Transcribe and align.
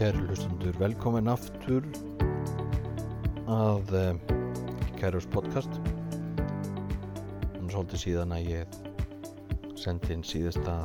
Kæri 0.00 0.16
hlustundur, 0.16 0.72
velkomin 0.80 1.26
aftur 1.28 1.84
að 3.52 3.90
uh, 3.92 4.22
Kærus 4.96 5.26
podcast. 5.28 5.76
Það 6.38 7.58
er 7.58 7.74
svolítið 7.74 8.00
síðan 8.06 8.32
að 8.32 8.48
ég 8.48 8.78
sendi 9.76 10.16
inn 10.16 10.24
síðasta 10.24 10.78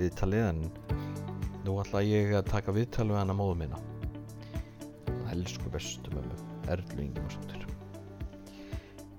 viðtalið 0.00 0.48
en 0.48 0.60
nú 1.68 1.78
ætla 1.84 2.02
ég 2.02 2.34
að 2.34 2.50
taka 2.50 2.74
viðtal 2.74 3.06
við 3.12 3.20
hana 3.20 3.38
móðu 3.44 3.60
mína. 3.62 3.78
Elsku 5.30 5.70
bestu 5.70 6.10
mömmu, 6.18 6.42
Erlu 6.66 7.06
Ingemarssdóttir. 7.06 7.70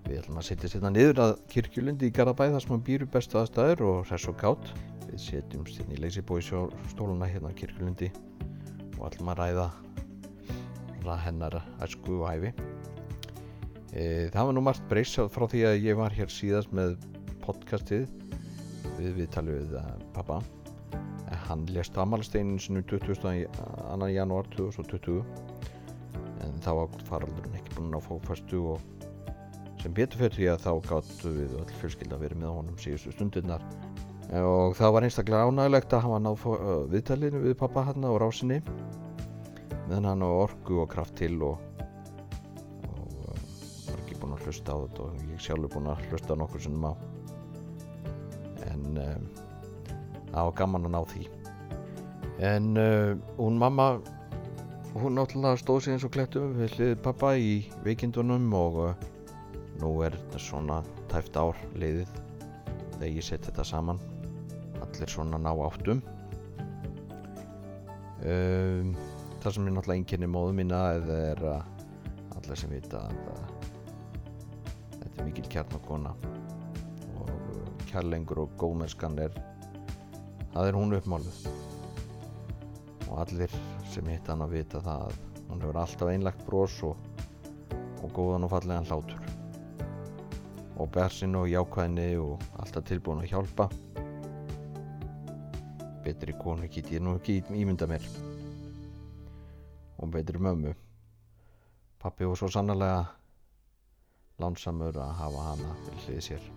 Við 0.10 0.20
ætlum 0.20 0.44
að 0.44 0.50
setja 0.52 0.76
sérna 0.76 0.92
niður 0.92 1.28
að 1.30 1.38
kirkjulendi 1.56 2.12
í 2.12 2.18
Garabæð 2.20 2.58
þar 2.58 2.68
sem 2.68 2.76
hann 2.76 2.88
býr 2.92 3.08
bestu 3.16 3.40
aðstæður 3.40 3.88
og 3.88 4.08
hress 4.12 4.28
og 4.28 4.42
gátt. 4.44 4.76
Við 5.08 5.28
setjum 5.32 5.64
sérna 5.72 5.96
í 5.96 6.04
leysibói 6.04 6.42
stóluna 6.44 7.32
hérna 7.32 7.56
á 7.56 7.60
kirkjulendi 7.64 8.12
og 8.98 9.10
ætlum 9.10 9.34
að 9.34 9.44
ræða 9.44 9.68
hennar 11.24 11.62
æsku 11.84 12.20
og 12.20 12.34
æfi. 12.34 12.52
E, 13.94 14.30
það 14.34 14.50
var 14.50 14.56
nú 14.58 14.64
margt 14.66 14.88
breysað 14.92 15.32
frá 15.32 15.48
því 15.48 15.64
að 15.70 15.86
ég 15.86 16.00
var 16.00 16.16
hér 16.16 16.32
síðast 16.32 16.74
með 16.76 16.98
podcastið 17.46 18.10
við 18.98 19.14
viðtalið 19.22 19.62
við 19.62 19.78
uh, 19.80 19.92
pappa. 20.16 20.42
Hann 21.48 21.64
lést 21.72 21.96
amalsteinin 22.00 22.60
sinu 22.60 22.82
22. 22.88 23.46
janúar 24.12 24.50
2020 24.56 25.22
en 26.44 26.62
þá 26.64 26.72
var 26.82 27.02
faraldurinn 27.08 27.56
ekki 27.60 27.78
búinn 27.78 27.96
að 27.96 28.08
fá 28.08 28.14
fastu 28.28 28.64
og 28.74 28.84
sem 29.82 29.94
betur 29.96 30.24
fyrir 30.24 30.36
því 30.36 30.48
að 30.52 30.64
þá 30.66 30.72
gáttu 30.90 31.34
við 31.36 31.56
öll 31.62 31.76
fjölskylda 31.82 32.20
verið 32.20 32.42
með 32.44 32.56
honum 32.58 32.80
síðustu 32.82 33.14
stundirnar 33.16 33.64
og 34.36 34.76
það 34.76 34.94
var 34.94 35.08
einstaklega 35.08 35.48
ánægilegt 35.48 35.94
að 35.96 36.04
hafa 36.04 36.20
náð 36.20 36.42
viðtalinu 36.92 37.44
við 37.46 37.54
pappa 37.62 37.86
hann 37.88 38.04
á 38.04 38.12
rásinni. 38.20 38.60
Meðan 39.88 40.10
hann 40.12 40.26
á 40.28 40.30
orgu 40.30 40.82
og 40.84 40.90
kraft 40.92 41.16
til 41.16 41.38
og, 41.48 41.62
og 42.92 43.38
var 43.88 44.02
ekki 44.02 44.18
búinn 44.20 44.36
að 44.36 44.44
hlusta 44.48 44.76
á 44.76 44.78
þetta 44.84 45.06
og 45.06 45.22
ég 45.32 45.46
sjálfur 45.46 45.72
búinn 45.78 45.88
að 45.94 46.04
hlusta 46.12 46.36
nokkur 46.36 46.66
sem 46.66 46.76
má 46.76 46.92
en 48.68 49.00
um, 49.00 49.28
það 50.34 50.50
var 50.50 50.56
gaman 50.60 50.90
að 50.90 50.96
ná 50.98 51.02
því. 51.14 51.24
En 52.44 52.70
uh, 52.78 53.16
hún 53.40 53.58
mamma 53.62 53.88
hún 54.98 55.16
náttúrulega 55.16 55.62
stóð 55.62 55.86
sig 55.86 55.96
eins 55.96 56.06
og 56.08 56.12
klettum 56.14 56.52
við 56.58 56.76
hliðið 56.76 57.02
pappa 57.06 57.32
í 57.38 57.56
veikindunum 57.86 58.52
og 58.58 58.80
uh, 58.90 59.08
nú 59.80 59.96
er 60.04 60.20
þetta 60.20 60.42
svona 60.42 60.84
tæft 61.12 61.38
ár 61.40 61.58
liðið 61.80 62.12
þegar 62.98 63.12
ég 63.14 63.26
set 63.26 63.46
þetta 63.46 63.66
saman 63.72 64.02
allir 64.88 65.12
svona 65.12 65.38
ná 65.38 65.52
áttum. 65.52 66.02
Um, 68.28 68.96
það 69.44 69.54
sem 69.54 69.68
er 69.68 69.76
náttúrulega 69.76 69.98
einnkynni 70.00 70.30
móðu 70.32 70.56
mína 70.58 70.80
eða 70.98 71.18
er 71.28 71.44
að 71.52 72.40
allir 72.40 72.60
sem 72.60 72.74
vita 72.74 73.04
að, 73.06 73.20
að 73.34 73.68
þetta 74.96 75.14
er 75.22 75.28
mikil 75.28 75.46
kjarnakona 75.54 76.16
og 77.22 77.86
kærlengur 77.92 78.42
og 78.46 78.58
góðmennskan 78.60 79.20
er 79.22 79.38
það 80.56 80.72
er 80.72 80.80
hún 80.80 80.98
uppmáluð. 80.98 81.40
Og 83.08 83.22
allir 83.24 83.54
sem 83.94 84.10
hitt 84.12 84.28
hann 84.28 84.44
að 84.44 84.58
vita 84.58 84.82
það 84.84 85.08
að 85.08 85.20
hún 85.48 85.64
hefur 85.64 85.82
alltaf 85.84 86.12
einlagt 86.12 86.46
brós 86.48 86.82
og, 86.88 86.98
og 88.02 88.10
góðan 88.18 88.48
og 88.48 88.56
fallegan 88.56 88.90
hlátur. 88.90 89.22
Og 90.78 90.90
bersinn 90.94 91.38
og 91.38 91.48
jákvæðinni 91.50 92.10
og 92.22 92.42
alltaf 92.58 92.90
tilbúin 92.90 93.24
að 93.24 93.32
hjálpa 93.32 93.70
betri 96.08 96.34
konu 96.40 96.68
get 96.72 96.88
ég 96.94 97.04
nú 97.04 97.18
ekki 97.18 97.42
ímynda 97.52 97.88
mér. 97.90 98.04
Og 100.00 100.12
betri 100.14 100.40
mömmu. 100.40 100.72
Pappi 102.00 102.28
var 102.30 102.40
svo 102.40 102.48
sannlega 102.54 103.02
lánsamur 104.40 104.96
að 104.96 105.12
hafa 105.20 105.44
hana 105.50 105.74
til 105.84 105.98
hlið 106.06 106.22
sér. 106.30 106.48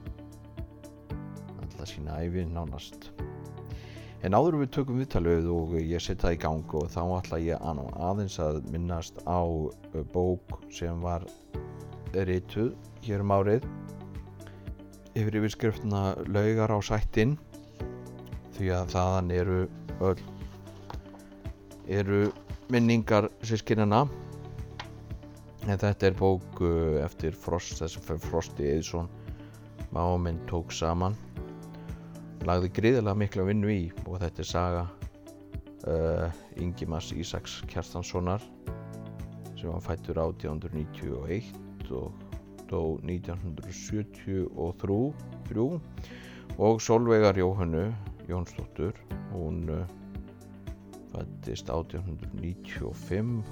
Alltaf 1.57 1.91
sína 1.91 2.21
æfi 2.23 2.47
nánast. 2.47 3.11
En 4.23 4.37
áður 4.37 4.61
við 4.61 4.73
tökum 4.77 5.01
viðtalið 5.01 5.51
og 5.51 5.75
ég 5.81 6.05
setja 6.05 6.35
í 6.37 6.39
gang 6.39 6.75
og 6.77 6.91
þá 6.93 7.03
ætla 7.19 7.43
ég 7.43 7.59
að 7.73 7.83
aðeins 7.97 8.39
að 8.45 8.63
minnast 8.71 9.19
á 9.25 9.41
bók 10.13 10.59
sem 10.71 11.01
var 11.03 11.25
reytuð 12.15 12.75
hér 13.07 13.25
um 13.25 13.35
árið. 13.35 13.67
Yfir 15.17 15.41
yfirskriftina 15.41 16.13
laugar 16.29 16.77
á 16.77 16.79
sættin 16.85 17.39
því 18.61 18.69
að 18.77 18.91
þaðan 18.93 19.31
eru 19.33 19.61
öll 20.05 20.19
eru 21.89 22.19
minningar 22.69 23.31
sískinina 23.41 24.03
en 25.65 25.81
þetta 25.81 26.11
er 26.11 26.19
bók 26.19 26.61
eftir 27.01 27.33
Frost 27.37 27.81
þessum 27.81 28.05
fyrir 28.05 28.23
Frosti 28.27 28.69
Eðsson 28.69 29.09
máminn 29.97 30.39
tók 30.51 30.71
saman. 30.77 31.17
Lagði 32.47 32.71
gríðilega 32.77 33.17
miklu 33.19 33.43
að 33.43 33.51
vinna 33.51 33.73
í 33.73 33.81
og 34.07 34.21
þetta 34.23 34.45
er 34.45 34.49
saga 34.49 34.85
uh, 35.89 36.29
Ingimas 36.61 37.11
Ísaks 37.17 37.59
Kjartanssonar 37.69 38.45
sem 39.57 39.69
var 39.73 39.83
fættur 39.85 40.21
1891 40.21 41.91
og 41.97 42.13
dó 42.71 42.83
1973 43.03 44.47
og 46.61 46.81
Solveigar 46.81 47.37
Jóhannu 47.41 47.89
Jónsdóttur. 48.31 48.95
Hún 49.35 49.69
uh, 49.75 49.85
fættist 51.11 51.71
1895 51.71 53.43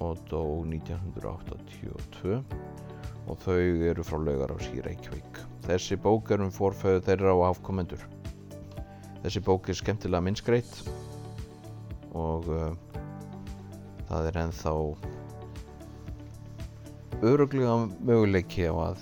og 0.00 0.18
dó 0.30 0.42
1982 0.64 2.42
og 3.26 3.38
þau 3.42 3.58
eru 3.90 4.04
frá 4.06 4.18
laugar 4.22 4.52
á 4.54 4.56
sír 4.62 4.84
Reykjavík. 4.86 5.40
Þessi 5.66 5.96
bók 5.98 6.30
er 6.30 6.44
um 6.44 6.52
forföðu 6.54 7.00
þeirra 7.08 7.32
og 7.34 7.44
afkomendur. 7.50 8.02
Þessi 9.24 9.40
bók 9.42 9.68
er 9.68 9.76
skemmtilega 9.80 10.22
minnskreitt 10.22 10.74
og 12.16 12.46
uh, 12.48 12.72
það 14.08 14.30
er 14.30 14.40
ennþá 14.44 14.72
öruglega 17.26 17.76
möguleiki 18.06 18.68
á 18.70 18.74
að 18.92 18.98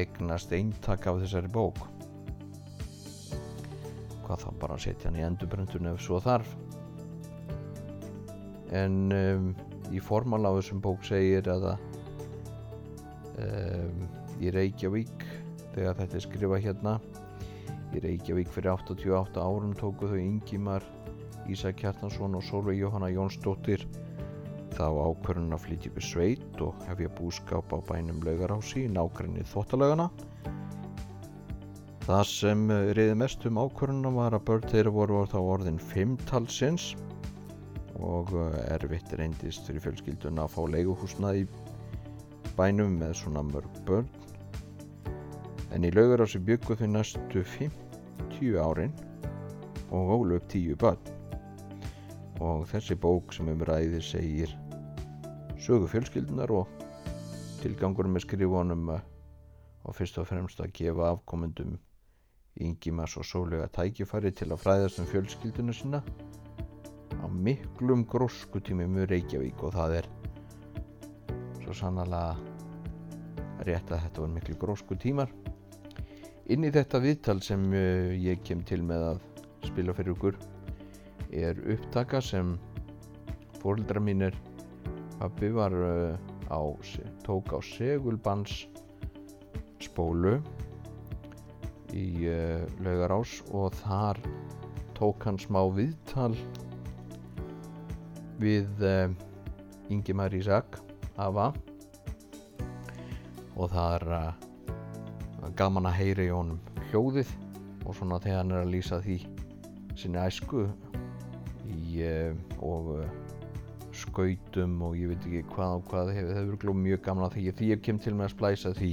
eignast 0.00 0.52
eintak 0.54 1.06
af 1.10 1.18
þessari 1.22 1.50
bók 1.52 1.78
hvað 4.30 4.44
þá 4.44 4.50
bara 4.62 4.78
setja 4.78 5.10
hann 5.10 5.18
í 5.18 5.26
endurbröndun 5.26 5.90
ef 5.90 6.02
svo 6.04 6.20
þarf. 6.22 6.50
En 8.70 9.10
um, 9.10 9.48
í 9.90 9.98
formal 9.98 10.46
á 10.46 10.54
þessum 10.54 10.82
bók 10.84 11.02
segir 11.06 11.48
að 11.50 11.72
um, 13.42 14.04
í 14.38 14.52
Reykjavík 14.54 15.26
þegar 15.74 15.98
þetta 15.98 16.16
er 16.18 16.26
skrifað 16.26 16.64
hérna 16.68 16.94
í 17.90 18.02
Reykjavík 18.04 18.52
fyrir 18.54 18.76
88 18.76 19.42
árum 19.42 19.74
tóku 19.74 20.12
þau 20.12 20.20
Ingimar 20.20 20.86
Ísak 21.50 21.80
Kjartansson 21.80 22.38
og 22.38 22.46
Solveig 22.46 22.78
Jóhanna 22.78 23.10
Jónsdóttir 23.10 23.82
þá 24.76 24.86
ákvörðun 24.86 25.56
að 25.56 25.64
flytja 25.64 25.90
ykkur 25.90 26.06
sveit 26.06 26.62
og 26.62 26.86
hefja 26.86 27.10
búskap 27.18 27.74
á 27.74 27.78
bænum 27.90 28.22
laugarási 28.22 28.86
í 28.86 28.92
nákvæmni 28.94 29.42
þóttalögana 29.50 30.06
Það 32.00 32.22
sem 32.26 32.62
reyði 32.96 33.14
mest 33.20 33.44
um 33.46 33.58
ákvörðunum 33.60 34.16
var 34.16 34.34
að 34.34 34.46
börn 34.48 34.68
þeirra 34.70 34.92
voru 34.94 35.18
þá 35.28 35.36
orðin 35.38 35.80
fimmtalsins 35.90 36.94
og 38.00 38.32
erfitt 38.72 39.12
reyndist 39.20 39.66
fyrir 39.68 39.84
fjölskylduna 39.84 40.46
að 40.46 40.54
fá 40.54 40.62
leiguhúsnað 40.74 41.42
í 41.42 41.44
bænum 42.56 42.96
með 43.02 43.12
svona 43.20 43.42
mörg 43.44 43.82
börn. 43.88 44.08
En 45.76 45.84
í 45.84 45.90
laugarási 45.92 46.40
byggu 46.40 46.78
þau 46.80 46.88
næstu 46.94 47.44
50 47.56 48.56
árin 48.64 48.96
og 49.92 50.14
ólu 50.16 50.40
upp 50.40 50.48
10 50.48 50.80
börn. 50.80 51.12
Og 52.40 52.64
þessi 52.72 52.96
bók 52.96 53.36
sem 53.36 53.52
um 53.52 53.66
ræði 53.68 54.00
segir 54.00 54.56
sögu 55.60 55.90
fjölskyldunar 55.92 56.56
og 56.62 56.80
tilgangur 57.60 58.08
með 58.08 58.24
skrifunum 58.24 58.88
og 58.96 59.94
fyrst 59.96 60.18
og 60.18 60.28
fremst 60.32 60.64
að 60.64 60.72
gefa 60.80 61.12
afkomendum 61.12 61.76
Ingimas 62.58 63.16
og 63.16 63.24
Sólega 63.24 63.68
tækifæri 63.72 64.32
til 64.34 64.50
að 64.50 64.62
fræðast 64.64 65.00
um 65.00 65.06
fjölskylduna 65.08 65.74
sína 65.76 66.00
á 67.20 67.26
miklum 67.30 68.02
gróskutími 68.08 68.88
með 68.90 69.10
Reykjavík 69.14 69.62
og 69.64 69.74
það 69.76 69.96
er 70.00 70.08
svo 71.62 71.76
sannlega 71.76 72.36
rétt 73.68 73.92
að 73.92 74.02
þetta 74.06 74.24
var 74.24 74.32
miklu 74.34 74.56
gróskutímar. 74.60 75.32
Inn 76.50 76.66
í 76.66 76.72
þetta 76.74 77.00
viðtal 77.04 77.38
sem 77.44 77.66
ég 78.18 78.42
kem 78.42 78.64
til 78.66 78.82
með 78.82 79.06
að 79.12 79.20
spila 79.68 79.94
fyrir 79.94 80.16
ykkur 80.16 80.40
er 81.30 81.60
upptaka 81.70 82.18
sem 82.24 82.56
fórildra 83.60 84.02
mínir 84.02 84.34
pabbi 85.20 85.52
var 85.54 85.76
á, 86.50 86.60
tók 87.22 87.52
á 87.54 87.58
segulbans 87.62 88.64
spólu 89.78 90.40
í 91.96 92.26
uh, 92.30 92.66
laugarás 92.84 93.40
og 93.50 93.74
þar 93.80 94.20
tók 94.98 95.24
hann 95.26 95.38
smá 95.40 95.62
viðtal 95.74 96.34
við 98.40 98.84
uh, 98.84 99.08
Ingemar 99.90 100.34
Ísak 100.36 100.78
Ava 101.20 101.50
og 103.56 103.72
það 103.72 103.96
er 103.96 104.06
uh, 104.16 105.50
gaman 105.58 105.88
að 105.90 105.98
heyra 106.00 106.28
í 106.28 106.34
honum 106.34 106.60
hljóðið 106.90 107.32
og 107.86 107.96
svona 107.96 108.20
þegar 108.22 108.42
hann 108.42 108.54
er 108.54 108.64
að 108.64 108.72
lýsa 108.76 109.00
því 109.04 109.18
sinni 109.98 110.22
æsku 110.22 110.68
í, 111.66 112.04
uh, 112.06 112.36
og 112.62 112.94
skautum 114.00 114.78
og 114.86 114.96
ég 114.96 115.10
veit 115.10 115.26
ekki 115.26 115.42
hvað 115.50 115.80
og 115.80 115.90
hvað 115.90 116.14
hefur 116.14 116.36
það 116.36 116.50
verið 116.54 116.80
mjög 116.84 117.02
gamla 117.04 117.28
því. 117.34 117.50
Því 117.58 117.70
ég 117.72 117.82
kem 117.84 117.98
til 118.00 118.14
með 118.16 118.28
að 118.28 118.34
splæsa 118.36 118.72
því 118.78 118.92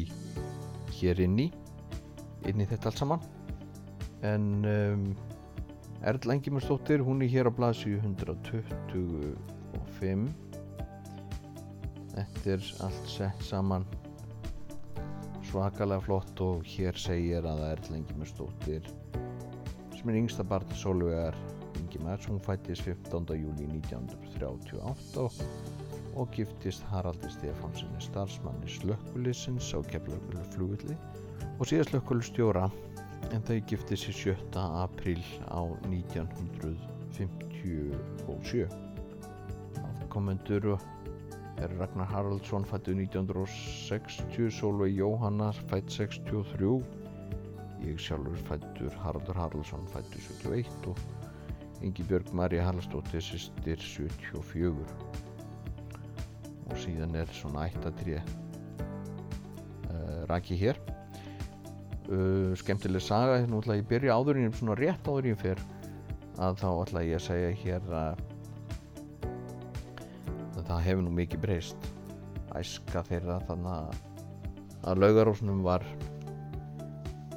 hér 0.98 1.22
inn 1.24 1.40
í 1.46 1.48
inn 2.48 2.64
í 2.64 2.68
þetta 2.68 2.92
allt 2.92 3.02
saman. 3.04 3.22
En 4.26 4.44
um, 4.66 5.04
Erla 6.08 6.34
Engimarsdóttir 6.38 7.00
hún 7.06 7.22
er 7.26 7.32
hér 7.34 7.50
á 7.50 7.52
blasi 7.54 7.92
125 8.00 10.48
þetta 12.18 12.48
er 12.56 12.62
allt 12.86 13.08
sett 13.12 13.42
saman. 13.46 13.84
Svakalega 15.48 16.02
flott 16.04 16.38
og 16.44 16.66
hér 16.68 16.96
segir 17.00 17.44
að 17.48 17.60
Erla 17.72 17.96
Engimarsdóttir 18.02 18.84
sem 19.98 20.10
er 20.12 20.20
yngsta 20.20 20.44
barn 20.46 20.70
Solvegar 20.78 21.36
Ingimars, 21.80 22.28
hún 22.30 22.42
fættist 22.44 22.84
15. 22.86 23.26
júli 23.38 23.66
1938 23.80 25.24
og 26.18 26.28
giftist 26.34 26.84
Haraldi 26.92 27.30
Stefánsinni 27.32 28.02
starfsmanni 28.02 28.70
slökkulisins 28.70 29.74
á 29.74 29.80
Keflavík 29.90 30.46
flugulli 30.54 30.96
og 31.58 31.66
síðan 31.66 31.88
slökkulistjóra 31.90 32.68
en 33.34 33.42
þau 33.48 33.58
giftist 33.70 34.10
í 34.12 34.14
7. 34.14 34.36
apríl 34.58 35.24
á 35.50 35.62
1957 35.90 38.68
afkomendur 39.82 40.64
er 41.58 41.70
Ragnar 41.80 42.10
Haraldsson 42.12 42.66
fættu 42.70 42.92
1960 42.94 44.52
Solveig 44.54 44.94
Jóhannar 45.00 45.56
fætt 45.72 45.90
63 45.90 46.84
ég 47.88 47.98
sjálfur 48.02 48.38
fættur 48.50 48.92
Haraldur 49.02 49.38
Haraldsson 49.42 49.86
fættu 49.90 50.18
71 50.46 50.92
og 50.92 50.98
Ingi 51.82 52.04
Björg 52.10 52.34
Marja 52.34 52.64
Haraldsdóttir 52.68 53.22
sýstir 53.22 53.80
74 53.82 54.74
og 56.68 56.76
síðan 56.84 57.16
er 57.18 57.28
svona 57.34 57.66
ættatrið 57.70 58.22
uh, 59.90 60.22
raki 60.30 60.56
hér 60.62 60.78
uh, 62.12 62.56
skemmtileg 62.60 63.04
saga 63.04 63.42
nú 63.48 63.62
ætla 63.62 63.78
ég 63.78 63.86
að 63.86 63.92
byrja 63.92 64.18
áðurinn 64.18 64.56
svona 64.56 64.78
rétt 64.80 65.08
áðurinn 65.08 65.40
fyrr 65.40 65.62
að 66.38 66.60
þá 66.62 66.68
ætla 66.72 67.06
ég 67.06 67.18
að 67.18 67.26
segja 67.26 67.54
hér 67.62 67.88
að, 67.98 68.20
að 70.58 70.68
það 70.68 70.84
hefur 70.88 71.06
nú 71.06 71.14
mikið 71.18 71.44
breyst. 71.46 71.90
Æska 72.58 73.04
þeirra 73.08 73.40
þannig 73.48 74.04
að 74.88 75.02
laugarósnum 75.02 75.64
var 75.66 75.86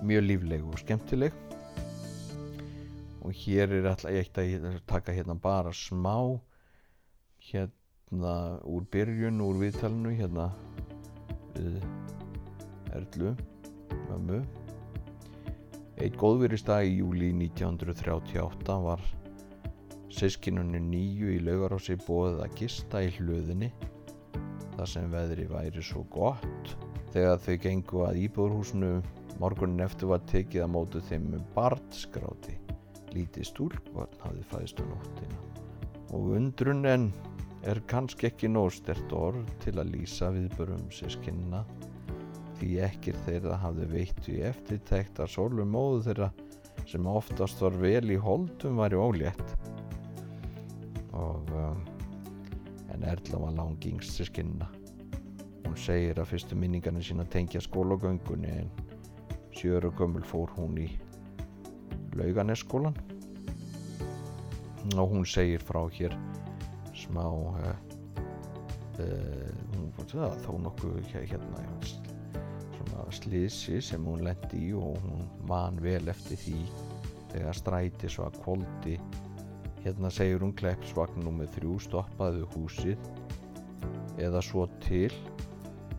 mjög 0.06 0.26
lífleg 0.26 0.68
og 0.68 0.78
skemmtileg. 0.80 1.34
Og 3.20 3.34
hér 3.36 3.72
er 3.76 3.90
alltaf 3.90 4.12
eitt 4.12 4.38
að 4.40 4.80
taka 4.88 5.14
hérna 5.16 5.36
bara 5.36 5.72
smá 5.76 6.40
hérna 7.50 8.34
úr 8.68 8.86
byrjun 8.92 9.42
úr 9.44 9.60
viðtalinu 9.60 10.14
hérna 10.16 10.50
við 11.56 11.80
Erlu 12.96 13.34
mömmu 14.08 14.40
eitt 16.00 16.16
góðveristag 16.16 16.86
í 16.88 16.94
júli 17.02 17.28
1938 17.36 18.76
var 18.86 19.02
sískinunni 20.10 20.80
nýju 20.80 21.34
í 21.34 21.40
laugarási 21.44 21.98
bóðið 22.06 22.38
að 22.46 22.54
gista 22.56 23.02
í 23.04 23.10
hlöðinni 23.18 23.68
þar 24.78 24.88
sem 24.88 25.10
veðri 25.12 25.44
væri 25.50 25.84
svo 25.84 26.06
gott. 26.14 26.72
Þegar 27.12 27.42
þau 27.44 27.56
gengu 27.66 28.04
að 28.06 28.20
íbúðurhúsinu 28.22 28.90
morgunin 29.42 29.84
eftir 29.84 30.08
var 30.08 30.24
tekið 30.30 30.64
að 30.64 30.72
mótu 30.72 31.02
þeim 31.04 31.26
með 31.34 31.44
barnskráti 31.56 32.56
lítið 33.12 33.50
stúlkvarn 33.50 34.20
hafði 34.24 34.46
fæðist 34.54 34.80
á 34.80 34.84
nóttina. 34.88 35.40
Og 36.16 36.32
undrun 36.38 36.88
en 36.88 37.10
er 37.68 37.82
kannski 37.90 38.30
ekki 38.30 38.48
nóstert 38.48 39.12
orð 39.12 39.44
til 39.60 39.76
að 39.76 39.92
lýsa 39.98 40.32
viðbörum 40.32 40.88
sískinna 40.94 41.66
því 42.60 42.70
ekkir 42.86 43.20
þeirra 43.26 43.58
hafði 43.62 43.88
veitt 43.94 44.26
við 44.28 44.44
eftirtækt 44.50 45.22
að 45.24 45.32
sólum 45.34 45.72
móðu 45.74 46.02
þeirra 46.08 46.30
sem 46.88 47.06
oftast 47.08 47.62
var 47.64 47.76
vel 47.80 48.04
í 48.12 48.18
holdum 48.20 48.80
væri 48.80 48.98
ólétt. 49.00 49.56
Og 51.16 51.50
um, 51.56 51.80
en 52.92 53.08
Erla 53.08 53.40
var 53.46 53.56
langingst 53.56 54.16
sískinna 54.16 54.68
hún 55.70 55.78
segir 55.78 56.18
að 56.18 56.32
fyrstu 56.32 56.56
minningarnir 56.58 57.04
sína 57.06 57.24
tengja 57.30 57.60
skólagöngunni 57.62 58.50
en 58.50 58.70
sjöru 59.54 59.92
gömul 59.94 60.24
fór 60.26 60.50
hún 60.56 60.80
í 60.82 60.88
lauganeskólan 62.18 62.96
og 64.96 65.14
hún 65.14 65.26
segir 65.30 65.62
frá 65.62 65.84
hér 65.94 66.16
smá 66.98 67.22
uh, 67.22 67.70
uh, 68.98 69.50
hún 69.76 69.92
fór 69.94 70.10
það 70.10 70.38
þó 70.48 70.52
nokkuð 70.66 71.12
hérna 71.14 71.66
svona 72.80 73.06
slísi 73.12 73.80
sem 73.84 74.04
hún 74.06 74.24
lendi 74.24 74.64
í 74.70 74.72
og 74.76 74.96
hún 75.04 75.26
man 75.48 75.80
vel 75.82 76.08
eftir 76.08 76.40
því 76.40 76.60
þegar 77.32 77.58
stræti 77.58 78.10
svo 78.10 78.26
að 78.26 78.40
koldi 78.44 78.96
hérna 79.84 80.10
segir 80.12 80.42
hún 80.44 80.56
kleppsvagn 80.56 81.22
nummið 81.24 81.52
þrjú 81.58 81.76
stoppaði 81.86 82.48
húsið 82.54 83.10
eða 84.20 84.42
svo 84.44 84.66
til 84.84 85.12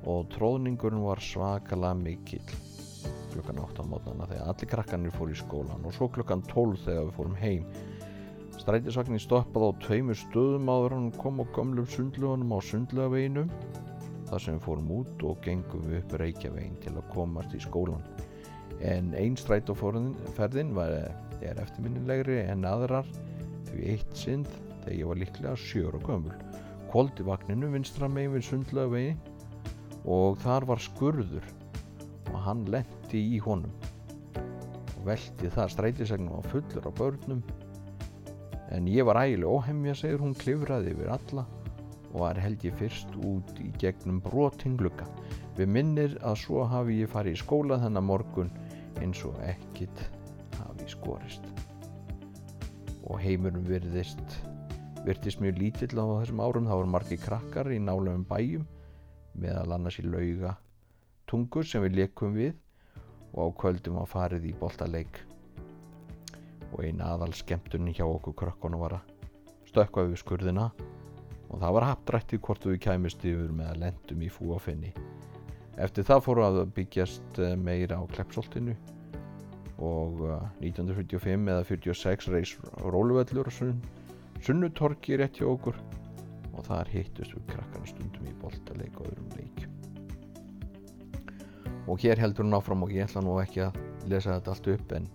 og 0.09 0.27
tróðningurinn 0.33 1.05
var 1.05 1.21
svakalega 1.21 1.97
mikill 2.01 2.59
klukkan 3.31 3.61
8 3.63 3.85
á 3.85 3.85
mótnana 3.87 4.27
þegar 4.27 4.49
allir 4.51 4.71
krakkanir 4.73 5.15
fór 5.15 5.31
í 5.31 5.37
skólan 5.39 5.85
og 5.87 5.95
svo 5.95 6.09
klukkan 6.11 6.43
12 6.49 6.81
þegar 6.85 7.05
við 7.07 7.13
fórum 7.17 7.37
heim. 7.39 7.65
Strætisvagnin 8.59 9.21
stoppaði 9.23 9.69
á 9.71 9.81
tveimur 9.85 10.19
stöðum 10.19 10.69
áður 10.69 10.97
hann 10.97 11.11
kom 11.17 11.39
á 11.41 11.45
gamlum 11.55 11.87
sundlugunum 11.89 12.51
á 12.51 12.59
sundlugaveginum 12.67 13.53
þar 14.31 14.45
sem 14.45 14.57
við 14.57 14.65
fórum 14.65 14.91
út 15.01 15.27
og 15.27 15.43
gengum 15.45 15.85
við 15.89 16.01
upp 16.01 16.17
Reykjavegin 16.23 16.79
til 16.81 16.95
að 16.95 17.09
komast 17.13 17.53
í 17.57 17.61
skólan 17.61 18.03
en 18.81 19.11
einn 19.13 19.37
strætóferðin 19.37 20.15
er 21.41 21.57
eftirminnilegri 21.61 22.41
en 22.47 22.65
aðrar 22.65 23.07
því 23.69 23.93
eitt 23.93 24.17
sind 24.17 24.49
þegar 24.81 24.97
ég 24.97 25.09
var 25.11 25.21
líklega 25.21 25.55
sjör 25.59 25.97
og 25.99 26.07
gömul 26.09 26.35
koldi 26.91 27.23
vagninu 27.23 27.69
vinstra 27.71 28.09
megin 28.11 28.33
við 28.35 28.47
sundlugavegin 28.49 29.19
og 30.11 30.39
þar 30.41 30.65
var 30.67 30.81
skurður 30.83 31.45
og 32.31 32.37
hann 32.45 32.65
lendi 32.73 33.21
í 33.35 33.39
honum. 33.45 33.71
Og 34.97 35.05
veldi 35.07 35.51
það 35.55 35.71
strætisegnum 35.75 36.35
á 36.35 36.41
fullur 36.51 36.87
á 36.87 36.91
börnum. 36.97 37.41
En 38.71 38.87
ég 38.91 39.07
var 39.07 39.21
ægilega 39.23 39.51
óhemja 39.51 39.95
segir 39.97 40.21
hún 40.23 40.35
klifraði 40.37 40.93
yfir 40.95 41.11
alla 41.15 41.47
og 42.11 42.19
var 42.25 42.39
held 42.39 42.63
ég 42.67 42.75
fyrst 42.79 43.13
út 43.23 43.51
í 43.63 43.71
gegnum 43.81 44.19
brotingluga 44.23 45.07
við 45.57 45.71
minnir 45.71 46.15
að 46.25 46.39
svo 46.43 46.65
hafi 46.67 47.01
ég 47.01 47.11
farið 47.11 47.37
í 47.37 47.41
skóla 47.41 47.79
þennan 47.81 48.07
morgun 48.07 48.51
eins 49.01 49.23
og 49.27 49.37
ekkit 49.45 50.03
hafi 50.59 50.87
skorist. 50.91 51.45
Og 53.07 53.19
heimurum 53.19 53.65
virðist 53.67 54.37
virtist 55.05 55.41
mjög 55.41 55.59
lítill 55.59 55.97
á 55.97 56.05
þessum 56.21 56.43
árum. 56.43 56.67
Þá 56.69 56.75
voru 56.77 56.91
margi 56.93 57.17
krakkar 57.19 57.71
í 57.73 57.79
nálefum 57.81 58.25
bæjum 58.29 58.67
meðal 59.41 59.77
annars 59.77 59.99
í 60.01 60.05
lauga 60.05 60.55
tungur 61.29 61.67
sem 61.67 61.83
við 61.85 62.01
leikum 62.01 62.35
við 62.35 62.55
og 63.31 63.47
á 63.47 63.57
kvöldum 63.63 63.99
var 64.01 64.09
farið 64.11 64.49
í 64.51 64.55
boltaleik. 64.59 65.21
Og 66.71 66.83
eina 66.85 67.13
aðal 67.15 67.33
skemmtunni 67.35 67.95
hjá 67.95 68.05
okkur 68.07 68.35
krökkunum 68.43 68.83
var 68.83 68.99
að 68.99 69.13
stökka 69.71 70.07
við 70.07 70.19
skurðina 70.19 70.71
og 71.51 71.59
það 71.59 71.75
var 71.77 71.87
haptrætti 71.89 72.39
hvort 72.39 72.65
við 72.67 72.79
kæmist 72.87 73.25
yfir 73.27 73.51
með 73.55 73.73
að 73.73 73.81
lendum 73.85 74.23
í 74.23 74.31
fúafinni 74.31 74.93
eftir 75.81 76.05
það 76.07 76.25
fóru 76.25 76.45
að 76.45 76.59
byggjast 76.75 77.39
eh, 77.41 77.55
meira 77.59 77.99
á 77.99 78.03
Kleppsoltinu 78.11 78.75
og 79.81 80.21
1945 80.61 81.31
eh, 81.31 81.53
eða 81.55 81.65
46 81.67 82.29
reys 82.33 82.53
róluvellur 82.83 83.49
sunn, 83.53 83.79
sunnutorki 84.43 85.17
rétt 85.19 85.41
hjá 85.41 85.47
okkur 85.49 85.79
og 86.51 86.65
þar 86.67 86.91
hittust 86.91 87.35
við 87.35 87.47
krakkana 87.53 87.89
stundum 87.89 88.27
í 88.27 88.35
boltaleik 88.41 88.99
og 88.99 89.07
öðrum 89.09 89.31
leik. 89.39 89.63
Og 91.89 92.03
hér 92.03 92.19
heldur 92.21 92.45
hún 92.45 92.57
áfram 92.59 92.83
og 92.85 92.91
ég 92.93 93.07
ætla 93.07 93.23
nú 93.25 93.39
ekki 93.41 93.63
að 93.65 93.79
lesa 94.11 94.35
þetta 94.35 94.53
allt 94.53 94.69
upp 94.75 94.93
en, 94.97 95.07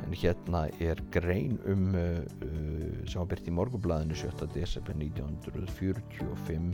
en 0.00 0.16
hérna 0.16 0.64
er 0.80 1.00
grein 1.14 1.58
um 1.68 1.94
uh, 1.94 2.20
uh 2.46 3.06
sem 3.06 3.20
var 3.20 3.28
byrt 3.32 3.48
í 3.48 3.54
morgublaðinu 3.56 4.14
7. 4.16 4.48
desember 4.54 4.94
1945 4.96 6.72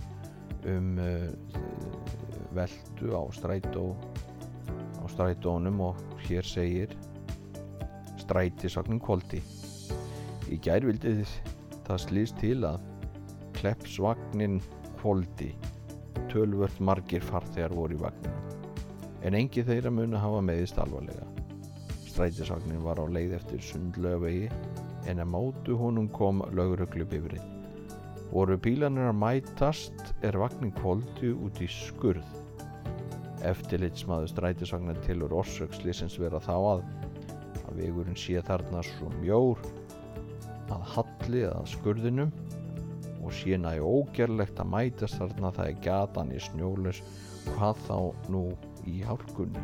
um 0.74 0.98
uh, 0.98 1.30
veldu 2.54 3.14
á 3.14 3.22
strætó 3.34 3.86
á 5.00 5.04
strætónum 5.10 5.80
og 5.90 5.96
hér 6.28 6.44
segir 6.46 6.94
strætisvagnin 8.20 9.00
kvóldi 9.00 9.42
í 10.52 10.60
gær 10.62 10.84
vildi 10.84 11.24
það 11.88 12.04
slýst 12.04 12.40
til 12.42 12.60
að 12.68 12.84
Kleppsvagnin 13.58 14.60
kvóldi. 15.00 15.48
Tölvört 16.30 16.78
margir 16.78 17.24
farþegar 17.26 17.74
voru 17.74 17.96
í 17.96 18.02
vagninu. 18.02 18.58
En 19.26 19.34
engi 19.34 19.64
þeirra 19.66 19.90
muni 19.90 20.20
hafa 20.20 20.44
meðist 20.46 20.78
alvarlega. 20.78 21.37
Strætisvagnin 22.18 22.80
var 22.82 22.98
á 22.98 23.06
leið 23.06 23.36
eftir 23.36 23.60
sundlöfvegi 23.62 24.48
en 25.06 25.20
að 25.22 25.28
mótu 25.30 25.76
honum 25.78 26.08
kom 26.10 26.40
lögruglu 26.50 27.04
bifrið. 27.06 27.44
Voru 28.32 28.56
bílanir 28.58 29.06
að 29.06 29.20
mætast 29.20 30.00
er 30.26 30.34
vagnin 30.42 30.72
kvóldi 30.74 31.30
út 31.30 31.60
í 31.62 31.68
skurð. 31.70 32.26
Eftirlitsmaður 33.46 34.32
strætisvagnin 34.32 34.98
tilur 35.04 35.36
orsökslýsins 35.44 36.18
vera 36.18 36.40
þá 36.42 36.56
að 36.56 36.82
að 37.60 37.78
vegurinn 37.84 38.18
sé 38.18 38.42
þarna 38.48 38.82
svo 38.88 39.12
mjór 39.20 39.62
að 40.74 40.82
halli 40.96 41.44
að 41.52 41.70
skurðinum 41.76 42.32
og 43.22 43.30
sé 43.30 43.60
nægi 43.62 43.84
ógerlegt 43.92 44.58
að 44.58 44.72
mætast 44.74 45.22
þarna 45.22 45.54
það 45.54 45.70
er 45.70 45.78
gatan 45.86 46.34
í 46.34 46.42
snjóles 46.48 46.98
hvað 47.52 47.86
þá 47.86 48.26
nú 48.34 48.42
í 48.90 48.98
hálkunni 49.06 49.62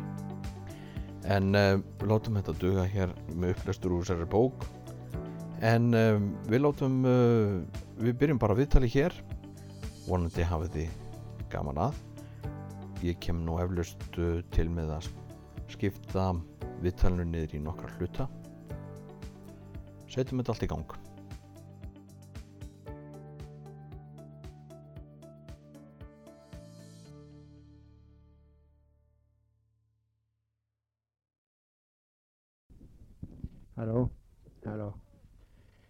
en 1.31 1.55
uh, 1.57 1.75
við 1.99 2.09
látum 2.11 2.39
þetta 2.39 2.55
duga 2.61 2.85
hér 2.89 3.13
með 3.33 3.55
upplestur 3.55 3.95
úr 3.95 4.03
þessari 4.05 4.27
bók. 4.29 4.65
En 5.65 5.89
uh, 5.95 6.19
við 6.49 6.65
látum 6.65 6.99
uh, 7.07 7.61
við 8.01 8.19
byrjum 8.21 8.41
bara 8.41 8.57
viðtali 8.57 8.89
hér. 8.93 9.15
Vonandi 10.05 10.45
hafið 10.45 10.75
þið 10.75 11.47
gaman 11.53 11.81
að. 11.87 12.03
Ég 13.05 13.17
kem 13.21 13.41
nú 13.45 13.57
eflust 13.61 14.01
til 14.55 14.67
með 14.71 14.95
að 14.99 15.09
skipta 15.73 16.31
viðtalinu 16.83 17.25
niður 17.31 17.57
í 17.57 17.63
nokkra 17.65 17.91
hluta. 17.97 18.29
Setjum 20.11 20.41
þetta 20.41 20.55
allt 20.55 20.67
í 20.67 20.71
gang 20.71 21.04
Halló, 33.75 34.09
halló. 34.63 34.93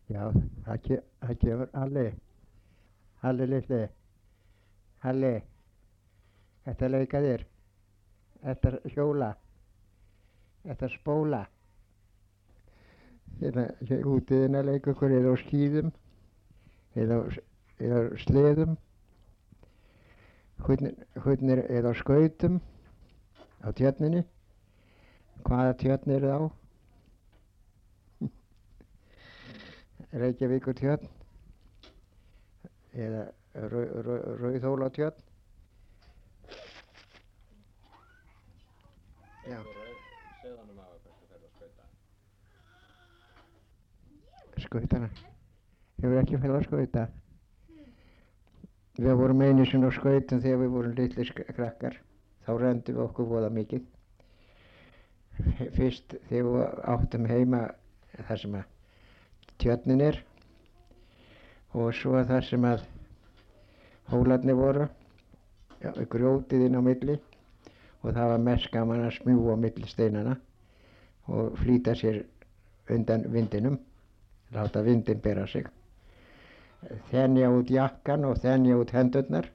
Já, 0.10 0.32
það, 0.65 0.77
ke 0.86 0.96
það 1.22 1.36
kemur 1.42 1.70
Halli. 1.74 2.06
Halli 3.22 3.48
litli. 3.50 3.82
Halli. 5.04 5.34
Þetta 6.65 6.89
leika 6.89 7.22
þér. 7.22 7.44
Þetta 8.42 8.72
hjóla. 8.96 9.30
Þetta 10.65 10.89
spóla. 10.96 11.44
Hérna, 13.38 13.68
hérna 13.86 14.15
útiðina 14.15 14.65
leika 14.65 14.96
ykkur 14.96 15.13
eða 15.20 15.38
á 15.38 15.42
skýðum. 15.46 15.94
Eða, 16.98 17.22
á 17.86 18.00
sleðum. 18.25 18.77
Hvernig 20.65 21.65
eða 21.70 21.94
á 21.94 22.01
skautum. 22.01 22.62
Á 23.62 23.70
tjörninni. 23.77 24.25
Hvaða 25.46 25.82
tjörn 25.86 26.18
eru 26.18 26.34
þá? 26.34 26.39
Reykjavíkur 26.42 26.64
tjörn 30.79 31.07
eða 32.95 33.24
Rauðhóla 33.55 34.89
tjörn 34.95 35.24
Já. 39.45 39.60
Skautana. 44.57 45.10
Hefur 46.01 46.17
ekki 46.17 46.39
að 46.57 46.63
skauta? 46.65 47.03
Við 48.98 49.17
vorum 49.19 49.43
einu 49.45 49.67
sinni 49.69 49.86
á 49.86 49.93
skautum 49.93 50.41
þegar 50.41 50.62
við 50.63 50.74
vorum 50.74 50.95
litli 50.98 51.27
krakkar. 51.51 52.00
Þá 52.48 52.51
rendum 52.63 52.98
við 52.98 53.03
okkur 53.05 53.29
voða 53.29 53.51
mikið. 53.53 53.86
Fyrst 55.77 56.17
þegar 56.31 56.50
við 56.50 56.81
áttum 56.95 57.29
heima 57.29 57.62
þar 58.15 58.41
sem 58.41 58.57
að 58.57 58.75
tjörnin 59.62 60.01
er 60.01 60.19
og 61.75 61.93
svo 61.95 62.21
þar 62.27 62.45
sem 62.47 62.65
að 62.67 62.83
hólarnir 64.12 64.57
voru 64.59 64.88
já, 65.81 65.91
grjótið 66.12 66.67
inn 66.67 66.77
á 66.79 66.81
milli 66.85 67.17
og 68.05 68.13
það 68.13 68.29
var 68.31 68.45
mest 68.47 68.71
gaman 68.74 69.05
að 69.07 69.17
smjúa 69.17 69.57
á 69.57 69.63
milli 69.63 69.89
steinana 69.89 70.35
og 71.27 71.57
flýta 71.59 71.95
sér 71.97 72.21
undan 72.93 73.25
vindinum 73.33 73.79
láta 74.53 74.81
vindin 74.85 75.21
bera 75.21 75.47
sig. 75.47 75.65
Þenja 77.09 77.50
út 77.50 77.71
jakkan 77.74 78.25
og 78.29 78.38
þenja 78.43 78.77
út 78.77 78.91
hendurnar 78.93 79.50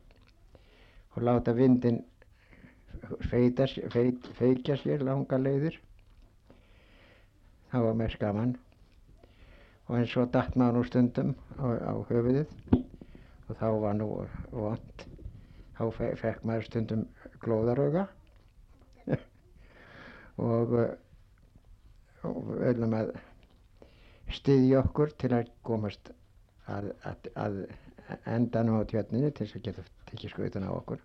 og 1.14 1.22
láta 1.22 1.54
vindin 1.54 2.02
feita, 3.30 3.68
feit, 3.94 4.26
feikja 4.38 4.76
sér 4.82 5.04
langa 5.06 5.38
leiðir. 5.38 5.78
Það 7.70 7.86
var 7.86 8.02
mest 8.02 8.18
gaman 8.18 8.56
og 9.90 9.96
en 9.98 10.06
svo 10.06 10.22
datt 10.30 10.54
maður 10.54 10.76
nú 10.78 10.86
stundum 10.86 11.30
á, 11.58 11.66
á 11.82 11.94
höfuðið 12.06 12.52
og 12.76 13.56
þá 13.58 13.66
var 13.82 13.96
nú 13.98 14.06
vond 14.54 15.04
þá 15.74 15.82
fe 15.96 16.10
fekk 16.20 16.44
maður 16.46 16.66
stundum 16.68 17.02
glóðarauga. 17.42 18.04
Og 20.40 20.74
og 22.28 22.40
við 22.46 22.64
öllum 22.70 22.94
að 22.98 23.10
styðja 24.36 24.82
okkur 24.84 25.14
til 25.18 25.32
að 25.34 25.50
komast 25.66 26.12
að, 26.70 26.90
að, 27.08 27.30
að 27.40 27.56
endanum 28.28 28.78
á 28.78 28.88
tjörninni 28.90 29.32
til 29.32 29.46
þess 29.46 29.58
að 29.58 29.64
geta 29.66 29.86
tekið 30.10 30.34
skautan 30.34 30.68
á 30.68 30.72
okkur. 30.76 31.02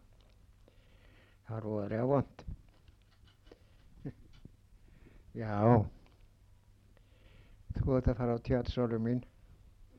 Það 1.47 1.55
var 1.55 1.69
óðarlega 1.71 2.09
vond 2.11 2.45
já 5.41 5.55
Þú 7.75 7.97
ert 7.97 8.07
að 8.09 8.17
fara 8.19 8.35
á 8.37 8.45
tjátsólu 8.45 8.97
mín 9.03 9.19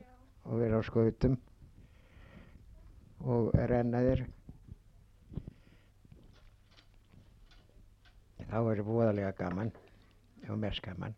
Já. 0.00 0.06
og 0.48 0.60
vera 0.62 0.80
á 0.80 0.82
skautum 0.86 1.36
og 3.20 3.50
renna 3.54 4.00
þér. 4.06 4.24
Þá 8.46 8.58
er 8.60 8.80
það 8.80 8.88
voðalega 8.88 9.32
gaman 9.40 9.72
og 10.46 10.58
mest 10.62 10.82
gaman. 10.84 11.14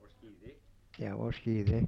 Og 0.00 0.08
skýði? 0.14 0.54
Já, 0.98 1.12
og 1.14 1.34
skýði. 1.36 1.82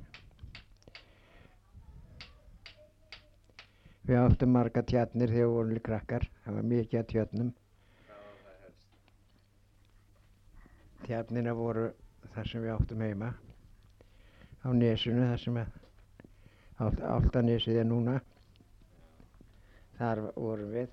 Við 4.09 4.17
áttum 4.23 4.53
marga 4.57 4.83
tjarnir 4.89 5.33
þegar 5.33 5.49
við 5.49 5.55
vorum 5.55 5.73
líka 5.77 5.89
krakkar. 5.91 6.29
Það 6.45 6.59
var 6.59 6.69
mikið 6.73 7.01
að 7.01 7.09
tjarnum. 7.13 7.55
Hvað 8.05 8.21
var 8.27 8.37
það 8.45 8.61
helst? 8.67 8.87
Tjarnina 11.09 11.53
voru 11.57 11.89
þar 12.39 12.47
sem 12.47 12.63
við 12.63 12.71
áttum 12.71 13.01
heima. 13.03 13.29
Á 14.63 14.69
nesunu 14.71 15.25
þar 15.27 15.41
sem 15.43 15.57
að 15.59 17.01
áltanesið 17.03 17.81
er 17.81 17.87
núna. 17.89 18.19
Þar 19.99 20.21
vorum 20.37 20.71
við. 20.71 20.93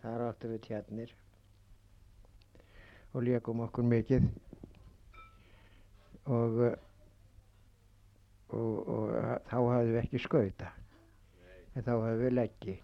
Þar 0.00 0.24
áttum 0.30 0.54
við 0.54 0.62
tjarnir. 0.64 1.12
Og 3.12 3.26
leikum 3.26 3.60
okkur 3.66 3.84
mikið. 3.90 4.30
Og, 6.32 6.64
og, 8.56 8.72
og 8.96 9.14
þá 9.50 9.58
hafðum 9.58 9.92
við 9.92 10.00
ekki 10.06 10.24
skauta. 10.24 10.72
En 11.76 11.84
þá 11.84 11.92
hafðum 11.98 12.24
við 12.24 12.36
leggi. 12.38 12.80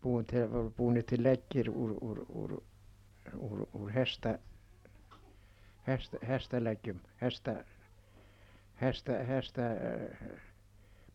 Búin 0.00 0.28
til, 0.30 0.48
búin 0.78 1.04
til 1.04 1.20
leggir 1.20 1.68
úr, 1.68 1.98
úr, 2.00 2.24
úr, 2.32 2.60
úr, 3.36 3.88
hesta, 3.92 4.38
hestaleggjum, 5.88 6.98
hesta, 7.20 7.54
hesta, 8.80 9.20
hesta 9.28 9.68
uh, 9.72 10.34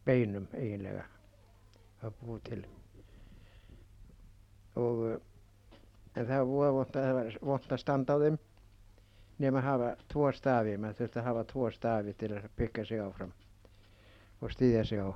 beinum 0.05 0.47
eiginlega. 0.57 1.05
Að 2.03 2.15
búið 2.23 2.41
til. 2.49 2.63
Og 4.81 5.03
uh, 5.11 5.19
en 6.15 6.27
það 6.29 6.49
var 6.49 6.73
vont 6.79 6.97
að, 6.99 7.21
að 7.41 7.79
standa 7.81 8.17
á 8.17 8.23
þeim 8.25 8.39
nema 9.43 9.61
að 9.61 9.67
hafa 9.67 9.93
tvo 10.11 10.27
stafi, 10.35 10.75
maður 10.77 10.99
þurfti 11.01 11.21
að 11.21 11.29
hafa 11.29 11.45
tvo 11.49 11.69
stafi 11.73 12.13
til 12.19 12.33
að 12.37 12.49
byggja 12.57 12.85
sig 12.89 13.01
áfram 13.01 13.31
og 14.43 14.51
stýðja 14.53 14.83
sig 14.85 15.01
á. 15.01 15.09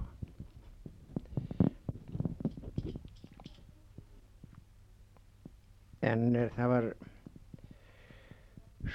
En 6.07 6.29
uh, 6.35 6.47
það 6.55 6.73
var 6.73 6.89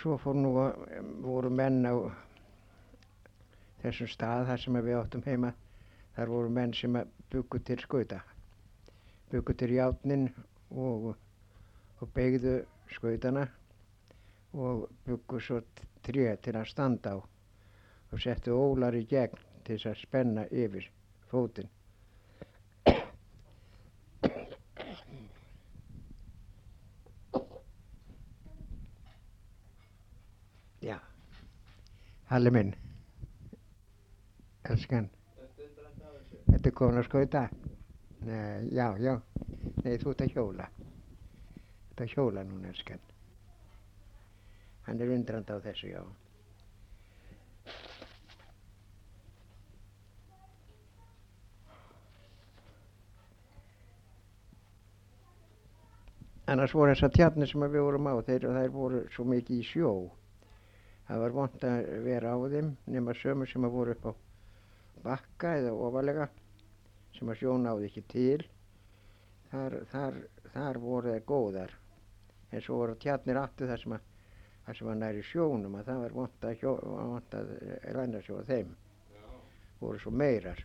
svo 0.01 0.17
fór 0.19 0.37
nú 0.39 0.53
voru 1.25 1.51
menn 1.51 1.87
á 1.87 1.95
þessum 3.83 4.11
stað 4.11 4.47
þar 4.51 4.63
sem 4.65 4.79
við 4.79 4.99
áttum 5.01 5.25
heima 5.27 5.53
þar 6.17 6.33
voru 6.35 6.53
menn 6.61 6.75
sem 6.77 6.99
byggu 7.33 7.61
til 7.67 7.81
skauta 7.83 8.21
byggu 9.33 9.57
til 9.57 9.75
játnin 9.77 10.29
og, 10.71 11.13
og 12.01 12.15
beigðu 12.15 12.59
skautana 12.93 13.47
og 14.53 14.89
byggu 15.07 15.41
svo 15.41 15.61
tré 16.05 16.33
til 16.45 16.57
að 16.59 16.69
standa 16.73 17.17
á 17.17 17.19
og 18.13 18.21
settu 18.21 18.53
ólar 18.53 18.97
í 18.99 19.07
gegn 19.09 19.39
til 19.65 19.79
þess 19.79 19.93
að 19.93 20.03
spenna 20.03 20.45
yfir 20.51 20.91
fótinn. 21.31 21.71
Já, 30.83 30.99
Halli 32.33 32.49
minn, 32.49 32.71
elskan, 34.65 35.05
þetta 36.47 36.71
er 36.71 36.73
komin 36.79 37.01
að 37.03 37.05
skauta. 37.05 37.43
Nei, 38.25 38.71
já, 38.73 38.87
já, 39.05 39.19
nei 39.85 39.99
þú 40.01 40.15
ert 40.15 40.25
að 40.25 40.33
hjóla, 40.33 40.69
þú 40.79 41.91
ert 41.91 42.01
að 42.07 42.15
hjóla 42.15 42.45
núna 42.49 42.71
elskan. 42.73 43.05
Hann 44.87 45.05
er 45.05 45.13
undrand 45.19 45.53
á 45.53 45.61
þessu, 45.67 45.91
já. 45.93 46.01
Annars 56.49 56.73
voru 56.81 56.97
þessar 56.97 57.13
tjarnir 57.21 57.53
sem 57.53 57.69
við 57.69 57.89
vorum 57.91 58.09
á, 58.09 58.17
þeir, 58.25 58.49
þeir 58.57 58.77
voru 58.81 59.05
svo 59.13 59.29
mikið 59.37 59.61
í 59.61 59.71
sjó. 59.75 59.95
Það 61.07 61.23
var 61.25 61.35
vant 61.37 61.65
að 61.67 61.89
vera 62.05 62.33
á 62.35 62.39
þeim 62.53 62.69
nema 62.95 63.15
sömu 63.19 63.47
sem 63.51 63.65
að 63.67 63.75
voru 63.77 63.97
upp 63.97 64.07
á 64.07 64.13
bakka 65.03 65.57
eða 65.59 65.73
ofalega 65.75 66.29
sem 67.17 67.31
að 67.33 67.41
sjó 67.41 67.57
náði 67.59 67.89
ekki 67.91 68.03
til. 68.13 68.45
Þar, 69.51 69.77
þar, 69.93 70.19
þar 70.55 70.79
voru 70.81 71.13
þeir 71.13 71.27
góðar. 71.29 71.75
En 72.53 72.63
svo 72.65 72.79
voru 72.83 72.97
tjarnir 73.01 73.41
aftur 73.41 73.69
þar 73.73 73.83
sem 73.83 73.97
að, 73.97 74.07
þar 74.67 74.79
sem 74.79 74.93
að 74.93 75.01
næri 75.03 75.25
sjónum 75.27 75.77
að 75.81 75.91
það 75.91 76.03
var 76.05 76.17
vant 76.21 76.47
að, 76.49 76.63
að 77.41 77.53
ræna 77.99 78.23
sjó 78.25 78.39
að 78.41 78.55
þeim. 78.55 78.73
Voru 79.83 80.01
svo 80.01 80.15
meirar. 80.15 80.65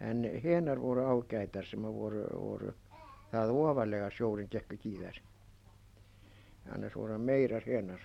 En 0.00 0.24
henar 0.42 0.80
voru 0.80 1.06
ágætar 1.06 1.68
sem 1.68 1.84
að 1.88 2.00
voru, 2.00 2.26
voru 2.32 2.74
það 3.30 3.54
ofalega 3.60 4.10
sjórin 4.12 4.50
gekk 4.52 4.76
ekki 4.76 4.92
í 4.96 5.00
þær. 5.00 5.22
Annars 6.74 6.96
voru 6.98 7.18
meirar 7.22 7.64
henar. 7.66 8.02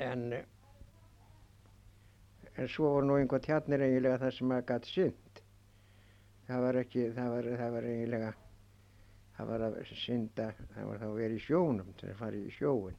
En, 0.00 0.32
en 2.56 2.68
svo 2.68 2.94
voru 2.94 3.06
nú 3.06 3.18
einhvað 3.20 3.44
tjarnir 3.46 3.84
eiginlega 3.84 4.22
það 4.22 4.34
sem 4.38 4.54
að 4.56 4.64
gæti 4.70 4.94
synd. 4.94 5.42
Það 6.46 6.64
var 6.66 6.78
ekki, 6.80 7.04
það 7.16 7.28
var, 7.34 7.48
það 7.60 7.74
var 7.76 7.88
eiginlega, 7.90 8.30
það 9.36 9.52
var 9.52 9.66
að 9.68 9.76
synda, 10.04 10.48
það 10.74 10.88
var 10.88 11.02
þá 11.02 11.06
að 11.08 11.20
vera 11.20 11.36
í 11.36 11.44
sjónum 11.44 11.92
til 12.00 12.08
að 12.10 12.18
fara 12.22 12.40
í 12.40 12.56
sjóin. 12.56 12.98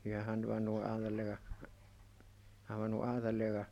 Því 0.00 0.14
að 0.16 0.24
hann 0.30 0.46
var 0.48 0.62
nú 0.64 0.78
aðalega, 0.80 1.36
hann 2.68 2.80
var 2.80 2.92
nú 2.94 3.02
aðalega 3.04 3.66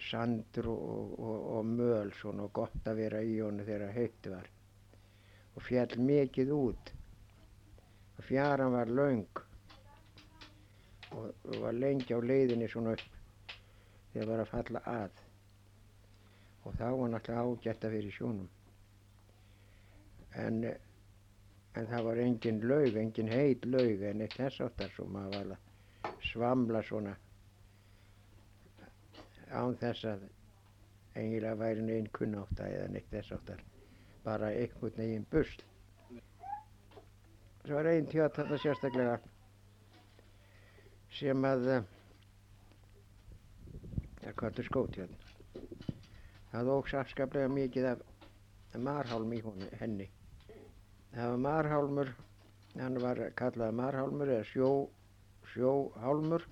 sandur 0.00 0.70
og, 0.72 1.12
og, 1.20 1.36
og 1.58 1.68
möl 1.68 2.10
svona 2.16 2.46
og 2.48 2.54
gott 2.56 2.88
að 2.88 3.02
vera 3.04 3.20
í 3.22 3.36
honum 3.38 3.66
þegar 3.66 3.94
heitt 3.94 4.30
var. 4.32 4.48
Og 5.54 5.62
fjall 5.66 6.00
mikið 6.00 6.52
út. 6.56 6.92
Og 8.16 8.26
fjaran 8.26 8.74
var 8.74 8.90
laung 8.90 9.44
og 11.16 11.56
var 11.62 11.74
lengi 11.74 12.14
á 12.14 12.20
leiðinni 12.22 12.68
svona 12.70 12.94
upp 12.96 13.56
þegar 14.12 14.28
var 14.30 14.42
að 14.44 14.50
falla 14.52 14.82
að. 14.92 15.22
Og 16.64 16.76
þá 16.76 16.86
var 17.00 17.12
náttúrulega 17.14 17.44
ágætt 17.46 17.86
að 17.86 17.94
vera 17.96 18.10
í 18.10 18.14
sjónum. 18.14 18.48
En, 20.44 20.60
en 21.74 21.88
það 21.90 22.06
var 22.06 22.20
engin 22.24 22.60
laug, 22.70 22.98
engin 23.00 23.32
heit 23.32 23.66
laug 23.66 24.04
en 24.10 24.22
eitt 24.26 24.36
þess 24.38 24.62
áttar 24.66 24.92
svo 24.94 25.08
maður 25.10 25.36
var 25.36 25.56
að 25.56 26.22
svamla 26.30 26.82
svona 26.86 27.16
án 29.50 29.74
þess 29.80 30.06
að 30.06 30.28
eiginlega 31.16 31.58
væri 31.58 31.82
neinn 31.82 32.06
kunnáta 32.14 32.68
eða 32.70 32.92
neitt 32.94 33.10
þess 33.10 33.34
áttar. 33.34 33.64
Bara 34.22 34.52
einhvern 34.54 35.00
veginn 35.00 35.26
busl. 35.32 35.64
Svo 37.64 37.76
var 37.76 37.88
einn 37.90 38.06
tjátt 38.08 38.36
þarna 38.38 38.58
sérstaklega 38.60 39.18
sem 41.18 41.44
að 41.44 41.66
það 44.20 44.34
kvöldur 44.40 44.66
skótjörn 44.68 45.14
það 46.50 46.72
ógs 46.74 46.94
afskaplega 46.98 47.50
mikið 47.52 47.92
af 47.92 48.00
marhálm 48.78 49.32
í 49.34 49.40
honi, 49.44 49.68
henni. 49.80 50.06
Það 51.10 51.30
var 51.32 51.40
marhálmur 51.46 52.12
hann 52.78 52.98
var 53.02 53.20
kallað 53.38 53.74
marhálmur 53.78 54.30
eða 54.30 54.46
sjó, 54.50 54.70
sjóhálmur. 55.54 56.44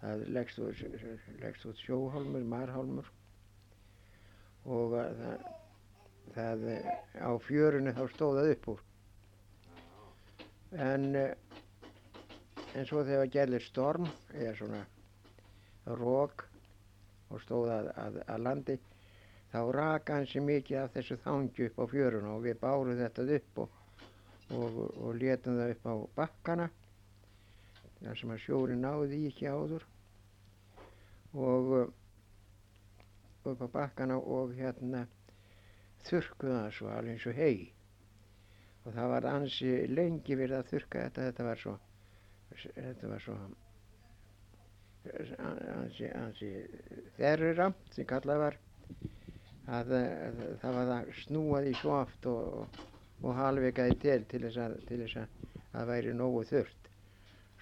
Það 0.00 0.24
leggst 0.36 0.60
út, 0.60 0.80
út 1.68 1.82
sjóhálmur, 1.84 2.46
marhálmur. 2.48 3.10
Og 4.64 4.96
það, 4.96 5.44
það 6.36 6.66
á 7.20 7.30
fjörunni 7.44 7.92
þá 7.96 8.04
stóðað 8.14 8.52
upp 8.54 8.68
úr. 8.74 8.84
En 10.84 11.10
en 12.74 12.88
svo 12.88 13.04
þegar 13.06 13.30
gerði 13.36 13.60
storm 13.62 14.08
eða 14.34 14.54
svona 14.58 14.82
rók 16.00 16.46
og 17.30 17.42
stóð 17.42 17.70
að, 17.74 17.90
að, 18.04 18.20
að 18.26 18.44
landi 18.46 18.76
þá 19.52 19.58
raka 19.76 20.18
hansi 20.18 20.42
mikið 20.42 20.80
af 20.82 20.94
þessu 20.96 21.18
þangju 21.24 21.68
upp 21.70 21.82
á 21.82 21.84
fjöruna 21.94 22.32
og 22.34 22.46
við 22.46 22.60
bárum 22.62 22.98
þetta 22.98 23.26
upp 23.38 23.60
og, 23.64 23.76
og, 24.50 24.80
og 24.98 25.20
letum 25.20 25.60
það 25.60 25.74
upp 25.76 25.86
á 25.86 25.94
bakkana 26.18 26.70
þar 28.00 28.18
sem 28.20 28.32
að 28.34 28.42
sjóri 28.42 28.74
náði 28.76 29.20
ekki 29.30 29.46
áður. 29.48 29.84
Og 31.34 31.70
upp 33.44 33.62
á 33.64 33.68
bakkana 33.78 34.18
og 34.18 34.52
hérna 34.58 35.04
þurrkuða 36.08 36.58
það 36.64 36.76
svo 36.76 36.90
alveg 36.92 37.14
eins 37.14 37.26
og 37.30 37.38
hei 37.38 37.56
og 38.84 38.92
það 38.92 39.10
var 39.14 39.26
ansi 39.30 39.72
lengi 39.88 40.36
verið 40.36 40.58
að 40.58 40.70
þurrka 40.72 41.04
þetta 41.06 41.26
þetta 41.28 41.46
var 41.48 41.62
svo 41.62 41.74
þetta 42.52 43.10
var 43.10 43.24
svo 43.24 43.36
ansi, 45.44 46.08
ansi 46.16 46.50
þerrira 47.18 47.70
sem 47.94 48.06
kallað 48.08 48.42
var 48.44 48.58
að, 49.66 49.92
að 49.96 50.40
það 50.62 50.78
var 50.78 50.92
að 50.98 51.10
snúa 51.24 51.64
því 51.64 51.74
svo 51.80 51.96
oft 51.98 52.28
og, 52.30 52.78
og 53.22 53.36
halvveikaði 53.38 53.98
til 54.04 54.20
til 54.30 54.42
þess 54.46 54.62
að, 54.66 54.78
til 54.88 55.02
þess 55.04 55.20
að 55.24 55.60
það 55.74 55.90
væri 55.92 56.16
nógu 56.16 56.44
þurft 56.52 56.90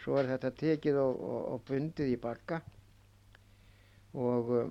svo 0.02 0.18
er 0.18 0.30
þetta 0.32 0.52
tekið 0.58 1.00
og, 1.02 1.18
og, 1.22 1.42
og 1.54 1.66
bundið 1.68 2.14
í 2.14 2.20
bakka 2.20 2.60
og 4.18 4.54
uh, 4.58 4.70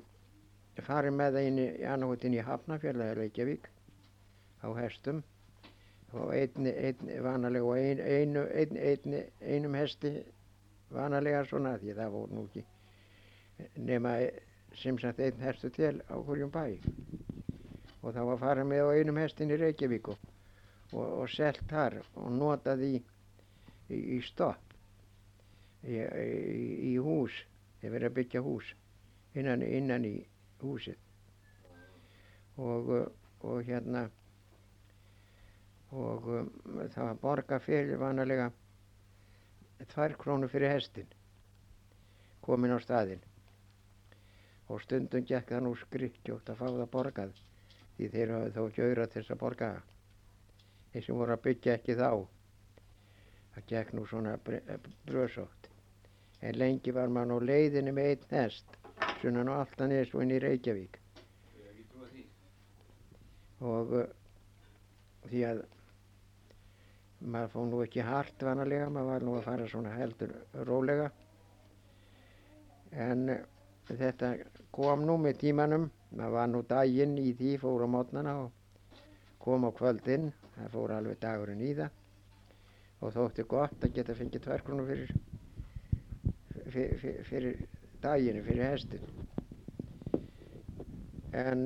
farið 0.86 1.16
með 1.18 1.38
það 1.38 1.48
inn 1.50 1.62
í 1.62 1.68
annarkot 1.88 2.26
inn 2.28 2.38
í 2.38 2.46
Hafnarfjörða 2.46 3.08
eða 3.10 3.20
Reykjavík 3.20 3.70
á 4.62 4.68
hestum 4.78 5.24
og 6.14 6.34
einn, 6.36 6.68
einn 6.68 7.12
vanalega 7.24 7.66
og 7.66 7.78
ein, 7.80 8.00
einu, 8.00 8.46
ein, 8.52 8.78
ein, 8.78 9.18
einum 9.42 9.76
hesti 9.80 10.12
vanalega 10.92 11.44
svona 11.48 11.78
því 11.80 11.96
það 11.96 12.16
voru 12.16 12.36
nú 12.36 12.48
ekki 12.50 12.66
nema 13.88 14.16
sem 14.82 14.98
sagt 15.00 15.20
einn 15.20 15.40
hestu 15.44 15.70
til 15.70 16.02
á 16.10 16.16
hverjum 16.20 16.52
bæ. 16.52 16.66
Og 18.02 18.14
það 18.16 18.28
var 18.32 18.42
farið 18.42 18.70
með 18.72 18.84
á 18.84 18.96
einum 18.98 19.20
hestin 19.22 19.54
í 19.54 19.60
Reykjavík 19.62 20.10
og, 20.12 20.28
og, 20.92 21.28
selt 21.30 21.62
þar 21.70 22.00
og 22.16 22.32
notað 22.34 22.84
í, 22.88 22.94
í, 23.90 24.00
í 24.18 24.20
stopp 24.26 24.74
í, 25.86 26.00
í 26.92 26.96
hús 26.98 27.36
þeir 27.82 27.96
verið 27.96 28.10
að 28.10 28.18
byggja 28.18 28.44
hús 28.46 28.74
innan, 29.38 29.64
innan 29.64 30.06
í 30.06 30.16
húsið. 30.62 30.98
Og, 32.62 32.90
og 33.48 33.62
hérna 33.66 34.10
og 35.92 36.28
um, 36.32 36.50
það 36.94 37.08
var 37.08 37.22
borga 37.22 37.60
fyrir 37.60 38.00
vanalega 38.00 38.50
tvær 39.92 40.16
krónu 40.20 40.48
fyrir 40.48 40.72
hestin 40.72 41.08
komin 42.42 42.74
á 42.74 42.80
staðinn. 42.82 43.22
Og 44.72 44.82
stundum 44.82 45.26
gekk 45.28 45.52
það 45.52 45.66
nú 45.66 45.74
skrikkjótt 45.78 46.50
að 46.50 46.62
fá 46.62 46.68
það 46.68 46.92
borgað 46.94 47.34
því 47.98 48.12
þeir 48.14 48.36
hafði 48.36 48.54
þó 48.56 48.62
ekki 48.68 48.86
auðra 48.86 49.08
til 49.08 49.22
þess 49.22 49.34
að 49.36 49.42
borga 49.42 49.72
þeir 50.94 51.06
sem 51.08 51.20
voru 51.20 51.36
að 51.36 51.44
byggja 51.48 51.76
ekki 51.80 51.98
þá 52.00 52.10
það 53.56 53.68
gekk 53.74 53.94
nú 53.98 54.06
svona 54.08 54.38
bröðsótt 54.46 55.70
en 56.42 56.58
lengi 56.58 56.94
var 56.96 57.12
maður 57.12 57.34
nú 57.34 57.40
leiðinni 57.52 57.94
með 57.94 58.14
einn 58.14 58.32
hest 58.40 58.80
sunnan 59.22 59.52
og 59.52 59.60
alltaf 59.62 59.90
neðs 59.92 60.16
og 60.16 60.24
inn 60.24 60.34
í 60.34 60.40
Reykjavík. 60.42 60.98
Og 63.62 63.94
uh, 64.00 64.08
því 65.28 65.44
að 65.52 65.62
maður 67.22 67.54
fóð 67.56 67.70
nú 67.70 67.82
ekki 67.86 68.06
hart 68.06 68.46
vanalega 68.48 68.90
maður 68.90 69.12
var 69.14 69.26
nú 69.28 69.38
að 69.38 69.48
fara 69.48 69.70
svona 69.70 69.96
heldur 69.96 70.34
rólega 70.68 71.10
en 72.92 73.30
uh, 73.30 73.40
þetta 73.88 74.34
kom 74.74 75.06
nú 75.08 75.18
með 75.22 75.42
tímanum 75.46 75.90
maður 76.12 76.38
var 76.38 76.52
nú 76.52 76.64
daginn 76.68 77.18
í 77.22 77.32
því 77.38 77.56
fór 77.62 77.86
á 77.86 77.88
mótnana 77.96 78.38
og 78.46 79.02
kom 79.42 79.66
á 79.68 79.72
kvöldinn 79.74 80.32
það 80.56 80.72
fór 80.76 80.96
alveg 80.98 81.20
dagurinn 81.22 81.66
í 81.66 81.74
það 81.78 82.00
og 83.02 83.14
þótti 83.16 83.46
gott 83.50 83.86
að 83.86 83.96
geta 83.96 84.16
fengið 84.18 84.44
tverkronum 84.46 84.90
fyrir, 84.90 85.14
fyrir, 86.70 87.24
fyrir, 87.26 87.64
daginu, 88.04 88.44
fyrir 88.46 88.70
hestin. 88.70 89.08
En, 91.34 91.64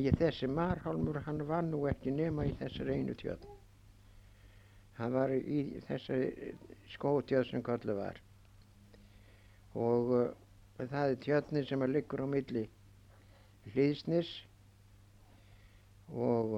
ég, 0.00 0.16
þessi 0.20 0.48
marhálmur, 0.50 1.20
hann 1.26 1.42
var 1.48 1.64
nú 1.66 1.84
ekki 1.90 2.14
nema 2.14 2.46
í 2.48 2.54
þessari 2.60 2.98
einu 2.98 3.16
tjöld. 3.20 3.44
Hann 4.98 5.12
var 5.14 5.32
í 5.34 5.80
þessari 5.88 6.54
skótjöld 6.94 7.50
sem 7.50 7.62
kallu 7.66 7.96
var. 7.98 8.20
Og 9.74 10.12
uh, 10.14 10.24
það 10.78 11.10
er 11.10 11.20
tjöldin 11.26 11.68
sem 11.68 11.82
að 11.82 11.94
liggur 11.96 12.22
á 12.22 12.28
milli 12.30 12.64
hlýðsnis 13.74 14.30
og, 16.12 16.54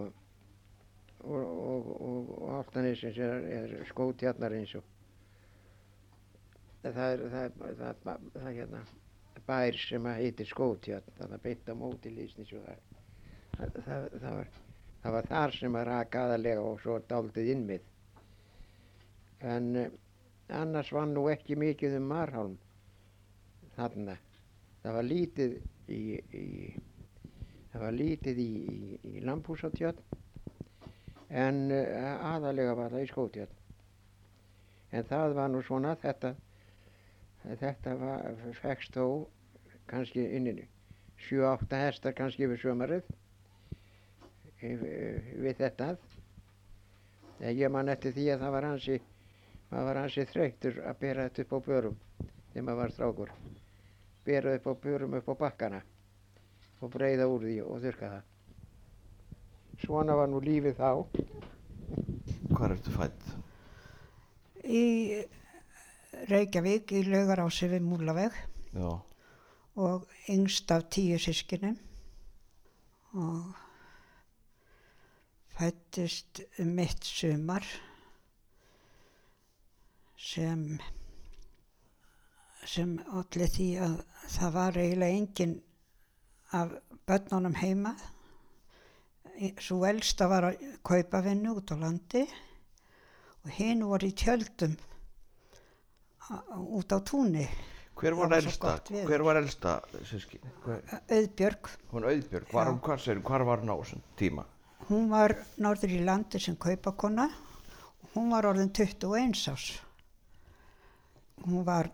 og, 1.22 1.40
og, 1.40 1.90
og, 1.96 2.31
Áltanisins 2.59 3.18
er, 3.22 3.49
er 3.61 3.75
skótjarnar 3.90 4.57
eins 4.57 4.75
og 4.79 4.92
það 6.83 6.99
er, 7.12 7.25
það, 7.31 7.42
er, 7.42 7.53
það, 7.61 7.88
er, 7.88 8.01
það, 8.05 8.29
er 8.42 8.57
hérna 8.61 8.85
bær 9.46 9.79
sem 9.79 10.07
að 10.11 10.20
heitir 10.22 10.49
skótjarn 10.51 11.16
þannig 11.18 11.38
að 11.38 11.44
beint 11.44 11.70
á 11.70 11.75
móti 11.79 12.12
hlýðsnis 12.14 12.53
og 12.57 12.64
það, 12.66 12.85
það, 12.90 12.96
það, 13.59 13.77
það, 13.87 14.33
var, 14.38 14.49
það 15.03 15.16
var 15.16 15.29
þar 15.33 15.57
sem 15.59 15.79
að 15.81 15.87
raka 15.90 16.25
aðalega 16.27 16.64
og 16.71 16.81
svo 16.83 16.99
daldið 17.11 17.53
innmið 17.55 17.92
en 19.55 19.77
eh, 19.77 19.90
annars 20.57 20.92
var 20.92 21.09
nú 21.11 21.27
ekki 21.33 21.59
mikið 21.59 21.99
um 21.99 22.09
Marholm 22.11 22.57
þarna. 23.77 24.16
Það 24.83 24.97
var 24.97 25.07
lítið 25.07 25.57
í, 25.92 26.03
í 26.33 26.47
var 27.77 27.92
lítið 27.92 28.38
í, 28.40 28.53
í, 29.05 29.21
Lambhúsatjörn 29.27 29.99
en 31.29 31.59
uh, 31.75 32.12
aðalega 32.31 32.77
var 32.79 32.95
það 32.95 33.03
í 33.05 33.09
Skótjörn. 33.11 33.59
En 34.97 35.05
það 35.11 35.35
var 35.37 35.51
nú 35.53 35.61
svona 35.66 35.92
þetta 36.01 36.33
þetta 37.61 37.97
var, 38.01 38.40
fekst 38.62 38.97
þó 38.97 39.27
kannski 39.90 40.25
inninu 40.38 40.64
7-8 41.29 41.83
hestar 41.85 42.16
kannski 42.16 42.47
yfir 42.47 42.62
sömarið 42.62 43.12
við 44.62 45.59
þetta 45.61 45.90
en 47.40 47.53
ég 47.57 47.71
man 47.73 47.92
eftir 47.92 48.14
því 48.16 48.31
að 48.35 48.47
það 48.47 48.57
var 48.57 48.69
hansi 48.71 49.01
maður 49.71 49.90
var 49.90 50.01
hansi 50.05 50.29
þreytur 50.33 50.81
að 50.87 51.03
bera 51.03 51.29
þetta 51.29 51.45
upp 51.47 51.53
á 51.53 51.59
börum 51.69 51.99
þegar 52.21 52.66
maður 52.71 52.81
var 52.83 52.97
strákur 52.97 53.37
bera 54.27 54.57
upp 54.57 54.66
á 54.66 54.73
börum 54.87 55.19
upp 55.21 55.29
á 55.31 55.35
bakkana 55.45 55.83
og 56.83 56.92
breyða 56.92 57.27
úr 57.31 57.45
því 57.47 57.57
og 57.64 57.81
þurka 57.85 58.11
það. 58.12 58.25
Svona 59.85 60.16
var 60.16 60.31
nú 60.33 60.40
lífið 60.45 60.79
þá. 60.79 60.90
Hvað 62.53 62.75
ertu 62.75 62.95
fætt? 62.95 63.27
Í 64.66 64.85
Reykjavík 66.31 66.95
í 66.97 67.03
laugarási 67.07 67.69
við 67.71 67.85
Múlaveg 67.87 68.35
Já. 68.75 68.90
og 69.77 70.07
yngst 70.33 70.73
af 70.75 70.88
tíu 70.90 71.19
sískinum 71.23 71.77
og 73.14 73.65
fættist 75.57 76.42
mitt 76.59 77.05
sumar 77.05 77.64
sem 80.16 80.64
sem 82.66 82.97
allir 83.14 83.53
því 83.55 83.69
að 83.87 83.95
það 84.35 84.53
var 84.57 84.79
eiginlega 84.83 85.21
engin 85.21 85.55
af 86.57 86.75
börnunum 87.07 87.55
heima 87.57 87.95
svo 89.61 89.85
elsta 89.88 90.29
var 90.29 90.49
að 90.51 90.66
kaupa 90.87 91.23
vinnu 91.25 91.55
út 91.61 91.73
á 91.73 91.77
landi 91.79 92.25
og 93.45 93.55
hinn 93.59 93.85
voru 93.87 94.11
í 94.11 94.16
tjöldum 94.16 94.77
út 96.81 96.92
á 96.92 96.99
túnni 97.01 97.47
Hver 97.97 98.12
var, 98.12 98.33
elsta? 98.37 98.75
Hver 99.09 99.23
var 99.25 99.38
elsta? 99.40 99.79
Hver, 99.88 100.83
Auðbjörg, 101.09 101.71
hún 101.95 102.05
Auðbjörg, 102.05 102.51
var 102.53 102.66
Já. 102.66 102.69
hún, 102.69 102.81
hvað 102.85 103.01
segir, 103.01 103.23
hvar 103.25 103.45
var 103.49 103.62
hún 103.62 103.73
á 103.73 103.77
þessum 103.81 104.03
tíma? 104.21 104.45
Hún 104.89 105.09
var 105.11 105.35
norður 105.59 105.91
í 105.97 106.05
landi 106.05 106.41
sem 106.41 106.57
kaupakona. 106.57 107.29
Hún 108.15 108.31
var 108.33 108.47
orðin 108.49 108.71
21 108.73 109.49
árs. 109.53 109.81
Hún 111.45 111.65
var 111.67 111.91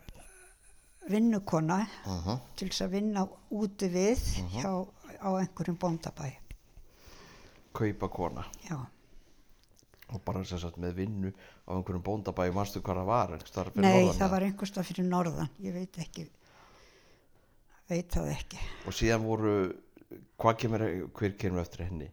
vinnukona 1.11 1.87
Uh 2.07 2.27
-huh. 2.27 2.38
til 2.57 2.68
þess 2.68 2.83
að 2.83 2.90
vinna 2.90 3.29
úti 3.51 3.88
við 3.88 4.18
hjá, 4.53 4.87
á 5.21 5.29
einhverjum 5.38 5.79
bóndabæ. 5.79 6.33
Kaupa 7.73 8.09
kona 8.09 8.45
já, 8.68 8.87
og 10.12 10.21
bara 10.25 10.45
sem 10.45 10.59
sagt 10.59 10.77
með 10.77 10.95
vinnu 10.95 11.33
á 11.66 11.73
einhverjum 11.75 12.03
bóndabæi, 12.03 12.53
manstu 12.53 12.81
hvað 12.81 12.97
það 12.97 13.07
var? 13.07 13.29
nei 13.75 14.05
norðan, 14.05 14.18
það 14.18 14.31
var 14.31 14.42
einhverstað 14.42 14.85
fyrir 14.85 15.05
norðan. 15.09 15.49
Ég 15.61 15.73
veit 15.73 15.99
ekki. 15.99 16.29
Veit 17.88 18.09
það 18.12 18.31
ekki. 18.31 18.59
Og 18.87 18.92
síðan 18.92 19.25
voru, 19.25 19.73
kemur, 20.59 21.09
hver 21.14 21.37
kemur 21.37 21.61
eftir 21.61 21.85
henni? 21.87 22.11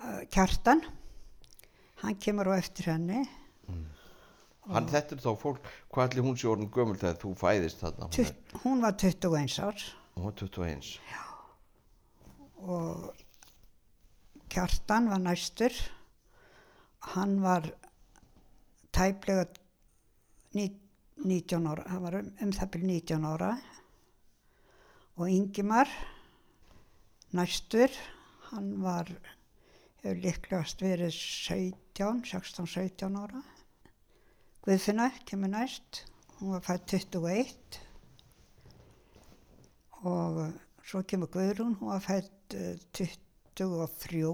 Uh, 0.00 0.22
Kjartan 0.32 0.80
hann 2.00 2.16
kemur 2.16 2.48
á 2.48 2.54
eftir 2.56 2.88
henni. 2.88 3.26
Hann, 4.70 4.86
þetta 4.88 5.16
er 5.16 5.22
þá 5.24 5.32
fólk, 5.40 5.64
hvað 5.90 6.06
ætli 6.08 6.22
hún 6.24 6.36
sé 6.38 6.46
orðin 6.48 6.70
gömul 6.72 6.96
þegar 7.00 7.16
þú 7.20 7.32
fæðist 7.40 7.80
þarna? 7.82 8.08
Hún, 8.14 8.60
hún 8.64 8.82
var 8.84 8.94
21 9.00 9.56
árs 9.66 9.86
hún 10.14 10.26
var 10.28 10.36
21. 10.38 10.90
og 12.60 13.10
Kjartan 14.50 15.08
var 15.10 15.20
næstur. 15.22 15.74
Hann 17.14 17.36
var 17.42 17.68
tæplega 18.92 19.44
ní- 20.54 20.76
19 21.24 21.66
ára 21.70 21.84
hann 21.88 22.02
var 22.02 22.14
um, 22.18 22.30
um 22.42 22.52
það 22.52 22.70
byrj 22.74 22.86
19 22.90 23.24
ára. 23.30 23.50
Og 25.16 25.28
Ingimar 25.30 25.88
næstur 27.32 27.90
hann 28.50 28.72
var 28.82 29.06
hefur 30.00 30.22
líklegast 30.24 30.80
verið 30.84 31.12
17 31.12 32.24
16, 32.24 32.66
17 32.66 33.20
ára. 33.20 33.42
Guðfinna 34.64 35.10
kemur 35.28 35.52
næst. 35.52 36.04
Hún 36.38 36.54
var 36.54 36.64
fætt 36.64 36.94
21 36.96 37.80
og 40.08 40.38
svo 40.84 41.02
kemur 41.04 41.28
Guðrún, 41.28 41.74
hún 41.76 41.92
var 41.92 42.00
fætt 42.00 42.54
uh, 42.56 42.78
23 42.96 44.24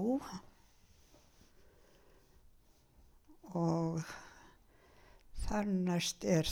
og 3.57 4.03
þar 5.47 5.71
næst 5.71 6.23
er 6.23 6.47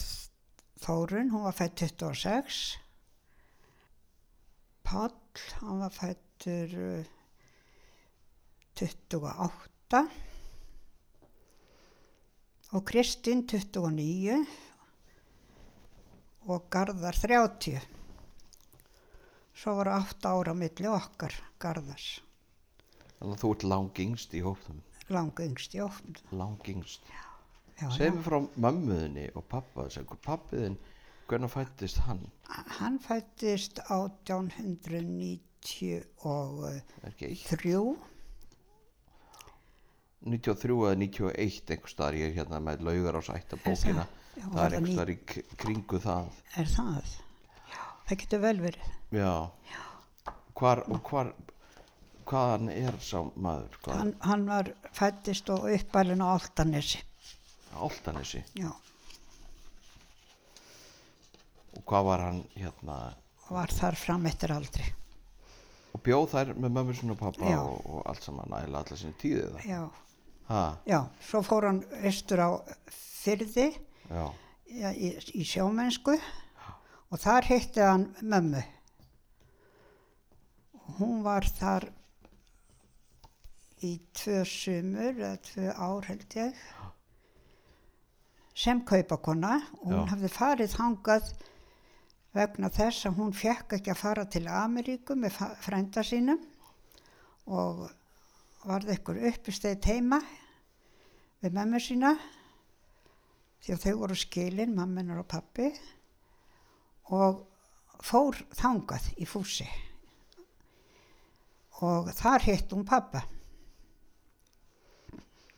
Þórun, 0.84 1.32
hún 1.32 1.46
var 1.48 1.56
fætt 1.56 1.80
26 1.80 2.60
Páll, 4.86 5.16
hann 5.62 5.80
var 5.80 5.96
fættur 5.96 6.76
uh, 6.76 7.15
28 8.76 10.00
og 12.76 12.82
Kristinn 12.90 13.46
29 13.48 14.36
og 16.52 16.66
Garðar 16.74 17.16
30 17.24 17.80
svo 19.56 19.72
voru 19.78 19.92
8 19.96 20.28
ára 20.28 20.52
á 20.52 20.56
milli 20.60 20.88
okkar 20.92 21.32
Garðars. 21.64 22.10
Þannig 23.16 23.38
að 23.38 23.42
þú 23.46 23.50
ert 23.56 23.64
langingst 23.72 24.36
í 24.36 24.42
hóptum, 24.44 24.80
langu 25.08 25.40
yngst 25.48 25.72
í 25.78 25.80
ofn 25.86 26.12
langingst. 26.36 27.00
já, 27.80 27.88
Segð 27.96 28.12
mér 28.18 28.26
frá 28.28 28.38
mömmuðinni 28.66 29.26
og 29.40 29.44
pappa, 29.48 29.88
segð, 29.90 30.20
pappiðin, 30.28 30.76
hvernig 31.30 31.52
fættist 31.56 31.98
hann? 32.10 32.26
hann 32.82 33.00
fættist 33.00 33.80
1893 33.88 36.04
Er 36.26 37.08
ekki 37.08 37.26
eitt? 37.32 37.48
93 40.26 40.76
eða 40.90 40.96
91 40.98 41.72
einhver 41.76 41.92
staðar, 41.92 42.18
ég 42.20 42.32
er 42.32 42.38
hérna 42.40 42.60
með 42.66 42.82
laugar 42.88 43.18
á 43.18 43.22
sætta 43.28 43.60
bókina, 43.62 44.06
Já, 44.36 44.46
það 44.50 44.62
er 44.66 44.72
það 44.72 44.78
einhver 44.78 44.94
staðar 44.94 45.12
í 45.14 45.18
kringu 45.64 46.00
það. 46.06 46.30
er 46.62 46.72
það? 46.76 47.12
Já, 47.72 47.82
það 48.10 48.22
getur 48.24 48.42
vel 48.46 48.56
verið 48.66 48.88
Já. 49.16 49.34
Hvar, 50.56 50.82
og 50.90 51.02
hvar, 51.12 51.30
hvaðan 52.26 52.70
er 52.74 52.98
sá 53.04 53.20
maður? 53.36 53.78
Hann, 53.92 54.14
hann 54.24 54.46
var 54.50 54.72
fættist 54.96 55.50
og 55.54 55.68
uppalinn 55.70 56.24
á 56.26 56.32
Altanesi 56.38 57.02
Áltanessi. 57.76 58.40
já, 58.56 58.72
Og 61.76 61.84
hvað 61.90 62.06
var 62.08 62.22
hann 62.24 62.38
hérna, 62.56 62.98
var 63.52 63.74
þar 63.76 63.98
fram 64.00 64.26
eftir 64.30 64.54
aldri 64.56 64.86
og 65.96 66.02
bjóð 66.04 66.26
þær 66.34 66.50
með 66.60 66.72
mömmu 66.76 66.94
sinni 66.96 67.14
og 67.16 67.20
pappa 67.22 67.48
Já. 67.52 67.60
og, 67.62 67.86
og 67.88 68.02
allt 68.12 68.24
saman 68.26 68.52
ægilega 68.58 68.82
allar 68.84 69.00
sinni 69.00 69.16
tíðið 69.22 69.52
það? 69.54 69.68
já, 69.70 69.82
Ha, 70.46 70.78
já, 70.86 71.00
svo 71.26 71.42
fór 71.42 71.66
hann 71.72 71.82
austur 72.06 72.42
á 72.42 72.50
fyrði 72.94 73.72
já, 74.10 74.26
í, 74.94 75.12
í 75.34 75.44
sjómennsku 75.48 76.14
og 76.16 77.22
þar 77.22 77.50
hitti 77.50 77.82
hann 77.82 78.10
mömmu. 78.22 78.62
Hún 81.00 81.24
var 81.26 81.48
þar 81.58 81.90
í 83.86 83.96
tvö 84.16 84.44
sumur 84.48 85.18
eða 85.18 85.38
tvö 85.50 85.72
ár 85.74 86.08
held 86.10 86.38
ég 86.38 86.62
sem 88.56 88.82
kaupakona. 88.86 89.60
Og 89.82 89.92
hún 89.92 90.06
Já. 90.06 90.10
hafði 90.14 90.32
farið 90.32 90.78
þangað 90.78 91.30
vegna 92.36 92.72
þess 92.74 93.10
að 93.10 93.20
hún 93.20 93.36
fekk 93.36 93.78
ekki 93.78 93.94
að 93.94 94.02
fara 94.02 94.26
til 94.32 94.46
Ameríku 94.52 95.18
með 95.20 95.40
frænda 95.64 96.04
sínum. 96.04 96.42
Og 97.46 97.86
varði 98.68 98.96
ykkur 98.98 99.20
uppisteyt 99.32 99.86
heima 99.90 100.20
við 101.44 101.54
mömmu 101.58 101.80
sína 101.84 102.14
því 103.66 103.74
að 103.76 103.84
þau 103.86 103.94
voru 104.04 104.16
skilin, 104.18 104.76
mamminar 104.78 105.22
og 105.24 105.28
pappi 105.32 105.70
og 107.16 107.44
fór 108.06 108.38
þangað 108.58 109.12
í 109.22 109.26
fúsi 109.30 109.68
og 111.86 112.12
þar 112.16 112.46
hitt 112.50 112.72
hún 112.76 112.86
pappa 112.88 113.24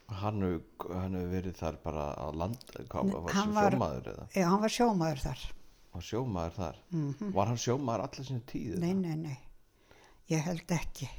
Hann 0.08 0.40
hefur 0.40 0.94
hann 0.96 1.18
verið 1.32 1.58
þar 1.60 1.78
bara 1.84 2.04
að 2.24 2.38
land, 2.40 2.62
hvað 2.88 3.10
var 3.12 3.34
hann 3.36 3.52
var- 3.54 3.74
sjómaður 3.76 4.06
eða? 4.14 4.28
Já, 4.38 4.46
hann 4.48 4.62
var 4.64 4.72
sjómaður 4.72 5.20
þar. 5.26 5.42
Var 5.98 6.06
sjómaður 6.08 6.54
þar? 6.56 6.78
Mm 6.94 7.34
Var 7.36 7.46
hann 7.52 7.60
sjómaður 7.60 8.04
allir 8.06 8.26
sinni 8.30 8.46
tíð? 8.48 8.78
Nei, 8.80 8.94
nei, 8.94 9.16
nei. 9.20 9.38
Ég 10.32 10.46
held 10.48 10.72
ekki. 10.78 11.10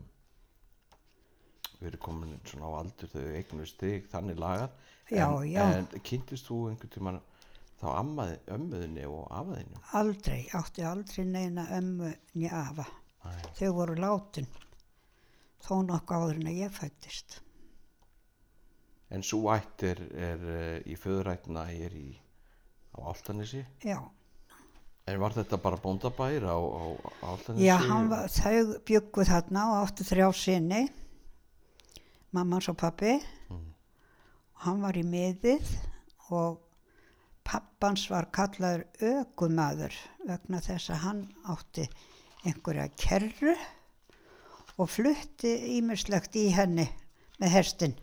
verið 1.81 2.01
komin 2.05 2.37
svona 2.45 2.69
á 2.69 2.71
aldur 2.83 3.09
þau 3.15 3.25
eignust 3.41 3.81
þig 3.81 4.05
þannig 4.13 4.37
lagað 4.45 4.71
Já, 5.11 5.25
en, 5.25 5.49
já. 5.49 5.65
en 5.73 5.89
kynntist 6.05 6.45
þú 6.51 6.57
einhvern 6.71 6.95
tíman 6.95 7.21
þá 7.81 7.87
ammaði, 7.97 8.37
ömmuðinni 8.53 9.05
og 9.09 9.25
afaðinu 9.33 9.77
Aldrei, 9.97 10.43
átti 10.53 10.85
aldrei 10.85 11.25
neina 11.25 11.65
ömmu 11.79 12.13
nýja 12.35 12.53
afa. 12.67 12.85
Nei. 13.25 13.41
Þau 13.57 13.71
voru 13.79 13.95
látin 13.97 14.47
þó 15.65 15.75
nokkuð 15.89 16.25
áður 16.25 16.41
en 16.41 16.51
að 16.51 16.61
ég 16.65 16.73
fættist. 16.75 17.41
en 19.11 19.23
svo 19.27 19.51
ætt 19.51 19.83
er, 19.83 20.01
er 20.15 20.43
uh, 20.47 20.77
í 20.87 20.95
föðurætna 20.99 21.67
er 21.75 21.95
í 21.99 22.09
á 22.95 22.99
Áltanesi 23.11 23.65
Já. 23.83 23.99
en 25.11 25.21
var 25.21 25.35
þetta 25.35 25.59
bara 25.63 25.81
bóndabær 25.83 26.47
á, 26.47 26.55
á, 26.55 26.85
Áltanesi 27.27 27.67
Já, 27.67 27.79
var, 28.11 28.29
þau 28.31 28.79
byggu 28.87 29.27
þarna 29.27 29.67
og 29.73 29.77
áttu 29.89 30.07
þrjá 30.07 30.29
sinni, 30.37 30.85
mammans 32.31 32.71
og 32.71 32.79
pappi. 32.79 33.17
Og 33.51 34.67
hann 34.67 34.83
var 34.85 34.99
í 35.01 35.03
miðið 35.03 35.71
og 36.37 36.61
pappans 37.47 38.05
var 38.13 38.29
kallaður 38.31 38.85
ökumadur 39.03 39.95
vegna 40.29 40.61
þess 40.63 40.93
að 40.95 41.05
hann 41.07 41.23
átti 41.51 41.87
einhverja 42.47 42.87
kerru 43.01 43.55
og 44.79 44.89
flutti 44.91 45.53
ímislegt 45.79 46.37
í 46.37 46.49
henni 46.55 46.87
með 47.41 47.55
hestin. 47.57 47.95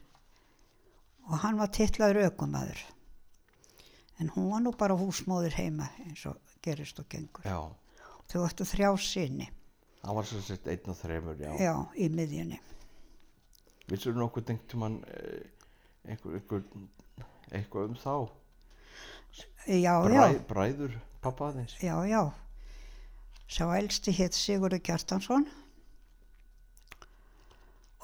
Og 1.27 1.39
hann 1.43 1.58
var 1.60 1.71
titlaður 1.75 2.30
ökumadur. 2.30 2.80
En 4.19 4.32
hún 4.34 4.47
var 4.51 4.63
nú 4.63 4.71
bara 4.77 4.95
húsmóður 4.97 5.53
heima 5.60 5.89
eins 6.06 6.23
og 6.25 6.38
gerist 6.65 6.99
og 6.99 7.08
gengur. 7.12 7.43
já, 7.45 7.60
Þau 8.27 8.41
áttu 8.47 8.65
þrjá 8.67 8.89
sinni. 8.99 9.49
hann 10.03 10.15
var 10.15 10.25
svo 10.25 10.39
sett 10.41 10.67
einn 10.67 10.89
og 10.89 10.95
þremur 10.97 11.36
já, 11.39 11.51
Já, 11.60 11.73
í 11.95 12.08
miðjunni. 12.10 12.60
Vissur 13.88 14.13
þú 14.13 14.19
nokkuð 14.23 14.45
dengt 14.49 14.73
um 14.75 14.82
hann 14.84 14.97
einhver, 16.08 16.34
einhver, 16.39 16.63
eitthvað 17.51 17.86
um 17.89 17.95
þá? 17.95 18.15
Já, 19.67 19.93
Bræ, 20.03 20.13
já, 20.15 20.39
Bræður 20.47 20.97
pappa 21.21 21.49
aðeins? 21.51 21.75
já, 21.84 21.95
já. 22.08 22.21
Sá 23.47 23.63
elsti 23.77 24.12
hétt 24.12 24.34
Sigurður 24.36 24.82
Kjartansson 24.84 25.45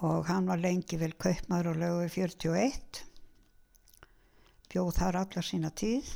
og 0.01 0.25
hann 0.27 0.47
var 0.49 0.61
lengi 0.61 0.97
vel 0.97 1.13
kaupmaður 1.21 1.73
og 1.73 1.79
lögu 1.81 2.09
41. 2.15 3.03
Bjóð 4.73 4.91
þar 4.97 5.19
alla 5.21 5.43
sína 5.45 5.69
tíð 5.69 6.09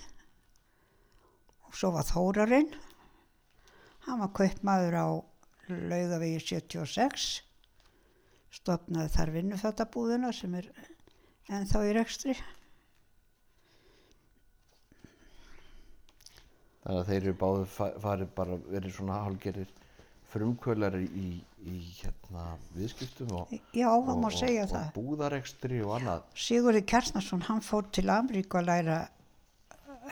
og 1.67 1.75
svo 1.77 1.91
var 1.93 2.07
Þórarinn. 2.07 2.71
Hann 4.07 4.23
var 4.23 4.33
kaupmaður 4.33 4.97
á 4.97 5.07
laugavegi 5.69 6.39
76. 6.41 7.27
Stopnaði 8.57 9.13
þar 9.13 9.33
vinnufættabúðuna 9.35 10.31
sem 10.33 10.55
er 10.57 10.69
ennþá 11.51 11.83
í 11.85 11.95
rekstri. 11.97 12.37
Þannig 16.87 17.01
að 17.01 17.09
þeir 17.11 17.19
eru 17.19 17.35
báðu 17.41 17.65
farið 17.75 18.29
bara 18.35 18.57
verið 18.71 18.95
svona 18.95 19.19
hálgerir 19.25 19.71
frumkvölari 20.31 21.05
í, 21.07 21.27
í 21.67 21.77
hérna 22.01 22.45
viðskiptum 22.75 23.33
og, 23.39 23.53
Já, 23.75 23.87
og, 23.93 24.09
og, 24.11 24.25
og 24.27 24.89
búðarekstri 24.95 25.79
og 25.85 25.95
annað. 25.99 26.25
Sigurður 26.47 26.85
Kjarnason, 26.91 27.45
hann 27.47 27.63
fór 27.65 27.87
til 27.95 28.07
Ameríku 28.11 28.59
að 28.59 28.69
læra 28.71 28.99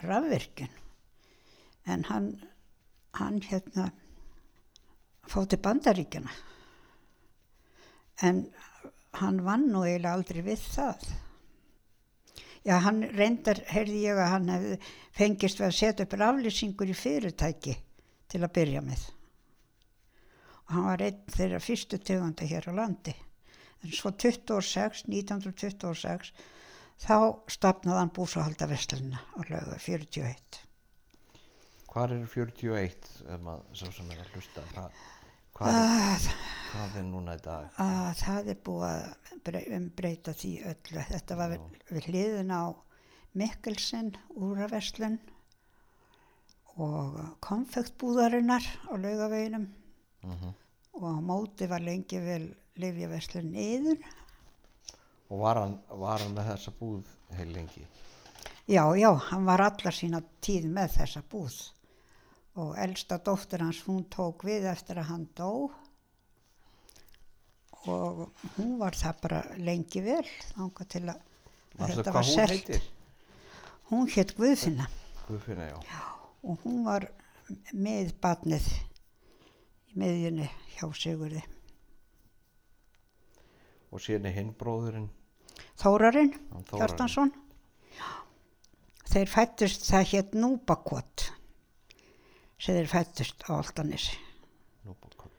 rafvirkjun. 0.04 0.72
En 1.92 2.06
hann, 2.10 2.32
hann 3.20 3.42
hérna, 3.46 3.90
fór 5.30 5.50
til 5.50 5.62
Bandaríkjana. 5.62 6.32
En 8.24 8.46
hann 9.20 9.44
vann 9.46 9.70
nú 9.72 9.84
eiginlega 9.86 10.16
aldrei 10.16 10.42
við 10.46 10.64
það. 10.72 11.06
Já, 12.66 12.80
hann 12.82 13.04
reyndar, 13.14 13.60
heyrði 13.70 14.00
ég 14.08 14.18
að 14.18 14.32
hann 14.32 14.48
hefði 14.50 14.78
fengist 15.14 15.60
við 15.62 15.68
að 15.68 15.76
setja 15.80 16.08
upp 16.08 16.16
raflýsingur 16.18 16.90
í 16.90 16.98
fyrirtæki 16.98 17.76
til 18.32 18.42
að 18.42 18.56
byrja 18.56 18.82
með. 18.82 19.04
Hann 20.72 20.86
var 20.90 21.02
einn 21.06 21.20
þeirra 21.30 21.60
fyrstu 21.62 22.00
tegunda 22.02 22.46
hér 22.50 22.66
á 22.70 22.74
landi. 22.74 23.14
En 23.86 23.92
svo 23.94 24.10
26, 24.18 25.04
1926, 25.12 26.32
þá 27.06 27.16
stopnaði 27.54 28.00
hann 28.02 28.14
búsahalda 28.16 28.68
Vestluna 28.72 29.20
á 29.38 29.40
lögu 29.50 29.76
41. 29.84 30.62
Hvar 31.92 32.12
eru 32.16 32.26
41 32.28 33.12
ef 33.30 33.44
maður 33.46 33.78
svo 33.82 33.92
sem 33.96 34.10
er 34.16 34.24
að 34.26 34.34
hlusta? 34.36 34.64
Hva, 34.74 34.88
Hvað 35.56 35.78
er, 35.78 35.94
að, 36.16 36.26
hvað 36.72 36.98
er 37.00 37.06
núna 37.08 37.36
í 37.38 37.44
dag? 37.46 37.78
að 37.80 38.10
það 38.24 38.50
er 38.52 38.58
búið 38.66 38.88
að 38.90 39.38
brey- 39.46 39.70
umbreyta 39.78 40.34
því 40.36 40.52
öllu. 40.74 41.06
Þetta 41.14 41.38
var 41.40 41.54
við, 41.54 41.70
við 41.94 42.10
hliðin 42.10 42.52
á 42.52 42.64
Mikkelsen, 43.40 44.10
úraverslun 44.36 45.16
og 46.76 47.16
konfektbúðarinnar 47.46 48.66
á 48.92 48.94
laugaveginum 49.00 49.70
Mm 50.26 50.54
og 50.96 51.04
á 51.04 51.20
móti 51.20 51.68
var 51.68 51.84
lengi 51.84 52.20
vel 52.24 52.48
lifjaverslun 52.80 53.52
niður. 53.52 54.00
Og 55.30 55.40
var 55.42 55.60
hann, 55.60 55.78
var 55.90 56.22
hann 56.24 56.36
með 56.36 56.52
þessa 56.54 56.74
búð 56.80 57.10
heil 57.36 57.50
lengi? 57.52 57.86
Já, 58.66 58.84
já, 58.98 59.10
hann 59.30 59.46
var 59.46 59.64
allar 59.66 59.96
sína 59.96 60.22
tíð 60.44 60.70
með 60.74 60.96
þessa 61.00 61.24
búð 61.32 61.58
og 62.56 62.78
elsta 62.80 63.18
dóttir 63.20 63.66
hans, 63.66 63.82
hún 63.84 64.06
tók 64.08 64.46
við 64.48 64.70
eftir 64.72 65.02
að 65.02 65.10
hann 65.10 65.26
dó 65.36 65.50
og 67.92 68.22
hún 68.56 68.78
var 68.80 68.96
það 68.96 69.20
bara 69.26 69.42
lengi 69.60 70.02
vel 70.02 70.24
þangað 70.56 70.92
til 70.96 71.04
að 71.12 71.20
Manstu 71.76 71.98
þetta 71.98 72.14
var 72.16 72.28
selt. 72.30 72.70
Hún 73.92 74.08
hétt 74.08 74.32
Guðfinna 74.38 74.88
Guðfinna, 75.28 75.68
já. 75.68 75.80
og 76.48 76.64
hún 76.64 76.86
var 76.88 77.10
með 77.76 78.16
batnið 78.24 78.72
í 78.72 78.95
miðjunni 80.00 80.50
hjá 80.76 80.88
Sigurði. 80.96 81.44
Og 83.96 84.02
síðan 84.04 84.28
er 84.30 84.36
hinn 84.36 84.56
bróðurinn, 84.60 85.10
Þórarinn. 85.80 86.34
Hjartansson. 86.72 87.32
Þeir 89.12 89.32
fættust, 89.32 89.86
það 89.88 90.08
hétt 90.12 90.38
Núbakot 90.40 91.30
sem 92.60 92.78
þeir 92.78 92.88
fættust 92.90 93.44
á 93.48 93.60
Altanesi. 93.60 94.16
Núbótkot. 94.88 95.32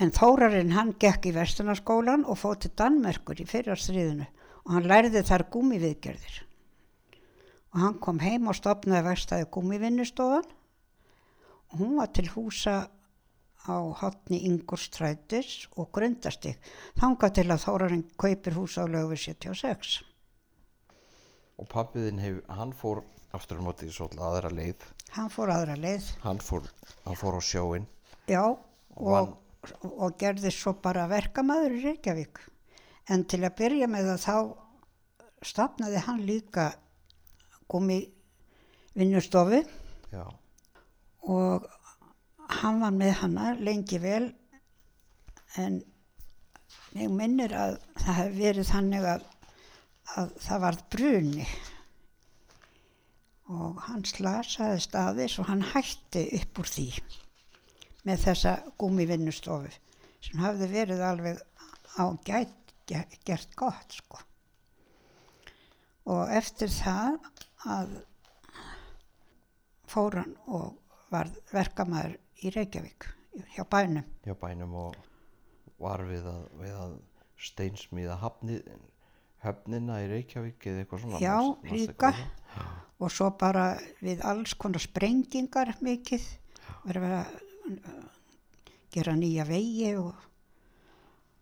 En 0.00 0.10
Þórarinn 0.14 0.72
hann 0.74 0.94
gekk 1.00 1.28
í 1.30 1.34
vestunarskólan 1.36 2.24
og 2.26 2.40
fóð 2.40 2.64
til 2.64 2.72
Danmerkur 2.80 3.40
í 3.40 3.46
fyrrarstriðinu 3.48 4.26
og 4.64 4.72
hann 4.74 4.88
lærði 4.90 5.22
þar 5.28 5.46
gúmiviðgerðir. 5.54 6.40
Og 7.74 7.80
hann 7.84 8.00
kom 8.02 8.20
heim 8.24 8.48
og 8.48 8.56
stopnaði 8.58 9.06
verstaði 9.06 9.48
gúmivinnustofan 9.54 10.48
og 10.48 11.78
hún 11.80 11.96
var 12.00 12.10
til 12.16 12.26
húsa 12.32 12.84
á 13.64 13.76
hotni 14.00 14.42
Ingurstrætis 14.48 15.66
og 15.76 15.90
grundastig. 15.96 16.56
Þangað 17.00 17.34
til 17.38 17.46
að 17.54 17.62
Þórarinn 17.64 18.04
kaupir 18.20 18.56
húsa 18.58 18.84
á 18.84 18.86
lögu 18.90 19.16
76. 19.16 20.02
Og 21.58 21.68
pappiðinn 21.70 22.18
hef, 22.22 22.40
hann 22.50 22.72
fór 22.74 23.02
aftur 23.34 23.60
á 23.62 23.66
móti 23.66 23.88
svolítið 23.90 24.24
aðra 24.26 24.50
leið. 24.52 24.84
Hann 25.14 25.30
fór 25.30 25.52
aðra 25.54 25.76
leið, 25.78 26.08
Hann 26.24 26.40
fór, 26.42 26.66
hann 27.04 27.16
fór 27.18 27.38
á 27.38 27.42
sjóin. 27.42 27.86
já, 28.28 28.42
vann- 28.96 29.34
og, 29.34 29.38
og 29.84 30.16
gerði 30.18 30.50
svo 30.52 30.72
bara 30.82 31.06
verkamaður 31.08 31.78
í 31.78 31.82
Reykjavík. 31.84 32.40
En 33.08 33.24
til 33.24 33.40
að 33.44 33.54
byrja 33.56 33.86
með 33.88 34.10
það 34.10 34.24
þá 34.24 34.36
stopnaði 35.44 36.00
hann 36.06 36.20
líka 36.26 36.74
gumi 37.68 38.00
vinnustofu 38.96 39.62
Já. 40.12 40.24
og 41.22 41.66
hann 42.48 42.80
var 42.82 42.94
með 42.94 43.12
hana 43.22 43.52
lengi 43.58 43.98
vel 44.02 44.26
en 45.60 45.78
ég 46.98 47.10
minnir 47.10 47.54
að 47.56 47.76
það 48.00 48.18
hef 48.20 48.34
verið 48.38 48.68
þannig 48.70 49.06
að, 49.14 49.24
að 50.18 50.34
það 50.46 50.62
varð 50.66 50.82
bruni 50.94 51.46
og 53.54 53.80
hann 53.88 54.04
slasaði 54.08 54.80
staðis 54.84 55.38
og 55.42 55.48
hann 55.50 55.64
hætti 55.74 56.24
upp 56.40 56.60
úr 56.62 56.70
því 56.70 56.86
með 58.08 58.22
þessa 58.26 58.54
gúmivinnustofu 58.80 59.72
sem 60.24 60.40
hafði 60.40 60.68
verið 60.72 61.02
alveg 61.04 61.40
á 62.00 62.04
gæt, 62.26 62.54
ge- 62.88 63.18
gert 63.24 63.52
gott 63.56 63.92
sko. 63.92 64.18
Og 66.10 66.32
eftir 66.36 66.72
það 66.72 67.18
að 67.70 67.92
fór 69.88 70.18
hann 70.20 70.34
og 70.48 70.74
var 71.12 71.30
verkamæður 71.52 72.16
í 72.42 72.50
Reykjavík 72.54 73.06
hjá 73.56 73.64
bænum. 73.70 74.04
hjá 74.24 74.34
bænum 74.40 74.74
og 74.74 74.94
var 75.78 76.00
við 76.06 76.26
að, 76.26 76.42
við 76.60 76.74
að 76.78 76.96
steinsmíða 77.44 78.16
hafni, 78.22 78.60
höfnina 79.44 80.00
í 80.04 80.08
Reykjavík 80.08 80.66
eða 80.70 80.84
eitthvað 80.84 81.00
svona. 81.04 81.20
Já, 81.20 81.34
manstu- 81.36 81.68
manstu 81.68 81.76
líka. 81.76 82.10
eitthvað 82.12 83.02
og 83.04 83.10
svo 83.12 83.30
bara 83.38 83.64
við 84.02 84.22
alls 84.24 84.54
konar 84.54 84.80
sprengingar 84.80 85.74
mikið 85.82 86.24
verið 86.86 87.16
að 87.18 87.26
gera 88.94 89.12
nýja 89.18 89.44
vegi 89.48 89.90
og, 89.98 90.14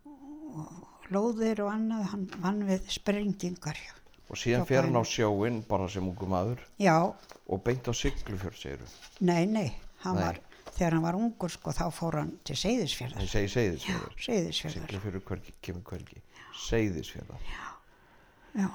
og 0.06 1.10
lóðir 1.12 1.60
og 1.66 1.72
annað 1.74 2.06
hann 2.12 2.24
vann 2.42 2.62
við 2.68 2.86
sprengingar 2.92 3.76
já. 3.76 3.92
Og 4.32 4.38
síðan 4.40 4.62
Hjá 4.64 4.68
fer 4.70 4.86
hann 4.86 4.96
á 4.96 5.04
sjóin 5.04 5.58
bara 5.68 5.88
sem 5.92 6.06
ungu 6.08 6.26
maður 6.30 6.62
já, 6.80 6.96
og 7.52 7.62
beint 7.66 7.84
á 7.84 7.92
Siglufjörð, 7.92 8.56
segiru. 8.56 8.86
nei, 9.20 9.44
nei, 9.46 9.68
hann 10.06 10.16
Nei. 10.16 10.24
var 10.24 10.40
þegar 10.70 10.92
hann 10.96 11.04
var 11.04 11.18
ungur 11.18 11.50
sko 11.52 11.72
þá 11.74 11.84
fór 11.94 12.16
hann 12.20 12.30
til 12.46 12.56
Seyðisfjörðar 12.60 13.20
Það 13.22 13.30
segi 13.32 13.46
já, 13.48 13.52
Seyðisfjörður. 13.56 14.14
Seyðisfjörðar 14.26 14.86
Siglufjörður 14.88 15.24
hvergi, 15.28 15.54
kemur 15.62 15.84
hvergi. 15.90 16.22
Seyðisfjörðar. 16.68 17.46
já, 18.56 18.68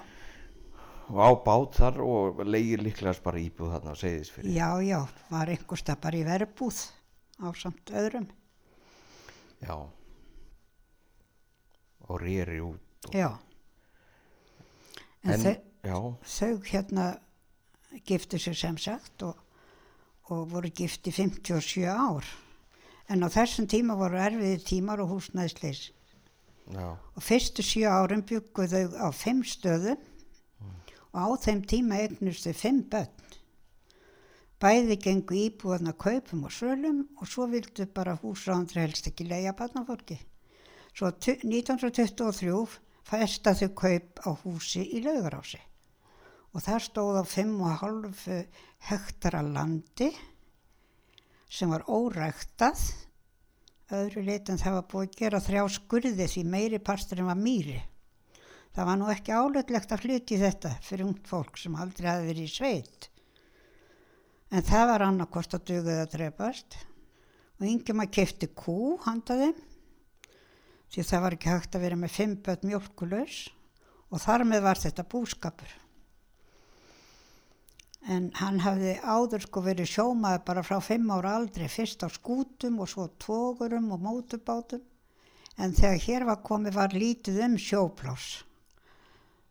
Og 1.07 1.19
á 1.23 1.29
bát 1.39 1.77
þar 1.79 1.99
og 2.03 2.41
leigir 2.43 2.81
líklegast 2.83 3.23
bara 3.23 3.39
íbúð 3.39 3.71
þarna 3.77 3.93
á 3.95 4.01
Seyðisfjörði. 4.01 4.55
já, 4.57 4.69
já, 4.83 4.99
var 5.31 5.47
einhversta 5.53 5.95
bara 6.03 6.19
í 6.19 6.25
verbúð 6.27 6.81
á 7.39 7.47
samt 7.55 7.93
öðrum 7.95 8.27
Já. 9.63 9.73
Og 12.07 12.19
rýri 12.21 12.59
út. 12.61 12.79
Og, 13.07 13.13
já 13.15 13.29
en, 15.23 15.33
en, 15.33 15.57
já, 15.83 15.97
þau 16.23 16.61
hérna 16.69 17.07
giftu 18.07 18.37
sig 18.39 18.55
sem 18.57 18.77
sagt 18.77 19.23
og, 19.25 19.39
og 20.29 20.49
voru 20.51 20.69
gift 20.69 21.07
í 21.07 21.11
57 21.11 21.85
ár. 21.87 22.25
En 23.09 23.23
á 23.23 23.27
þessum 23.31 23.67
tíma 23.71 23.95
voru 23.95 24.19
erfiði 24.19 24.59
tímar 24.67 24.99
og 24.99 25.09
húsnæðisleis. 25.15 25.91
já, 26.73 26.97
Og 27.15 27.23
fyrstu 27.23 27.63
sjö 27.63 27.87
árum 27.87 28.21
byggu 28.21 28.67
þau 28.67 28.91
á 28.99 29.07
fimm 29.15 29.43
stöðum 29.43 29.97
og 31.13 31.15
á 31.15 31.27
þeim 31.39 31.61
tíma 31.63 31.95
eignust 32.03 32.43
þau 32.45 32.53
fimm 32.53 32.81
börn. 32.91 33.07
Bæði 34.59 34.97
gengu 34.97 35.35
íbúðan 35.37 35.91
að 35.93 35.97
kaupum 35.97 36.43
og 36.43 36.51
sölum 36.51 37.07
og 37.21 37.27
svo 37.27 37.45
vildu 37.47 37.85
bara 37.85 38.17
húsráðandri 38.17 38.81
helst 38.81 39.07
ekki 39.07 39.27
leia 39.29 39.53
barnafólki. 39.53 40.17
Svo 40.93 41.11
tu- 41.11 41.37
1923 41.43 42.79
festa 43.05 43.53
þau 43.53 43.69
kaup 43.75 44.19
á 44.27 44.29
húsi 44.43 44.83
í 44.93 45.03
laugarási 45.05 45.59
og 46.57 46.63
það 46.65 46.85
stóð 46.87 47.19
á 47.21 47.23
5,5 47.29 48.31
hektara 48.89 49.43
landi 49.45 50.07
sem 51.45 51.69
var 51.69 51.85
óræktað 51.85 52.81
öðru 53.93 54.23
leit 54.25 54.49
en 54.49 54.57
það 54.57 54.79
var 54.79 54.87
búið 54.89 55.05
að 55.05 55.19
gera 55.21 55.43
þrjá 55.43 55.61
skurði 55.75 56.27
því 56.33 56.43
meiri 56.49 56.79
parturinn 56.81 57.29
var 57.29 57.37
mýri. 57.37 57.77
Það 58.73 58.89
var 58.89 58.99
nú 58.99 59.11
ekki 59.13 59.37
álutlegt 59.37 59.93
að 59.93 60.03
flytja 60.03 60.35
í 60.35 60.41
þetta 60.41 60.73
fyrir 60.83 61.05
ungt 61.05 61.29
fólk 61.29 61.61
sem 61.61 61.77
aldrei 61.77 62.09
hafi 62.09 62.27
verið 62.31 62.49
í 62.49 62.51
sveit. 62.51 63.07
En 64.49 64.65
það 64.65 64.85
var 64.91 65.05
annarkost 65.05 65.53
að 65.53 65.65
dugað 65.69 66.03
að 66.03 66.11
drefast 66.17 66.81
og 67.57 67.65
yngjum 67.69 68.03
að 68.03 68.13
kefti 68.17 68.49
kú 68.57 68.97
handaði 69.05 69.53
því 70.89 71.05
það 71.05 71.23
var 71.23 71.37
ekki 71.37 71.53
hægt 71.53 71.77
að 71.77 71.85
vera 71.85 71.99
með 72.01 72.15
fimm 72.17 72.37
börn 72.41 72.69
mjölkulös 72.71 73.41
og 74.09 74.23
þar 74.23 74.47
með 74.47 74.65
var 74.65 74.81
þetta 74.81 75.05
búskapur. 75.11 75.73
En 78.05 78.29
hann 78.39 78.59
hafði 78.63 78.93
áður 79.01 79.47
sko 79.47 79.63
verið 79.65 79.89
sjómaður 79.91 80.43
bara 80.47 80.63
frá 80.63 80.77
fimm 80.83 81.09
ára 81.11 81.33
aldrei, 81.39 81.67
fyrst 81.67 82.05
á 82.05 82.09
skútum 82.13 82.79
og 82.83 82.91
svo 82.91 83.07
tógurum 83.19 83.89
og 83.95 84.03
mótubátum. 84.05 84.83
En 85.57 85.73
þegar 85.73 86.03
hér 86.05 86.25
var 86.29 86.43
komið 86.45 86.77
var 86.77 86.93
lítið 86.93 87.41
um 87.47 87.57
sjóplás 87.57 88.27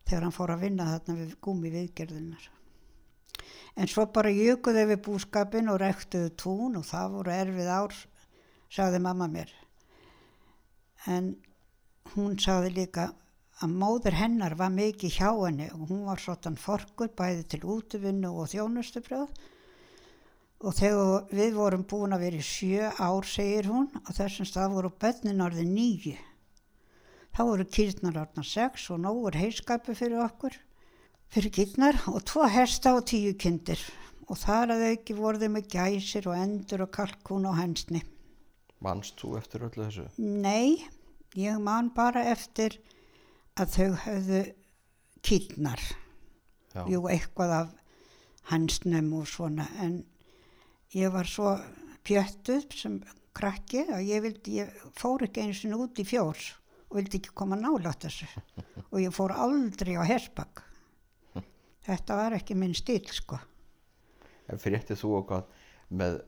þegar 0.07 0.23
hann 0.23 0.35
fór 0.35 0.53
að 0.53 0.61
vinna 0.63 0.85
þarna 0.87 1.15
við 1.19 1.33
gúmi 1.43 1.71
viðgerðunar. 1.73 2.45
En 3.77 3.89
svo 3.91 4.07
bara 4.09 4.31
jökuðu 4.33 4.85
við 4.89 5.01
búskapin 5.05 5.67
og 5.69 5.81
rektuðu 5.83 6.31
tún 6.39 6.79
og 6.79 6.85
það 6.87 7.17
voru 7.17 7.33
erfið 7.35 7.67
ár, 7.69 7.97
sagði 8.71 9.01
mamma 9.03 9.27
mér. 9.29 9.51
En 11.11 11.35
hún 12.15 12.39
sagði 12.41 12.71
líka 12.79 13.09
að 13.63 13.73
móður 13.81 14.17
hennar 14.19 14.55
var 14.57 14.73
mikið 14.73 15.15
hjá 15.17 15.29
henni 15.33 15.67
og 15.73 15.87
hún 15.89 16.03
var 16.05 16.21
svotan 16.21 16.57
forkur 16.61 17.09
bæði 17.17 17.45
til 17.53 17.63
útvinnu 17.65 18.29
og 18.29 18.51
þjónustubröð 18.53 19.31
og 20.57 20.73
þegar 20.73 21.27
við 21.37 21.57
vorum 21.57 21.85
búin 21.89 22.15
að 22.15 22.23
vera 22.25 22.41
í 22.41 22.45
sjö 22.45 22.89
ár, 22.97 23.25
segir 23.25 23.69
hún, 23.69 23.89
og 24.03 24.13
þessum 24.17 24.47
stað 24.49 24.73
voru 24.73 24.89
bönnin 25.01 25.43
orðið 25.45 25.69
nýju. 25.69 26.15
Þá 27.37 27.41
voru 27.45 27.67
kýrnar 27.77 28.17
orðna 28.23 28.45
sex 28.45 28.87
og 28.93 29.03
nógur 29.03 29.37
heiskapu 29.37 29.93
fyrir 29.97 30.23
okkur, 30.25 30.55
fyrir 31.29 31.53
kýrnar 31.53 31.99
og 32.09 32.23
tvo 32.25 32.47
hesta 32.49 32.95
og 32.97 33.05
tíu 33.09 33.35
kindir 33.37 33.81
og 34.27 34.39
þar 34.41 34.73
að 34.73 34.85
auki 34.91 35.15
voru 35.15 35.39
þau 35.39 35.51
með 35.53 35.69
gæsir 35.71 36.27
og 36.27 36.37
endur 36.41 36.83
og 36.87 36.91
kalkún 36.97 37.45
og 37.47 37.57
hensni. 37.59 38.01
Manst 38.83 39.21
þú 39.21 39.37
eftir 39.37 39.63
öllu 39.65 39.85
þessu? 39.85 40.07
Nei, 40.17 40.81
ég 41.37 41.61
man 41.61 41.93
bara 41.95 42.25
eftir 42.33 42.79
að 43.57 43.73
þau 43.73 43.89
höfðu 44.05 44.41
kýtnar. 45.25 45.81
Já. 46.73 46.83
Jú, 46.91 47.01
eitthvað 47.09 47.53
af 47.55 47.73
hansnum 48.51 49.09
og 49.17 49.27
svona, 49.29 49.65
en 49.83 49.99
ég 50.95 51.11
var 51.11 51.27
svo 51.27 51.55
pjöttuð 52.07 52.69
sem 52.77 52.99
krakki 53.37 53.83
að 53.91 54.05
ég, 54.07 54.23
vildi, 54.23 54.59
ég 54.61 54.85
fór 54.97 55.25
ekki 55.27 55.43
eins 55.43 55.65
og 55.67 55.87
út 55.87 55.99
í 56.01 56.05
fjórs 56.07 56.53
og 56.87 56.99
vildi 56.99 57.19
ekki 57.19 57.33
koma 57.35 57.57
nálátt 57.59 58.05
þessu. 58.07 58.29
Og 58.93 59.01
ég 59.03 59.11
fór 59.11 59.33
aldrei 59.35 59.97
á 59.99 60.07
hersbakk. 60.07 60.61
Þetta 61.83 62.15
var 62.15 62.35
ekki 62.37 62.55
minn 62.55 62.75
stíl, 62.75 63.03
sko. 63.11 63.35
En 64.47 64.59
fréttið 64.59 65.01
þú 65.01 65.09
okkar 65.17 65.43
með, 65.91 66.21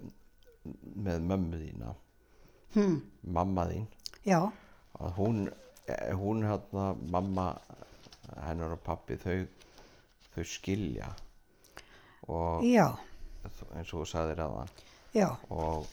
með 1.00 1.24
mömmu 1.30 1.62
þína, 1.62 1.94
Hm, 2.76 3.00
mamma 3.34 3.64
þín, 3.66 3.86
já, 4.22 4.38
að 5.02 5.16
hún, 5.16 5.38
hún 6.20 6.44
hérna, 6.48 6.92
mamma 7.12 7.48
hennar 8.46 8.76
og 8.76 8.82
pappi, 8.86 9.18
þau, 9.20 9.44
þau 10.36 10.46
skilja. 10.48 11.10
Og 12.30 12.66
já, 12.68 12.86
eins 13.74 13.94
og 13.94 14.04
þú 14.04 14.06
sagðir 14.12 14.44
að 14.46 14.56
það. 14.56 14.86
Og, 15.50 15.88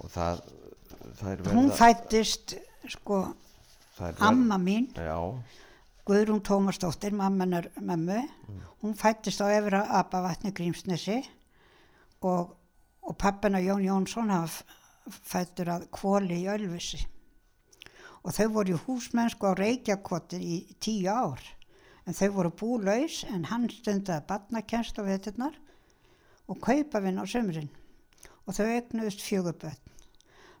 og 0.00 0.12
það, 0.12 0.42
það 1.20 1.46
Hún 1.54 1.70
fættist, 1.72 2.56
sko, 2.92 3.22
amma 4.20 4.58
mín, 4.60 4.90
já, 4.96 5.16
Guðrún 6.04 6.42
Tómasdóttir, 6.44 7.14
mammanar 7.16 7.70
mömmu, 7.80 8.20
hún 8.82 8.92
fættist 8.92 9.40
á 9.40 9.48
Efra 9.48 9.86
Abavatni 10.00 10.52
Grímsnesi. 10.52 11.22
Og, 12.24 12.52
og 13.04 13.16
pappina 13.20 13.60
Jón 13.60 13.84
Jónsson 13.84 14.30
fættur 15.08 15.68
að 15.74 15.88
kvóli 15.92 16.38
í 16.44 16.48
Ölfusi. 16.48 17.00
Og 18.24 18.32
þau 18.32 18.48
voru 18.56 18.78
húsmennsku 18.86 19.46
á 19.46 19.52
Reykjakoti 19.52 20.40
í 20.40 20.56
tíu 20.80 21.12
ár. 21.12 21.42
En 22.04 22.16
þau 22.16 22.30
voru 22.38 22.52
búlaus 22.52 23.22
en 23.28 23.46
hann 23.50 23.68
stundaði 23.72 24.26
barnakennst 24.28 25.00
á 25.00 25.02
veturnar 25.04 25.56
og 26.48 26.60
kaupavinn 26.64 27.20
á 27.20 27.24
sömurinn. 27.28 27.72
Og 28.44 28.56
þau 28.56 28.66
egnuðust 28.68 29.24
fjöguböld. 29.24 29.92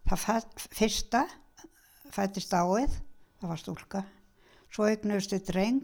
Það 0.04 0.44
fyrsta 0.76 1.24
fættist 2.14 2.52
áið, 2.54 2.92
það 3.40 3.50
var 3.50 3.60
stúlka. 3.60 4.02
Svo 4.70 4.86
eignuðustu 4.90 5.40
dreng, 5.42 5.82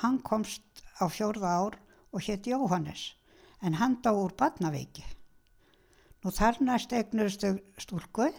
hann 0.00 0.20
komst 0.24 0.84
á 0.96 1.04
fjórða 1.12 1.50
ár 1.52 1.76
og 2.14 2.24
hétt 2.24 2.48
Jóhannes, 2.48 3.14
en 3.60 3.76
hann 3.76 3.98
dá 4.04 4.12
úr 4.12 4.32
badnaveiki. 4.38 5.04
Nú 6.24 6.32
þar 6.32 6.60
næst 6.64 6.92
eignuðustu 6.96 7.54
stúlku 7.80 8.30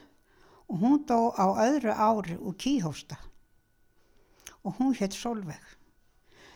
og 0.72 0.80
hún 0.80 1.02
dó 1.04 1.36
á 1.36 1.52
öðru 1.68 1.92
ári 1.92 2.38
úr 2.40 2.56
kíhósta 2.56 3.18
og 4.64 4.78
hún 4.78 4.94
hétt 4.96 5.16
Solveig. 5.18 5.64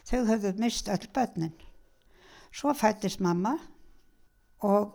Þau 0.05 0.22
höfðu 0.30 0.51
mist 0.61 0.88
öll 0.93 1.07
bönnin. 1.11 1.55
Svo 2.53 2.72
fættist 2.78 3.20
mamma 3.20 3.57
og 4.63 4.93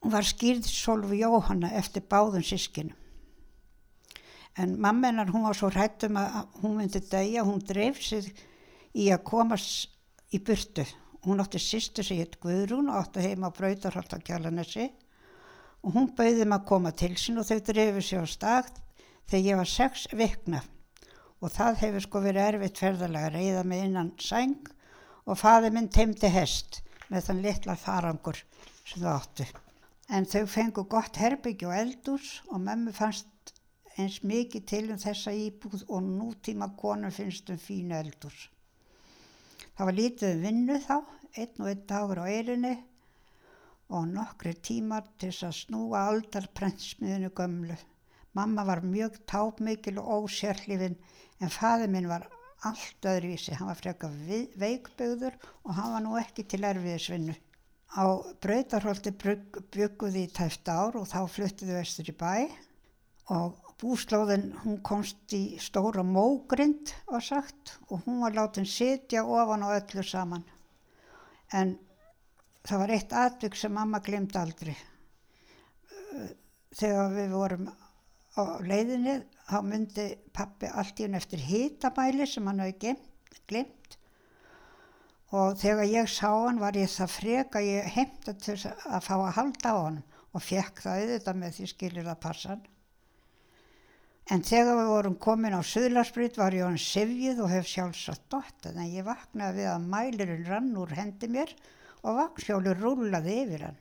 hún 0.00 0.14
var 0.14 0.24
skýrð 0.24 0.70
Solveig 0.70 1.20
Jóhanna 1.20 1.72
eftir 1.76 2.06
báðum 2.06 2.44
sískinum. 2.46 2.96
En 4.56 4.78
mamma 4.80 5.10
hennar, 5.10 5.28
hún 5.30 5.44
var 5.44 5.56
svo 5.56 5.68
hrættum 5.70 6.16
að 6.18 6.40
hún 6.62 6.78
myndi 6.78 7.00
dæja, 7.00 7.44
hún 7.44 7.60
dreif 7.60 8.00
sig 8.02 8.32
í 8.94 9.10
að 9.12 9.24
komast 9.24 9.90
í 10.32 10.40
burtu. 10.40 10.86
Hún 11.26 11.42
átti 11.42 11.60
sýstu 11.60 12.02
sig 12.04 12.22
hitt 12.22 12.40
Guðrún 12.40 12.88
og 12.88 13.02
átti 13.02 13.26
heima 13.26 13.52
á 13.52 13.56
Brautarholt 13.56 14.16
á 14.16 14.18
Kjallanessi 14.18 14.88
og 15.80 15.94
hún 15.96 16.10
bauði 16.16 16.44
maður 16.44 16.60
að 16.60 16.68
koma 16.68 16.92
til 17.02 17.14
sín 17.20 17.40
og 17.40 17.48
þau 17.48 17.58
dreifur 17.70 18.04
sig 18.04 18.20
á 18.20 18.26
stað 18.28 18.68
þegar 19.30 19.46
ég 19.46 19.60
var 19.60 19.70
sex 19.70 20.06
vikna 20.12 20.60
og 21.40 21.52
það 21.54 21.80
hefur 21.84 22.04
sko 22.04 22.22
verið 22.24 22.46
erfitt 22.50 22.82
ferðalega 22.82 23.32
reyða 23.34 23.64
mig 23.64 23.84
innan 23.86 24.12
sæng 24.20 24.68
og 25.24 25.40
faði 25.40 25.72
minn 25.72 25.88
teimdi 25.92 26.30
hest 26.32 26.82
með 27.10 27.26
þann 27.28 27.42
litla 27.46 27.76
farangur 27.80 28.38
sem 28.84 29.02
þau 29.02 29.12
áttu. 29.14 29.46
En 30.10 30.26
þau 30.26 30.44
fengu 30.50 30.84
gott 30.90 31.18
herbyggi 31.22 31.68
og 31.68 31.76
eldús 31.76 32.40
og 32.50 32.62
mömmu 32.66 32.92
fannst 32.94 33.54
eins 33.96 34.20
mikið 34.26 34.66
til 34.66 34.84
um 34.90 35.00
þessa 35.00 35.32
íbúð 35.36 35.84
og 35.88 36.04
nútíma 36.06 36.70
konum 36.78 37.14
finnst 37.14 37.50
um 37.52 37.60
fínu 37.60 37.96
eldús. 37.98 38.48
Það 39.76 39.88
var 39.88 39.96
lítið 39.96 40.34
um 40.34 40.44
vinnu 40.44 40.78
þá, 40.84 40.96
einn 41.40 41.62
og 41.62 41.70
einn 41.70 41.84
dagur 41.88 42.22
á 42.22 42.24
eirinni 42.28 42.74
og 43.90 44.08
nokkri 44.14 44.54
tímar 44.66 45.06
til 45.18 45.30
þess 45.30 45.46
að 45.48 45.56
snúa 45.58 46.02
aldarprentsmiðinu 46.10 47.30
gömlu. 47.36 47.76
Mamma 48.38 48.64
var 48.64 48.84
mjög 48.86 49.18
tápmikil 49.30 49.98
og 49.98 50.26
ósérhlifin 50.26 50.96
en 51.40 51.50
faði 51.50 51.88
minn 51.90 52.08
var 52.10 52.28
allt 52.68 53.08
öðruvísi. 53.12 53.56
Hann 53.58 53.70
var 53.70 53.78
frekar 53.80 54.14
veikböður 54.60 55.38
og 55.64 55.74
hann 55.74 55.94
var 55.96 56.04
nú 56.04 56.16
ekki 56.20 56.46
til 56.46 56.62
erfiðisvinnu. 56.68 57.34
Á 57.90 58.04
Brautarholti 58.42 59.10
bygguði 59.18 60.26
í 60.28 60.30
tæft 60.30 60.68
ár 60.70 61.00
og 61.00 61.08
þá 61.10 61.24
fluttiði 61.26 61.74
vestur 61.74 62.12
í 62.12 62.14
bæ 62.14 62.46
og 63.34 63.58
búslóðin 63.80 64.50
hún 64.62 64.78
komst 64.86 65.34
í 65.34 65.56
stóra 65.62 66.04
mógrind 66.06 66.92
var 67.08 67.24
sagt 67.24 67.76
og 67.88 68.04
hún 68.06 68.20
var 68.22 68.36
látin 68.36 68.68
sitja 68.68 69.24
ofan 69.24 69.64
á 69.66 69.74
öllu 69.74 70.04
saman. 70.06 70.44
En 71.50 71.78
það 72.66 72.82
var 72.82 72.94
eitt 72.94 73.12
atvik 73.16 73.56
sem 73.58 73.72
mamma 73.74 74.00
glemt 74.04 74.36
aldrei. 74.36 74.74
Þegar 76.76 77.14
við 77.14 77.32
vorum 77.34 77.70
á 78.38 78.42
leiðinni 78.62 79.16
þá 79.50 79.58
myndi 79.66 80.06
pappi 80.34 80.70
allt 80.70 81.00
í 81.00 81.06
hún 81.06 81.18
eftir 81.18 81.42
hitabæli 81.42 82.26
sem 82.30 82.46
hann 82.46 82.62
hafi 82.62 82.94
glemt 83.50 83.96
og 85.30 85.56
þegar 85.58 85.86
ég 85.86 86.10
sá 86.10 86.28
hann 86.30 86.58
var 86.62 86.78
ég 86.78 86.90
það 86.90 87.12
freka 87.14 87.62
ég 87.62 87.88
heimta 87.94 88.34
til 88.34 88.56
að 88.66 89.04
fá 89.06 89.14
að 89.16 89.34
halda 89.38 89.74
á 89.74 89.78
hann 89.78 89.98
og 90.30 90.42
fekk 90.42 90.82
það 90.84 91.02
auðvitað 91.02 91.40
með 91.42 91.56
því 91.56 91.66
skilir 91.70 92.10
að 92.10 92.22
passa 92.22 92.52
hann. 92.52 92.64
En 94.30 94.44
þegar 94.46 94.76
við 94.78 94.88
vorum 94.92 95.16
komin 95.18 95.56
á 95.58 95.62
Suðlarsbrýt 95.66 96.36
var 96.38 96.54
ég 96.54 96.66
hann 96.66 96.78
sifjið 96.78 97.42
og 97.42 97.50
hef 97.50 97.66
sjálfsagt 97.66 98.28
dottað 98.30 98.78
en 98.78 98.92
ég 98.92 99.06
vaknaði 99.06 99.58
við 99.58 99.70
að 99.72 99.88
mælirinn 99.94 100.46
rann 100.46 100.70
úr 100.78 100.94
hendi 100.94 101.30
mér 101.30 101.50
og 101.50 101.79
vaksjólu 102.16 102.72
rúlaði 102.78 103.34
yfir 103.44 103.64
hann. 103.68 103.76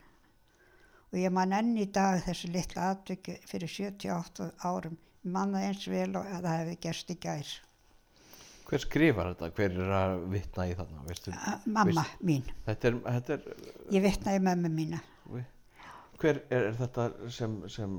Og 1.09 1.17
ég 1.17 1.31
man 1.33 1.53
enn 1.55 1.71
í 1.81 1.85
dag 1.91 2.19
þessu 2.25 2.51
litla 2.53 2.91
atviki 2.93 3.37
fyrir 3.49 3.67
78 3.71 4.51
árum. 4.67 4.97
Ég 5.25 5.31
man 5.33 5.51
það 5.55 5.65
eins 5.69 5.87
vel 5.89 6.11
og 6.15 6.25
að 6.29 6.43
það 6.45 6.57
hefði 6.59 6.75
gerst 6.85 7.09
í 7.09 7.15
gær. 7.23 7.49
Hver 8.69 8.83
skrifar 8.83 9.31
þetta? 9.31 9.49
Hver 9.57 9.77
er 9.81 9.93
að 9.97 10.17
vitna 10.29 10.67
í 10.69 10.75
þarna? 10.77 11.01
Veistu, 11.07 11.31
A 11.33 11.55
mamma 11.65 12.03
veist, 12.03 12.19
mín. 12.21 12.43
þetta 12.67 12.87
er, 12.91 12.99
þetta 13.07 13.33
er, 13.33 13.47
Ég 13.95 14.03
vitnaði 14.05 14.43
mömmu 14.45 14.69
mína. 14.75 14.99
hver 16.19 16.41
er, 16.51 16.63
er 16.69 16.73
þetta 16.77 17.07
sem, 17.31 17.55
sem, 17.71 17.97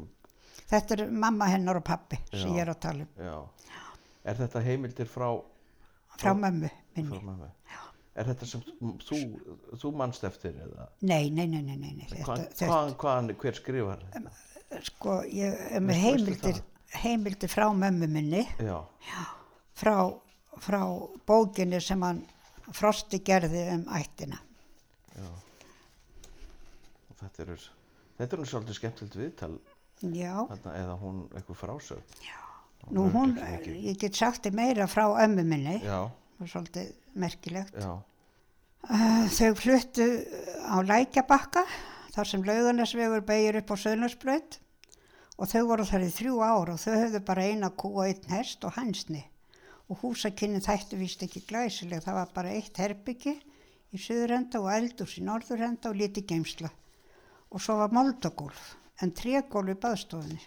Þetta 0.70 0.94
er 1.00 1.10
mamma 1.10 1.48
hennar 1.50 1.80
og 1.80 1.84
pappi 1.84 2.20
sem 2.30 2.52
Já. 2.52 2.54
ég 2.54 2.60
er 2.62 2.70
að 2.70 2.78
tala 2.84 3.02
um. 3.02 3.08
já, 3.18 3.74
er 4.30 4.36
þetta 4.38 4.60
heimildir 4.62 5.08
frá, 5.10 5.26
Frá 6.14 6.30
frá 6.30 6.34
minni. 6.38 6.70
mömmu? 6.94 7.48
Er 8.20 8.26
þetta 8.28 8.46
sem 8.50 8.62
þú, 9.00 9.18
þú 9.80 9.90
manst 9.96 10.24
eftir 10.28 10.56
eða? 10.60 10.88
Nei, 11.08 11.30
nei, 11.32 11.46
nei, 11.48 11.62
nei, 11.64 11.76
nei. 11.80 11.92
nei. 11.96 12.08
Hva, 12.26 12.36
hvaðan, 12.58 12.94
hvaðan, 13.00 13.30
hver 13.40 13.56
skrifar 13.58 14.02
þetta? 14.12 14.32
sko, 14.86 15.14
ég 15.26 15.56
er 15.74 15.80
Veistu- 15.82 15.86
veistu 15.88 16.04
heimildir, 16.04 16.60
heimildir 17.02 17.50
frá 17.50 17.64
mömmu 17.74 18.06
minni. 18.12 18.44
Já, 18.62 18.76
frá, 19.80 19.94
frá 20.62 20.82
bókinni 21.26 21.80
sem 21.82 22.02
hann 22.06 22.20
Frosti 22.76 23.18
gerði 23.26 23.64
um 23.74 23.80
ættina. 23.98 24.38
já. 25.16 25.26
Og 27.10 27.16
þetta 27.22 27.42
eru, 27.46 27.56
þetta 28.20 28.36
eru 28.38 28.46
svolítið 28.46 28.78
skemmtilegt 28.78 29.16
viðtal 29.18 29.56
Já, 30.14 30.36
þarna, 30.52 30.74
eða 30.80 30.94
hún 31.02 31.18
eitthvað 31.34 31.58
frásög. 31.60 32.20
nú 32.94 33.08
hún, 33.12 33.34
ég 33.84 33.98
get 34.00 34.14
sagt 34.16 34.46
þið 34.46 34.54
meira 34.56 34.86
frá 34.88 35.04
ömmu 35.24 35.42
minni, 35.44 35.80
Já, 35.84 36.06
það 36.38 36.46
er 36.46 36.52
svolítið 36.54 36.92
merkilegt. 37.14 37.74
já, 37.74 37.90
þau 38.88 39.52
fluttu 39.58 40.06
á 40.64 40.80
Lækjabakka, 40.80 41.64
þar 42.14 42.26
sem 42.26 42.44
laugarnesvegur 42.44 43.22
beigir 43.26 43.60
upp 43.60 43.74
á 43.74 43.76
Söðnarsbraut 43.76 44.58
og 45.36 45.48
þau 45.50 45.62
voru 45.68 45.84
þar 45.88 46.06
í 46.06 46.14
þrjú 46.14 46.40
ár 46.40 46.72
og 46.72 46.80
þau 46.80 46.94
höfðu 46.96 47.20
bara 47.28 47.44
eina 47.44 47.70
kú 47.70 47.92
og 48.00 48.08
einn 48.08 48.32
hest 48.32 48.64
og 48.64 48.74
hansni 48.78 49.22
og 49.90 50.00
húsakynnin 50.02 50.64
þættu 50.64 50.98
vist 51.00 51.22
ekki 51.26 51.42
glæsileg, 51.48 52.02
það 52.02 52.18
var 52.20 52.34
bara 52.34 52.52
eitt 52.54 52.78
herbyggi 52.78 53.34
í 53.90 53.98
söðurenda 53.98 54.60
og 54.62 54.70
eldurs 54.72 55.16
í 55.18 55.24
norðurenda 55.26 55.90
og 55.90 55.98
liti 55.98 56.22
geimsla 56.22 56.70
og 57.50 57.62
svo 57.62 57.76
var 57.80 57.94
moldagólf 57.94 58.76
en 59.02 59.12
trególf 59.16 59.72
í 59.72 59.80
baðstofunni. 59.80 60.40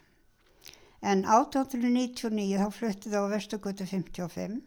En 1.03 1.25
1899 1.27 2.61
þá 2.61 2.69
fluttu 2.71 3.11
þau 3.11 3.27
á 3.27 3.33
Vestugötu 3.33 3.87
55 3.89 4.61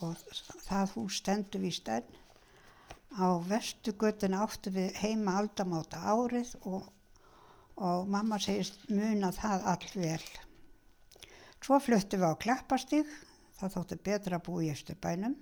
og 0.00 0.16
það 0.68 0.94
hús 0.94 1.18
stendur 1.18 1.64
víst 1.64 1.88
enn. 1.90 2.19
Á 3.10 3.42
Vestugötuna 3.42 4.44
áttu 4.44 4.70
við 4.70 4.94
heima 5.02 5.34
aldamáta 5.40 5.98
árið 5.98 6.52
og, 6.62 6.84
og 7.74 8.06
mamma 8.06 8.38
segist 8.38 8.84
muna 8.86 9.32
það 9.34 9.66
all 9.72 9.88
vel. 9.96 10.26
Svo 11.60 11.80
fluttum 11.82 12.22
við 12.22 12.30
á 12.30 12.42
Klappastíg, 12.44 13.10
það 13.58 13.74
þótti 13.74 13.98
betra 14.06 14.38
að 14.38 14.44
búa 14.46 14.62
í 14.62 14.70
Östurbænum, 14.70 15.34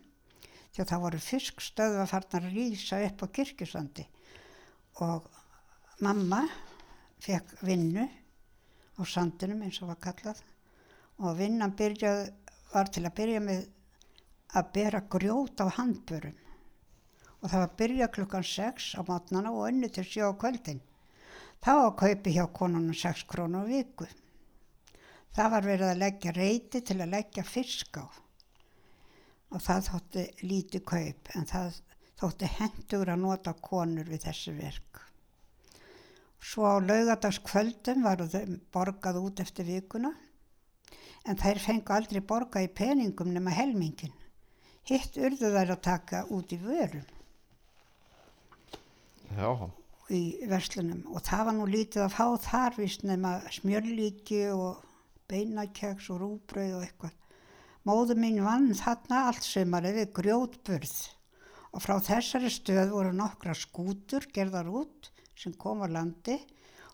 því 0.72 0.82
að 0.82 0.90
það 0.94 1.04
voru 1.04 1.20
fiskstöðu 1.26 2.00
að 2.00 2.10
farna 2.14 2.40
að 2.40 2.48
rýsa 2.56 3.02
upp 3.04 3.22
á 3.22 3.26
kirkjusandi 3.36 4.08
og 5.04 5.28
mamma 6.02 6.42
fekk 7.22 7.54
vinnu 7.68 8.08
á 8.98 9.02
sandinum 9.06 9.62
eins 9.66 9.78
og 9.82 9.92
var 9.92 10.00
kallað 10.08 10.42
og 11.22 11.36
vinnan 11.38 11.76
byrjað, 11.78 12.28
var 12.72 12.90
til 12.90 13.04
að 13.04 13.16
byrja 13.20 13.44
með 13.44 13.64
að 14.58 14.70
bera 14.74 15.04
grjót 15.12 15.60
á 15.60 15.66
handbörum 15.76 16.47
og 17.40 17.50
það 17.50 17.60
var 17.60 17.68
að 17.68 17.76
byrja 17.80 18.08
klukkan 18.14 18.46
6 18.50 18.86
á 18.98 19.00
matnana 19.06 19.52
og 19.54 19.66
önnu 19.68 19.90
til 19.94 20.04
7 20.04 20.30
á 20.30 20.32
kvöldin. 20.42 20.80
Það 21.62 21.80
var 21.80 21.88
að 21.88 21.98
kaupi 22.02 22.34
hjá 22.34 22.44
konunum 22.54 22.94
6 22.94 23.26
krónu 23.30 23.62
á 23.62 23.64
viku. 23.66 24.06
Það 25.34 25.50
var 25.54 25.66
verið 25.66 25.90
að 25.92 26.00
leggja 26.02 26.32
reyti 26.34 26.80
til 26.82 26.98
að 26.98 27.12
leggja 27.14 27.44
fisk 27.46 28.00
á 28.02 28.06
og 29.48 29.62
það 29.64 29.86
þótti 29.86 30.22
lítið 30.44 30.82
kaup 30.84 31.30
en 31.38 31.46
það 31.48 31.76
þótti 32.20 32.48
hendur 32.58 33.12
að 33.12 33.22
nota 33.22 33.54
konur 33.54 34.08
við 34.10 34.26
þessi 34.26 34.52
verk. 34.58 35.00
Svo 36.38 36.66
á 36.68 36.76
laugadagskvöldum 36.82 38.04
varu 38.04 38.26
þau 38.28 38.58
borgað 38.74 39.20
út 39.22 39.40
eftir 39.40 39.64
vikuna 39.70 40.10
en 41.24 41.38
þær 41.38 41.62
fengu 41.62 41.94
aldrei 41.94 42.20
borga 42.20 42.62
í 42.62 42.68
peningum 42.68 43.32
nema 43.32 43.54
helmingin. 43.54 44.12
Hitt 44.84 45.16
urðu 45.16 45.52
þær 45.54 45.74
að 45.76 45.86
taka 45.86 46.26
út 46.34 46.52
í 46.52 46.60
vörum 46.60 47.06
Já, 49.36 49.50
í 50.08 50.22
verslunum 50.48 51.04
og 51.12 51.24
það 51.26 51.44
var 51.48 51.56
nú 51.58 51.66
lítið 51.68 52.04
að 52.06 52.14
fá 52.16 52.26
þar 52.46 52.78
vist 52.80 53.04
nema 53.04 53.34
smjörlíki 53.52 54.46
og 54.54 54.84
beinakeks 55.28 56.08
og 56.14 56.22
rúbröð 56.22 56.78
og 56.78 56.86
eitthvað. 56.86 57.14
Móðu 57.88 58.16
mín 58.20 58.40
vann 58.44 58.72
þarna 58.76 59.26
allt 59.28 59.44
sömarið 59.44 60.00
við 60.00 60.12
grjótburð 60.18 60.96
og 61.72 61.84
frá 61.84 61.98
þessari 62.04 62.50
stöð 62.52 62.94
voru 62.94 63.12
nokkra 63.16 63.54
skútur 63.56 64.26
gerðar 64.34 64.70
út 64.72 65.10
sem 65.38 65.54
kom 65.60 65.84
á 65.84 65.88
landi 65.92 66.38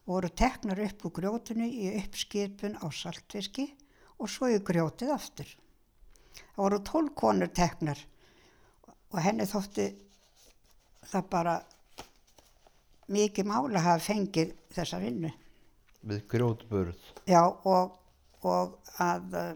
og 0.05 0.17
voru 0.17 0.31
teknar 0.37 0.83
upp 0.85 1.07
úr 1.07 1.15
grjótinu 1.19 1.69
í 1.71 1.93
uppskipun 2.03 2.79
á 2.83 2.87
saltfiski 2.91 3.69
og 4.19 4.31
svo 4.31 4.51
í 4.51 4.59
grjótið 4.59 5.15
aftur. 5.15 5.47
Það 6.55 6.65
voru 6.67 6.81
tólk 6.91 7.15
konur 7.19 7.55
teknar 7.55 8.01
og 9.15 9.23
henni 9.23 9.47
þótti 9.47 9.87
það 11.07 11.31
bara 11.31 11.55
mikið 13.13 13.49
mála 13.49 13.81
að 13.81 13.87
hafa 13.89 14.05
fengið 14.07 14.55
þessa 14.75 15.01
vinnu. 15.03 15.33
við 16.05 16.27
grjótburð 16.29 17.13
Já, 17.27 17.43
og, 17.65 17.95
og 18.45 18.79
að, 19.01 19.37
uh, 19.41 19.55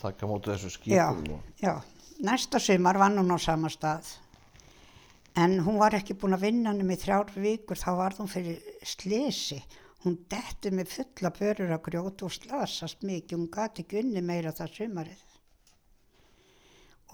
taka 0.00 0.26
móti 0.26 0.50
þessu 0.52 0.70
já, 0.88 1.08
skipum 1.12 1.36
og 1.36 1.62
já, 1.62 1.74
næsta 2.24 2.60
sumar 2.60 2.98
vann 2.98 3.18
hún 3.20 3.34
á 3.34 3.38
sama 3.40 3.68
stað. 3.68 4.08
En 5.36 5.60
hún 5.64 5.78
var 5.80 5.94
ekki 5.96 6.16
búin 6.20 6.36
að 6.36 6.44
vinna 6.44 6.72
hann 6.72 6.90
í 6.92 6.96
þrjár 7.00 7.30
vikur, 7.40 7.78
þá 7.80 7.92
var 7.96 8.16
hún 8.18 8.28
fyrir 8.28 8.58
slisi. 8.84 9.62
Hún 10.02 10.18
detti 10.28 10.72
með 10.74 10.90
fulla 10.92 11.30
börur 11.32 11.72
að 11.72 11.84
grjóta 11.86 12.26
og 12.26 12.34
slasast 12.34 13.04
mikið, 13.06 13.38
hún 13.38 13.52
gati 13.52 13.84
ekki 13.84 14.00
unni 14.02 14.20
meira 14.20 14.52
það 14.52 14.74
sumarið. 14.76 15.22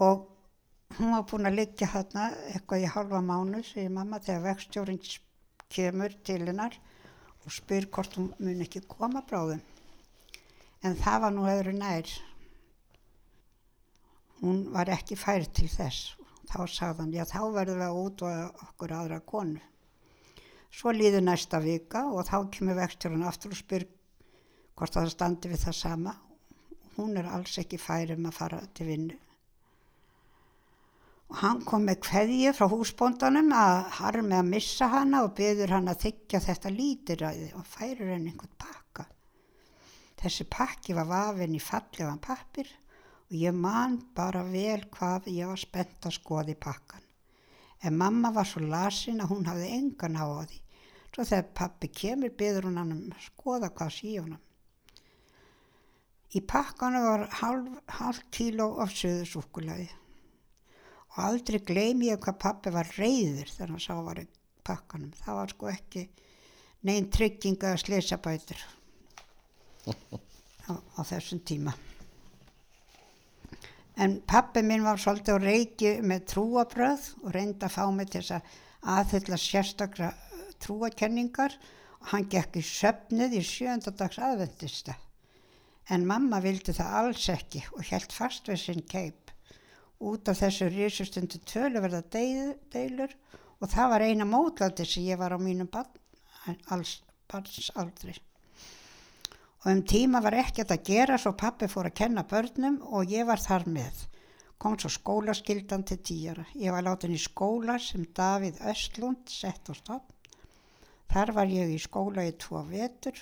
Og 0.03 0.25
hún 0.97 1.11
var 1.13 1.25
búin 1.29 1.47
að 1.47 1.57
liggja 1.59 1.87
hérna 1.93 2.29
eitthvað 2.49 2.83
í 2.83 2.87
halva 2.93 3.19
mánu, 3.23 3.61
segir 3.63 3.91
mamma, 3.93 4.19
þegar 4.23 4.45
vextjórin 4.47 5.01
kemur 5.69 6.15
til 6.25 6.41
hennar 6.47 6.77
og 7.45 7.53
spyr 7.53 7.87
hvort 7.93 8.17
hún 8.17 8.31
mun 8.39 8.63
ekki 8.65 8.81
koma 8.89 9.21
bráðum. 9.29 9.61
En 10.83 10.97
það 10.97 11.21
var 11.25 11.35
nú 11.35 11.45
öðru 11.51 11.75
nær. 11.77 12.09
Hún 14.39 14.65
var 14.73 14.89
ekki 14.95 15.19
fær 15.19 15.45
til 15.45 15.69
þess. 15.69 16.15
Þá 16.49 16.59
sagði 16.65 17.03
hann, 17.03 17.13
já 17.13 17.25
þá 17.29 17.41
verðum 17.53 17.81
við 17.81 17.87
að 17.87 18.01
útvaða 18.03 18.45
okkur 18.65 18.95
aðra 18.97 19.21
konu. 19.31 19.61
Svo 20.73 20.93
líður 20.93 21.25
næsta 21.25 21.59
vika 21.61 22.07
og 22.09 22.25
þá 22.29 22.37
kemur 22.55 22.79
vextjórin 22.79 23.27
aftur 23.29 23.53
og 23.53 23.61
spyr 23.61 23.85
hvort 24.79 24.95
það 24.95 25.13
standi 25.13 25.53
við 25.53 25.65
það 25.67 25.79
sama. 25.83 26.17
Hún 26.97 27.17
er 27.19 27.29
alls 27.29 27.57
ekki 27.61 27.77
fær 27.77 28.15
um 28.15 28.29
að 28.29 28.39
fara 28.41 28.63
til 28.73 28.89
vinnu 28.89 29.19
og 31.29 31.37
hann 31.43 31.59
kom 31.61 31.83
með 31.85 31.99
kveðju 32.07 32.51
frá 32.57 32.65
húsbóndanum 32.71 33.51
að 33.53 33.75
harmi 33.99 34.37
að 34.39 34.47
missa 34.49 34.87
hana 34.89 35.21
og 35.27 35.35
byður 35.37 35.75
hann 35.75 35.91
að 35.91 36.05
þykja 36.07 36.41
þetta 36.47 36.71
lítiræði 36.73 37.49
og 37.59 37.67
færir 37.69 38.09
henni 38.15 38.31
einhvern 38.33 38.55
pakka. 38.63 39.05
Þessi 40.19 40.47
pakki 40.49 40.95
var 40.97 41.05
vafinn 41.11 41.53
í 41.53 41.61
fallegan 41.61 42.17
pappir 42.23 42.71
og 43.27 43.37
ég 43.37 43.53
man 43.53 43.99
bara 44.17 44.41
vel 44.47 44.81
hvað 44.89 45.29
ég 45.35 45.51
var 45.51 45.61
spennt 45.61 46.09
að 46.09 46.17
skoða 46.17 46.55
í 46.55 46.57
pakkan. 46.65 47.05
En 47.85 47.95
mamma 48.01 48.33
var 48.33 48.49
svo 48.49 48.65
lasin 48.65 49.21
að 49.21 49.35
hún 49.35 49.45
hafði 49.47 49.69
engan 49.77 50.17
á 50.17 50.25
því. 50.49 50.59
Svo 51.13 51.29
þegar 51.29 51.53
pappi 51.61 51.93
kemur 52.01 52.33
byður 52.41 52.71
hún 52.71 52.81
hann 52.81 52.97
um 52.97 53.13
að 53.13 53.29
skoða 53.29 53.69
hvað 53.69 53.93
sé 53.99 54.17
honum. 54.17 54.41
Í 56.33 56.41
pakkanu 56.45 57.05
var 57.05 57.29
halv, 57.39 57.69
halv 58.01 58.25
kíló 58.33 58.71
af 58.81 58.91
söðusúkulaði 58.97 59.89
og 61.19 61.25
aldrei 61.27 61.59
gleymi 61.59 62.07
ég 62.13 62.21
hvað 62.23 62.37
pappi 62.39 62.71
var 62.71 62.87
reyður 62.95 63.49
þegar 63.51 63.73
hann 63.73 63.83
sá 63.83 63.95
var 63.99 64.21
í 64.21 64.25
pakkanum. 64.63 65.11
Það 65.19 65.39
var 65.39 65.53
sko 65.53 65.69
ekki 65.73 66.03
neinn 66.87 67.09
trygginga 67.11 67.73
að 67.73 67.81
slesabætur 67.83 68.61
á, 70.71 70.73
á 70.79 71.01
þessum 71.03 71.41
tíma. 71.43 71.73
En 73.99 74.21
pappi 74.23 74.63
minn 74.63 74.85
var 74.85 75.01
svolítið 75.01 75.35
á 75.35 75.39
reiki 75.43 75.91
með 76.07 76.23
trúabröð 76.31 77.09
og 77.25 77.33
reyndi 77.35 77.67
að 77.67 77.75
fá 77.75 77.83
mig 77.91 78.13
til 78.13 78.21
þess 78.21 78.37
að 78.37 78.55
aðhylla 78.95 79.39
sérstakra 79.43 80.13
trúakenningar 80.63 81.57
og 81.99 82.13
hann 82.13 82.29
gekk 82.31 82.61
í 82.61 82.63
söfnið 82.63 83.35
í 83.41 83.43
sjöndadags 83.43 84.21
aðvendista. 84.23 84.95
En 85.91 86.07
mamma 86.07 86.39
vildi 86.39 86.71
það 86.77 86.95
alls 87.01 87.27
ekki 87.33 87.65
og 87.75 87.83
held 87.91 88.15
fast 88.15 88.47
við 88.47 88.63
sinn 88.63 88.87
keip 88.87 89.28
út 89.99 90.29
af 90.31 90.39
þessu 90.39 90.69
risustundu 90.71 91.41
töluverða 91.43 92.01
deilur 92.11 93.11
og 93.59 93.67
það 93.67 93.91
var 93.93 94.05
eina 94.07 94.27
mótlandi 94.27 94.85
sem 94.87 95.07
ég 95.09 95.19
var 95.19 95.35
á 95.35 95.39
mínum 95.39 95.67
barnsaldri. 97.29 98.15
Og 99.59 99.71
um 99.73 99.81
tíma 99.83 100.21
var 100.23 100.37
ekkert 100.39 100.71
að 100.71 100.85
gera 100.87 101.17
svo 101.19 101.33
pappi 101.35 101.67
fór 101.67 101.89
að 101.89 101.97
kenna 101.99 102.23
börnum 102.23 102.79
og 102.95 103.11
ég 103.11 103.27
var 103.27 103.43
þar 103.43 103.67
með. 103.67 104.05
Kom 104.59 104.77
svo 104.79 104.91
skólaskildan 104.91 105.83
til 105.87 105.99
tíjara. 106.03 106.45
Ég 106.55 106.71
var 106.71 106.83
látin 106.87 107.15
í 107.15 107.19
skóla 107.19 107.77
sem 107.79 108.07
Davíð 108.15 108.59
Östlund 108.71 109.27
sett 109.31 109.67
á 109.67 109.73
stofn. 109.75 110.15
Þar 111.11 111.31
var 111.35 111.51
ég 111.51 111.71
í 111.73 111.79
skóla 111.81 112.23
í 112.27 112.33
tvo 112.39 112.63
vetur. 112.67 113.19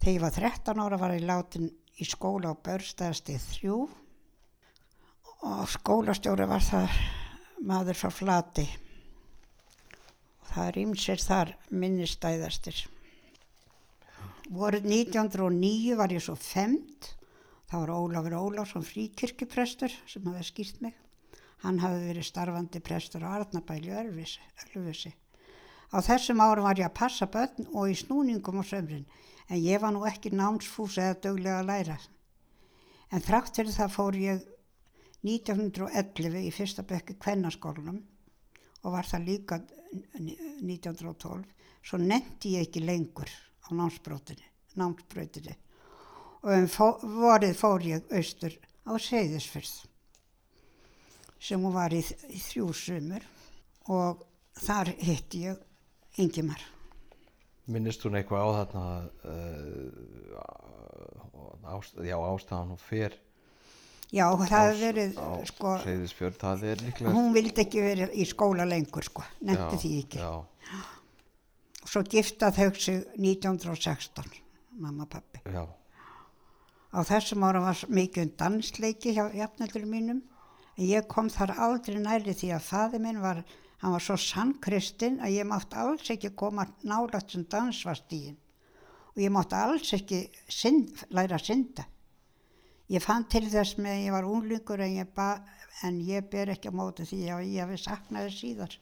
Þegar 0.00 0.14
ég 0.14 0.24
var 0.24 0.36
13 0.36 0.80
ára 0.80 1.00
var 1.00 1.16
ég 1.16 1.26
látin 1.28 1.68
í 2.00 2.06
skóla 2.08 2.52
á 2.52 2.62
börstæðastið 2.64 3.48
þrjú 3.52 3.78
og 5.46 5.66
skólastjóri 5.72 6.46
var 6.50 6.64
það 6.64 7.00
maður 7.64 8.00
frá 8.00 8.10
flati 8.12 8.68
og 10.40 10.48
það 10.54 10.80
ymsir 10.84 11.22
þar 11.22 11.54
minnistæðastir 11.70 12.84
voruð 14.50 14.86
1909 14.90 15.96
var 15.98 16.12
ég 16.12 16.22
svo 16.24 16.34
femd 16.34 17.10
þá 17.70 17.74
var 17.78 17.92
Ólafur 17.94 18.34
Ólafsson 18.34 18.86
fríkirkjuprestur 18.86 19.94
sem 20.10 20.26
hafði 20.26 20.46
skýrt 20.48 20.80
mig. 20.82 20.94
Hann 21.62 21.78
hafði 21.78 22.08
verið 22.08 22.26
starfandi 22.26 22.80
prestur 22.82 23.22
á 23.22 23.38
Arnabæli 23.38 23.92
Ölfusi. 23.94 25.12
Á 25.90 25.98
þessum 26.02 26.42
árum 26.42 26.66
var 26.66 26.78
ég 26.78 26.88
að 26.88 26.98
passa 26.98 27.28
börn 27.30 27.68
og 27.70 27.90
í 27.90 27.98
snúningum 27.98 28.62
á 28.62 28.64
sömrin 28.66 29.06
en 29.50 29.58
ég 29.62 29.82
var 29.82 29.94
nú 29.94 30.02
ekki 30.08 30.32
námsfús 30.34 30.98
eða 30.98 31.18
döglega 31.26 31.60
að 31.60 31.70
læra. 31.70 31.98
En 33.10 33.22
þrátt 33.22 33.54
fyrir 33.58 33.74
það 33.74 33.94
fór 33.94 34.18
ég 34.18 34.44
1911 35.26 36.40
í 36.46 36.50
fyrsta 36.54 36.84
bekki 36.86 37.18
kvennaskólanum 37.20 38.00
og 38.84 38.94
var 38.94 39.08
það 39.08 39.26
líka 39.28 39.60
1912 39.60 41.44
svo 41.84 42.00
nefndi 42.00 42.56
ég 42.56 42.68
ekki 42.68 42.84
lengur 42.84 43.28
á 43.28 43.68
námsbröðinni 43.76 44.46
og 46.40 46.52
um 46.56 46.68
fó, 46.70 46.96
vorið 47.02 47.56
fór 47.58 47.84
ég 47.84 48.12
austur 48.16 48.54
á 48.88 48.92
Seyðisfyrð 48.96 49.74
sem 51.40 51.60
hún 51.60 51.74
var 51.74 51.92
í, 51.92 52.00
í 52.04 52.40
þrjú 52.40 52.72
sumur 52.76 53.24
og 53.92 54.24
þar 54.60 54.92
hitti 55.00 55.46
ég 55.48 55.56
Ingimar. 56.20 56.60
Minnist 57.70 58.02
hún 58.04 58.18
eitthvað 58.18 58.44
á 58.44 58.50
þarna 58.58 58.84
uh, 59.30 59.88
ást, 61.76 61.94
já 62.02 62.16
ástæðan 62.18 62.74
og 62.74 62.80
fer 62.82 63.14
Já, 64.10 64.24
það 64.34 64.50
hefur 64.50 64.78
verið, 64.82 65.18
á 65.22 65.28
sko, 65.46 65.72
Seyðisfjörð, 65.84 66.38
það 66.40 66.64
er 66.70 66.80
líklega 66.86 67.12
hún 67.14 67.28
vildi 67.36 67.62
ekki 67.62 67.82
verið 67.84 68.14
í 68.18 68.24
skóla 68.26 68.64
lengur, 68.66 69.06
sko, 69.06 69.22
nefndi 69.46 69.78
því 69.84 69.90
ekki. 70.00 70.18
já, 70.18 70.30
svo 71.90 72.02
gifta 72.10 72.50
þau 72.56 72.70
sig 72.74 73.04
1916, 73.14 74.32
mamma 74.82 75.06
og 75.06 75.12
pappi. 75.14 75.42
já, 75.46 75.62
Á 76.90 76.98
þessum 77.06 77.44
ára 77.46 77.60
var 77.62 77.78
mikið 77.86 78.24
um 78.26 78.30
dansleiki 78.40 79.12
hjá 79.14 79.28
jafnöldur 79.38 79.84
mínum 79.86 80.24
ég 80.80 81.06
kom 81.06 81.28
þar 81.30 81.52
aldrei 81.62 82.00
næri 82.02 82.34
því 82.34 82.48
að 82.56 82.64
faði 82.66 82.98
minn 83.04 83.20
var, 83.22 83.44
hann 83.78 83.94
var 83.94 84.02
svo 84.02 84.16
sannkristinn 84.18 85.20
að 85.22 85.36
ég 85.36 85.46
mátt 85.46 85.76
alls 85.78 86.10
ekki 86.10 86.32
koma 86.34 86.66
nálægt 86.82 87.30
sem 87.36 87.44
dansvastíðin 87.46 88.34
og 89.14 89.22
ég 89.22 89.30
mátt 89.30 89.54
alls 89.54 89.92
ekki 89.94 90.24
synd, 90.48 91.04
læra 91.14 91.38
að 91.38 91.46
synda. 91.46 91.86
Ég 92.90 93.02
fann 93.04 93.24
til 93.30 93.44
þess 93.52 93.76
með 93.78 93.92
að 93.94 94.04
ég 94.04 94.12
var 94.16 94.26
unglingur 94.26 94.80
en 94.82 94.94
ég, 94.96 95.10
ba, 95.14 95.28
en 95.86 96.00
ég 96.02 96.24
ber 96.30 96.50
ekki 96.56 96.72
á 96.72 96.74
móti 96.74 97.04
því 97.06 97.20
að 97.30 97.42
ég 97.46 97.62
hafi 97.62 97.76
saknaði 97.78 98.32
síðar. 98.34 98.72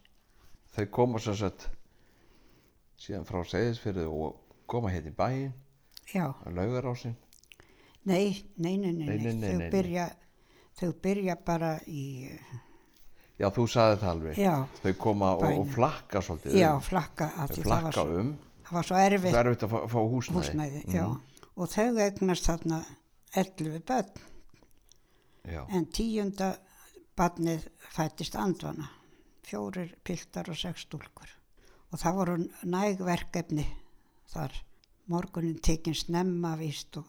þau 0.72 0.86
koma 0.94 1.18
svo 1.20 1.34
sett 1.36 1.66
síðan 2.98 3.26
frá 3.28 3.42
Seyðisfyrði 3.46 4.06
og 4.08 4.38
koma 4.70 4.90
hér 4.92 5.08
í 5.10 5.14
bæinn 5.16 5.52
Já, 6.12 6.30
að 6.44 6.54
laugarásin 6.56 7.14
nei, 8.08 8.44
nei, 8.56 8.76
nei, 8.80 8.92
nei, 8.92 9.06
Nei, 9.06 9.18
nei, 9.18 9.34
nei, 9.34 9.50
þau 9.50 9.58
nei, 9.58 9.58
nei. 9.60 9.70
byrja, 9.74 10.06
þau 10.80 10.90
byrja 11.04 11.36
bara 11.44 11.72
í, 11.86 12.04
já, 13.38 13.48
þú 13.52 13.66
sagði 13.68 13.98
það 14.02 14.10
alveg 14.14 14.38
já, 14.40 14.54
þau 14.82 14.92
koma 15.04 15.32
og, 15.36 15.48
og 15.60 15.72
flakka 15.74 16.22
svolítið 16.24 16.56
já, 16.62 16.70
um. 16.74 16.80
flakka, 16.88 17.28
þau 17.36 17.58
var, 17.58 17.66
flakka 17.68 18.06
um 18.22 18.32
það 18.68 18.72
var 18.78 18.88
svo 18.88 19.00
erfitt. 19.02 19.32
það 19.34 19.40
er 19.42 19.50
erfitt 19.52 19.66
að 19.68 19.74
fá, 19.74 19.78
fá 19.92 19.98
húsnæði, 20.00 20.38
húsnæði, 20.40 20.84
Mhm. 20.86 20.96
já. 20.96 21.06
Og 21.58 21.68
þau 21.72 21.86
eignast 22.06 22.46
þarna 22.48 22.76
11 23.36 23.82
börn, 23.86 24.12
já, 25.44 25.64
en 25.68 25.86
tíunda 25.92 26.54
barnið 27.18 27.66
fættist 27.92 28.36
andvana, 28.38 28.88
fjórir 29.44 29.94
piltar 30.04 30.48
og 30.48 30.56
sex 30.56 30.86
stúlkur. 30.86 31.28
Og 31.92 32.00
það 32.00 32.18
voru 32.20 32.36
næg 32.68 33.04
verkefni 33.04 33.66
þar. 34.32 34.52
Morgunin 35.08 35.56
tekinn 35.64 35.96
snemma 35.96 36.50
víst 36.60 36.98
og 37.00 37.08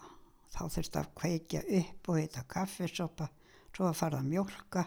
þá 0.53 0.61
þurfti 0.71 0.99
að 1.01 1.09
kveikja 1.19 1.63
upp 1.81 2.09
og 2.09 2.19
heita 2.21 2.45
kaffisopa, 2.47 3.27
svo 3.75 3.89
að 3.89 3.97
fara 3.99 4.21
að 4.21 4.29
mjólka. 4.31 4.85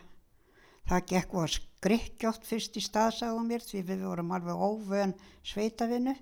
Það 0.89 1.05
gekk 1.13 1.35
og 1.39 1.51
skrikkjótt 1.53 2.49
fyrst 2.49 2.79
í 2.81 2.83
staðsagum 2.83 3.51
mér 3.53 3.63
því 3.67 3.83
við 3.91 4.07
vorum 4.09 4.33
alveg 4.33 4.65
óvön 4.65 5.13
sveitavinnu. 5.45 6.17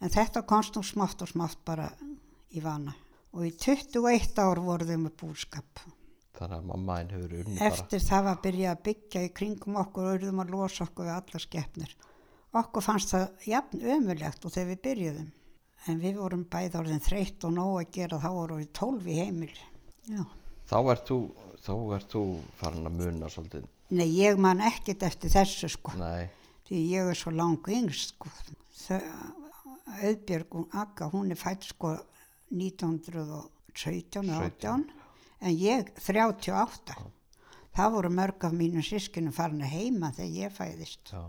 En 0.00 0.14
þetta 0.14 0.46
komst 0.48 0.78
nú 0.78 0.82
smátt 0.86 1.22
og 1.22 1.30
smátt 1.30 1.60
bara 1.66 1.90
í 2.56 2.64
vana. 2.64 2.96
Og 3.36 3.44
í 3.46 3.52
21 3.60 4.38
ár 4.40 4.60
voru 4.64 4.86
þau 4.88 4.98
með 5.04 5.14
búskap. 5.20 5.82
þannig 6.38 6.56
að 6.58 6.66
mammaðin 6.70 7.08
hefur 7.16 7.32
unni 7.40 7.58
Eftir 7.66 8.00
það 8.00 8.22
var 8.24 8.36
að 8.36 8.42
byrja 8.46 8.70
að 8.72 8.82
byggja 8.88 9.22
í 9.26 9.32
kringum 9.34 9.76
okkur 9.80 10.04
og 10.06 10.14
urðum 10.18 10.42
að 10.44 10.52
losa 10.54 10.84
okkur 10.84 11.08
við 11.08 11.14
alla 11.16 11.40
skeppnir. 11.42 11.94
Okkur 12.58 12.84
fannst 12.86 13.10
það 13.12 13.48
jafn 13.50 13.82
ömulegt 13.96 14.44
og 14.46 14.54
þegar 14.54 14.68
við 14.70 14.80
byrjuðum. 14.86 15.30
En 15.88 15.98
við 16.02 16.16
vorum 16.22 16.44
bæð 16.50 16.76
orðin 16.78 17.02
þreytt 17.04 17.44
og 17.44 17.52
nóg 17.56 17.74
að 17.80 17.90
gera 17.98 18.20
þá 18.22 18.28
vorum 18.38 18.60
við 18.62 18.70
tólf 18.78 19.06
í 19.06 19.18
heimil. 19.18 19.52
Já. 20.08 20.22
bara 20.24 20.68
þá 20.68 20.92
ert 20.92 21.08
þú, 21.08 21.18
þá 21.64 21.72
ert 21.96 22.12
þú 22.12 22.22
farin 22.60 22.86
að 22.88 22.96
muna 23.02 23.28
svolítið 23.32 23.66
Nei, 23.90 24.06
ég 24.20 24.36
man 24.36 24.60
ekkert 24.60 25.02
eftir 25.02 25.30
þessu 25.32 25.68
sko. 25.72 25.94
nei, 25.96 26.28
Því 26.68 26.80
ég 26.92 27.08
er 27.08 27.16
svo 27.16 27.30
lang 27.32 27.64
yngst 27.72 28.12
sko. 28.14 28.28
Auðbjörg 30.02 30.54
og 30.60 30.74
Akka, 30.76 31.08
hún 31.12 31.30
er 31.32 31.38
fætt 31.40 31.64
sko 31.70 31.94
1917 32.50 34.30
og 34.34 34.44
18 34.48 34.84
en 35.40 35.54
ég 35.54 35.90
38. 36.02 36.96
Það 37.78 37.92
voru 37.94 38.10
mörg 38.10 38.44
af 38.48 38.52
mínum 38.58 38.82
sískinu 38.82 39.30
farin 39.32 39.62
að 39.62 39.74
heima 39.76 40.10
þegar 40.16 40.38
ég 40.48 40.54
fæðist. 40.56 41.12
já, 41.12 41.22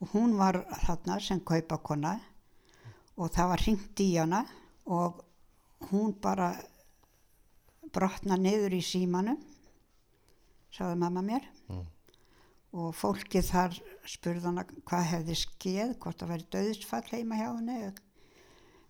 og 0.00 0.08
hún 0.14 0.36
var 0.38 0.62
þarna 0.86 1.18
sem 1.20 1.40
kaupakona 1.40 2.14
og 3.16 3.30
það 3.30 3.48
var 3.48 3.62
hringt 3.62 4.00
í 4.00 4.08
hana 4.18 4.44
og 4.86 5.20
hún 5.90 6.14
bara 6.20 6.54
brotna 7.94 8.36
niður 8.40 8.74
í 8.74 8.80
símanum 8.82 9.38
sagði 10.74 10.96
mamma 10.98 11.22
mér 11.22 11.44
Mm. 11.68 11.84
og 12.74 12.90
fólkið 12.94 13.46
þar 13.48 13.76
spurði 14.10 14.44
hana 14.44 14.64
hvað 14.84 15.04
hefði 15.12 15.36
skeð 15.38 15.94
hvort 16.02 16.18
það 16.20 16.28
væri 16.34 16.48
döðsfall 16.52 17.06
heima 17.12 17.38
hjá 17.38 17.46
henni 17.56 17.76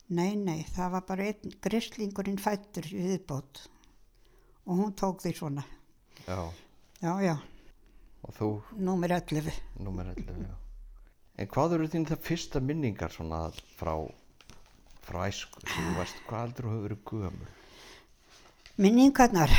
nei, 0.08 0.34
nei, 0.36 0.64
það 0.74 0.90
var 0.96 1.04
bara 1.08 1.24
einn 1.30 1.54
grislingurinn 1.64 2.38
fættur 2.38 2.86
í 2.90 3.00
viðbót. 3.08 3.64
Og 4.66 4.78
hún 4.80 4.92
tók 4.96 5.20
því 5.24 5.32
svona. 5.36 5.64
Já. 6.26 6.38
Já, 7.04 7.12
já, 7.20 7.34
og 8.24 8.32
þú, 8.38 8.46
númer 8.80 9.12
11 9.12 9.50
númer 9.84 10.06
11 10.14 10.38
já. 10.46 10.54
en 11.36 11.48
hvað 11.52 11.74
eru 11.76 11.88
þín 11.92 12.06
það 12.08 12.22
fyrsta 12.24 12.60
minningar 12.64 13.12
svona 13.12 13.40
frá 13.76 13.92
frá 15.04 15.26
æsku, 15.28 15.60
sem 15.68 15.84
þú 15.90 15.98
veist 15.98 16.22
hvað 16.28 16.40
aldrei 16.46 16.70
hefur 16.70 16.86
verið 16.86 17.02
gömul? 17.10 17.50
Minningarnar? 18.80 19.52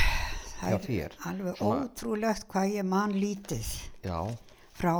Það 0.55 0.71
Já, 0.71 1.03
er 1.05 1.13
alveg 1.29 1.57
Svona- 1.59 1.85
ótrúlegt 1.85 2.47
hvað 2.49 2.73
ég 2.79 2.85
man 2.89 3.13
lítið. 3.13 3.67
Já, 4.01 4.17
frá, 4.75 4.93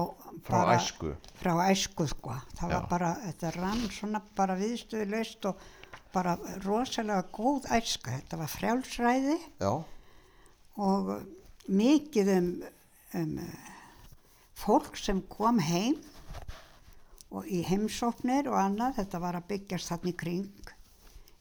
frá 0.45 0.59
bara, 0.59 0.77
æsku. 0.79 1.15
Frá 1.39 1.53
æsku 1.69 2.07
sko. 2.11 2.35
Það 2.59 2.69
Já. 2.71 2.75
var 2.75 2.87
bara, 2.91 3.15
þetta 3.25 3.55
rann 3.59 3.83
svona 3.91 4.21
bara 4.37 4.55
viðstöðulegst 4.59 5.49
og 5.51 5.65
bara 6.15 6.37
rosalega 6.63 7.25
góð 7.35 7.67
æska. 7.75 8.15
Þetta 8.19 8.39
var 8.39 8.53
frjálsræði. 8.55 9.37
Já, 9.59 9.73
og 10.75 11.11
mikið 11.71 12.31
um, 12.35 12.51
um 13.15 13.39
fólk 14.55 14.97
sem 14.99 15.21
kom 15.31 15.59
heim 15.63 15.97
og 17.35 17.47
í 17.51 17.61
heimsóknir 17.67 18.47
og 18.51 18.57
annað, 18.59 18.99
þetta 19.01 19.21
var 19.23 19.39
að 19.39 19.49
byggjast 19.51 19.91
þarna 19.91 20.11
í 20.11 20.17
kring. 20.19 20.71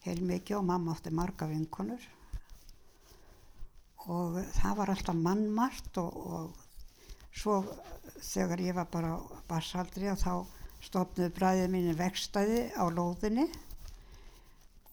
Heilmikið 0.05 0.59
og 0.59 0.67
mamma 0.67 0.93
átti 0.95 1.13
marga 1.15 1.47
vinkonur. 1.49 2.03
Og 4.05 4.37
það 4.59 4.75
var 4.77 4.91
alltaf 4.93 5.17
mannmart 5.17 5.97
og, 5.97 6.17
og 6.29 6.65
svo 7.33 7.61
þegar 8.21 8.63
ég 8.63 8.77
var 8.77 8.87
bara 8.91 9.15
á 9.15 9.19
barsaldri 9.49 10.09
og 10.11 10.19
þá 10.21 10.33
stopnuðu 10.85 11.33
bræðið 11.35 11.71
mínu 11.73 11.95
vekstæði 11.99 12.61
á 12.77 12.85
lóðinni 12.93 13.45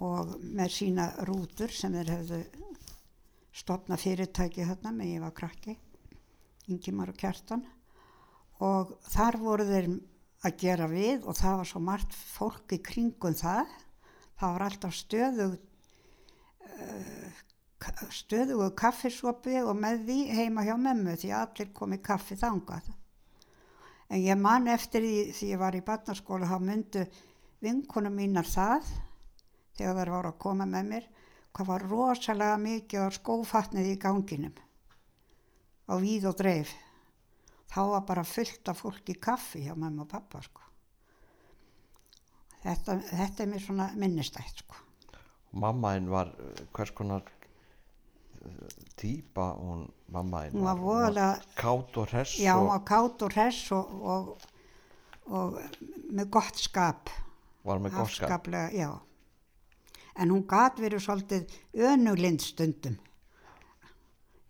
og 0.02 0.36
með 0.42 0.72
sína 0.74 1.08
rútur 1.28 1.72
sem 1.74 1.94
þeir 1.94 2.12
hefðu 2.16 2.40
stopna 3.52 3.98
fyrirtæki 4.00 4.66
þarna 4.66 4.94
með 4.96 5.12
ég 5.12 5.24
var 5.24 5.34
krakki 5.36 5.76
Ingimar 6.70 7.10
og 7.10 7.18
Kjartan. 7.18 7.64
Og 8.62 8.94
þar 9.10 9.38
voru 9.42 9.66
þeir 9.66 9.88
að 10.46 10.56
gera 10.62 10.86
við 10.90 11.26
og 11.26 11.36
það 11.38 11.56
var 11.60 11.70
svo 11.70 11.82
margt 11.82 12.14
fólk 12.14 12.74
í 12.74 12.78
kringum 12.82 13.34
það. 13.38 13.70
Það 14.38 14.54
var 14.54 14.64
alltaf 14.68 14.94
stöðug 14.96 15.56
uh, 16.78 17.42
stöðugu 18.14 18.70
kaffisvopi 18.78 19.58
og 19.62 19.74
með 19.78 20.04
því 20.06 20.18
heima 20.38 20.66
hjá 20.66 20.76
memmu 20.78 21.16
því 21.18 21.32
að 21.34 21.46
allir 21.46 21.72
komi 21.74 21.98
kaffi 22.02 22.38
þangað 22.38 22.90
en 24.12 24.20
ég 24.20 24.36
man 24.38 24.68
eftir 24.68 25.04
því 25.04 25.16
því 25.32 25.50
ég 25.54 25.60
var 25.62 25.76
í 25.76 25.84
barnaskóla 25.86 26.50
þá 26.50 26.58
myndu 26.60 27.06
vinkunum 27.64 28.14
mínar 28.18 28.48
það 28.48 28.90
þegar 29.78 29.98
þær 29.98 30.14
voru 30.16 30.32
að 30.32 30.40
koma 30.44 30.68
með 30.68 30.88
mér 30.90 31.10
hvað 31.52 31.68
var 31.68 31.86
rosalega 31.88 32.58
mikið 32.60 33.06
á 33.08 33.08
skófatnið 33.16 33.92
í 33.92 33.98
ganginum 34.00 34.56
á 35.88 35.94
víð 36.00 36.28
og 36.30 36.36
dreif 36.40 36.72
þá 37.72 37.80
var 37.94 38.04
bara 38.08 38.24
fullt 38.28 38.68
af 38.68 38.82
fólki 38.84 39.16
kaffi 39.16 39.64
hjá 39.66 39.72
mamma 39.74 40.04
og 40.04 40.10
pappa 40.12 40.42
sko. 40.44 40.60
þetta, 42.62 42.98
þetta 43.00 43.44
er 43.44 43.52
mér 43.52 43.64
svona 43.64 43.90
minnistætt 43.96 44.64
sko. 44.64 44.76
mammaðin 45.52 46.12
var 46.12 46.34
eh, 46.36 46.66
hvers 46.72 46.92
konar 46.96 47.24
típa 48.98 49.52
hún 49.58 49.86
mammaðin 50.12 50.56
hún 50.56 50.66
var 50.66 50.80
voðalega 50.80 51.56
kátt 51.58 51.98
og 52.02 52.10
hress 52.10 52.38
já, 52.42 52.54
hún 52.58 52.72
var 52.72 52.84
kátt 52.88 53.22
og 53.22 53.36
hress 53.36 53.72
og, 53.76 53.92
og, 54.02 54.48
og 55.30 55.60
með 56.12 56.28
gott 56.32 56.60
skap. 56.60 57.10
Var 57.62 57.80
með 57.82 57.96
gott 57.96 58.14
skap. 58.16 58.48
Já. 58.74 58.90
En 60.20 60.32
hún 60.34 60.44
gat 60.48 60.80
verið 60.82 61.04
svolítið 61.06 61.56
önulind 61.88 62.44
stundum. 62.44 62.98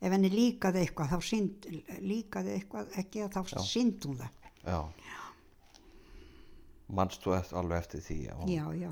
Ef 0.03 0.11
henni 0.11 0.33
líkaði 0.33 0.83
eitthvað 0.83 1.13
þá 1.13 1.27
sínd, 1.29 1.67
líkaði 2.03 2.57
eitthvað 2.57 2.97
ekki 2.99 3.29
þá 3.31 3.43
Já. 3.47 3.59
sínd 3.63 4.07
hún 4.09 4.19
það. 4.19 4.39
Já. 4.67 4.81
Þú 6.93 7.35
eftir, 7.37 7.57
alveg 7.57 7.79
eftir 7.79 8.03
því 8.05 8.17
já, 8.51 8.65
já. 8.77 8.91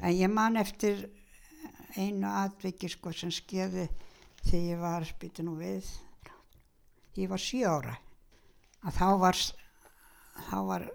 En 0.00 0.14
ég 0.16 0.32
man 0.32 0.56
eftir 0.58 1.04
einu 1.94 2.26
atviki 2.30 2.88
sko 2.90 3.12
sem 3.14 3.30
skeði 3.30 3.84
þegar 4.44 4.66
ég 4.68 4.82
var, 4.82 5.08
býtu 5.20 5.44
nú 5.46 5.56
við, 5.58 5.88
ég 7.18 7.30
var 7.30 7.42
sjö 7.42 7.64
ára. 7.68 7.96
Að 8.86 8.98
þá 8.98 9.08
var, 9.22 9.40
þá 10.50 10.58
var, 10.70 10.86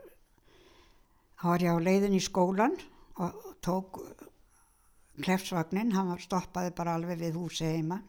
þá 1.39 1.46
var 1.52 1.66
ég 1.68 1.76
á 1.76 1.86
leiðin 1.88 2.18
í 2.18 2.24
skólan 2.24 2.78
og 3.22 3.41
tók 3.64 4.00
klefsvagnin, 5.24 5.94
hann 5.94 6.16
stoppaði 6.22 6.74
bara 6.78 6.96
alveg 6.98 7.20
við 7.22 7.38
húsi 7.38 7.68
heima. 7.70 8.00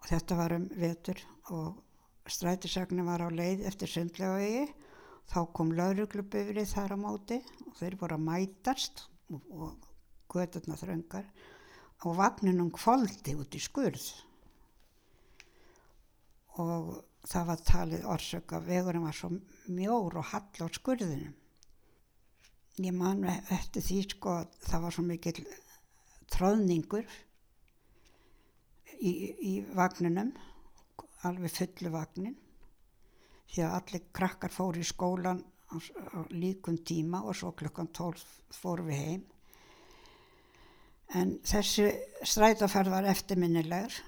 Og 0.00 0.08
þetta 0.08 0.38
var 0.38 0.54
um 0.56 0.68
vetur 0.78 1.20
og 1.52 1.82
strætisvagnin 2.30 3.06
var 3.06 3.24
á 3.24 3.28
leið 3.28 3.66
eftir 3.68 3.90
sundlega 3.90 4.38
vegi 4.38 4.64
þá 5.30 5.40
kom 5.56 5.72
laurugluböfrið 5.76 6.70
þar 6.70 6.94
á 6.96 6.98
móti 7.00 7.40
og 7.66 7.76
þeir 7.78 7.96
voru 8.00 8.16
að 8.16 8.26
mætast 8.28 9.04
og, 9.32 9.76
gödurna 10.34 10.76
þröngar 10.80 11.28
og 12.04 12.18
vagninum 12.18 12.70
kvöldi 12.74 13.34
út 13.40 13.56
í 13.56 13.60
skurð 13.64 14.04
og 16.60 16.90
það 17.26 17.46
var 17.48 17.62
talið 17.66 18.08
orsök 18.14 18.54
að 18.54 18.68
vegurinn 18.68 19.06
var 19.06 19.16
svo 19.16 19.30
mjór 19.72 20.18
og 20.20 20.28
hall 20.30 20.60
á 20.60 20.68
skurðinum. 20.76 21.32
Ég 22.84 22.94
man 22.94 23.22
eftir 23.26 23.84
því 23.86 24.00
sko 24.10 24.34
að 24.40 24.56
það 24.66 24.84
var 24.84 24.94
svo 24.96 25.04
mikil 25.06 25.36
tróðningur 26.34 27.04
í, 28.98 29.12
í 29.40 29.52
vagninum, 29.74 30.32
alveg 31.24 31.54
fullu 31.54 31.92
vagnin, 31.94 32.36
því 33.50 33.66
að 33.66 33.76
allir 33.78 34.08
krakkar 34.16 34.52
fóru 34.52 34.82
í 34.82 34.88
skólan 34.88 35.42
á, 35.70 35.76
á 35.78 36.20
líkum 36.34 36.80
tíma 36.86 37.22
og 37.24 37.38
svo 37.38 37.54
klukkan 37.56 37.92
12 37.94 38.24
fóru 38.58 38.88
við 38.90 39.00
heim. 39.00 39.24
En 41.14 41.36
þessi 41.46 41.86
strætaferð 42.26 42.90
var 42.90 43.06
eftirminnilegur 43.06 44.00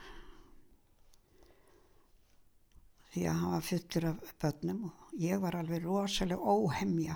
því 3.13 3.29
að 3.31 3.39
hann 3.41 3.55
var 3.55 3.65
fullur 3.65 4.09
af 4.11 4.33
börnum 4.43 4.81
og 4.89 5.13
ég 5.23 5.41
var 5.41 5.57
alveg 5.57 5.87
rosalega 5.87 6.57
óhemja. 6.57 7.15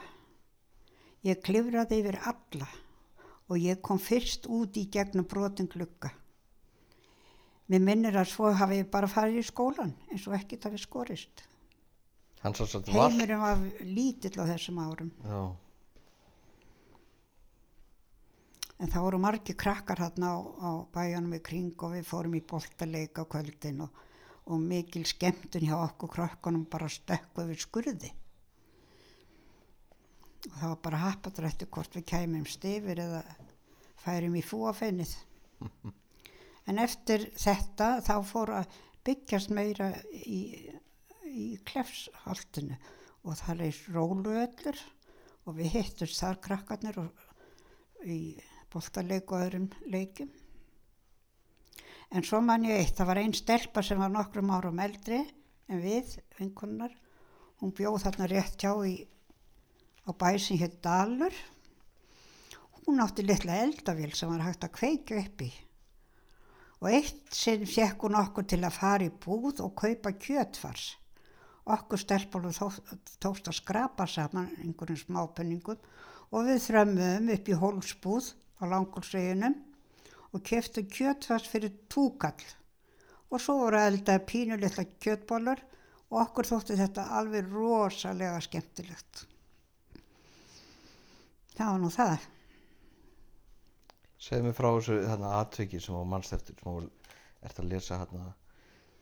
Ég 1.27 1.43
klifraði 1.45 1.99
yfir 2.01 2.21
alla 2.23 2.69
og 3.51 3.59
ég 3.59 3.83
kom 3.83 3.99
fyrst 4.01 4.47
út 4.47 4.79
í 4.79 4.87
gegnum 4.95 5.27
brotin 5.29 5.69
klukka. 5.69 6.13
Mér 7.71 7.83
minnir 7.87 8.17
að 8.19 8.31
svo 8.31 8.53
hafi 8.55 8.81
ég 8.81 8.89
bara 8.91 9.11
farið 9.11 9.43
í 9.43 9.47
skólan 9.47 9.93
eins 10.11 10.25
og 10.27 10.39
ekkert 10.39 10.71
hafi 10.71 10.79
skorist. 10.81 11.45
Heimurinn 12.41 13.43
var 13.43 13.61
lítill 13.85 14.39
á 14.41 14.49
þessum 14.55 14.81
árum. 14.81 15.11
Já. 15.27 15.43
En 18.81 18.89
það 18.89 19.05
voru 19.05 19.19
margi 19.21 19.57
krakkar 19.61 20.01
hérna 20.01 20.33
á, 20.33 20.39
á 20.41 20.71
bæjanum 20.95 21.37
í 21.37 21.43
kring 21.45 21.75
og 21.85 21.99
við 21.99 22.07
fórum 22.09 22.37
í 22.39 22.45
boltaleika 22.53 23.27
kvöldin 23.29 23.85
og 23.85 24.07
og 24.51 24.59
mikil 24.59 25.05
skemmtun 25.07 25.67
hjá 25.69 25.77
okkur 25.79 26.11
krökkunum 26.11 26.67
bara 26.71 26.89
stökku 26.91 27.45
við 27.47 27.63
skurði. 27.63 28.11
Og 30.49 30.55
það 30.57 30.69
var 30.73 30.81
bara 30.87 31.03
happadrættu 31.05 31.69
hvort 31.71 31.97
við 31.97 32.07
kæmum 32.11 32.47
stifir 32.49 33.03
eða 33.05 33.23
færum 34.01 34.39
í 34.39 34.45
fúafennið. 34.45 35.17
En 36.69 36.79
eftir 36.79 37.25
þetta 37.41 37.87
þá 38.05 38.13
fór 38.29 38.51
að 38.55 38.75
byggjast 39.03 39.51
meira 39.51 39.89
í, 40.13 40.69
í 41.27 41.47
klefsholtinu 41.67 42.77
og 43.25 43.39
það 43.41 43.63
leys 43.63 43.81
róluöllur 43.91 44.79
og 45.49 45.57
við 45.57 45.73
hittust 45.73 46.21
þar 46.21 46.39
krakkarnir 46.45 47.01
og 47.01 48.05
í 48.07 48.21
boltaleik 48.73 49.33
og 49.33 49.47
öðrum 49.47 49.69
leikim 49.91 50.31
En 52.11 52.25
svo 52.27 52.41
man 52.43 52.65
ég 52.67 52.81
eitt, 52.81 52.97
það 52.99 53.07
var 53.07 53.19
einn 53.21 53.35
stelpa 53.39 53.83
sem 53.87 54.01
var 54.03 54.11
nokkrum 54.11 54.51
árum 54.51 54.81
eldri 54.83 55.21
en 55.71 55.79
við, 55.79 56.17
vinkunnar. 56.41 56.91
Hún 57.63 57.71
bjóð 57.77 58.01
þarna 58.03 58.27
rétt 58.33 58.57
hjá 58.59 58.73
í, 58.83 58.97
á 60.03 60.11
bæsin 60.19 60.59
hér 60.59 60.73
Dalur. 60.83 61.37
Hún 62.81 62.99
átti 63.05 63.23
litla 63.23 63.61
eldavél 63.63 64.11
sem 64.19 64.33
var 64.33 64.43
hægt 64.43 64.67
að 64.67 64.75
kveika 64.81 65.21
upp 65.21 65.45
í. 65.47 65.51
Og 66.81 66.89
eitt 66.91 67.31
sinn 67.37 67.63
fekk 67.69 68.09
hún 68.09 68.19
okkur 68.19 68.49
til 68.51 68.63
að 68.65 68.79
fara 68.81 69.07
í 69.07 69.15
búð 69.15 69.63
og 69.63 69.77
kaupa 69.79 70.17
kjötfars. 70.19 70.97
Okkur 71.71 72.01
stelpunum 72.01 72.57
tó, 72.57 72.73
tókst 73.23 73.53
að 73.53 73.61
skrapa 73.61 74.09
saman 74.11 74.51
einhverjum 74.65 74.99
smápenningum 75.05 75.79
og 76.35 76.49
við 76.49 76.65
þrömmum 76.65 77.31
upp 77.37 77.53
í 77.53 77.61
hólsbúð 77.63 78.33
á 78.61 78.65
langulseginum 78.69 79.57
og 80.31 80.43
keftu 80.47 80.85
kjötfars 80.87 81.49
fyrir 81.51 81.73
túkall 81.91 82.45
og 83.31 83.41
svo 83.43 83.57
voru 83.65 83.81
eldaði 83.81 84.27
pínulitla 84.29 84.85
kjötbólur 85.03 85.63
og 86.11 86.19
okkur 86.25 86.49
þótti 86.51 86.77
þetta 86.79 87.07
alveg 87.19 87.49
rosalega 87.53 88.41
skemmtilegt. 88.43 89.25
Það 91.55 91.73
var 91.73 91.83
nú 91.83 91.91
það. 91.95 92.29
Segð 94.21 94.47
mér 94.47 94.57
frá 94.57 94.69
þessu 94.75 94.97
þarna 95.07 95.35
atviki 95.39 95.81
sem 95.81 95.97
á 95.97 96.05
mannsteftir 96.13 96.59
sem 96.59 96.71
á 96.71 96.75
ert 97.47 97.61
að 97.63 97.71
lesa 97.71 98.01
hérna 98.03 98.27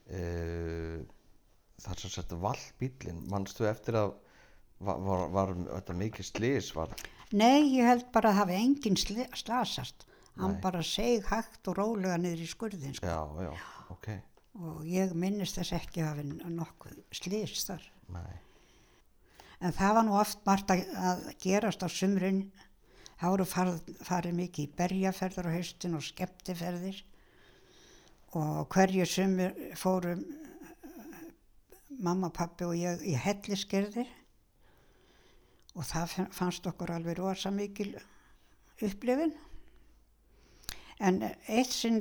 e, 0.06 0.20
þar 1.82 2.02
sem 2.02 2.12
setja 2.12 2.38
vallbílinn, 2.42 3.24
mannstu 3.32 3.66
eftir 3.66 3.98
að 3.98 4.12
var, 4.78 5.00
var, 5.02 5.24
var 5.34 5.54
þetta 5.56 5.96
mikið 5.98 6.28
slís 6.28 6.70
var? 6.76 6.92
Nei, 7.36 7.76
ég 7.76 7.84
held 7.84 8.06
bara 8.14 8.32
að 8.32 8.38
hafi 8.42 8.56
enginn 8.56 8.96
slasast 8.96 10.06
hann 10.38 10.54
Nei. 10.54 10.62
bara 10.62 10.82
seg 10.86 11.26
hægt 11.28 11.68
og 11.70 11.78
rólega 11.78 12.18
niður 12.20 12.44
í 12.44 12.48
skurðin 12.48 12.94
sko. 12.96 13.06
já, 13.06 13.48
já, 13.48 13.52
ok 13.94 14.08
og 14.58 14.86
ég 14.88 15.14
minnist 15.14 15.58
þess 15.58 15.74
ekki 15.78 16.02
að 16.02 16.08
hafa 16.12 16.50
nokkuð 16.54 16.96
slýst 17.14 17.70
þar 17.72 17.84
Nei. 18.14 18.38
en 19.60 19.76
það 19.76 19.94
var 19.98 20.06
nú 20.06 20.16
oft 20.18 20.42
margt 20.46 20.72
að, 20.74 21.28
gerast 21.42 21.84
á 21.84 21.88
sumrun 21.90 22.44
þá 23.18 23.28
eru 23.32 23.46
farið, 23.50 23.94
farið 24.06 24.36
mikið 24.38 24.64
í 24.64 24.74
berjaferðar 24.78 25.50
á 25.50 25.56
haustin 25.58 25.98
og 25.98 26.06
skemmtiferðir 26.06 27.02
og 28.38 28.68
hverju 28.74 29.06
sumur 29.08 29.54
fórum 29.78 30.22
mamma, 31.98 32.30
pappi 32.30 32.66
og 32.66 32.76
ég 32.78 33.02
í 33.02 33.16
helliskerði 33.18 34.06
og 35.78 35.86
það 35.86 36.14
fannst 36.34 36.66
okkur 36.66 36.90
alveg 36.96 37.20
rosa 37.20 37.52
mikil 37.54 37.92
upplifin 38.82 39.32
en 40.98 41.20
eitt 41.22 41.70
sinn 41.70 42.00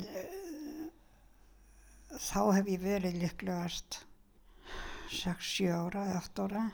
þá 2.10 2.40
hef 2.56 2.70
ég 2.74 2.82
verið 2.82 3.20
líklegast 3.22 4.00
6-7 5.14 5.70
ára 5.72 6.04
eða 6.10 6.22
8 6.26 6.46
ára. 6.48 6.64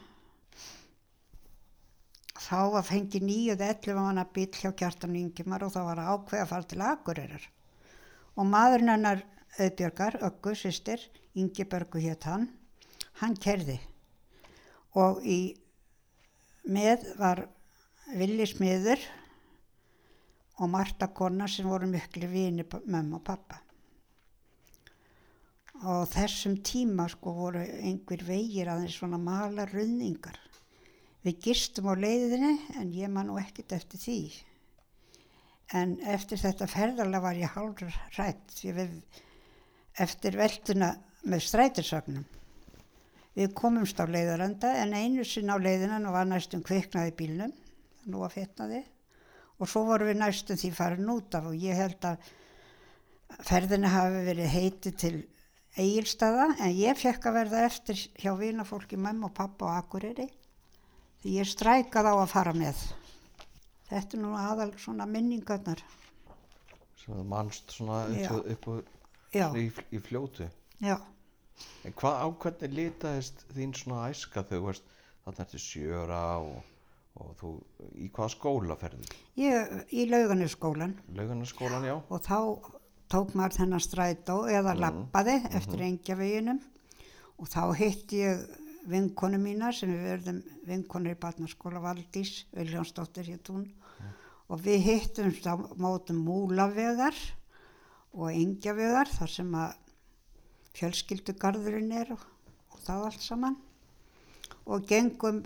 Þá 2.35 2.61
var 2.75 2.87
fengið 2.89 3.29
nýjuð 3.29 3.63
11 3.69 4.01
manna 4.01 4.25
bíl 4.35 4.49
hjá 4.57 4.73
kjartan 4.75 5.15
Ingimar 5.21 5.63
og 5.67 5.75
þá 5.77 5.81
var 5.87 6.03
að 6.03 6.11
ákveða 6.15 6.47
að 6.47 6.51
fara 6.51 6.69
til 6.73 6.83
Akureyrar. 6.89 7.47
Og 8.35 8.49
maðurinn 8.51 8.91
hennar 8.91 9.23
auðbjörgar, 9.55 10.19
öggu, 10.27 10.57
sýstir 10.59 11.05
Ingibergu 11.39 12.03
hétt 12.03 12.27
hann 12.27 12.49
hann 13.21 13.37
kerði 13.39 13.79
og 14.99 15.23
í 15.27 15.39
með 16.65 17.05
var 17.19 17.45
villi 18.15 18.47
smiður 18.49 19.01
og 20.63 20.71
Marta 20.71 21.09
Konna 21.11 21.49
sem 21.51 21.69
voru 21.69 21.89
miklu 21.91 22.29
vini 22.31 22.65
mamma 22.87 23.19
og 23.19 23.25
pappa. 23.27 23.61
Og 25.85 26.07
þessum 26.13 26.61
tíma 26.65 27.09
sko 27.11 27.35
voru 27.35 27.61
einhver 27.61 28.23
vegir 28.25 28.71
aðeins 28.71 28.97
svona 29.01 29.19
mala 29.21 29.67
runningar. 29.69 30.39
Við 31.25 31.41
gistum 31.49 31.91
á 31.91 31.95
leiðinni 31.99 32.55
en 32.79 32.93
ég 32.95 33.11
man 33.11 33.29
nú 33.29 33.39
ekkert 33.41 33.75
eftir 33.77 34.01
því. 34.01 34.19
En 35.75 35.97
eftir 36.15 36.39
þetta 36.39 36.69
ferðarlega 36.71 37.25
var 37.25 37.41
ég 37.41 37.55
hálfur 37.57 37.99
rætt 38.19 38.59
við, 38.63 38.95
eftir 39.99 40.39
velduna 40.39 40.93
með 41.25 41.47
strætirsögnum. 41.49 42.25
Við 43.35 43.55
komumst 43.59 43.99
á 43.99 44.07
leiðaranda 44.07 44.71
en 44.79 44.95
einu 44.95 45.25
sinn 45.27 45.51
á 45.51 45.59
leiðina 45.59 45.99
nú 45.99 46.13
var 46.15 46.29
næstum 46.31 46.63
kviknaði 46.63 47.15
bílnum, 47.19 47.55
nú 48.07 48.23
að 48.23 48.37
fetnaði 48.39 48.85
og 49.59 49.71
svo 49.71 49.85
vorum 49.89 50.11
við 50.11 50.21
næstum 50.21 50.59
því 50.59 50.71
farin 50.75 51.11
út 51.11 51.35
af 51.35 51.49
og 51.51 51.59
ég 51.59 51.79
held 51.79 52.07
að 52.07 52.29
ferðina 53.47 53.91
hafi 53.91 54.21
verið 54.29 54.53
heiti 54.53 54.93
til 54.99 55.15
eigilstaða 55.75 56.49
en 56.63 56.75
ég 56.79 56.99
fekk 56.99 57.27
að 57.31 57.39
verða 57.41 57.63
eftir 57.67 58.03
hjá 58.23 58.33
vinafólki 58.39 58.99
mamma 58.99 59.31
og 59.31 59.35
pappa 59.35 59.67
og 59.67 59.79
Akureyri 59.79 60.29
því 61.23 61.39
ég 61.39 61.51
strækað 61.51 62.11
á 62.11 62.15
að 62.15 62.31
fara 62.31 62.53
með. 62.55 62.83
Þetta 63.89 64.17
er 64.17 64.23
nú 64.23 64.35
aðal 64.39 64.71
svona 64.79 65.07
minningarnar. 65.11 65.83
Sem 67.01 67.17
þú 67.17 67.25
mannst 67.31 67.75
svona 67.75 68.05
upp 68.55 68.71
í, 69.35 69.67
í 69.67 70.03
fljótu. 70.05 70.47
Já 70.83 70.99
en 71.85 71.93
hvað 71.93 72.21
á 72.21 72.27
hvernig 72.45 72.77
litaðist 72.79 73.45
þín 73.55 73.75
svona 73.77 74.11
æska 74.11 74.43
þegar 74.43 74.61
þú 74.61 74.67
veist 74.71 74.95
þarna 75.25 75.45
ertu 75.47 75.61
sjöra 75.63 76.23
og 76.39 76.63
og 77.23 77.35
þú, 77.39 77.51
í 78.03 78.09
hvað 78.15 78.33
skóla 78.33 78.77
ferði? 78.79 79.05
Ég, 79.39 79.75
í 79.95 80.07
lauganarskólan 80.11 80.97
lauganarskólan, 81.15 81.87
já 81.87 81.95
og 81.95 82.25
þá 82.25 82.39
tók 83.13 83.35
maður 83.39 83.59
þennan 83.61 83.85
strætó 83.85 84.39
eða 84.51 84.75
mm. 84.75 84.81
lappaði 84.83 85.37
mm 85.39 85.47
-hmm. 85.47 85.57
eftir 85.61 85.85
engjaveginum 85.89 86.61
og 87.39 87.49
þá 87.49 87.63
hitt 87.79 88.13
ég 88.13 88.43
vinkonu 88.91 89.39
mína 89.39 89.73
sem 89.73 89.93
við 89.93 90.03
verðum 90.11 90.43
vinkonur 90.67 91.15
í 91.15 91.21
barnaskóla 91.21 91.81
Valdís 91.81 92.47
Viljánsdóttir 92.53 93.31
hér 93.31 93.39
tún 93.39 93.63
mm. 93.63 94.11
og 94.49 94.61
við 94.61 94.83
hittum 94.83 95.31
á 95.47 95.55
mótum 95.79 96.19
múlavegar 96.19 97.15
og 98.13 98.31
engjavegar 98.31 99.09
þar 99.09 99.31
sem 99.31 99.55
að 99.55 99.79
fjölskyldugarðurinn 100.79 101.93
er 102.01 102.13
og, 102.17 102.25
og 102.75 102.81
það 102.87 103.05
allt 103.09 103.25
saman 103.25 103.57
og 104.65 104.87
gengum 104.89 105.43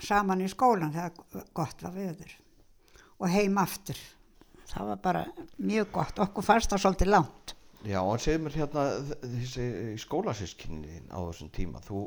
saman 0.00 0.40
í 0.44 0.48
skólan 0.50 0.94
þegar 0.94 1.46
gott 1.56 1.82
var 1.84 1.92
veður 1.94 2.32
og 3.20 3.28
heim 3.28 3.58
aftur. 3.60 3.98
Það 4.70 4.86
var 4.94 5.00
bara 5.04 5.22
mjög 5.58 5.88
gott. 5.92 6.20
Okkur 6.24 6.44
fannst 6.46 6.70
það 6.72 6.80
svolítið 6.86 7.10
langt. 7.10 7.54
Já, 7.84 7.98
en 8.04 8.20
segir 8.20 8.40
mér 8.44 8.54
hérna 8.60 8.82
þessi 9.24 9.64
skólasískinni 10.02 10.98
á 11.12 11.16
þessum 11.26 11.48
tíma, 11.52 11.80
þú, 11.84 12.02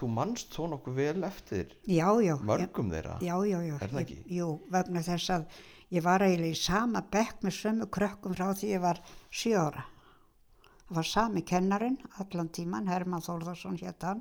þú 0.00 0.08
manst 0.12 0.52
þó 0.56 0.66
nokkuð 0.74 0.96
vel 1.00 1.24
eftir 1.28 1.72
já, 1.88 2.08
já. 2.24 2.34
mörgum 2.44 2.90
þeirra. 2.92 3.16
Já, 3.24 3.34
já, 3.48 3.58
já. 3.64 3.74
Er 3.80 3.92
það 3.92 3.96
Ég- 3.96 4.04
ekki? 4.04 4.18
Jú, 4.36 4.48
vegna 4.72 5.02
þess 5.06 5.32
að 5.38 5.46
ég 5.96 6.04
var 6.04 6.24
eiginlega 6.26 6.52
í 6.56 6.60
sama 6.60 7.02
bekk 7.16 7.44
með 7.46 7.56
sömu 7.60 7.88
krökkum 7.96 8.36
frá 8.36 8.50
því 8.52 8.72
ég 8.74 8.84
var 8.84 9.00
sjö 9.32 9.56
ára. 9.56 9.84
Það 10.86 10.96
var 11.00 11.06
sami 11.10 11.42
kennarin 11.42 11.96
allan 12.22 12.48
tíman, 12.54 12.86
Herman 12.86 13.22
Þórðarsson 13.24 13.78
hétt 13.80 14.04
hann. 14.06 14.20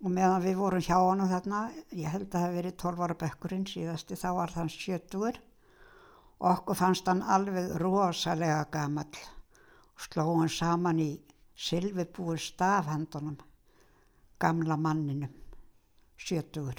Og 0.00 0.12
meðan 0.14 0.44
við 0.44 0.60
vorum 0.60 0.84
hjá 0.86 0.94
hann 0.96 1.26
þarna, 1.28 1.62
ég 1.90 2.06
held 2.12 2.28
að 2.28 2.36
það 2.36 2.44
hef 2.44 2.54
verið 2.56 2.76
12 2.82 3.02
ára 3.04 3.16
bekkurinn 3.22 3.66
síðasti, 3.66 4.16
þá 4.16 4.28
var 4.36 4.54
þann 4.54 4.70
sjötugur. 4.70 5.40
Og 6.38 6.46
okkur 6.52 6.78
fannst 6.78 7.10
hann 7.10 7.24
alveg 7.26 7.74
rosalega 7.82 8.62
gamall. 8.72 9.18
Og 9.98 10.06
sló 10.06 10.28
hann 10.30 10.54
saman 10.54 11.02
í 11.02 11.10
silfibúi 11.58 12.38
stafhandunum, 12.40 13.36
gamla 14.40 14.78
manninum, 14.78 15.34
sjötugur. 16.14 16.78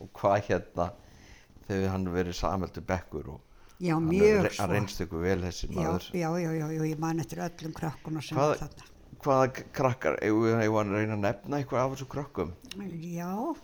Og 0.00 0.08
hvað 0.16 0.38
hérna, 0.46 0.92
þegar 1.66 1.96
hann 1.96 2.12
verið 2.14 2.38
sameldu 2.38 2.86
bekkur 2.86 3.34
og 3.34 3.49
Já, 3.80 3.94
hann, 3.96 4.08
mjög 4.10 4.42
re- 4.44 4.54
hann 4.58 4.70
reynst 4.74 5.00
ykkur 5.00 5.22
vel 5.24 5.38
þessi 5.40 5.68
maður. 5.72 6.08
já, 6.12 6.28
já, 6.36 6.50
já, 6.52 6.66
já, 6.76 6.82
ég 6.90 6.98
man 7.00 7.20
eftir 7.22 7.38
öllum 7.46 7.72
krökkunum 7.72 8.22
sem 8.22 8.36
Hvað- 8.38 8.58
þarna. 8.60 8.88
Hvaða 9.20 9.64
krakkar, 9.76 10.14
við 10.20 10.60
eigum 10.64 10.92
við 10.96 11.10
að 11.12 11.20
nefna 11.20 11.58
eitthvað 11.60 11.80
af 11.84 11.94
þessu 11.94 12.06
krökkum? 12.08 12.52
Já, 13.00 13.56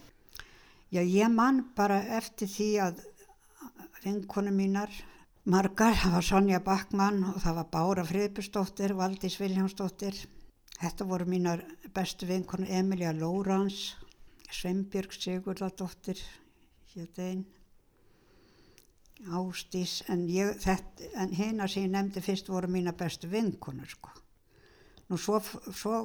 já, 0.92 1.00
ég 1.02 1.30
man 1.32 1.62
bara 1.76 2.00
eftir 2.18 2.48
því 2.48 2.66
að 2.86 3.04
vinkonu 4.04 4.52
mínar, 4.52 4.90
margar, 5.44 5.94
það 5.96 6.12
var 6.12 6.22
Sonja 6.28 6.60
Backmann 6.64 7.22
og 7.24 7.40
það 7.42 7.54
var 7.60 7.68
Bára 7.72 8.04
Friðbjörnsdóttir, 8.04 8.94
Valdís 8.98 9.38
Viljánsdóttir. 9.40 10.14
Þetta 10.76 11.06
voru 11.08 11.24
mínar 11.24 11.62
bestu 11.94 12.26
vinkonu 12.28 12.66
Emilia 12.68 13.12
Lórans, 13.16 13.94
Sveinbjörg 14.52 15.12
Sigurðardóttir, 15.16 16.20
hétt 16.94 17.18
einn. 17.18 17.46
Ástís, 19.24 20.02
en, 20.12 20.26
en 20.28 21.32
hina 21.32 21.66
sem 21.68 21.86
ég 21.86 21.90
nefndi 21.90 22.22
fyrst 22.22 22.50
voru 22.52 22.68
mína 22.68 22.92
bestu 22.92 23.30
vinkonur 23.32 23.88
sko. 23.88 24.12
Nú 25.08 25.18
svo, 25.18 25.40
svo 25.72 26.02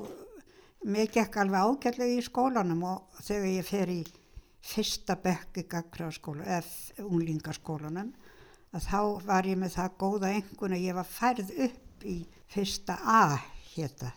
mér 0.88 1.12
gekk 1.12 1.42
alveg 1.44 1.68
ágætlega 1.68 2.18
í 2.18 2.24
skólanum 2.26 2.86
og 2.88 3.22
þegar 3.26 3.50
ég 3.52 3.68
fer 3.68 3.92
í 3.92 4.02
fyrsta 4.62 5.18
bekk 5.20 5.60
í 5.62 5.68
gagfræðaskóla, 5.70 6.46
eða 6.46 7.06
unglingaskólanum, 7.10 8.14
að 8.72 8.88
þá 8.88 9.00
var 9.28 9.50
ég 9.50 9.60
með 9.60 9.76
það 9.76 9.98
góða 10.06 10.34
engun 10.38 10.78
að 10.78 10.88
ég 10.88 10.98
var 10.98 11.10
færð 11.10 11.54
upp 11.68 12.08
í 12.08 12.18
fyrsta 12.52 12.98
A 13.04 13.22
hétta 13.74 14.14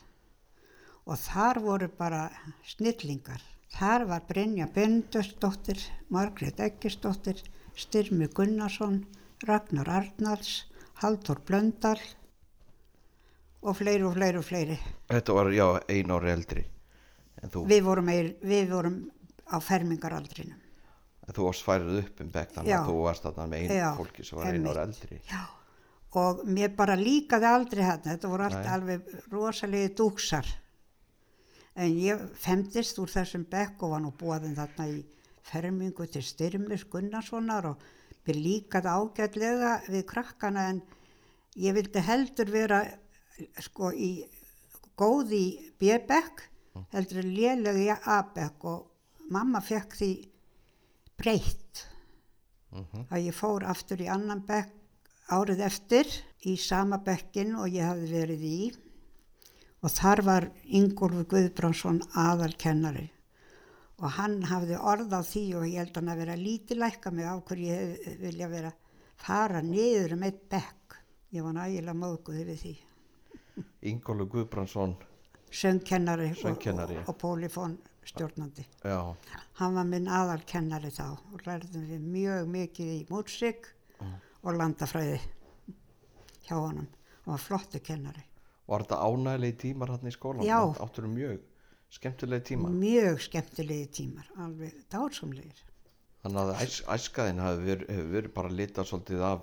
og 1.04 1.18
þar 1.20 1.60
voru 1.64 1.88
bara 1.98 2.28
snillingar. 2.64 3.42
Þar 3.74 4.06
var 4.08 4.22
Brynja 4.28 4.68
Bendusdóttir, 4.70 5.80
Margrét 6.08 6.60
Eggisdóttir, 6.62 7.40
Styrmi 7.74 8.28
Gunnarsson, 8.34 9.00
Ragnar 9.46 9.88
Arnalds, 9.90 10.64
Haldur 11.02 11.40
Blöndal 11.46 11.98
og 13.64 13.76
fleiri 13.78 14.04
og 14.04 14.14
fleiri 14.14 14.38
og 14.38 14.44
fleiri. 14.46 14.76
Þetta 15.10 15.34
var, 15.36 15.50
já, 15.54 15.66
ein 15.90 16.12
ári 16.14 16.30
eldri. 16.34 16.64
En 17.42 17.50
þú, 17.50 17.64
Við 17.68 17.82
vorum, 17.84 18.10
við 18.44 18.68
vorum 18.70 18.98
á 19.50 19.56
fermingaraldrinum. 19.60 20.60
en 21.24 21.32
þú 21.34 21.46
varst 21.48 21.64
færið 21.64 21.98
upp 22.02 22.20
um 22.20 22.30
Já. 22.68 22.78
að 22.78 22.88
þú 22.88 22.96
varst 23.04 23.22
þarna 23.24 23.46
með 23.48 23.62
einu 23.62 23.76
Já, 23.78 23.90
fólki 23.96 24.24
sem 24.24 24.38
var 24.38 24.46
ein 24.52 24.66
ári 24.68 24.82
eldri. 24.82 25.20
Já, 25.30 25.42
og 26.20 26.42
mér 26.44 26.74
bara 26.76 26.96
líkaði 27.00 27.48
aldrei 27.48 27.82
hérna, 27.84 28.12
þetta 28.12 28.28
voru 28.28 28.44
allt 28.44 28.68
alveg 28.74 29.14
rosalegi 29.32 29.94
dúksar. 29.96 30.46
En 31.74 31.90
ég 31.90 32.20
femdist 32.38 32.98
úr 33.02 33.08
þessum 33.10 33.46
bekk 33.50 33.82
og 33.82 33.90
var 33.96 34.04
nú 34.04 34.12
búaðin 34.12 34.54
þarna 34.54 34.86
í 34.92 35.00
fermingu 35.44 36.06
til 36.10 36.24
Styrmis 36.24 36.86
Gunnarssonar 36.90 37.68
og 37.72 37.82
mér 38.24 38.40
líkaði 38.40 38.92
ágætlega 38.96 39.72
við 39.88 40.04
krakkana 40.08 40.68
en 40.72 40.80
ég 41.60 41.76
vildi 41.76 42.02
heldur 42.02 42.50
vera 42.52 42.80
sko 43.62 43.92
í 43.92 44.10
góð 44.98 45.34
í 45.36 45.46
B-bekk 45.80 46.46
heldur 46.94 47.22
en 47.22 47.34
léleg 47.34 47.80
í 47.84 47.88
A-bekk 47.92 48.68
og 48.70 49.30
mamma 49.34 49.60
fekk 49.64 49.98
því 49.98 50.12
breytt. 51.18 51.84
Að 52.74 53.28
ég 53.28 53.36
fór 53.36 53.66
aftur 53.70 54.00
í 54.02 54.10
annan 54.10 54.42
bekk 54.46 54.72
árið 55.34 55.62
eftir 55.68 56.10
í 56.44 56.56
sama 56.60 56.98
bekkin 57.04 57.54
og 57.56 57.70
ég 57.70 57.86
hafði 57.86 58.10
verið 58.10 58.46
í. 58.48 58.58
Og 59.84 59.92
þar 59.92 60.22
var 60.26 60.48
Ingólfur 60.64 61.28
Guðbránsson 61.30 62.00
aðalkennari 62.18 63.10
og 64.04 64.12
hann 64.18 64.42
hafði 64.50 64.76
orð 64.76 65.14
á 65.16 65.20
því 65.24 65.42
og 65.58 65.66
ég 65.70 65.78
held 65.80 65.98
hann 65.98 66.10
að 66.12 66.20
vera 66.20 66.36
lítilækka 66.36 67.12
mig 67.14 67.24
á 67.24 67.34
hverju 67.40 67.70
ég 67.70 68.18
vilja 68.20 68.48
vera 68.52 68.72
fara 69.24 69.62
niður 69.64 70.18
um 70.18 70.26
eitt 70.26 70.42
bekk. 70.52 70.98
Ég 71.32 71.42
var 71.46 71.56
nægilega 71.56 71.96
móðguð 71.96 72.42
yfir 72.42 72.58
því. 72.60 72.74
Ingólu 73.90 74.26
Guðbrandsson, 74.30 74.94
söngkennari, 75.50 76.32
Söngkennari. 76.36 76.98
og, 77.04 77.08
og 77.14 77.18
pólifón 77.22 77.76
stjórnandi 78.04 78.64
já, 78.84 78.98
hann 79.60 79.74
var 79.78 79.86
minn 79.88 80.08
aðalkennari 80.10 80.90
þá 80.92 81.06
og 81.14 81.44
lærðum 81.46 81.86
við 81.88 82.02
mjög 82.02 82.50
mikið 82.52 82.90
í 82.92 82.98
músík 83.08 83.70
og 84.44 84.58
landafræði 84.58 85.20
hjá 86.44 86.56
honum. 86.58 86.88
Hann 87.24 87.32
var 87.32 87.40
flottu 87.40 87.80
kennari. 87.80 88.24
Var 88.68 88.84
þetta 88.84 88.98
ánægilegi 89.00 89.56
tímar 89.62 89.94
hann 89.94 90.10
í 90.10 90.12
skólan? 90.12 90.44
Já. 90.44 90.60
Áttur 90.84 91.08
mjög 91.08 91.40
skemmtilegi 91.94 92.44
tíma. 92.50 92.70
mjög 92.74 93.20
skemmtilegi 93.28 93.86
tímar 94.00 94.30
alveg 94.44 94.78
dársumlegir 94.92 95.62
Þannig 96.24 96.40
að 96.40 96.62
æs, 96.64 96.78
æskaðin 96.88 97.40
hafi 97.44 97.66
verið, 97.66 97.90
hefur 97.92 98.12
verið 98.14 98.32
bara 98.38 98.50
litað 98.56 98.86
svolítið 98.88 99.24
af, 99.28 99.42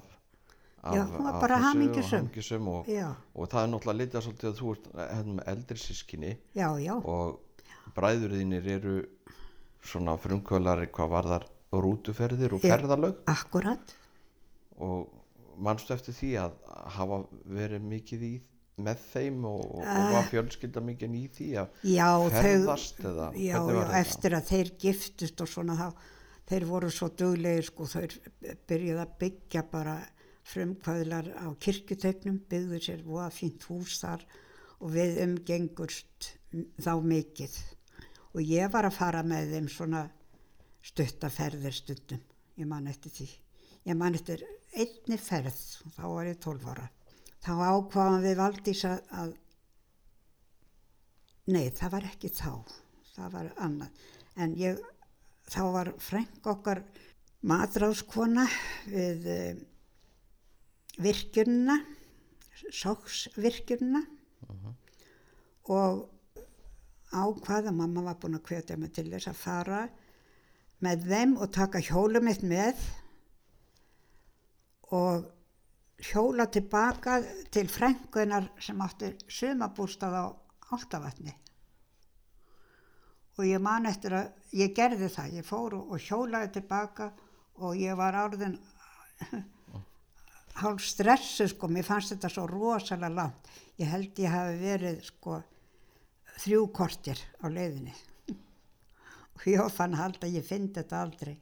af 0.82 0.96
Já, 0.96 1.02
af 1.04 1.12
þessu 1.14 1.54
og 1.58 1.66
hamingjusöm. 1.68 2.24
hamingjusöm 2.24 2.70
og, 2.72 2.90
og 3.36 3.50
það 3.52 3.62
er 3.62 3.72
náttúrulega 3.76 4.00
litað 4.00 4.26
svolítið 4.26 4.50
að 4.50 4.60
þú 4.62 4.72
ert 4.74 4.88
hérna 4.98 5.36
með 5.38 5.52
eldri 5.54 5.82
sískinni 5.84 6.32
já, 6.58 6.68
já, 6.82 6.96
og 6.98 7.94
bræður 7.96 8.34
þínir 8.40 8.70
eru 8.78 8.96
svona 9.92 10.18
frumkvölari 10.22 10.90
hvað 10.94 11.14
varðar 11.14 11.48
rútuferðir 11.72 12.58
og 12.58 12.66
ferðalög. 12.66 13.22
akkurat. 13.32 13.96
Og 14.82 15.08
manstu 15.62 15.94
eftir 15.94 16.16
því 16.18 16.32
að 16.42 16.58
hafa 16.98 17.22
verið 17.46 17.86
mikið 17.94 18.26
í 18.26 18.34
með 18.86 19.04
þeim 19.12 19.46
og, 19.50 19.62
og 19.80 19.84
Ah. 19.86 20.08
var 20.16 20.30
fjölskylda 20.32 20.82
mikið 20.88 21.18
í 21.20 21.24
því 21.36 21.50
að 21.62 21.84
já, 21.96 22.08
ferðast 22.38 23.02
þau 23.02 23.12
eða 23.12 23.28
já, 23.38 23.58
já, 23.76 23.84
eftir 24.02 24.36
að 24.38 24.50
þeir 24.52 24.72
giftust 24.86 25.42
og 25.46 25.52
svona 25.52 25.78
þá 25.80 25.88
þeir 26.52 26.66
voru 26.68 26.90
svo 26.92 27.10
duglegir 27.22 27.68
sko 27.70 27.88
þeir 27.88 28.16
byrjuði 28.68 29.02
að 29.06 29.14
byggja 29.22 29.64
bara 29.72 29.98
frumkvæðlar 30.52 31.28
á 31.38 31.48
kirkjutegnum 31.62 32.40
byggðu 32.50 32.80
sér 32.82 33.04
voða 33.06 33.30
fínt 33.32 33.64
hús 33.70 34.00
þar 34.02 34.24
og 34.82 34.90
við 34.96 35.20
umgengurst 35.24 36.32
þá 36.82 36.94
mikið. 37.06 37.54
Og 38.34 38.42
ég 38.48 38.72
var 38.74 38.88
að 38.88 38.98
fara 38.98 39.22
með 39.24 39.52
þeim 39.54 39.68
svona 39.70 40.02
stuttaferðir 40.82 41.76
stundum 41.78 42.22
ég 42.58 42.68
man 42.68 42.88
eftir 42.90 43.14
því. 43.14 43.28
Ég 43.88 43.98
man 43.98 44.18
eftir 44.18 44.42
einni 44.74 45.18
ferð 45.22 45.58
þá 45.96 46.04
var 46.08 46.28
ég 46.30 46.40
12 46.42 46.68
ára 46.74 46.90
þá 47.42 47.52
ákvaðum 47.58 48.26
við 48.26 48.38
Valdís 48.40 48.84
að, 48.88 49.02
að 49.18 49.34
nei 51.52 51.70
það 51.76 51.94
var 51.96 52.08
ekki 52.12 52.32
þá. 52.38 52.52
Það 53.12 53.34
var 53.36 53.50
annað. 53.60 54.04
En 54.40 54.54
ég 54.60 54.80
þá 55.52 55.62
var 55.76 55.92
frænk 56.00 56.48
okkar 56.48 56.84
matráðskona 57.48 58.46
við 58.88 59.28
uh, 59.32 59.60
virkjunna 61.02 61.80
sóksvirkjunna 62.72 64.04
og 65.72 66.08
ákvaða, 67.12 67.74
mamma 67.76 68.04
var 68.06 68.18
búin 68.22 68.38
að 68.38 68.48
hvetja 68.48 68.78
mig 68.80 68.94
til 68.96 69.10
þess 69.12 69.32
að 69.32 69.40
fara 69.40 69.82
með 70.82 71.06
þeim 71.10 71.36
og 71.42 71.52
taka 71.54 71.82
hjólum 71.84 72.26
mitt 72.26 72.44
með. 72.46 72.80
Og 74.92 75.28
hjóla 76.02 76.48
tilbaka 76.52 77.20
til 77.54 77.68
frængunar 77.70 78.50
sem 78.60 78.82
átti 78.82 79.14
sumabústað 79.30 80.18
á 80.18 80.26
Áltavatni 80.72 81.36
og 83.42 83.48
ég 83.48 83.62
man 83.64 83.88
eftir 83.90 84.14
að 84.14 84.58
ég 84.58 84.74
gerði 84.76 85.08
það, 85.10 85.36
ég 85.40 85.48
fór 85.48 85.76
og 85.80 85.98
hjólaði 85.98 86.52
tilbaka 86.58 87.12
og 87.62 87.78
ég 87.80 87.98
var 87.98 88.18
árðin 88.18 88.58
hálf 90.62 90.84
stressu 90.86 91.48
sko, 91.50 91.70
mér 91.72 91.88
fannst 91.88 92.14
þetta 92.14 92.30
svo 92.30 92.46
rosalega 92.50 93.16
langt. 93.16 93.50
Ég 93.80 93.90
held 93.90 94.20
ég 94.22 94.34
hafi 94.34 94.58
verið 94.62 95.02
sko 95.08 95.40
þrjú 96.44 96.66
kortir 96.76 97.22
á 97.42 97.50
leiðinni. 97.50 97.94
Og 99.38 99.48
ég 99.50 99.74
fann 99.74 99.96
að 99.96 100.04
halda 100.04 100.28
að 100.28 100.38
ég 100.38 100.46
finn 100.46 100.70
þetta 100.76 101.02
aldrei. 101.02 101.36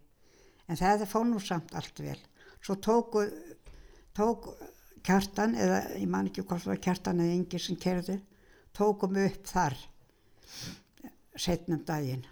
En 0.70 0.80
það 0.80 1.08
fór 1.10 1.26
nú 1.28 1.42
samt 1.44 1.74
allt 1.76 2.00
vel. 2.04 2.20
Svo 2.64 2.78
tóku 2.80 3.26
tók 4.18 4.50
kjartan 5.06 5.56
eða 5.56 5.80
ég 5.96 6.10
man 6.12 6.28
ekki 6.30 6.44
hvort 6.44 6.64
það 6.64 6.74
var 6.74 6.84
kjartan 6.88 7.24
eða 7.24 7.38
yngi 7.38 7.62
sem 7.62 7.80
kerði 7.80 8.20
tókum 8.76 9.18
upp 9.20 9.48
þar 9.50 9.78
setnum 11.40 11.82
daginn. 11.88 12.26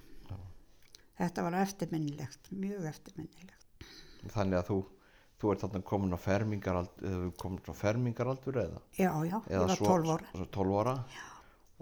Þetta 1.17 1.47
var 1.47 1.57
eftirminnilegt 1.63 2.51
mjög 2.53 2.85
eftirminnilegt. 2.91 3.87
Þannig 4.33 4.59
að 4.59 4.67
þú, 4.69 4.77
þú 5.41 5.51
ert 5.53 5.63
þarna 5.63 5.81
komin 5.87 6.13
á 6.13 6.19
fermingaraldur 6.21 7.31
komin 7.41 7.71
á 7.71 7.75
fermingaraldur 7.77 8.59
eða, 8.61 8.83
já 8.99 9.09
já, 9.25 9.37
ég 9.37 9.55
eða 9.55 9.69
var 9.71 9.81
12 9.81 10.13
ára. 10.13 10.31
svo 10.35 10.47
12 10.59 10.77
ára? 10.81 10.95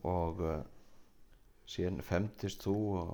Og 0.06 0.42
uh, 0.46 0.56
síðan 1.68 2.04
femtist 2.06 2.64
þú 2.68 2.78
og 3.02 3.14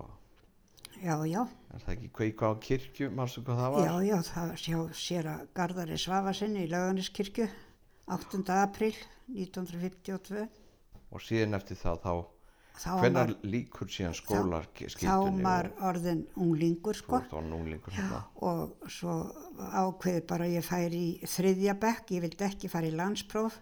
já 1.00 1.16
já, 1.30 1.42
er 1.74 1.84
það 1.86 1.94
ekki 1.96 2.12
kveika 2.20 2.52
á 2.52 2.54
kirkju, 2.68 3.12
marstu 3.16 3.44
hvað 3.46 3.62
það 3.62 3.76
var? 3.76 3.88
já 3.88 3.96
já 4.10 4.18
það 4.32 4.54
sjá 4.66 4.78
sér 5.06 5.32
að 5.32 5.48
Garðari 5.58 5.98
Svafasinni 6.02 6.66
í 6.66 6.72
Lauganiskirkju 6.72 7.48
8. 8.12 8.44
april 8.60 8.94
1952 9.32 10.46
og 11.12 11.24
síðan 11.24 11.58
eftir 11.58 11.80
það 11.80 12.06
þá 12.06 12.14
þá 12.82 12.90
var, 12.96 13.04
hvenær 13.04 13.34
líkur 13.46 13.92
síðan 13.92 14.16
skólar 14.18 14.68
þá 14.72 15.16
var 15.44 15.70
orðin 15.90 16.24
unglingur 16.40 16.98
sko. 16.98 17.20
Þú 17.20 17.28
ert 17.28 17.36
á 17.36 17.42
núlingur 17.46 17.96
hérna. 17.96 18.22
og 18.48 18.90
svo 18.92 19.18
ákveði 19.60 20.24
bara 20.30 20.50
ég 20.50 20.66
færi 20.66 21.02
í 21.22 21.30
þriðja 21.30 21.78
bekk, 21.82 22.16
ég 22.16 22.26
vildi 22.26 22.48
ekki 22.48 22.72
fara 22.72 22.90
í 22.90 22.96
landspróf, 22.96 23.60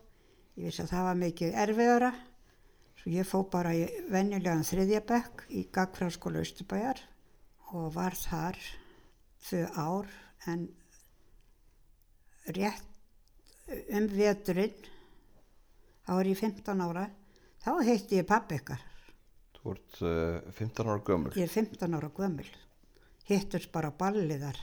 ég 0.60 0.70
vissi 0.70 0.86
að 0.86 0.94
það 0.94 1.08
var 1.10 1.22
mikið 1.24 1.60
erfiðara, 1.66 2.12
svo 3.02 3.14
ég 3.16 3.28
fó 3.28 3.40
bara 3.52 3.76
í 3.76 3.86
venjulegan 4.12 4.68
þriðja 4.68 5.04
bekk 5.14 5.48
í 5.50 5.66
Gagfráskóla 5.74 6.44
Östubæjar 6.46 7.02
og 7.76 7.92
var 7.94 8.16
þar 8.18 8.58
tvö 9.46 9.66
ár 9.78 10.10
en 10.50 10.68
rétt 12.50 12.86
um 13.94 14.08
veturinn, 14.10 14.88
þá 16.08 16.14
er 16.16 16.32
ég 16.32 16.40
15 16.40 16.82
ára, 16.82 17.06
þá 17.62 17.72
heitti 17.86 18.18
ég 18.18 18.28
pappi 18.30 18.58
ykkar, 18.58 18.82
þú 19.60 19.76
ert 19.76 20.02
uh, 20.02 20.50
15 20.58 20.90
ára 20.90 21.04
gömul. 21.06 21.36
Ég 21.38 21.46
er 21.46 21.54
15 21.54 21.98
ára 22.00 22.10
gömul, 22.18 22.50
hittust 23.30 23.72
bara 23.76 23.94
balliðar. 23.94 24.58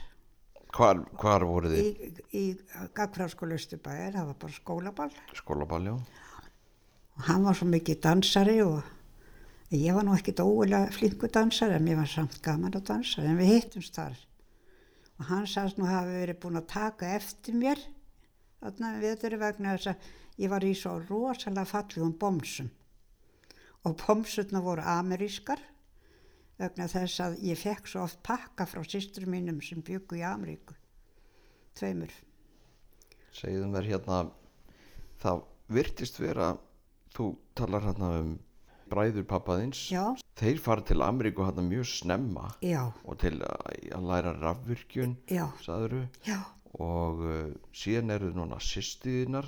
hvar, 0.75 0.99
hvar 1.21 1.47
voru 1.47 1.71
þið? 1.71 1.87
í, 1.87 2.11
í 2.35 2.89
Gagfráskóla 2.97 3.55
Östubæðir, 3.55 4.17
það 4.19 4.31
var 4.33 4.39
bara 4.43 4.57
skólaball. 4.57 5.11
Skólaball, 5.39 5.87
já. 5.87 5.95
Og 7.17 7.25
hann 7.31 7.47
var 7.47 7.57
svo 7.57 7.65
mikið 7.71 8.01
dansari 8.03 8.59
og 8.61 8.83
ég 9.75 9.93
var 9.93 10.05
nú 10.07 10.15
ekkit 10.15 10.39
ógulega 10.39 10.91
flinku 10.95 11.27
dansari 11.27 11.75
en 11.75 11.83
mér 11.83 11.99
var 11.99 12.07
samt 12.11 12.39
gaman 12.43 12.75
að 12.77 12.87
dansa 12.91 13.23
en 13.25 13.39
við 13.39 13.53
hittumst 13.55 13.97
þar. 13.97 14.15
Og 15.17 15.29
hann 15.31 15.47
sagðist 15.49 15.79
nú 15.81 15.87
hafi 15.89 16.13
verið 16.21 16.39
búin 16.43 16.59
að 16.59 16.69
taka 16.71 17.09
eftir 17.17 17.57
mér 17.57 17.81
þarna 18.61 18.93
við 19.01 19.15
þetta 19.15 19.39
vegna 19.41 19.75
þess 19.75 19.91
að 19.91 20.11
ég 20.37 20.53
var 20.53 20.63
í 20.63 20.73
svo 20.77 20.93
rosalega 21.09 21.67
fallegum 21.67 22.13
bomsum. 22.21 22.69
Og 23.83 23.97
bomsutna 23.99 24.61
voru 24.63 24.85
amerískar 24.87 25.61
vegna 26.57 26.87
þess 26.89 27.21
að 27.21 27.37
ég 27.45 27.59
fekk 27.59 27.89
svo 27.89 28.05
oft 28.07 28.23
pakka 28.25 28.65
frá 28.69 28.81
sýstur 28.85 29.27
mínum 29.29 29.59
sem 29.61 29.83
byggu 29.85 30.21
í 30.21 30.25
Ameríku. 30.25 30.73
Tveimur. 31.77 32.13
Segjum 33.35 33.75
þér 33.75 33.89
hérna 33.91 34.23
það 35.21 35.43
virtist 35.75 36.17
vera 36.21 36.55
þú 37.13 37.33
talar 37.57 37.85
hérna 37.85 38.13
um 38.21 38.35
bræður 38.89 39.25
pappaðins 39.29 39.81
já, 39.91 40.03
þeir 40.39 40.59
fara 40.63 40.81
til 40.87 41.01
Ameríku 41.05 41.43
hérna 41.45 41.63
mjög 41.67 41.85
snemma. 41.91 42.47
Já, 42.63 42.83
og 43.05 43.17
til 43.21 43.37
að 43.43 44.07
læra 44.09 44.33
rafvirkjun 44.41 45.17
já, 45.31 45.45
saðuru 45.65 46.03
já, 46.27 46.39
og 46.79 47.21
uh, 47.25 47.53
síðan 47.73 48.11
eru 48.17 48.31
núna 48.35 48.59
sýstiðinar 48.61 49.47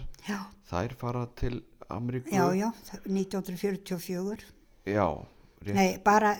þær 0.70 0.96
fara 1.00 1.26
til 1.40 1.62
Ameríku. 1.90 2.30
Já, 2.34 2.46
já, 2.54 2.70
það- 2.86 3.10
1944. 3.10 4.46
Já, 4.86 5.08
rétt, 5.66 5.76
Nei, 5.76 5.98
bara 6.06 6.36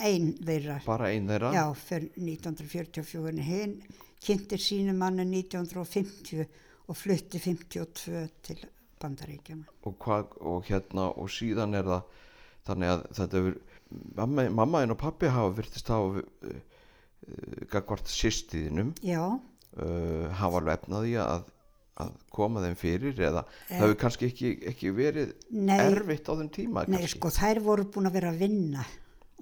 einn 0.00 0.32
þeirra. 0.42 0.80
bara 0.86 1.10
ein 1.12 1.26
þeirra? 1.28 1.52
Já, 1.54 1.64
fyrir 1.74 2.10
1944. 2.16 3.42
Hinn 3.42 3.76
kynnti 4.22 4.58
sínu 4.58 4.94
manni 4.96 5.24
1950 5.26 6.46
og 6.88 6.96
flutti 6.96 7.38
52 7.42 8.28
til 8.42 8.62
Bandaríkjana. 9.02 9.64
og, 9.84 10.08
og 10.40 10.64
hérna 10.68 11.08
og 11.18 11.28
síðan 11.28 11.74
er 11.74 11.82
það 11.82 12.02
þannig 12.68 12.92
að 12.94 13.06
þetta 13.18 13.40
hefur 13.40 13.56
mamma, 14.20 14.44
mammaðin 14.62 14.94
og 14.94 15.00
pappi 15.02 15.30
hafa 15.32 15.54
virtist 15.56 15.90
hafa 15.92 16.22
uh, 16.22 16.52
uh, 16.52 17.64
gagvart 17.72 18.08
sýstiðinum 18.12 18.94
uh, 19.02 20.30
hafa 20.38 20.60
alveg 20.62 20.78
efnaði 20.80 21.16
að, 21.22 21.44
að 22.02 22.14
koma 22.32 22.62
þeim 22.64 22.78
fyrir 22.80 23.20
eða 23.28 23.44
Eh. 23.44 23.76
það 23.76 23.84
hefur 23.86 24.00
kannski 24.06 24.30
ekki, 24.30 24.52
ekki 24.72 24.92
verið 24.96 25.34
Nei. 25.50 25.76
erfitt 25.90 26.28
á 26.28 26.32
þeim 26.38 26.50
tíma 26.54 26.84
nei, 26.86 26.98
kannski. 27.02 27.16
sko, 27.18 27.32
þær 27.36 27.62
voru 27.66 27.86
búin 27.94 28.08
að 28.10 28.16
vera 28.20 28.32
að 28.32 28.42
vinna 28.46 28.84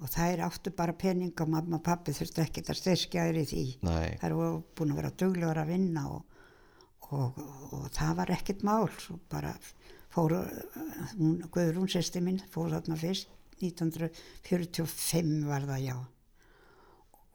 og 0.01 0.09
þær 0.09 0.39
áttu 0.47 0.71
bara 0.73 0.93
pening 0.97 1.33
og 1.43 1.49
mamma 1.53 1.77
og 1.77 1.83
pappi 1.85 2.13
þurfti 2.17 2.41
ekki 2.41 2.63
að 2.65 2.77
styrkja 2.79 3.25
þær 3.27 3.37
í 3.37 3.43
því. 3.51 3.65
Nei, 3.85 4.07
Þær 4.17 4.33
voru 4.33 4.55
búin 4.79 4.93
að 4.95 4.97
vera 5.03 5.11
duglegar 5.21 5.59
að 5.61 5.67
vinna 5.75 6.05
og, 6.09 6.23
og, 7.13 7.37
og 7.77 7.83
það 7.93 8.15
var 8.17 8.31
ekkert 8.33 8.63
mál. 8.65 8.89
Bara 9.29 9.51
fóru, 10.11 10.41
hún, 11.17 11.37
Guðrún 11.51 11.89
sýsti 11.91 12.21
mín, 12.23 12.41
fór 12.51 12.71
þarna 12.75 12.97
fyrst, 12.99 13.31
1945 13.61 15.45
var 15.49 15.67
það 15.69 15.85
já. 15.85 15.97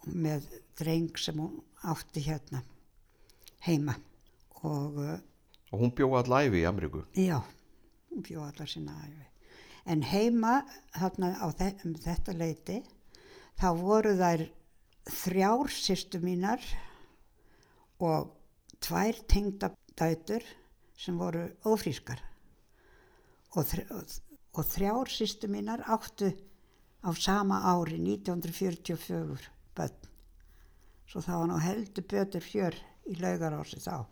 Með 0.06 0.48
dreng 0.78 1.18
sem 1.18 1.38
hún 1.40 1.60
átti 1.86 2.22
hérna 2.26 2.62
heima. 3.66 3.96
Og 4.66 4.98
uh, 5.02 5.16
og 5.74 5.82
hún 5.82 5.94
bjóða 5.94 6.22
allæfi 6.22 6.62
í 6.62 6.66
Ameríku 6.68 7.02
já, 7.18 7.40
hún 8.10 8.22
bjó 8.26 8.44
allar 8.46 8.70
sína 8.70 8.94
æfi. 9.04 9.26
En 9.86 10.02
heima, 10.02 10.60
þarna 10.96 11.34
á 11.38 11.46
þe 11.54 11.68
um 11.86 11.94
þetta 12.02 12.34
leiti, 12.34 12.80
þá 13.58 13.68
voru 13.78 14.14
þær 14.18 14.46
þrjár 15.06 15.70
sýstu 15.70 16.18
mínar 16.22 16.62
og 18.02 18.32
tvær 18.82 19.20
tengda 19.30 19.70
dætur 19.94 20.42
sem 20.98 21.18
voru 21.18 21.46
ófrískar. 21.68 22.18
Og, 23.56 23.64
þr 23.64 23.82
og, 23.96 24.64
þrjár 24.68 25.10
sýstu 25.12 25.48
mínar 25.48 25.84
áttu 25.88 26.28
á 27.00 27.10
sama 27.16 27.62
ári 27.72 27.96
1944 28.02 29.48
börn. 29.76 30.10
Svo 31.06 31.22
það 31.22 31.40
var 31.40 31.50
nú 31.52 31.58
heldur 31.62 32.06
betur 32.10 32.44
fjör 32.44 32.76
í 33.06 33.16
laugarási 33.20 33.80
þá. 33.80 34.04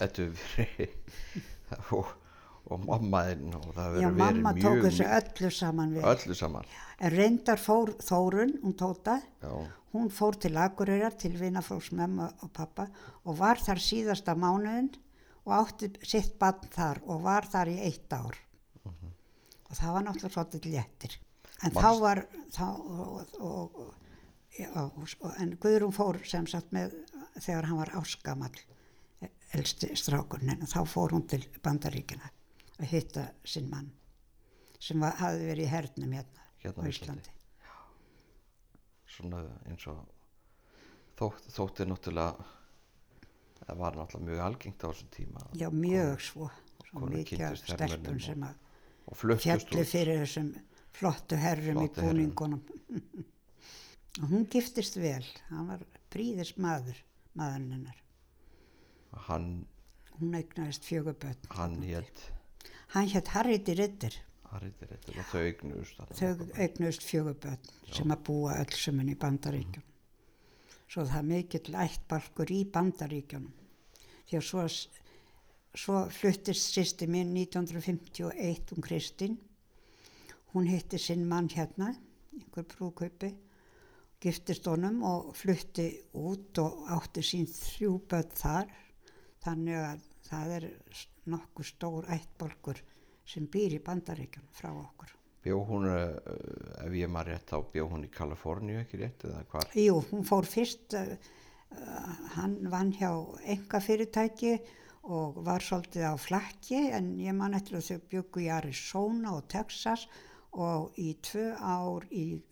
Þetta 0.00 0.26
verið 0.34 0.94
og, 1.96 2.12
og 2.68 2.86
mammaðin 2.88 3.52
og 3.56 3.68
það 3.76 3.98
Já, 4.00 4.06
hefur 4.06 4.16
verið 4.16 4.22
mamma 4.22 4.54
mjög 4.56 4.64
tók 4.66 4.86
þessu 4.88 5.10
öllu 5.18 5.52
saman 5.56 5.92
við. 5.96 6.08
öllu 6.14 6.38
saman 6.38 6.72
En 7.00 7.14
reyndar 7.14 7.60
fór 7.60 7.94
Þórun, 8.04 8.56
hún 8.64 8.76
tóta, 8.76 9.20
Já, 9.40 9.52
hún 9.94 10.10
fór 10.12 10.36
til 10.40 10.56
Akureyrar 10.60 11.16
til 11.20 11.32
vinafólks 11.40 11.92
memma 11.96 12.28
og 12.44 12.52
pappa 12.56 12.90
og 13.24 13.38
var 13.40 13.60
þar 13.62 13.80
síðasta 13.84 14.36
mánuðin 14.36 14.90
og 15.46 15.56
átti 15.56 15.92
sitt 16.04 16.36
bann 16.40 16.60
þar 16.74 17.00
og 17.06 17.24
var 17.24 17.48
þar 17.48 17.72
í 17.72 17.78
eitt 17.88 18.12
ár. 18.12 18.36
Og 19.70 19.78
það 19.78 19.92
var 19.94 20.04
náttúrulega 20.06 20.34
svolítið 20.34 20.68
léttir. 20.74 21.16
En 21.62 21.70
þá 21.74 21.80
Manst- 21.82 22.00
var, 22.02 22.20
þá, 22.50 22.64
og, 22.80 23.34
og, 23.38 23.80
og, 24.74 25.00
og, 25.20 25.32
en 25.38 25.52
Guðrún 25.62 25.94
fór 25.94 26.18
sem 26.26 26.46
sagt 26.50 26.72
með, 26.74 26.96
þegar 27.38 27.68
hann 27.68 27.78
var 27.78 27.92
áskamall, 28.00 28.56
elsti 29.54 29.92
strákurinn, 29.98 30.54
en 30.56 30.66
þá 30.70 30.80
fór 30.88 31.12
hún 31.14 31.26
til 31.30 31.42
Bandaríkina 31.62 32.30
að 32.80 32.88
hitta 32.94 33.26
sinn 33.44 33.68
mann 33.70 33.90
sem 34.80 35.00
var, 35.02 35.12
hafði 35.20 35.50
verið 35.50 35.66
í 35.66 35.70
hernum 35.74 36.12
hérna, 36.16 36.46
Hérna 36.62 36.86
á 36.86 36.88
Íslandi. 36.88 37.32
Svona 39.10 39.42
eins 39.68 39.84
og 39.90 40.00
þótt, 41.18 41.46
þótti 41.52 41.86
náttúrulega 41.90 42.46
það 43.66 43.80
var 43.82 43.98
náttúrulega 43.98 44.26
mjög 44.30 44.42
algengt 44.46 44.84
á 44.86 44.88
þessum 44.88 45.10
tíma 45.14 45.44
Já, 45.60 45.68
mjög 45.74 46.22
svo. 46.24 46.48
Svo 46.88 47.06
mikið 47.10 47.44
af 47.46 47.58
og- 47.60 48.20
sem 48.24 48.44
að 48.48 48.54
út 49.06 49.88
fyrir 49.88 50.20
þessum 50.24 50.50
flottu 50.96 51.36
herrum 51.40 51.80
Flottu 51.80 52.00
í 52.00 52.06
búningunum. 52.06 52.62
og 54.20 54.26
hún 54.32 54.46
giftist 54.52 54.96
vel. 55.00 55.24
Hann 55.50 55.68
var 55.70 55.84
príðis 56.12 56.56
maður, 56.58 56.98
maðurinn 57.38 57.72
hennar. 57.78 58.00
hann, 59.28 59.50
Hún 60.18 60.34
eignaðist 60.36 60.84
fjöguböld. 60.84 61.46
hann 61.56 61.78
hétt 61.82 62.26
Hann 62.90 63.06
hétt 63.08 63.28
Harriti 63.28 63.74
Ritter. 63.78 64.16
Harriði 64.50 64.86
réttir 64.90 65.18
og 65.20 65.26
þau 65.30 65.42
þarna. 65.94 66.16
Þau 66.18 66.62
eignaðist 66.64 67.04
fjöguböld 67.06 67.68
sem 67.94 68.10
að 68.10 68.22
búa 68.26 68.56
öll 68.58 68.74
sumun 68.74 69.12
í 69.12 69.14
bandaríkjunum. 69.14 69.84
Svo 70.90 71.04
það 71.06 71.28
mikill 71.28 71.76
ættbalkur 71.84 72.50
í 72.50 72.64
bandaríkjunum. 72.74 73.52
Því 74.26 74.40
að 74.40 74.46
svo, 74.48 74.64
svo 75.74 76.06
fluttist 76.10 76.74
sýsti 76.74 77.06
mín 77.06 77.34
1951 77.36 78.74
um 78.76 78.82
Kristín. 78.82 79.38
Hún 80.54 80.66
hitti 80.66 80.98
sinn 80.98 81.28
mann 81.28 81.48
hérna, 81.48 81.92
einhver 82.34 82.66
brúkaupi 82.66 83.30
giftist 84.20 84.66
honum 84.68 85.00
og 85.06 85.32
flutti 85.36 85.86
út 86.20 86.58
og 86.60 86.90
átti 86.92 87.22
sín 87.24 87.46
þrjú 87.48 87.94
börn 88.10 88.34
þar 88.36 88.74
þannig 89.40 89.78
að 89.80 90.02
það 90.26 90.52
er 90.56 90.66
nokkuð 91.32 91.68
stór 91.70 92.10
ættbolkur 92.12 92.82
sem 93.30 93.46
býr 93.48 93.78
í 93.78 93.80
bandaríkjum 93.84 94.50
frá 94.52 94.70
okkur. 94.74 95.14
Bjó 95.40 95.62
hún, 95.64 95.86
uh, 95.88 96.18
ef 96.84 96.96
ég 96.98 97.08
maður 97.08 97.32
rétt, 97.32 97.46
þá 97.48 97.72
bjó 97.72 97.86
hún 97.94 98.04
í 98.04 98.10
Kaliforníu 98.12 98.82
ekki 98.82 99.00
rétt 99.00 99.24
eða 99.24 99.40
hvar? 99.48 99.70
Jú, 99.78 99.94
hún 100.10 100.26
fór 100.28 100.48
fyrst, 100.48 100.92
uh, 100.98 102.18
hann 102.34 102.58
vann 102.68 102.92
hjá 102.92 103.14
enga 103.54 103.80
fyrirtæki 103.80 104.52
og 104.58 104.68
var 105.02 105.64
svolítið 105.64 106.04
á 106.12 106.14
flakki 106.20 106.80
en 106.92 107.14
ég 107.18 107.34
man 107.36 107.54
eftir 107.56 107.78
að 107.78 107.86
þau 107.88 108.08
byggu 108.12 108.44
í 108.44 108.50
Arizona 108.52 109.32
og 109.36 109.48
Texas 109.48 110.06
og 110.52 110.98
í 111.00 111.14
tvö 111.22 111.54
ár 111.56 112.06
í, 112.10 112.42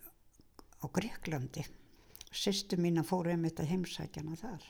á 0.81 0.85
Greiklandi. 0.87 1.65
Sýstu 2.29 2.77
mín 2.77 3.01
að 3.01 3.09
fóru 3.09 3.33
einmitt 3.33 3.59
að 3.59 3.71
heimsækja 3.73 4.23
hana 4.23 4.37
þar. 4.37 4.65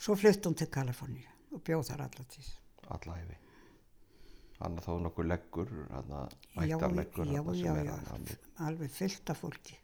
Svo 0.00 0.16
flutt 0.16 0.46
hún 0.48 0.56
til 0.56 0.70
Kaliforníu 0.72 1.28
og 1.52 1.62
bjóð 1.66 1.90
þar 1.90 2.06
allar 2.06 2.28
tíð. 2.32 2.50
Alla 2.88 3.16
hefi. 3.18 3.36
Hann 4.60 4.76
er 4.76 4.98
nokkuð 5.04 5.28
leggur, 5.28 5.70
að 5.96 6.10
Já, 6.12 6.76
ættarleggur 6.76 7.26
já, 7.26 7.40
já, 7.40 7.74
já, 7.84 7.92
þarna 7.96 8.16
alveg. 8.16 8.48
alveg 8.66 8.90
fyllt 8.92 9.30
af 9.32 9.40
fólki. 9.40 9.76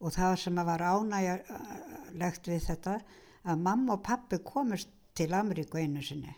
Og 0.00 0.12
það 0.14 0.34
sem 0.42 0.60
að 0.60 0.68
var 0.70 0.84
ánægjalegt 0.86 2.50
við 2.52 2.66
þetta, 2.68 2.98
að 3.46 3.64
mamma 3.64 3.96
og 3.96 4.04
pappi 4.06 4.38
komist 4.44 4.92
til 5.16 5.32
Ameríku 5.34 5.78
einu 5.80 6.02
sinni. 6.04 6.32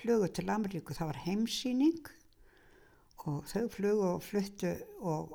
Flugu 0.00 0.28
til 0.34 0.50
Ameríku, 0.52 0.94
það 0.94 1.10
var 1.12 1.20
heimsýning 1.26 2.10
og 3.26 3.46
þau 3.50 3.64
flugu 3.72 4.04
og 4.06 4.22
fluttu 4.22 4.72
og, 5.02 5.32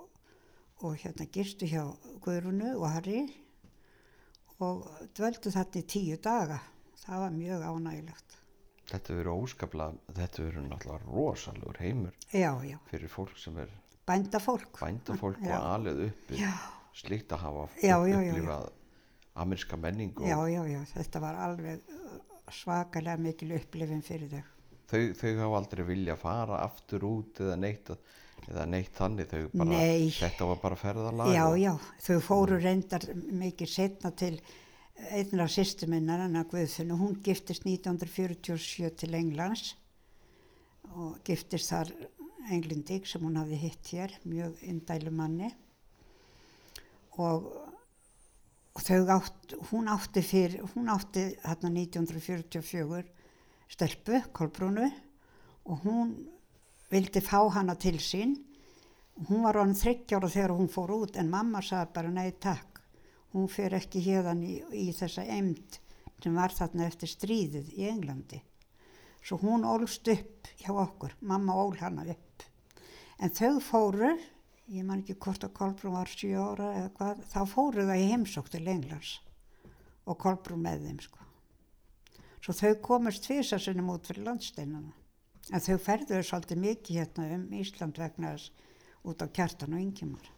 og 0.84 0.94
hérna 1.02 1.26
gistu 1.34 1.68
hjá 1.68 1.84
Guðrunu 2.24 2.74
og 2.78 2.88
Harry 2.94 3.24
og 4.62 4.86
dvöldu 5.18 5.52
þarna 5.52 5.82
í 5.82 5.88
tíu 5.90 6.20
daga. 6.24 6.60
Það 7.02 7.24
var 7.24 7.34
mjög 7.34 7.64
ánægilegt. 7.66 8.36
Þetta 8.92 9.16
verður 9.18 9.40
óskaplega, 9.42 10.14
þetta 10.18 10.44
verður 10.46 10.68
náttúrulega 10.68 11.08
rosalur 11.08 11.78
heimur 11.80 12.16
Já, 12.36 12.52
já, 12.68 12.76
fyrir 12.92 13.10
fólk 13.10 13.38
sem 13.40 13.58
er 13.64 13.72
bændafólk. 14.08 14.76
bændafólk 14.82 15.40
Já. 15.48 15.56
og 15.58 15.68
alið 15.78 16.02
uppi. 16.10 16.40
Já. 16.42 16.52
Slíkt 16.94 17.32
að 17.32 17.44
hafa 17.46 17.66
Já, 17.82 17.96
já, 18.04 18.12
já, 18.12 18.20
já. 18.22 18.34
upplifað 18.36 18.70
amerska 19.42 19.78
menningu 19.80 20.28
Já, 20.28 20.36
og 20.38 20.50
já, 20.52 20.62
já, 20.68 20.82
þetta 20.92 21.22
var 21.24 21.40
alveg 21.40 21.94
svakalega 22.56 23.18
mikil 23.22 23.56
upplifin 23.58 24.02
fyrir 24.06 24.32
þau. 24.32 24.42
þau, 24.92 25.04
þau 25.20 25.30
hafa 25.44 25.62
aldrei 25.62 25.86
vilja 25.88 26.18
fara 26.20 26.64
aftur 26.66 27.06
út 27.08 27.42
eða 27.44 27.58
neitt, 27.60 27.94
eða 28.48 28.66
neitt 28.70 28.98
þannig, 28.98 29.30
þau 29.32 29.46
bara, 29.54 29.70
Nei. 29.72 30.10
þetta 30.18 30.50
var 30.50 30.60
bara 30.64 30.80
ferðalag. 30.80 31.32
Já, 31.36 31.46
já, 31.62 31.74
þau 32.08 32.20
fóru 32.26 32.60
reyndar 32.62 33.08
mikið 33.16 33.74
setna 33.76 34.12
til 34.12 34.36
einna 35.10 35.48
sýstu 35.50 35.88
minnar, 35.90 36.26
Anna 36.28 36.44
Guðfinn, 36.46 36.92
og 36.94 37.02
hún 37.02 37.20
giftist 37.26 37.66
1947 37.66 38.92
til 39.02 39.16
Englands 39.18 39.76
og 40.92 41.22
giftist 41.26 41.72
þar 41.72 41.94
Englindík 42.52 43.08
sem 43.08 43.24
hún 43.24 43.38
hafði 43.40 43.60
hitt 43.62 43.92
hér, 43.94 44.14
mjög 44.28 44.62
indælu 44.68 45.14
manni 45.14 45.52
og, 47.22 47.48
átt, 48.76 49.56
hún 49.72 49.88
átti 49.88 50.22
fyrir, 50.22 50.62
hún 50.74 50.90
átti 50.90 51.38
hérna 51.44 51.70
1944 51.70 53.04
stelpu, 53.72 54.22
Kolbrúnu 54.32 54.88
og 55.66 55.84
hún 55.84 56.14
vildi 56.92 57.22
fá 57.22 57.40
hana 57.52 57.76
til 57.76 58.00
sín. 58.00 58.36
Hún 59.28 59.44
var 59.44 59.60
orðin 59.60 59.78
þryggjára 59.78 60.30
þegar 60.32 60.56
hún 60.56 60.72
fór 60.72 60.92
út 60.96 61.18
en 61.20 61.30
mamma 61.30 61.62
sagði 61.62 61.94
bara 61.94 62.12
nei 62.12 62.32
takk. 62.32 62.82
Hún 63.32 63.48
fer 63.48 63.76
ekki 63.78 64.02
hérðan 64.04 64.44
í, 64.44 64.60
í 64.74 64.92
þessa 64.92 65.24
emd 65.24 65.80
sem 66.22 66.36
var 66.36 66.54
þarna 66.54 66.88
eftir 66.88 67.10
stríðið 67.10 67.72
í 67.78 67.88
Englandi. 67.90 68.42
Svo 69.22 69.38
hún 69.42 69.66
ólst 69.68 70.08
upp 70.12 70.50
hjá 70.60 70.72
okkur. 70.74 71.16
Mamma 71.22 71.56
ól 71.56 71.76
hana 71.80 72.06
upp. 72.12 72.44
En 73.22 73.30
þau 73.30 73.60
fóru 73.62 74.16
ég 74.72 74.86
man 74.88 75.04
ekki 75.04 75.18
hvort 75.20 75.44
að 75.46 75.56
Kolbrún 75.58 75.98
var 75.98 76.12
7 76.12 76.32
ára 76.40 76.70
eða 76.80 76.94
hvað, 76.98 77.26
þá 77.32 77.42
fóru 77.50 77.88
það 77.90 78.04
í 78.04 78.12
heimsók 78.14 78.52
til 78.52 78.64
Englands 78.66 79.18
og 80.08 80.18
Kolbrún 80.22 80.64
með 80.64 80.88
þeim 80.88 81.02
sko 81.06 81.22
svo 82.42 82.56
þau 82.58 82.74
komast 82.82 83.26
tvisasunum 83.28 83.92
út 83.94 84.08
fyrir 84.10 84.26
landsteinana 84.26 84.94
en 85.52 85.64
þau 85.64 85.78
ferðuðu 85.82 86.26
svolítið 86.26 86.62
mikið 86.66 87.00
hérna 87.02 87.28
um 87.36 87.48
Ísland 87.60 88.00
vegna 88.02 88.34
þess 88.36 88.70
út 89.08 89.22
á 89.22 89.28
kjartan 89.34 89.76
og 89.76 89.82
yngimar. 89.82 90.30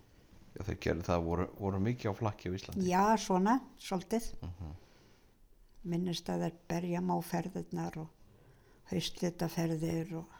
Já, 0.53 0.63
þau 0.67 0.75
gerðu 0.85 1.05
það, 1.07 1.23
voru, 1.27 1.47
voru 1.59 1.79
mikið 1.83 2.11
á 2.11 2.19
flakki 2.19 2.51
á 2.51 2.55
Íslandi. 2.55 2.85
Já, 2.87 3.03
svona, 3.19 3.57
svolítið. 3.81 4.29
Minnist 5.83 6.29
að 6.31 6.45
þeir 6.45 6.59
berja 6.71 7.01
má 7.03 7.15
ferðirnar 7.25 7.97
og 7.99 8.11
haustlitaferðir 8.91 10.13
og, 10.21 10.37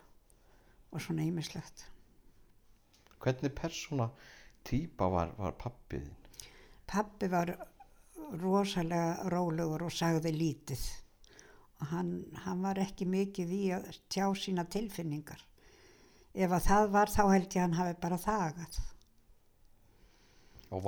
og 0.93 1.03
svona 1.03 1.25
ímislegt. 1.25 1.87
Hvernig 3.23 3.53
persóna 3.55 4.09
típa 4.67 5.07
var, 5.11 5.31
var 5.37 5.55
pappið? 5.59 6.09
Pappi 6.89 7.29
var 7.31 7.53
rosalega 8.41 9.29
rólegur 9.31 9.85
og 9.87 9.93
sagði 9.93 10.33
lítið. 10.35 10.83
Og 11.81 11.89
hann, 11.91 12.11
hann 12.45 12.63
var 12.63 12.79
ekki 12.83 13.07
mikið 13.09 13.53
í 13.55 13.63
að 13.75 13.89
tjá 14.11 14.27
sína 14.39 14.65
tilfinningar. 14.71 15.41
Ef 16.33 16.51
að 16.51 16.67
það 16.67 16.91
var 16.95 17.11
þá 17.13 17.23
held 17.29 17.55
ég 17.55 17.61
hann 17.61 17.77
hafi 17.77 17.95
bara 18.01 18.19
þagað. 18.19 18.79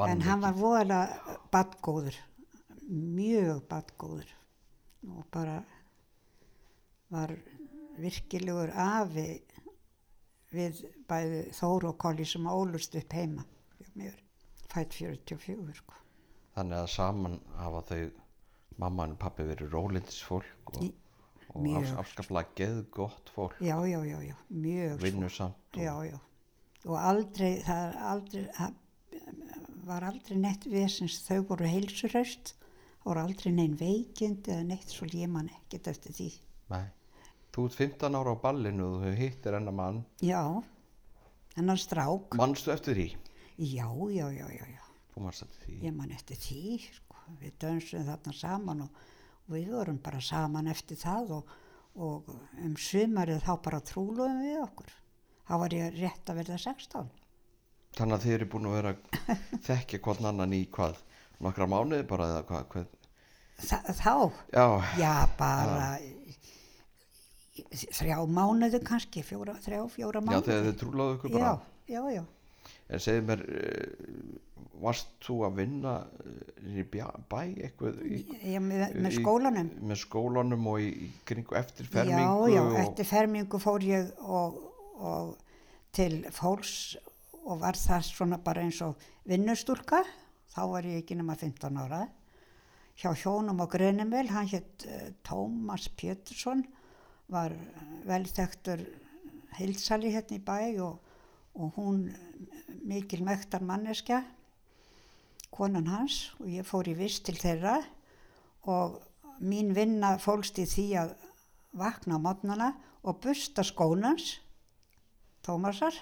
En 0.10 0.24
hann 0.26 0.42
var 0.42 0.56
voðalega 0.58 1.36
badgóður, 1.54 2.16
mjög 2.90 3.60
badgóður 3.70 4.32
og 5.06 5.28
bara 5.34 5.60
var 7.14 7.36
virkilegur 8.02 8.72
afi 8.74 9.28
við 10.56 10.82
bæði 11.10 11.42
Þóru 11.58 11.92
og 11.92 11.98
Kolli 12.02 12.26
sem 12.28 12.48
ólust 12.52 12.96
upp 13.00 13.14
heima 13.16 13.46
mér, 13.96 14.16
fætt 14.72 14.96
44 14.98 15.74
sko. 15.78 15.94
Þannig 16.56 16.82
að 16.82 16.90
saman 16.92 17.36
hafa 17.56 17.82
þau, 17.90 18.02
mamma 18.82 19.06
og 19.08 19.18
pappi 19.22 19.46
verið 19.48 19.72
rólindisfólk 19.72 20.74
og, 20.76 20.90
og 21.56 21.70
afskaplega 22.02 22.52
geðgott 22.60 23.32
fólk, 23.36 23.56
Já, 23.64 23.78
já, 23.88 24.02
já, 24.04 24.18
já, 24.32 24.36
mjög 24.50 24.98
svo. 24.98 25.04
vinnusamt 25.06 25.80
og 25.80 25.84
Já, 25.84 25.94
já. 26.10 26.20
Og 26.86 26.98
aldrei, 27.00 27.54
það 27.66 27.96
aldrei, 28.12 28.44
var 29.88 30.04
aldrei 30.10 30.38
neitt 30.38 30.68
vesins, 30.70 31.16
þau 31.26 31.40
voru 31.50 31.66
heilsuraust, 31.70 32.54
voru 33.06 33.24
aldrei 33.24 33.54
neinn 33.56 33.78
veikind 33.80 34.48
eða 34.52 34.68
neitt 34.68 34.92
svo 34.94 35.08
ég 35.10 35.30
man 35.32 35.50
ekkert 35.62 35.88
eftir 35.94 36.14
því. 36.20 36.28
Nei. 36.74 36.84
Þú 37.56 37.66
ert 37.70 37.78
15 37.80 38.18
ára 38.20 38.34
á 38.36 38.44
ballinu 38.44 38.86
og 38.98 39.04
þú 39.06 39.12
hittir 39.16 39.56
hennar 39.56 39.76
mann. 39.76 40.02
Já, 40.20 40.42
hennar 41.56 41.80
strák. 41.80 42.36
Manstu 42.36 42.74
eftir 42.74 42.98
því? 43.00 43.06
Já, 43.64 43.88
já, 44.12 44.26
já, 44.36 44.48
já, 44.52 44.66
já. 44.68 44.82
Þú 45.14 45.24
manst 45.24 45.46
eftir 45.46 45.62
því? 45.70 45.76
Ég 45.86 45.94
man 45.96 46.12
eftir 46.12 46.40
því, 46.42 46.64
sko. 46.98 47.22
Við 47.40 47.54
dönsum 47.64 48.04
þarna 48.10 48.34
saman 48.36 48.82
og, 48.84 48.98
og 49.46 49.54
við 49.56 49.70
vorum 49.72 50.02
bara 50.04 50.20
saman 50.20 50.68
eftir 50.68 51.00
það 51.00 51.32
og, 51.38 51.54
og 51.96 52.28
um 52.66 52.76
sumarið 52.76 53.40
þá 53.48 53.54
bara 53.70 53.80
trúluðum 53.88 54.42
við 54.44 54.60
okkur. 54.66 54.92
Þá 55.48 55.54
var 55.62 55.78
ég 55.78 55.96
rétt 55.96 56.34
að 56.34 56.42
verða 56.42 56.60
16. 56.60 57.08
Þannig 57.96 58.18
að 58.18 58.26
þið 58.26 58.36
eru 58.36 58.50
búin 58.52 58.68
að 58.68 58.76
vera 58.82 58.94
þekkja 59.70 60.02
hvern 60.04 60.30
annan 60.34 60.58
í 60.60 60.62
hvað? 60.76 61.00
Nokkra 61.40 61.72
mánuði 61.72 62.04
bara 62.12 62.28
eða 62.34 62.44
hvað? 62.52 62.92
Þa, 63.64 63.80
þá? 63.96 64.14
Já, 64.52 64.68
Já, 65.00 65.14
bara 65.40 65.90
þrjá 67.56 68.18
mánuði 68.28 68.82
kannski, 68.86 69.24
fjóra, 69.26 69.56
þrjá, 69.64 69.84
fjóra 69.94 70.22
já 70.22 70.26
mánuði. 70.28 70.48
þegar 70.50 70.66
þið 70.70 70.80
trúlaðu 70.82 71.18
ykkur 71.20 71.36
bara. 71.38 71.54
Já, 71.88 71.94
já, 71.96 72.02
já. 72.18 72.24
En 72.90 73.02
segðu 73.02 73.24
mér, 73.30 73.42
uh, 73.46 74.66
varst 74.84 75.12
þú 75.24 75.36
að 75.48 75.56
vinna 75.62 75.94
uh, 76.04 76.36
í 76.66 76.84
bæ 76.92 77.40
eitthvað 77.40 78.02
í, 78.06 78.20
Ég, 78.44 78.60
með, 78.62 78.84
með 79.06 79.12
í- 79.12 79.22
skólanum. 79.22 79.70
með 79.90 80.02
skólanum 80.04 80.68
og 80.74 80.84
í, 80.84 80.90
í 81.08 81.10
kringu 81.30 81.58
eftir 81.58 81.88
Já, 81.94 82.04
já, 82.52 82.62
og, 82.62 82.76
eftir 82.84 83.08
fermingu 83.10 83.62
fór 83.62 83.86
ég 83.88 84.12
og, 84.20 84.60
og 85.00 85.34
til 85.96 86.26
fólks 86.36 86.98
og 87.46 87.60
var 87.62 87.78
það 87.78 88.08
svona 88.10 88.38
bara 88.42 88.66
eins 88.66 88.82
og 88.84 88.98
vinnustúlka, 89.30 90.02
þá 90.54 90.62
var 90.74 90.86
ég 90.90 91.04
ekki 91.04 91.16
nema 91.20 91.36
15 91.38 91.78
ára, 91.86 92.04
hjá 92.98 93.12
hjónum 93.22 93.62
á 93.62 93.66
Grönemil, 93.70 94.30
hann 94.34 94.50
hétt 94.50 94.86
uh, 94.90 95.10
Tómas 95.26 95.88
Pétursson, 95.98 96.66
var 97.32 97.56
velþektur 98.06 98.84
heilsali 99.58 100.12
hérna 100.14 100.38
í 100.38 100.44
bæ 100.44 100.58
og, 100.86 101.00
og 101.56 101.78
hún 101.78 102.08
mikil 102.86 103.24
mektar 103.26 103.64
manneskja, 103.66 104.22
konan 105.56 105.88
hans 105.88 106.36
og 106.40 106.50
ég 106.52 106.68
fór 106.68 106.90
í 106.92 106.96
vist 106.98 107.26
til 107.26 107.38
þeirra. 107.40 107.80
Og 108.70 109.00
mín 109.40 109.74
vinna 109.76 110.16
fólst 110.22 110.60
í 110.62 110.66
því 110.70 110.88
að 111.02 111.14
vakna 111.76 112.18
á 112.18 112.24
mótnana 112.24 112.74
og 113.06 113.22
busta 113.24 113.64
skónans, 113.66 114.40
Tómasar, 115.46 115.94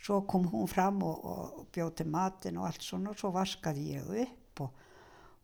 svo 0.00 0.22
kom 0.24 0.46
hún 0.48 0.68
fram 0.70 1.02
og, 1.04 1.24
og 1.24 1.66
bjóð 1.74 1.90
til 1.98 2.06
matin 2.08 2.56
og 2.56 2.70
allt 2.70 2.84
svona 2.84 3.10
og 3.12 3.18
svo 3.20 3.28
vaskaði 3.34 3.82
ég 3.98 4.06
upp 4.22 4.62
og, 4.64 4.78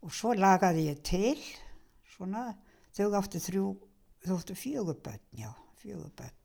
og 0.01 0.15
svo 0.15 0.31
lagaði 0.33 0.87
ég 0.87 1.03
til 1.05 1.37
svona, 2.15 2.47
þau 2.97 3.11
áttu 3.19 3.41
þrjú, 3.43 3.67
þau 4.23 4.37
áttu 4.37 4.55
fjögur 4.57 4.99
börn, 5.03 5.23
já, 5.37 5.51
fjögur 5.81 6.11
börn. 6.17 6.39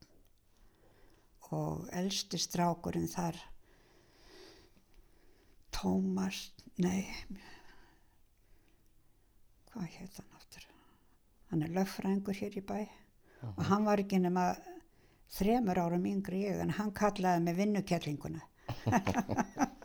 Og 1.55 1.87
elsti 1.95 2.37
strákurinn 2.37 3.09
þar 3.09 3.39
Tómas, 5.73 6.49
nei 6.81 7.05
hvað 9.69 9.85
heit 9.95 10.17
hann 10.19 10.35
áttur 10.35 10.65
hann 11.49 11.63
er 11.65 11.73
lögfræðingur 11.73 12.37
hér 12.37 12.57
í 12.59 12.63
bæ. 12.65 12.79
Og 13.55 13.63
hann 13.69 13.85
var 13.87 14.01
ekki 14.01 14.19
nema 14.21 14.51
þremur 15.33 15.79
árum 15.81 16.05
yngri 16.09 16.43
ég 16.43 16.59
en 16.61 16.73
hann 16.77 16.91
kallaði 16.95 17.45
mig 17.45 17.59
vinnukellinguna. 17.61 18.43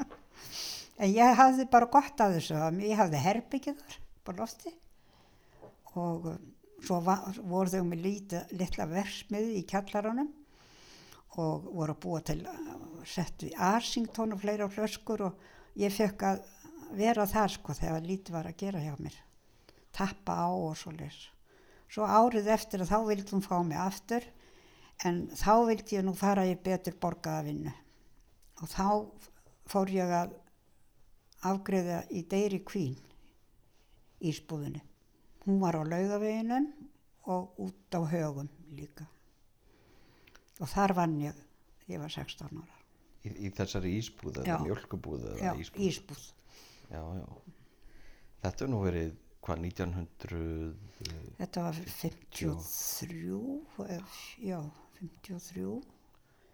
En 0.95 1.11
ég 1.11 1.35
hafði 1.35 1.65
bara 1.67 1.89
gott 1.91 2.21
af 2.23 2.37
þessu 2.37 2.55
ég 2.85 2.95
hafði 2.95 3.19
herbyggið 3.19 3.79
þar 3.81 3.95
på 4.23 4.35
lofti. 4.39 4.71
Og 5.99 6.29
svo 6.85 7.01
var, 7.05 7.37
voru 7.41 7.73
þau 7.73 7.85
með 7.89 8.03
lítið, 8.05 8.55
litla 8.59 8.87
versmið 8.91 9.53
í 9.59 9.63
kjallaranum 9.69 10.31
og 11.41 11.69
voru 11.75 11.95
að 11.95 12.01
búa 12.05 12.23
til 12.25 12.41
sett 13.09 13.47
við 13.47 13.57
Arsington 13.59 14.35
og 14.37 14.43
fleira 14.43 14.69
flöskur 14.71 15.27
og 15.29 15.47
ég 15.81 15.93
fekk 15.93 16.27
að 16.29 16.43
vera 16.95 17.27
þar 17.27 17.55
sko 17.57 17.75
þegar 17.77 18.07
lítið 18.07 18.37
var 18.37 18.49
að 18.51 18.59
gera 18.61 18.83
hjá 18.85 18.95
mér. 19.01 19.17
Tappa 19.95 20.37
á 20.47 20.49
og 20.51 20.77
svo 20.79 20.93
les 20.95 21.19
svo 21.95 22.07
árið 22.11 22.49
eftir 22.51 22.83
að 22.83 22.91
þá 22.91 22.99
vildi 23.07 23.31
hún 23.31 23.45
fá 23.45 23.59
mig 23.63 23.79
aftur 23.79 24.25
en 25.07 25.21
þá 25.31 25.53
vildi 25.69 25.99
ég 25.99 26.07
nú 26.07 26.15
fara 26.19 26.47
í 26.47 26.57
betur 26.59 26.97
borgaða 26.99 27.45
vinnu. 27.49 27.75
Og 28.63 28.71
þá 28.71 28.87
fór 29.71 29.93
ég 29.95 30.11
að 30.15 30.35
afgreða 31.45 32.03
í 32.11 32.25
Dairy 32.31 32.63
Queen 32.67 32.97
ísbúðinu 34.25 34.83
hún 35.47 35.61
var 35.61 35.75
á 35.77 35.83
laugaveginum 35.85 36.67
og 37.27 37.55
út 37.59 37.95
á 37.97 38.01
högum 38.13 38.49
líka. 38.73 39.07
Og 40.61 40.69
þar 40.71 40.93
vann 40.95 41.19
ég 41.21 41.35
ég 41.89 41.99
var 42.01 42.09
16 42.13 42.49
ára. 42.63 42.75
Í, 43.25 43.29
í 43.49 43.51
þessari 43.57 43.97
ísbúð 43.99 44.39
eða 44.45 44.59
mjölkubúð 44.65 45.25
eða 45.33 45.39
já, 45.41 45.55
ísbúð? 45.61 45.81
ísbúð. 45.89 46.23
Já, 46.93 47.01
já. 47.01 47.27
þetta 48.45 48.65
er 48.65 48.69
nú 48.71 48.81
verið 48.85 49.13
hvað 49.45 49.59
1900 49.61 50.75
þetta 51.39 51.63
var 51.65 51.75
53 51.75 52.61
ef- 53.97 54.39
já, 54.41 54.61
53 55.01 55.83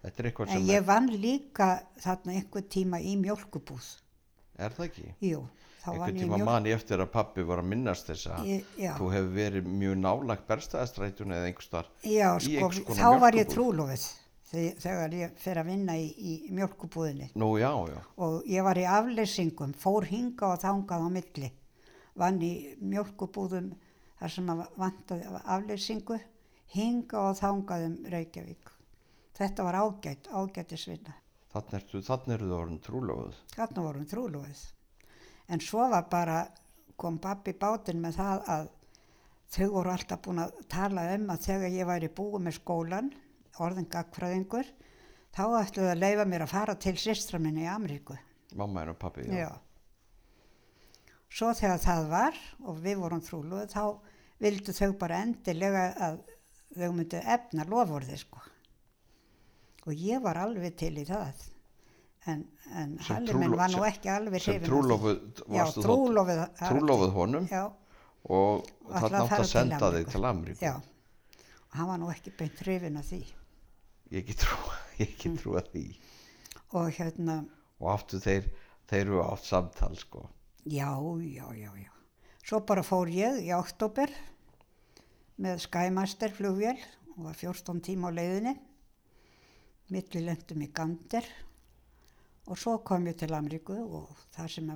þetta 0.01 0.17
er 0.23 0.27
eitthvað 0.29 0.47
en 0.49 0.53
sem 0.57 0.67
ég 0.71 0.83
vann 0.87 1.07
líka 1.11 1.67
þarna 2.03 2.31
einhver 2.39 2.63
tíma 2.67 2.97
í 3.03 3.15
mjölkubúð 3.21 3.87
er, 4.57 4.71
það 4.75 4.85
ekki? 4.87 5.13
Jú, 5.23 5.39
þá 5.43 5.47
einhvern 5.85 6.17
tíma 6.17 6.37
mjölk 6.37 6.47
man 6.47 6.69
ég 6.69 6.77
eftir 6.77 7.01
að 7.01 7.11
pappi 7.13 7.45
var 7.47 7.61
að 7.63 7.69
minnast 7.73 8.09
þess 8.11 8.31
að 8.35 8.49
þú 8.99 9.11
hefur 9.15 9.31
verið 9.35 9.69
mjög 9.81 10.01
nálagt 10.01 10.47
berstæðastrætun 10.49 11.35
eða 11.37 11.47
einhver 11.49 11.67
starf 11.67 12.05
Já, 12.05 12.27
sko, 12.39 12.97
þá 12.97 13.07
var 13.23 13.37
ég 13.39 13.49
trúlofið 13.49 14.07
þegar, 14.51 15.13
ég 15.15 15.37
fer 15.39 15.61
að 15.61 15.69
vinna 15.71 15.95
í, 15.97 16.09
í 16.11 16.33
mjölkubúðinni 16.51 17.29
nú 17.39 17.53
já, 17.61 17.71
já, 17.87 18.01
og 18.21 18.49
ég 18.51 18.65
var 18.67 18.77
í 18.77 18.83
afleysingum, 18.89 19.73
fór 19.79 20.09
hinga 20.09 20.51
og 20.53 20.59
þangað 20.63 21.07
á 21.07 21.09
milli, 21.15 21.51
vann 22.19 22.41
í 22.43 22.51
mjölkubúðum 22.83 23.71
þar 24.19 24.33
sem 24.35 24.51
að 24.53 24.65
vantaði 24.77 25.39
afleysingu, 25.55 26.19
hinga 26.75 27.23
og 27.29 27.39
þangað 27.39 27.87
um 27.87 27.95
Reykjavík. 28.11 28.69
Þetta 29.39 29.65
var 29.65 29.79
ágætt, 29.81 30.29
ágættisvinna. 30.29 31.15
þannig 31.51 31.73
ertu, 31.79 32.01
þannig 32.05 32.35
eru 32.35 32.49
það 32.51 32.59
orðin 32.59 32.83
trúlóð 32.85 33.39
Þarna 33.55 33.85
vorum 33.87 34.05
trúlofið. 34.07 34.61
En 35.51 35.59
svo 35.63 35.87
var 35.91 36.05
bara, 36.11 36.45
kom 36.99 37.17
pappi 37.21 37.53
bátinn 37.59 38.01
með 38.03 38.19
það 38.19 38.45
að 38.55 38.69
þau 39.51 39.67
voru 39.73 39.91
alltaf 39.91 40.21
búin 40.23 40.43
að 40.45 40.53
tala 40.71 41.07
um 41.15 41.25
að 41.33 41.47
þegar 41.49 41.73
ég 41.75 41.89
væri 41.89 42.09
búið 42.15 42.45
með 42.45 42.57
skólan, 42.61 43.09
orðin 43.59 43.89
gagfræðingur, 43.91 44.69
þá 45.35 45.43
ætluðu 45.59 45.89
að 45.91 46.03
leifa 46.05 46.27
mér 46.31 46.45
að 46.45 46.53
fara 46.53 46.75
til 46.79 46.95
systra 46.99 47.39
minni 47.39 47.65
í 47.65 47.71
Ameríku. 47.71 48.15
mamma 48.55 48.81
henn 48.81 48.93
og 48.93 48.99
pappi, 48.99 49.27
já, 49.27 49.47
Já. 49.47 49.51
Svo 51.31 51.53
þegar 51.55 51.79
það 51.79 52.07
var 52.11 52.39
og 52.67 52.79
við 52.83 52.97
vorum 52.99 53.21
trúluð 53.23 53.69
þá 53.71 53.83
vildu 54.43 54.73
þau 54.75 54.89
bara 54.99 55.21
endilega 55.23 55.83
að 56.07 56.17
þau 56.75 56.89
myndu 56.97 57.21
efna 57.23 57.63
lofvorði 57.67 58.17
sko. 58.19 58.41
Og 59.87 59.93
ég 59.95 60.21
var 60.23 60.37
alveg 60.41 60.75
til 60.79 60.91
í 60.99 61.05
það. 61.07 61.39
En, 62.27 62.43
en 62.71 62.97
Sem 63.03 63.15
Halli 63.15 63.33
minn 63.33 63.49
trúlo- 63.51 63.57
var 63.59 63.69
nú 63.73 63.83
ekki 63.87 64.09
alveg 64.13 64.41
sem 64.41 64.61
trúlofið. 64.63 65.19
honum 67.15 67.47
Já, 67.51 67.63
og 68.29 68.67
að 68.89 69.15
átt 69.21 69.35
að 69.39 69.45
senda 69.49 69.91
þig 69.95 70.09
til 70.13 70.21
Ameríku 70.29 70.65
já. 70.65 70.75
Og 71.71 71.77
hann 71.79 71.87
var 71.87 71.97
nú 72.01 72.09
ekki 72.13 72.33
beint 72.37 72.59
hrifin 72.65 72.97
af 72.97 73.05
því. 73.11 73.21
ég 74.11 74.23
ekki 74.23 74.35
trú, 74.43 74.57
ég 74.99 75.07
ekki 75.09 75.33
trú 75.37 75.55
að 75.59 75.71
því 75.75 75.85
Og 76.73 76.89
hérna, 76.95 77.39
og 77.81 77.87
áttu 77.97 78.19
þeir, 78.23 78.45
þeir 78.87 79.01
eru 79.05 79.21
átt 79.25 79.43
samtal 79.47 79.95
sko 79.99 80.25
Já, 80.65 80.91
já, 81.19 81.47
já, 81.57 81.71
já. 81.75 81.91
Svo 82.45 82.59
bara 82.65 82.83
fór 82.83 83.09
ég 83.09 83.41
í 83.43 83.51
oktober 83.57 84.11
með 85.41 85.59
Skymaster 85.65 86.29
flugvél 86.31 86.77
og 87.17 87.23
var 87.25 87.33
14 87.35 87.81
tíma 87.81 88.11
á 88.13 88.15
leiðinni. 88.15 88.53
Millilendum 89.91 90.61
í 90.63 90.69
Gander 90.73 91.25
og 92.51 92.59
svo 92.59 92.77
kom 92.83 93.07
ég 93.07 93.15
til 93.19 93.31
Ameríku 93.33 93.77
og 93.79 94.09
það 94.35 94.49
sem 94.55 94.71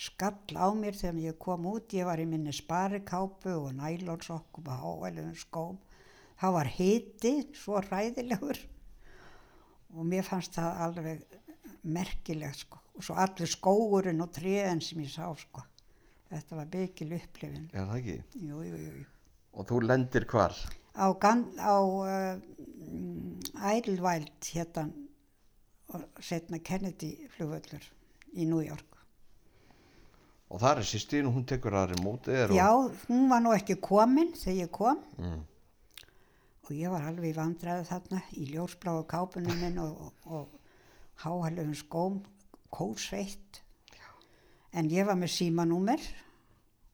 skall 0.00 0.56
á 0.60 0.68
mér 0.76 0.96
þegar 0.96 1.22
ég 1.24 1.38
kom 1.40 1.64
út, 1.68 1.94
ég 1.96 2.08
var 2.08 2.20
í 2.20 2.26
minni 2.28 2.52
sparikápu 2.52 3.54
og 3.56 3.72
nælonsokkum 3.76 4.68
og 4.68 4.84
háælum 4.84 5.32
skóm. 5.36 5.80
Það 6.40 6.54
var 6.56 6.68
hiti, 6.76 7.32
svo 7.56 7.80
ræðilegur 7.84 8.60
og 9.96 10.06
mér 10.06 10.24
fannst 10.24 10.56
það 10.56 10.84
alveg 10.86 11.24
merkilegt 11.82 12.64
sko 12.64 12.80
og 12.96 13.06
svo 13.06 13.16
allur 13.22 13.48
skóurinn 13.50 14.22
og 14.24 14.32
tréen 14.36 14.82
sem 14.84 15.00
ég 15.02 15.12
sá 15.12 15.26
sko 15.38 15.64
þetta 16.30 16.58
var 16.58 16.70
byggil 16.74 17.14
upplifin 17.16 17.68
er 17.72 17.88
það 17.88 17.96
ekki? 18.00 18.16
jú, 18.46 18.62
jú, 18.68 18.80
jú, 18.84 19.04
og 19.56 19.68
þú 19.70 19.80
lendir 19.86 20.26
hvar? 20.30 20.56
á, 20.94 21.06
á 21.08 21.76
uh, 21.80 22.34
Idlewild 23.74 24.50
hérna 24.52 24.88
og 25.90 26.22
setna 26.22 26.60
Kennedy 26.64 27.12
flugvöllur 27.34 27.84
í 28.34 28.46
New 28.46 28.62
York. 28.62 28.86
Og 30.50 30.58
það 30.62 30.80
er 30.80 30.88
sýstin 30.88 31.28
og 31.28 31.36
hún 31.36 31.46
tekur 31.46 31.76
aðri 31.78 32.00
móti 32.02 32.34
þér 32.34 32.54
já, 32.56 32.68
hún 33.06 33.28
var 33.30 33.42
nú 33.44 33.54
ekki 33.54 33.78
komin 33.82 34.32
þegar 34.34 34.58
ég 34.64 34.72
kom. 34.74 35.02
Mm, 35.18 35.44
og 36.66 36.72
ég 36.74 36.90
var 36.90 37.06
alveg 37.06 37.32
í 37.32 37.36
vandræðu 37.36 37.86
þarna 37.90 38.22
í 38.34 38.48
ljósbláu 38.50 39.04
kápunum 39.10 39.62
minn 39.62 39.78
og, 39.82 40.08
og, 40.08 40.26
og 40.26 41.22
háhælum 41.22 41.74
skóm 41.78 42.20
kósveitt. 42.74 43.62
En 44.74 44.90
ég 44.90 45.06
var 45.06 45.18
með 45.18 45.34
símanúmer 45.34 46.02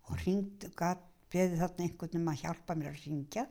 og 0.09 0.21
ringd 0.25 0.69
beðið 0.77 1.61
þarna 1.61 1.85
einhvern 1.85 2.21
um 2.21 2.31
að 2.33 2.43
hjálpa 2.45 2.77
mér 2.79 2.93
að 2.93 3.03
ringja 3.05 3.45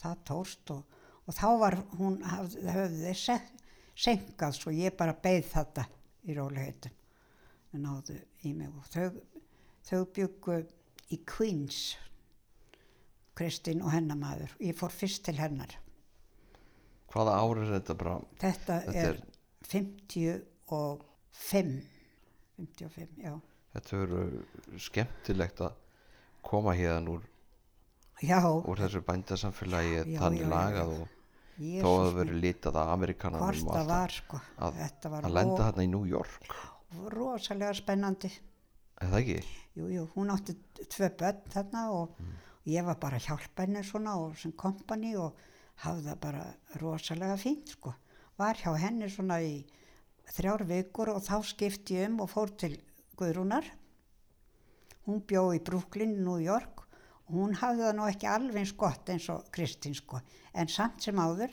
það 0.00 0.22
tóst 0.28 0.72
og, 0.74 0.98
og 1.26 1.36
þá 1.36 1.48
var 1.60 1.76
hún 1.98 2.18
hafði, 2.26 2.64
höfðu 2.74 3.02
þeir 3.04 3.20
se, 3.20 3.36
senkað 4.00 4.52
svo 4.56 4.70
ég 4.74 4.96
bara 4.96 5.14
beið 5.22 5.44
þetta 5.52 5.84
í 6.28 6.30
róliheitum 6.36 6.92
og 7.74 7.78
náðu 7.84 8.16
í 8.48 8.50
mig 8.56 8.68
og 8.72 8.84
þau, 8.90 9.10
þau 9.88 10.00
byggu 10.16 10.56
í 11.14 11.16
Queens 11.28 11.78
Kristín 13.40 13.80
og 13.84 13.90
hennamaður. 13.94 14.50
Ég 14.60 14.74
fór 14.76 14.90
fyrst 14.92 15.22
til 15.24 15.36
hennar. 15.38 15.72
hvaða 17.10 17.32
ár 17.40 17.56
er 17.62 17.70
þetta 17.78 17.94
bara? 17.98 18.16
Þetta, 18.38 18.74
Þetta 18.86 19.00
er, 19.00 19.14
er- 19.14 19.22
55. 19.66 21.82
55, 22.60 23.08
já. 23.24 23.34
þetta 23.74 23.90
eru 24.04 24.20
skemmtilegt 24.78 25.58
að 25.64 25.72
koma 26.44 26.72
hérna 26.76 27.10
úr, 27.16 27.22
Já, 28.22 28.40
úr 28.44 28.76
þessu 28.82 29.00
bændasamfélagi 29.06 30.02
þannig 30.18 30.44
lagað 30.50 30.90
já. 30.92 31.06
Og 31.60 31.84
þó 31.84 31.90
að 31.90 32.00
það 32.00 32.10
minn, 32.10 32.18
veri 32.20 32.42
litað 32.44 32.80
af 32.80 32.92
Amerikananum 32.96 33.72
var 33.90 34.14
sko. 34.14 34.42
að, 34.56 34.82
að 35.10 35.32
lenda 35.34 35.64
þarna 35.66 35.86
í 35.86 35.90
New 35.92 36.06
York 36.08 36.52
rosalega 37.14 37.74
spennandi. 37.76 38.30
það 39.00 39.18
ekki? 39.20 39.40
Jú, 39.78 39.88
jú, 39.94 40.06
hún 40.16 40.32
átti 40.34 40.56
tvö 40.90 41.10
börn 41.20 41.42
þarna 41.52 41.84
og 41.94 42.16
ég 42.68 42.84
var 42.86 42.98
bara 43.00 43.20
að 43.20 43.28
hjálpa 43.30 43.64
henni 43.64 43.82
svona 43.86 44.16
og 44.20 44.36
sem 44.38 44.52
kompani 44.52 45.14
og 45.16 45.38
hafði 45.84 46.08
það 46.10 46.22
bara 46.24 46.46
rosalega 46.82 47.36
fínt 47.40 47.76
sko. 47.76 47.94
Var 48.40 48.58
hjá 48.60 48.72
henni 48.80 49.08
svona 49.12 49.40
í 49.44 49.60
þrjár 50.34 50.66
vikur 50.68 51.12
og 51.14 51.22
þá 51.24 51.36
skipti 51.46 52.00
ég 52.00 52.10
um 52.10 52.24
og 52.24 52.32
fór 52.32 52.52
til 52.58 52.74
Guðrúnar. 53.18 53.66
Hún 55.06 55.22
bjó 55.26 55.50
í 55.56 55.62
Brooklyn, 55.64 56.18
New 56.24 56.40
York 56.42 56.79
hún 57.30 57.54
hafði 57.58 57.86
það 57.86 57.96
nú 57.98 58.06
ekki 58.10 58.28
alveg 58.30 58.60
eins 58.62 58.74
gott 58.78 59.10
eins 59.12 59.28
og 59.32 59.48
Kristín 59.54 59.96
sko. 59.96 60.20
En 60.54 60.70
samt 60.70 61.04
sem 61.04 61.18
áður, 61.20 61.52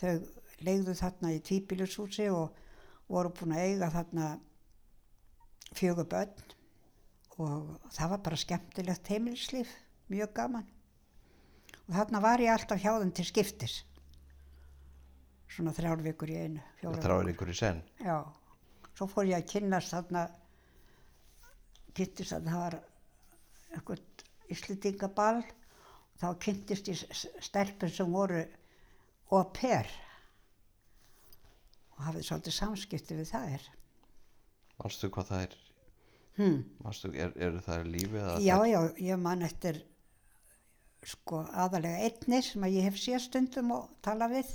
þau 0.00 0.12
leigðu 0.64 0.94
þarna 0.98 1.32
í 1.34 1.40
tvíbílushúsi 1.44 2.28
og 2.32 2.54
voru 3.10 3.32
búin 3.36 3.56
að 3.56 3.64
eiga 3.68 3.90
þarna 3.92 4.28
fjögur 5.74 6.08
börn 6.08 6.54
og 7.42 7.90
það 7.92 8.12
var 8.14 8.22
bara 8.28 8.38
skemmtilegt 8.38 9.10
heimilislíf, 9.10 9.72
mjög 10.12 10.32
gaman. 10.36 10.68
Og 11.84 11.96
þarna 11.96 12.22
var 12.22 12.40
ég 12.40 12.54
alltaf 12.54 12.80
hjá 12.80 12.94
þeim 12.94 13.10
til 13.12 13.26
skiptis, 13.28 13.74
svona 15.50 15.74
þrjár 15.74 16.04
vikur 16.06 16.30
í 16.30 16.38
einu. 16.46 16.62
Ykkur 17.34 17.50
í 17.50 17.58
senn. 17.58 17.82
Já, 18.00 18.22
svo 18.94 19.10
fór 19.10 19.28
ég 19.28 19.42
að 19.42 19.50
kynnast 19.50 19.92
þarna, 19.92 20.24
kynntist 21.94 22.36
að 22.38 22.48
það 22.48 22.62
var 22.62 22.78
eitthvað 23.74 24.04
Íslendingaball, 24.52 25.42
þá 26.20 26.26
kynntist 26.44 26.88
ég 26.92 27.00
s- 27.14 27.28
stelpur 27.46 27.90
sem 27.90 28.12
voru 28.12 28.42
au 29.32 29.44
pair 29.56 29.88
og 31.94 32.02
hafði 32.08 32.24
svolítið 32.26 32.56
samskipti 32.58 33.16
við 33.18 33.30
þær. 33.32 33.64
Manstu 34.82 35.10
hvað 35.14 35.28
það 35.30 35.42
er? 35.46 35.56
Hmm. 36.34 36.56
Manstu, 36.82 37.10
er, 37.14 37.32
eru 37.46 37.60
það 37.62 37.84
lífi 37.94 38.18
eða? 38.18 38.38
Já, 38.42 38.56
já, 38.66 38.80
ég 39.06 39.20
man 39.22 39.42
eftir 39.46 39.78
sko 41.04 41.42
aðalega 41.52 42.06
einni 42.08 42.40
sem 42.42 42.64
að 42.66 42.74
ég 42.78 42.86
hef 42.88 42.96
séð 42.98 43.20
stundum 43.28 43.70
og 43.76 43.90
tala 44.02 44.26
við. 44.32 44.48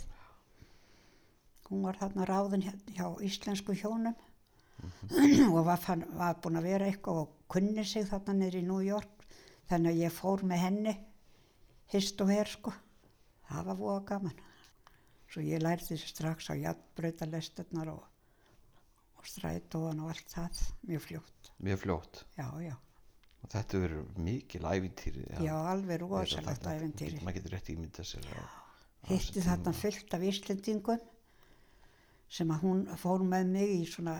Hún 1.69 1.83
var 1.85 1.99
þarna 2.01 2.25
ráðin 2.25 2.63
hjá, 2.65 2.73
hjá 2.97 3.05
íslensku 3.27 3.75
hjónum 3.77 4.15
og 5.53 5.61
var, 5.67 5.79
var 6.17 6.39
búin 6.41 6.57
að 6.59 6.65
vera 6.71 6.87
eitthvað 6.89 7.19
og 7.23 7.33
kunni 7.53 7.83
sig 7.85 8.07
þarna 8.09 8.33
niður 8.39 8.57
í 8.59 8.65
New 8.65 8.81
York 8.85 9.18
þannig 9.69 9.95
að 9.95 10.03
ég 10.03 10.13
fór 10.15 10.43
með 10.49 10.63
henni 10.65 10.95
hist 11.93 12.21
og 12.23 12.31
her 12.33 12.49
sko. 12.49 12.73
Það 13.49 13.65
var 13.69 13.79
voða 13.79 14.01
gaman. 14.11 14.45
Svo 15.29 15.43
ég 15.45 15.61
lærði 15.61 15.97
strax 16.01 16.49
á 16.49 16.53
jafnbreytalesturnar 16.57 17.91
og, 17.93 18.03
og 19.17 19.29
strætóan 19.29 20.01
og 20.03 20.13
allt 20.13 20.31
það 20.33 20.61
mjög 20.89 21.05
fljótt. 21.05 21.51
Mjög 21.65 21.83
fljótt. 21.83 22.23
Já, 22.37 22.47
já. 22.65 22.75
Og 23.39 23.51
þetta 23.53 23.81
verður 23.83 24.07
mikil 24.19 24.65
ævintýri. 24.67 25.27
Já, 25.45 25.53
alveg 25.71 26.01
rosalegt 26.03 26.65
æventýri. 26.67 27.21
Maður 27.23 27.39
getur 27.39 27.55
rétt 27.55 27.71
ímynda 27.73 28.05
sér 28.05 28.25
að... 28.33 28.57
Hitti 29.09 29.41
þarna 29.45 29.71
fullt 29.73 30.13
af 30.17 30.25
Íslendingum 30.27 31.05
sem 32.29 32.49
að 32.51 32.65
hún 32.65 32.81
fór 32.99 33.23
með 33.25 33.53
mig 33.53 33.71
í 33.77 33.85
svona 33.89 34.17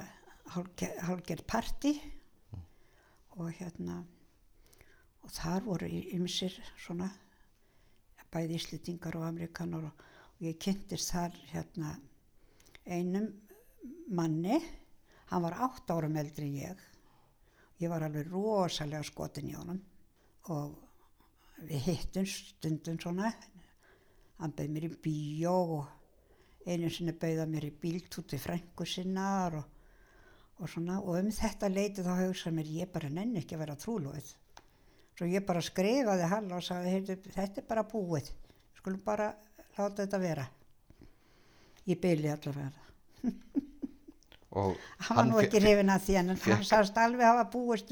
hálgerð 0.56 1.44
parti 1.50 1.92
og 3.36 3.52
hérna 3.60 4.00
og 5.30 5.36
þar 5.38 5.66
voru 5.68 5.88
ymsir 6.18 6.56
svona 6.82 7.08
bæði 8.34 8.58
Íslendingar 8.58 9.18
og 9.20 9.28
Amerikanar 9.28 9.84
og, 9.86 10.02
og 10.34 10.42
ég 10.42 10.58
kynntist 10.62 11.12
þar 11.14 11.36
hérna 11.52 11.92
einum 12.90 13.28
manni. 14.10 14.58
Hann 15.30 15.46
var 15.46 15.60
átt 15.68 15.94
árum 15.94 16.18
eldri 16.18 16.50
en 16.50 16.58
ég. 16.58 16.82
Ég 17.78 17.94
var 17.94 18.08
alveg 18.08 18.32
rosalega 18.32 19.06
skotin 19.06 19.52
í 19.52 19.56
honum. 19.58 19.80
Og 20.50 20.74
við 21.70 21.86
hittum 21.92 22.26
stundum 22.26 22.98
svona 22.98 23.30
hann 24.40 24.54
bauð 24.58 24.74
mér 24.74 24.90
í 24.90 24.94
bíó 25.04 25.56
og 25.78 26.66
einu 26.66 26.90
sinni 26.90 27.14
bauða 27.14 27.46
mér 27.50 27.70
í 27.70 27.74
bíltúti 27.84 28.42
frængu 28.42 28.88
sinnar 28.88 29.62
og, 29.62 29.66
og 30.58 30.74
svona. 30.74 31.02
Og 31.06 31.22
um 31.22 31.34
þetta 31.38 31.70
leiti 31.70 32.06
þá 32.06 32.16
hugsa 32.24 32.56
mér 32.56 32.78
ég 32.82 32.94
bara 32.98 33.14
nenni 33.14 33.44
ekki 33.44 33.60
að 33.60 33.68
vera 33.68 33.82
trúlóið 33.86 34.38
svo 35.20 35.28
ég 35.28 35.44
bara 35.44 35.60
skrifaði 35.60 36.28
hann 36.32 36.48
og 36.56 36.64
sagði 36.64 37.18
þetta 37.28 37.60
er 37.60 37.66
bara 37.68 37.84
búið. 37.84 38.30
Skulum 38.80 39.02
bara 39.04 39.34
láta 39.76 40.06
þetta 40.06 40.20
vera. 40.22 40.46
Ég 41.90 42.00
byli 42.00 42.32
allavega. 42.32 42.88
Og 44.50 44.80
hann 45.06 45.18
var 45.20 45.28
nú 45.30 45.42
ekki 45.44 45.60
hrifin 45.62 45.92
að 45.94 46.06
því 46.08 46.16
en 46.18 46.32
hann 46.32 46.64
sagðist 46.66 46.96
alveg 46.98 47.28
hafa 47.28 47.44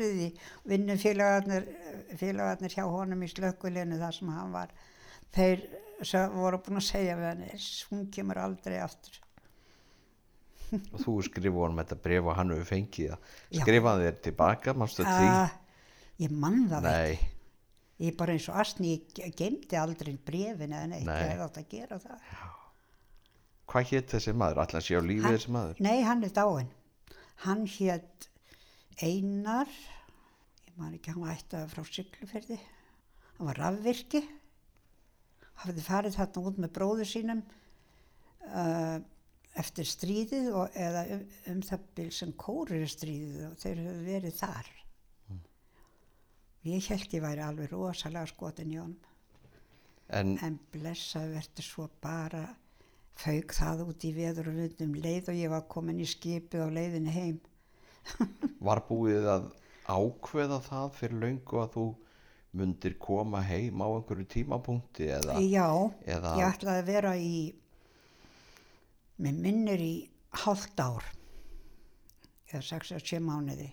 við 0.02 0.14
því. 0.16 0.30
Vinnum 0.72 0.98
félagarnir, 0.98 1.68
hjá 2.74 2.82
honum 2.90 3.22
í 3.22 3.30
slökkulinu 3.30 4.00
þar 4.02 4.16
sem 4.16 4.32
hann 4.34 4.56
var 4.56 4.74
þeir 5.36 5.62
voru 6.34 6.62
búin 6.66 6.80
að 6.80 6.88
segja 6.88 7.20
við 7.20 7.30
hann 7.30 7.46
hún 7.92 8.08
kemur 8.16 8.42
aldrei 8.42 8.80
aftur. 8.82 9.20
Og 10.74 10.98
þú 11.04 11.20
skrifa 11.28 11.62
honum 11.62 11.84
þetta 11.84 12.00
bref 12.08 12.26
og 12.26 12.40
hann 12.40 12.56
hefur 12.56 12.72
fengið 12.72 13.14
það. 13.14 13.32
Skrifaði 13.62 14.10
þér 14.10 14.20
tilbaka, 14.26 14.78
manstu 14.82 15.06
því? 15.06 15.30
Ég 16.24 16.32
mann 16.34 16.64
það 16.72 16.88
Nei, 16.88 17.12
ekki 17.18 18.08
ég 18.08 18.16
bara 18.18 18.36
eins 18.38 18.48
og 18.52 18.60
astni 18.62 18.96
ég 19.18 19.36
geimdi 19.38 19.78
aldrei 19.80 20.16
brefin 20.22 20.74
eða 20.74 20.90
neitt 20.92 21.06
Nei. 21.08 21.18
ég 21.18 21.32
hefði 21.34 21.46
átt 21.48 21.62
að 21.62 21.70
gera 21.74 22.00
það 22.04 22.32
hvað 23.68 23.92
hétt 23.92 24.14
þessi 24.16 24.34
maður? 24.38 24.62
Allan 24.64 24.86
sé 24.86 24.96
á 24.96 25.02
lífi 25.04 25.24
Hann- 25.26 25.36
þessi 25.36 25.54
maður? 25.54 25.82
Nei, 25.84 26.02
hann 26.08 26.24
er 26.24 26.34
dáinn. 26.36 26.70
Hann 27.44 27.66
hétt 27.68 28.30
Einar, 29.04 29.68
ég 30.66 30.78
man 30.80 30.96
ekki, 30.96 31.12
hann 31.14 31.26
var 31.26 31.36
ættaði 31.36 31.70
frá 31.74 31.84
Sigluferði. 31.86 32.58
Hann 33.38 33.50
var 33.52 33.60
rafvirki, 33.62 34.24
hafði 35.62 35.84
farið 35.86 36.18
þarna 36.18 36.46
út 36.50 36.58
með 36.64 36.74
bróðu 36.74 37.06
sínum 37.06 37.44
uh, 38.48 38.98
eftir 39.58 39.86
stríðið 39.90 40.50
og, 40.54 40.74
eða 40.74 41.04
um, 41.18 41.28
um 41.54 41.62
það 41.68 41.86
bil 42.00 42.10
sem 42.16 42.34
kórir 42.40 42.88
stríðið 42.90 43.46
og 43.52 43.60
þeir 43.62 43.84
höfðu 43.84 44.08
verið 44.08 44.40
þar. 44.40 44.72
Ég 46.68 46.88
held 46.92 47.14
ég 47.16 47.24
væri 47.24 47.44
alveg 47.46 47.72
rosalega 47.72 48.28
skotin 48.30 48.74
í 48.74 48.80
honum. 48.82 48.98
En 50.08 50.38
En 50.44 50.58
blessað 50.72 51.34
verður 51.36 51.68
svo 51.68 51.90
bara 52.04 52.46
fauk 53.18 53.54
það 53.58 53.86
út 53.88 54.04
í 54.08 54.12
veður 54.16 54.52
og 54.52 54.60
vundum 54.62 54.98
leið 55.04 55.32
og 55.32 55.40
ég 55.40 55.52
var 55.52 55.64
komin 55.72 56.02
í 56.04 56.08
skipið 56.08 56.64
á 56.64 56.70
leiðinni 56.70 57.14
heim. 57.16 57.40
var 58.68 58.84
búið 58.88 59.28
að 59.32 59.48
ákveða 59.88 60.60
það 60.68 60.92
fyrir 61.00 61.24
löngu 61.24 61.62
að 61.64 61.74
þú 61.78 61.86
mundir 62.58 62.98
koma 63.00 63.42
heim 63.46 63.82
á 63.84 63.88
einhverju 63.88 64.28
tímapunkti 64.34 65.10
eða, 65.14 65.38
Já, 65.44 65.68
eða 66.08 66.34
ég 66.40 66.48
ætlaði 66.48 66.84
að 66.84 66.90
vera 66.90 67.14
í, 67.20 67.34
mér 69.22 69.42
minnir 69.46 69.84
í 69.84 69.94
hálft 70.44 70.80
ár, 70.82 71.06
eða 72.50 72.64
67 72.72 73.22
mánuði. 73.24 73.70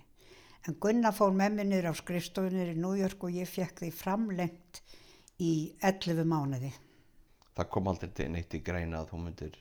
En 0.68 0.76
Gunnar 0.80 1.12
fór 1.12 1.34
með 1.36 1.56
mér 1.58 1.66
niður 1.68 1.90
á 1.92 1.94
skrifstofunir 1.98 2.70
í 2.72 2.78
York 3.00 3.24
og 3.26 3.34
ég 3.36 3.48
fekk 3.50 3.82
því 3.82 3.90
framlengt 3.92 4.80
í 5.42 5.74
11 5.84 6.24
mánuði. 6.24 6.72
það 7.54 7.68
kom 7.70 7.88
aldrei 7.90 8.10
til 8.10 8.28
neitt 8.32 8.54
í 8.54 8.62
greina 8.64 9.02
að 9.02 9.10
þú 9.12 9.18
mundir 9.24 9.58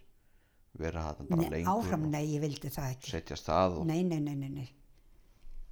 vera 0.79 1.01
hann 1.05 1.27
bara 1.29 1.41
Nei, 1.41 1.49
lengur 1.49 1.73
áfram, 1.73 2.05
nei, 2.09 2.23
ég 2.33 2.41
vildi 2.41 2.69
það 2.73 2.93
ekki. 2.95 3.11
setja 3.11 3.35
stað 3.37 3.75
og 3.81 3.85
Nei, 3.85 4.01
nei, 4.03 4.19
nei, 4.19 4.35
nei, 4.35 4.49
nei. 4.49 4.69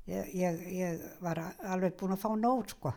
Ég, 0.08 0.34
ég, 0.36 0.60
ég 0.76 1.02
var 1.22 1.40
alveg 1.64 1.96
búin 1.98 2.14
að 2.14 2.22
fá 2.22 2.30
nót, 2.38 2.76
sko. 2.76 2.92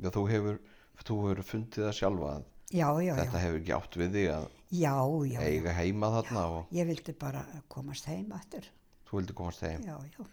já, 0.00 0.10
þú 0.10 0.26
hefur 0.28 0.58
þú 1.04 1.16
hefur 1.22 1.42
fundið 1.42 1.84
það 1.86 1.96
sjálfa 2.00 2.34
að 2.34 2.44
Já, 2.74 2.88
já, 3.04 3.14
þetta 3.14 3.38
já. 3.38 3.42
hefur 3.44 3.58
ekki 3.60 3.74
átt 3.78 3.96
við 4.00 4.12
þig 4.18 4.28
að 4.34 4.46
Já, 4.74 4.94
já, 5.30 5.38
já. 5.38 5.40
eiga 5.46 5.72
heima 5.78 6.08
þarna 6.18 6.44
og 6.58 6.72
Ég 6.74 6.86
vildi 6.90 7.12
bara 7.14 7.44
komast 7.68 8.04
heim 8.10 8.32
aftur. 8.34 8.64
þú 9.08 9.20
vildi 9.20 9.32
komast 9.38 9.60
heim 9.62 9.84
Já, 9.84 9.96
já. 10.18 10.24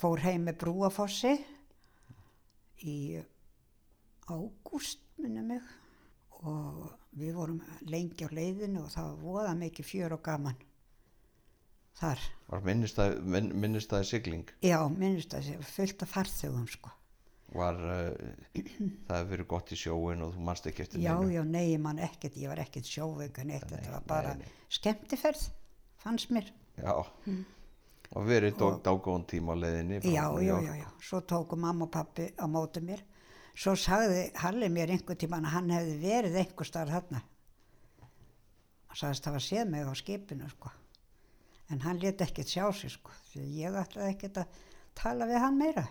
Fór 0.00 0.22
heim 0.24 0.46
með 0.48 0.62
Brúafossi 0.62 1.34
í 2.88 3.20
ágúst, 4.30 5.02
minni 5.20 5.42
mig. 5.44 5.66
Og 6.40 6.86
við 7.20 7.34
vorum 7.36 7.58
lengi 7.84 8.24
á 8.24 8.30
leiðinu 8.32 8.86
og 8.86 8.94
það 8.94 9.10
var 9.10 9.18
voða 9.26 9.52
mikið 9.60 9.88
fjör 9.90 10.16
og 10.16 10.22
gaman. 10.24 10.56
Þar. 12.00 12.22
var 12.48 12.64
minnistæði 12.64 13.20
minn, 13.34 13.50
minnistæði 13.60 14.06
sigling 14.08 14.50
Já, 14.64 14.78
það 14.88 15.48
fullt 15.68 16.04
af 16.06 16.12
farþögum, 16.14 16.64
sko. 16.70 16.92
var 17.52 17.76
uh, 17.82 18.30
það 19.10 19.18
hefur 19.18 19.30
verið 19.34 19.48
gott 19.50 19.72
í 19.74 19.80
sjóin 19.82 20.24
og 20.24 20.32
þú 20.32 20.44
manst 20.46 20.70
ekki 20.70 20.86
eftir 20.86 21.02
Já, 21.02 21.12
neinu 21.18 21.34
já, 21.34 21.42
nei, 21.50 21.64
ég 21.74 21.82
man 21.82 22.00
ekkert, 22.00 22.38
ég 22.40 22.48
var 22.48 22.62
ekkert 22.62 22.88
sjóveika 22.88 23.44
neitt, 23.44 23.66
þetta 23.68 23.96
var 23.98 24.06
bara 24.08 24.36
nei. 24.38 24.48
skemmtiferð, 24.72 25.48
fannst 26.00 26.32
mér. 26.32 26.48
já. 26.78 26.94
Og 28.10 28.26
verið 28.26 28.56
dágóðan 28.82 29.26
tíma 29.30 29.54
á 29.54 29.60
leiðinni 29.62 30.00
frá 30.02 30.10
Já, 30.10 30.24
já, 30.42 30.54
já, 30.66 30.72
já, 30.80 30.88
svo 31.06 31.20
tóku 31.22 31.56
mamma 31.56 31.86
og 31.86 31.92
pappi 31.94 32.30
á 32.34 32.46
móti 32.50 32.82
mér. 32.82 33.04
Svo 33.54 33.74
sagði 33.78 34.30
Halli 34.40 34.70
mér 34.72 34.90
einhver 34.94 35.18
tíman 35.18 35.46
að 35.46 35.54
hann 35.56 35.70
hefði 35.74 35.96
verið 36.02 36.38
einhver 36.42 36.66
starf 36.66 36.90
þarna. 36.94 37.22
Hann 38.90 38.98
sagðist 38.98 39.26
að 39.26 39.34
hafa 39.34 39.44
séð 39.46 39.70
mig 39.70 39.86
á 39.86 39.94
skipinu, 39.94 40.48
sko. 40.50 40.72
En 41.70 41.82
hann 41.84 42.00
let 42.02 42.22
ekkert 42.24 42.50
sjá 42.50 42.66
sig, 42.74 42.90
sko, 42.90 43.14
því 43.30 43.46
ég 43.60 43.78
ætlaði 43.78 44.14
ekkert 44.16 44.42
að 44.42 44.60
tala 44.98 45.28
við 45.30 45.42
hann 45.44 45.58
meira. 45.60 45.86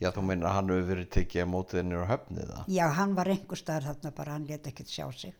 Já, 0.00 0.10
þú 0.16 0.24
meina 0.28 0.48
að 0.48 0.56
hann 0.58 0.72
hefur 0.72 0.88
verið 0.90 1.08
tekið 1.16 1.44
á 1.44 1.52
mótið 1.52 1.80
þennir 1.80 2.04
á 2.04 2.10
höfnið 2.12 2.50
það? 2.50 2.68
Já, 2.76 2.84
hann 2.96 3.16
var 3.16 3.32
einhver 3.32 3.60
starf 3.60 3.88
þarna, 3.88 4.12
bara 4.16 4.36
hann 4.36 4.48
let 4.48 4.68
ekkert 4.68 4.92
sjá 4.92 5.06
sig. 5.16 5.34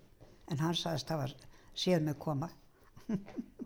En 0.53 0.61
hann 0.61 0.77
sagðist 0.77 1.13
að 1.13 1.23
hafa 1.25 1.51
séð 1.85 2.05
mig 2.09 2.19
koma, 2.21 2.49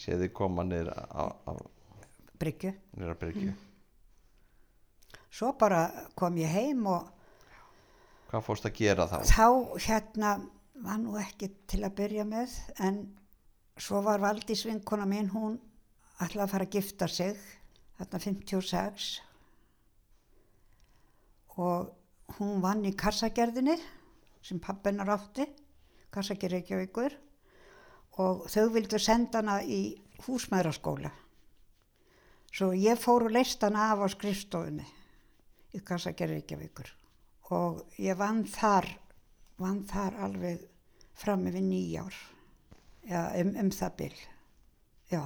Séð 0.00 0.24
þið 0.24 0.32
koma 0.36 0.64
niður 0.64 0.92
á, 0.96 1.52
bryggju. 2.40 2.72
að 3.04 3.18
bryggju. 3.20 3.54
Svo 5.30 5.52
bara 5.60 5.84
kom 6.18 6.38
ég 6.40 6.50
heim 6.50 6.86
og 6.90 7.08
Hvað 8.30 8.44
fórst 8.46 8.66
að 8.68 8.76
gera 8.78 9.06
þá? 9.10 9.16
þá 9.26 9.46
hérna 9.86 10.30
var 10.80 11.00
nú 11.02 11.16
ekki 11.18 11.50
til 11.68 11.82
að 11.84 11.96
byrja 11.98 12.24
með 12.28 12.52
en 12.86 13.00
svo 13.80 14.00
var 14.06 14.22
Valdís 14.22 14.62
vinkona 14.68 15.06
mín, 15.08 15.30
hún 15.34 15.58
ætlaði 16.20 16.44
að 16.44 16.52
fara 16.52 16.68
að 16.68 16.76
gifta 16.76 17.08
sig 17.10 17.40
þarna 17.98 18.20
56 18.24 19.08
og 21.60 22.36
hún 22.38 22.62
vann 22.62 22.86
í 22.86 22.94
kassagerðinni 22.96 23.76
sem 24.46 24.60
pappinar 24.62 25.10
átti, 25.12 25.48
kassagerð 26.14 26.60
Reykjavíkur 26.60 27.18
og 28.20 28.46
þau 28.52 28.68
vildu 28.74 28.98
senda 29.00 29.40
hana 29.40 29.58
í 29.64 29.80
húsmaðuraskóla. 30.26 31.10
Svo 32.50 32.72
ég 32.74 32.98
fór 32.98 33.28
og 33.28 33.34
leist 33.36 33.62
hana 33.62 33.90
af 33.94 34.02
á 34.04 34.06
skrifstofunni 34.10 34.86
í 35.76 35.80
kassagerð 35.86 36.34
Reykjavíkur 36.38 36.90
og 37.54 37.82
ég 37.98 38.18
vann 38.18 38.44
þar, 38.46 38.86
vann 39.58 39.82
þar 39.90 40.18
alveg 40.26 40.62
fram 41.20 41.46
yfir 41.50 41.64
nýjár, 41.66 42.14
já, 43.10 43.20
um, 43.42 43.50
um 43.64 43.70
það 43.74 43.96
bil, 43.98 44.14
já. 45.10 45.22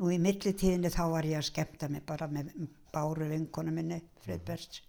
Nú 0.00 0.10
í 0.10 0.18
millitíðinni 0.18 0.90
þá 0.90 1.04
var 1.12 1.28
ég 1.28 1.38
að 1.38 1.48
skemmta 1.52 1.88
mig 1.92 2.02
bara 2.08 2.26
með 2.32 2.50
báru 2.92 3.28
vinkonu 3.30 3.74
minni, 3.76 4.00
Friðbergs, 4.24 4.80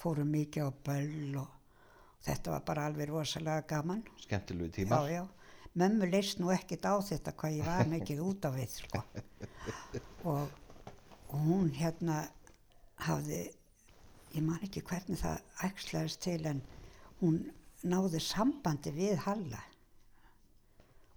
fórum 0.00 0.32
mikið 0.32 0.66
á 0.66 0.70
böll 0.88 1.36
og 1.38 1.52
þetta 2.26 2.56
var 2.56 2.64
bara 2.66 2.86
alveg 2.88 3.12
rosalega 3.12 3.66
gaman. 3.68 4.02
Skemmtilegu 4.24 4.70
Já, 4.70 4.74
tímar. 4.80 5.10
já, 5.12 5.22
mömmu 5.78 6.08
leist 6.10 6.40
nú 6.40 6.50
ekkert 6.54 6.88
á 6.88 6.94
þetta 7.04 7.34
hvað 7.38 7.56
ég 7.60 7.68
var 7.68 7.90
mikið 7.90 8.22
út 8.26 8.46
á 8.46 8.50
við, 8.54 8.74
sko. 8.82 9.02
Og, 10.24 10.48
og 11.30 11.38
hún 11.46 11.70
hérna 11.76 12.24
hafði, 13.06 13.42
ég 14.34 14.44
man 14.44 14.60
ekki 14.66 14.82
hvernig 14.86 15.20
það 15.22 15.40
æxlaðist 15.68 16.22
til 16.26 16.40
en 16.50 16.62
hún 17.20 17.40
náði 17.86 18.20
sambandi 18.22 18.92
við 18.96 19.22
Halla 19.26 19.62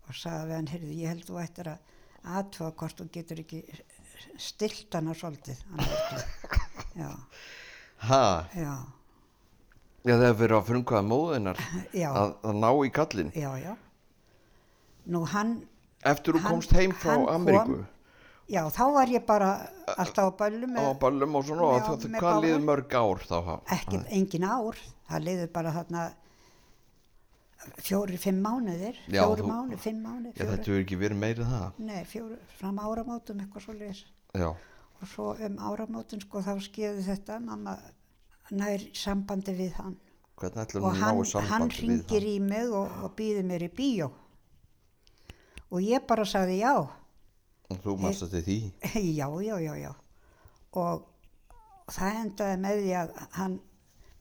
og 0.08 0.16
sagði 0.16 0.50
við 0.50 0.56
hann, 0.58 0.72
heyrðu, 0.74 0.94
ég 1.00 1.12
held 1.14 1.28
þú 1.28 1.42
ættir 1.44 1.70
að 1.74 1.92
aðtöða 2.38 2.74
hvort 2.80 3.00
þú 3.00 3.10
getur 3.18 3.42
ekki 3.44 3.62
stilt 4.40 4.96
svolítið. 5.20 5.64
Hann 5.72 5.86
Erlu. 5.88 6.24
já, 6.96 7.10
Ha, 8.04 8.48
já, 8.52 8.74
já 10.04 10.14
það 10.20 10.26
er 10.28 10.34
verið 10.36 10.58
að 10.58 10.66
frumkvæða 10.68 11.04
móðinnar 11.08 11.60
já, 11.96 12.10
að, 12.12 12.34
að 12.44 12.58
ná 12.60 12.70
í 12.84 12.90
kallin. 12.92 13.30
já, 13.36 13.50
já. 13.64 13.74
Nú 15.06 15.26
hann, 15.28 15.68
Eftir 16.04 16.34
þú 16.38 16.42
komst 16.48 16.72
heim 16.76 16.92
frá 16.92 17.12
hann 17.16 17.26
kom- 17.26 17.36
Ameríku 17.36 17.86
já, 18.50 18.62
þá 18.72 18.84
var 18.94 19.08
ég 19.08 19.26
bara 19.26 19.50
alltaf 19.98 20.30
á 20.30 20.32
böllum 20.38 20.76
á 20.76 20.84
með 20.84 21.00
ballum 21.00 21.36
og 21.36 21.46
svona 21.46 21.80
það, 21.84 22.08
með 22.12 22.20
hvað 22.24 22.42
liður 22.44 22.64
mörg 22.68 22.94
ár 23.00 23.24
þá? 23.24 23.40
ekki, 23.78 24.02
engin 24.12 24.44
ár, 24.44 24.76
það 25.10 25.24
liður 25.28 25.52
bara 25.54 25.72
þarna 25.72 26.04
fjóri, 27.80 28.18
fimm 28.20 28.42
mánuðir, 28.44 28.98
fjóri 29.08 29.46
mánuðir, 29.48 29.80
fimm 29.80 30.02
mánuðir, 30.04 30.36
Já, 30.36 30.46
þetta 30.50 30.68
hefur 30.68 30.82
ekki 30.84 30.98
verið 31.00 31.20
meirið 31.22 31.52
það. 31.54 31.68
nei, 31.80 32.02
fjóri, 32.12 32.38
fram 32.60 32.80
áramótum 32.84 33.40
eitthvað 33.44 33.66
svo 33.68 33.74
leis. 33.80 34.06
Já, 34.36 34.50
Og 35.04 35.08
svo 35.12 35.34
um 35.46 35.56
áramótum 35.60 36.22
sko 36.24 36.40
þá 36.44 36.54
skeiði 36.64 37.04
þetta, 37.04 37.40
mamma 37.44 37.78
nær 38.52 38.80
sambandi 38.96 39.52
við 39.58 39.74
hann. 39.80 39.98
hvernig 40.40 40.64
ætlum 40.66 40.84
Og 40.84 40.96
hann, 40.96 41.48
hann 41.50 41.70
ringir 41.70 42.24
í 42.28 42.40
mig 42.42 42.72
og, 42.72 42.90
og 43.04 43.16
býður 43.16 43.44
mér 43.48 43.64
í 43.68 43.70
bíó. 43.70 44.12
Og 45.74 45.82
ég 45.82 46.06
bara 46.10 46.26
sagði 46.30 46.60
já. 46.62 46.74
Og 47.74 47.82
þú 47.82 47.98
þetta 48.06 48.42
því? 48.46 48.58
já, 49.20 49.28
já, 49.42 49.56
já, 49.66 49.74
já. 49.82 49.92
Og 50.78 51.06
það 51.94 52.20
endaði 52.24 52.58
með 52.64 52.82
því 52.82 52.96
að 53.02 53.14
hann, 53.38 53.60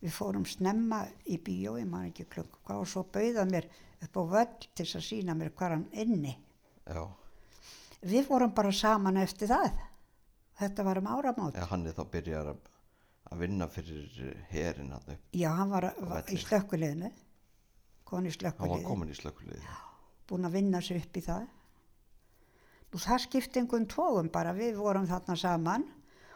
við 0.03 0.15
fórum 0.17 0.47
snemma 0.49 1.03
í 1.29 1.39
bíó, 1.45 1.77
ég 1.81 1.89
man 1.89 2.09
ekki 2.09 2.29
hvað, 2.33 2.79
og 2.79 2.89
svo 2.89 3.05
bauða 3.13 3.45
mér 3.49 3.69
upp 4.03 4.17
á 4.17 4.23
völl 4.37 4.71
til 4.73 4.87
að 4.89 5.05
sína 5.07 5.37
mér 5.39 5.53
hvað 5.57 5.77
hann 5.77 5.85
inni. 5.93 6.33
Já, 6.89 7.05
Við 8.03 8.27
vorum 8.27 8.51
bara 8.55 8.73
saman 8.75 9.21
eftir 9.23 9.51
það. 9.53 9.77
Þetta 10.59 10.85
var 10.87 10.99
um 10.99 11.09
áramót. 11.15 11.55
Já 11.55 11.69
hann 11.71 11.87
er 11.87 11.95
þá 11.95 12.03
byrjar 12.11 12.49
að, 12.51 12.65
að 13.31 13.45
vinna 13.45 13.69
fyrir 13.71 14.19
herin. 14.51 14.91
Já, 15.39 15.49
hann 15.55 15.71
var, 15.71 15.87
var 16.03 16.27
í 16.27 16.41
í 18.27 18.35
Hann 18.35 18.75
var 18.75 18.91
komin 18.91 19.15
í 19.15 19.17
slökkuliði. 19.17 19.63
Búin 20.29 20.47
að 20.49 20.55
vinna 20.59 20.81
sér 20.85 21.01
upp 21.03 21.17
í 21.17 21.23
það. 21.27 21.47
Nú 22.93 23.01
það 23.01 23.23
skipti 23.25 23.61
einhvern 23.63 23.87
tóum 23.89 24.29
bara, 24.33 24.53
við 24.57 24.77
vorum 24.77 25.07
þarna 25.09 25.37
saman 25.41 25.85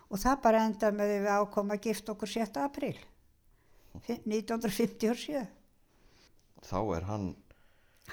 og 0.09 0.21
það 0.23 0.41
bara 0.45 0.63
endaði 0.69 0.97
með 0.97 1.11
því 1.13 1.19
við 1.27 1.33
ákom 1.37 1.73
að 1.75 1.83
gifta 1.89 2.13
okkur 2.15 2.33
7. 2.33 2.61
apríl, 2.65 2.97
1957. 4.25 5.43
Þá 6.67 6.79
er 6.97 7.05
hann, 7.11 7.27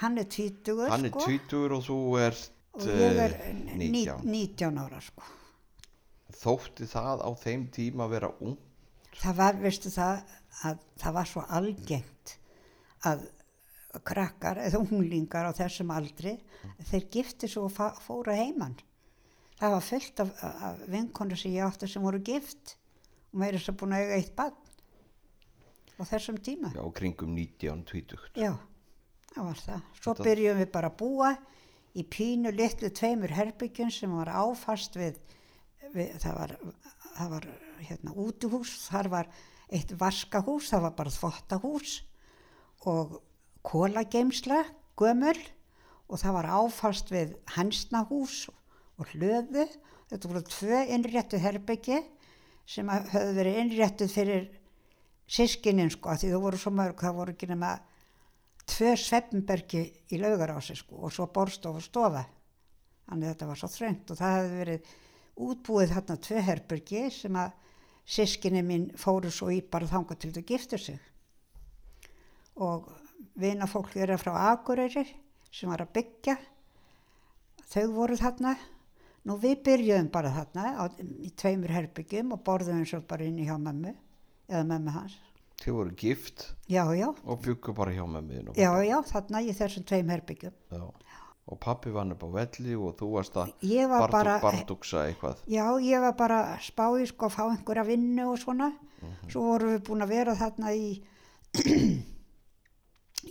Hann 0.02 0.18
er 0.18 0.26
tvítugur, 0.26 0.88
hann 0.90 1.06
er 1.06 1.12
sko, 1.12 1.22
tvítur 1.22 1.72
og 1.76 1.84
þú 1.86 1.96
ert 2.18 2.50
og 2.74 2.86
ég 2.90 3.18
er 3.22 3.34
eh, 3.46 3.52
ní- 3.78 3.90
19. 3.92 4.24
19 4.26 4.78
ára, 4.82 4.98
sko. 5.00 5.22
Þótti 6.34 6.88
það 6.90 7.22
á 7.22 7.30
þeim 7.38 7.68
tíma 7.70 8.08
að 8.08 8.14
vera 8.16 8.30
ung? 8.42 8.56
Það 9.14 9.36
var, 9.38 9.60
veistu 9.62 9.92
það, 9.94 10.24
að 10.66 10.80
það 10.98 11.14
var 11.14 11.30
svo 11.30 11.44
algengt 11.46 12.32
að 13.06 13.22
krakkar 14.02 14.58
eða 14.64 14.80
unglingar 14.82 15.46
á 15.46 15.52
þessum 15.54 15.92
aldri, 15.94 16.36
þeir 16.90 17.06
gifti 17.12 17.48
svo 17.50 17.68
og 17.68 18.00
fóru 18.02 18.34
heimann. 18.34 18.76
Það 19.60 19.74
var 19.76 19.84
fullt 19.86 20.20
af, 20.24 20.30
af 20.42 20.80
vinkonu 20.90 21.36
sem 21.38 21.54
ég 21.54 21.66
átti 21.68 21.88
sem 21.88 22.02
voru 22.02 22.18
gift 22.24 22.74
og 23.32 23.38
meira 23.44 23.60
sem 23.62 23.76
búin 23.78 23.94
að 23.94 24.04
eiga 24.06 24.18
eitt 24.18 24.34
barn 24.36 24.56
á 25.94 26.02
þessum 26.10 26.38
tíma. 26.42 26.72
Já, 26.74 26.82
kringum 26.96 27.34
19, 27.36 27.84
20. 27.86 28.24
Já, 28.40 28.52
það 29.34 29.48
var 29.50 29.62
það. 29.62 29.84
Svo 30.00 30.14
Þetta- 30.14 30.26
byrjum 30.28 30.58
við 30.62 30.70
bara 30.74 30.90
að 30.90 30.98
búa 31.04 31.30
í 31.94 32.02
pínu 32.10 32.50
litlu 32.54 32.90
tveimur 32.90 33.30
herbyggjum 33.30 33.92
sem 33.94 34.10
var 34.18 34.32
áfast 34.34 34.96
við, 34.98 35.20
við 35.94 36.16
það 36.18 36.38
var, 36.40 36.56
það 37.14 37.30
var 37.36 37.46
hérna 37.84 38.16
útihús, 38.24 38.72
þar 38.90 39.08
var 39.12 39.30
eitt 39.70 39.94
vaskahús, 39.98 40.72
það 40.72 40.82
var 40.88 40.96
bara 40.98 41.14
þvottahús 41.14 41.94
og 42.90 43.20
kólageimsla, 43.64 44.62
gömul 44.98 45.38
og 46.08 46.20
það 46.20 46.36
var 46.36 46.50
áfast 46.60 47.10
við 47.12 47.34
hansnahús 47.56 48.44
og 49.00 49.08
hlöðu. 49.14 49.66
Þetta 50.10 50.30
voru 50.30 50.44
tvö 50.46 50.82
innréttu 50.94 51.40
herbyggi 51.40 52.02
sem 52.68 52.88
höfðu 52.88 53.32
verið 53.38 53.58
innréttuð 53.62 54.12
fyrir 54.12 54.46
sískinin 55.24 55.90
sko, 55.92 56.12
því 56.12 56.30
það 56.34 56.44
voru 56.44 56.60
svo 56.60 56.72
mörg, 56.76 57.00
það 57.00 57.18
voru 57.18 57.34
ekki 57.34 57.48
nema 57.50 57.72
tvö 58.68 58.94
svefnbergi 59.00 59.82
í 60.12 60.20
laugarási 60.20 60.76
sko 60.78 61.02
og 61.04 61.12
svo 61.12 61.28
borstof 61.32 61.80
og 61.80 61.84
stofa. 61.84 62.24
Þannig 63.08 63.28
að 63.28 63.34
þetta 63.34 63.48
var 63.50 63.60
svo 63.60 63.70
þröngt 63.72 64.12
og 64.12 64.20
það 64.20 64.36
hefði 64.38 64.60
verið 64.60 64.92
útbúið 65.44 65.94
þarna 65.96 66.16
tvö 66.28 66.44
herbergi 66.48 67.02
sem 67.12 67.40
að 67.40 67.56
sískinni 68.04 68.62
mín 68.64 68.86
fóru 69.00 69.32
svo 69.32 69.50
í 69.52 69.60
bara 69.64 69.88
þanga 69.88 70.16
til 70.20 70.32
þau 70.36 70.44
giftu 70.48 70.80
sig. 70.80 71.00
Og 72.54 72.86
vina 73.40 73.66
fólk 73.70 73.92
þeirra 73.94 74.18
frá 74.20 74.32
Akureyri 74.52 75.04
sem 75.54 75.70
var 75.70 75.84
að 75.84 75.92
byggja, 75.98 76.36
þau 77.70 77.84
voru 77.94 78.16
þarna. 78.18 78.56
Nú 79.24 79.38
við 79.40 79.60
byrjuðum 79.64 80.10
bara 80.12 80.32
þarna 80.34 80.64
á, 80.76 80.84
í 81.00 81.30
tveimur 81.32 81.72
herbyggjum 81.72 82.34
og 82.36 82.42
borðum 82.44 82.82
eins 82.82 82.92
og 82.96 83.06
bara 83.08 83.24
inn 83.24 83.38
í 83.40 83.46
hjá 83.48 83.54
mömmu 83.56 83.94
eða 84.50 84.64
mömmu 84.68 84.92
hans. 84.92 85.14
Þið 85.62 85.76
voru 85.78 85.94
gift 85.96 86.42
Já, 86.68 86.82
já, 86.92 87.06
og 87.08 87.40
byggu 87.40 87.72
bara 87.72 87.94
hjá 87.94 88.04
mér. 88.10 88.50
já, 88.58 88.68
já, 88.84 88.96
þarna 89.08 89.40
í 89.40 89.54
þessum 89.56 89.86
tveim 89.88 90.10
herbyggjum. 90.12 90.52
Já. 90.74 90.84
Og 91.44 91.58
pappi 91.60 91.90
vann 91.92 92.12
upp 92.12 92.22
á 92.24 92.28
velli 92.32 92.74
og 92.74 92.96
þú 92.98 93.10
varst 93.14 93.34
að 93.36 93.52
var 93.88 94.10
bara, 94.10 94.38
bardugsa 94.40 95.06
eitthvað. 95.08 95.42
já, 95.46 95.64
ég 95.80 96.00
var 96.00 96.14
bara 96.16 96.58
spáði 96.60 97.06
sko 97.08 97.28
að 97.28 97.34
fá 97.36 97.42
einhverja 97.48 97.84
vinnu 97.84 98.30
og 98.32 98.38
svona. 98.40 98.72
Svo 99.28 99.42
vorum 99.50 99.74
við 99.74 99.82
búin 99.88 100.04
að 100.04 100.14
vera 100.14 100.34
þarna 100.34 100.72
í, 100.72 101.00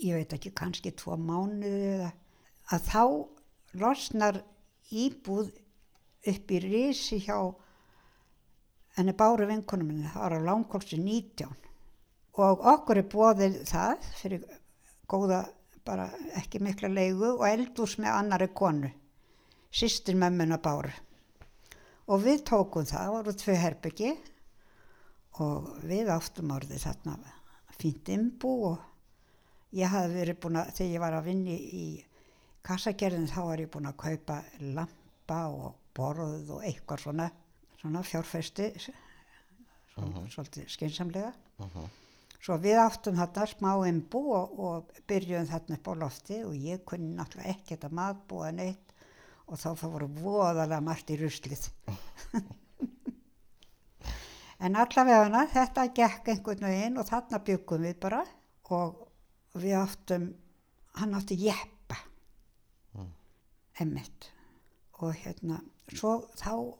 ég 0.02 0.18
veit 0.18 0.32
ekki, 0.36 0.52
kannski 0.56 0.94
tvo 0.98 1.16
mánuði 1.20 1.90
eða, 1.94 2.10
að 2.74 2.88
þá 2.88 3.02
losnar 3.82 4.40
íbúð 4.94 5.52
upp 6.30 6.54
í 6.54 6.60
risi 6.62 7.20
hjá 7.24 7.36
henni 8.96 9.14
Báru 9.18 9.48
vinkonum 9.50 9.90
minni, 9.90 10.10
það 10.12 10.26
var 10.26 10.36
á 10.38 10.46
langkolsi 10.48 10.98
19 11.00 11.54
og 12.44 12.66
okkur 12.74 13.00
er 13.00 13.08
bóðið 13.10 13.60
það 13.68 14.06
fyrir 14.18 14.44
góða 15.10 15.44
bara 15.84 16.08
ekki 16.38 16.62
mikla 16.64 16.88
leigu 16.88 17.34
og 17.34 17.46
eldús 17.48 17.98
með 18.00 18.16
annari 18.16 18.48
konu 18.56 18.90
sýstir 19.74 20.16
mömmuna 20.16 20.60
Báru. 20.62 20.92
Og 22.08 22.20
við 22.22 22.44
tókum 22.46 22.86
það, 22.86 22.98
það 23.00 23.14
voru 23.16 23.34
tvei 23.40 23.56
herbyggi 23.58 24.10
og 25.44 25.70
við 25.88 26.10
áttum 26.14 26.52
orðið 26.54 26.84
þarna 26.84 27.16
fínt 27.80 28.10
imbú 28.14 28.52
og 28.70 28.82
ég 29.74 29.90
hafði 29.90 30.20
verið 30.20 30.38
búin 30.44 30.60
að, 30.60 30.74
þegar 30.78 30.92
ég 30.92 31.04
var 31.04 31.16
að 31.18 31.30
vinni 31.30 31.56
í 31.56 31.86
kassagerðin 32.64 33.30
þá 33.30 33.40
var 33.48 33.64
ég 33.64 33.72
búin 33.74 33.90
að 33.90 33.98
kaupa 34.04 34.38
lampa 34.60 35.40
og 35.50 35.74
borð 35.94 36.54
og 36.56 36.64
eitthvað 36.66 37.04
svona, 37.06 37.28
svona 37.80 38.02
fjárfesti, 38.06 38.70
svona, 39.92 40.24
svolítið 40.32 40.72
skynsamlega. 40.72 41.34
Uh 41.58 41.84
Svo 42.44 42.58
við 42.60 42.76
áttum 42.76 43.16
þarna 43.16 43.44
smá 43.48 43.70
imbú 43.88 44.20
og, 44.36 44.50
og 44.60 44.96
byrjuðum 45.08 45.46
þarna 45.48 45.78
upp 45.78 45.86
á 45.88 45.92
lofti 46.02 46.40
og 46.44 46.56
ég 46.60 46.82
kunni 46.84 47.14
náttúrulega 47.16 47.54
ekkert 47.54 47.86
að 47.88 47.94
matbúa 47.96 48.50
neitt 48.52 48.92
og 49.48 49.60
þá 49.62 49.70
fóru 49.80 50.08
voðalega 50.18 50.82
margt 50.84 51.12
í 51.14 51.16
ruslið. 51.22 51.62
en 54.64 54.76
allavega 54.76 55.46
þetta 55.54 55.86
gekk 55.96 56.28
einhvern 56.34 56.68
veginn 56.68 57.00
og 57.00 57.08
þarna 57.08 57.40
byggum 57.48 57.88
við 57.88 57.96
bara 58.04 58.20
og 58.76 59.00
við 59.62 59.76
áttum, 59.78 60.28
hann 60.98 61.14
átti 61.14 61.36
jeppa, 61.38 61.96
Mm. 62.94 63.10
emmitt 63.80 64.30
og 65.02 65.14
hérna, 65.14 65.60
svo 65.88 66.28
þá 66.36 66.78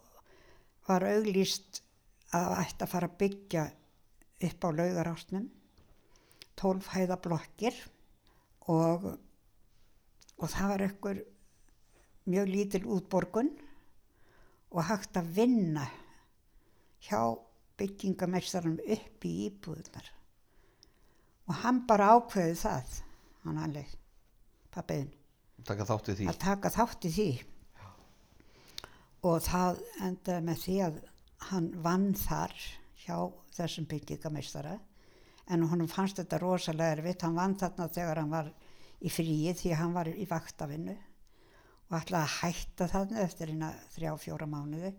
var 0.86 1.02
auglýst 1.02 1.82
að 2.34 2.56
ætti 2.62 2.84
að 2.84 2.92
fara 2.92 3.08
að 3.08 3.18
byggja 3.18 3.64
upp 4.48 4.64
á 4.64 4.68
laugarásnum, 4.70 5.50
tólf 6.56 6.88
hæða 6.94 7.18
blokkir 7.22 7.74
og, 8.68 9.18
og 10.38 10.48
það 10.50 10.68
var 10.68 10.84
einhver 10.86 11.22
mjög 12.26 12.48
lítil 12.48 12.84
útborgun 12.86 13.50
og 14.74 14.82
hægt 14.88 15.16
að 15.16 15.32
vinna 15.36 15.86
hjá 17.04 17.20
byggingameistaranum 17.78 18.80
upp 18.80 19.26
í 19.26 19.32
íbúðunar. 19.48 20.06
Og 21.44 21.58
hann 21.60 21.82
bara 21.88 22.14
ákveði 22.16 22.54
það, 22.56 22.94
hann 23.44 23.58
alveg, 23.60 23.90
pappiðin, 24.72 25.10
taka 25.68 25.86
þátt 25.88 26.12
í 26.12 26.16
því. 26.20 26.28
Taka 26.40 26.72
þátt 26.72 27.08
í 27.08 27.12
því. 27.14 27.28
Og 29.24 29.40
það 29.44 29.80
endaði 30.04 30.46
með 30.46 30.58
því 30.62 30.78
að 30.84 30.98
hann 31.50 31.70
vann 31.84 32.10
þar 32.16 32.54
hjá 33.04 33.16
þessum 33.56 33.88
byggingameistara. 33.88 34.76
En 35.52 35.64
honum 35.68 35.88
fannst 35.88 36.20
þetta 36.20 36.40
rosalega 36.40 36.98
erfitt, 36.98 37.24
hann 37.24 37.36
vann 37.36 37.56
þarna 37.60 37.88
þegar 37.92 38.20
hann 38.22 38.32
var 38.32 38.48
í 39.04 39.12
fríi 39.12 39.52
því 39.56 39.74
hann 39.76 39.96
var 39.96 40.08
í 40.08 40.24
vaktavinnu. 40.28 40.94
Og 41.90 41.98
ætlaði 41.98 42.24
að 42.24 42.36
hætta 42.38 42.88
þarna 42.92 43.24
eftir 43.24 43.52
hérna 43.52 43.72
þrjá, 43.92 44.14
fjóra 44.22 44.48
mánuði. 44.48 44.94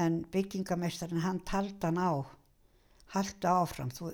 En 0.00 0.22
byggingameistarinn 0.32 1.24
hann 1.24 1.42
taldi 1.46 1.84
hann 1.84 2.00
á. 2.00 2.24
Haldu 3.14 3.50
áfram 3.50 3.92
þú, 3.94 4.10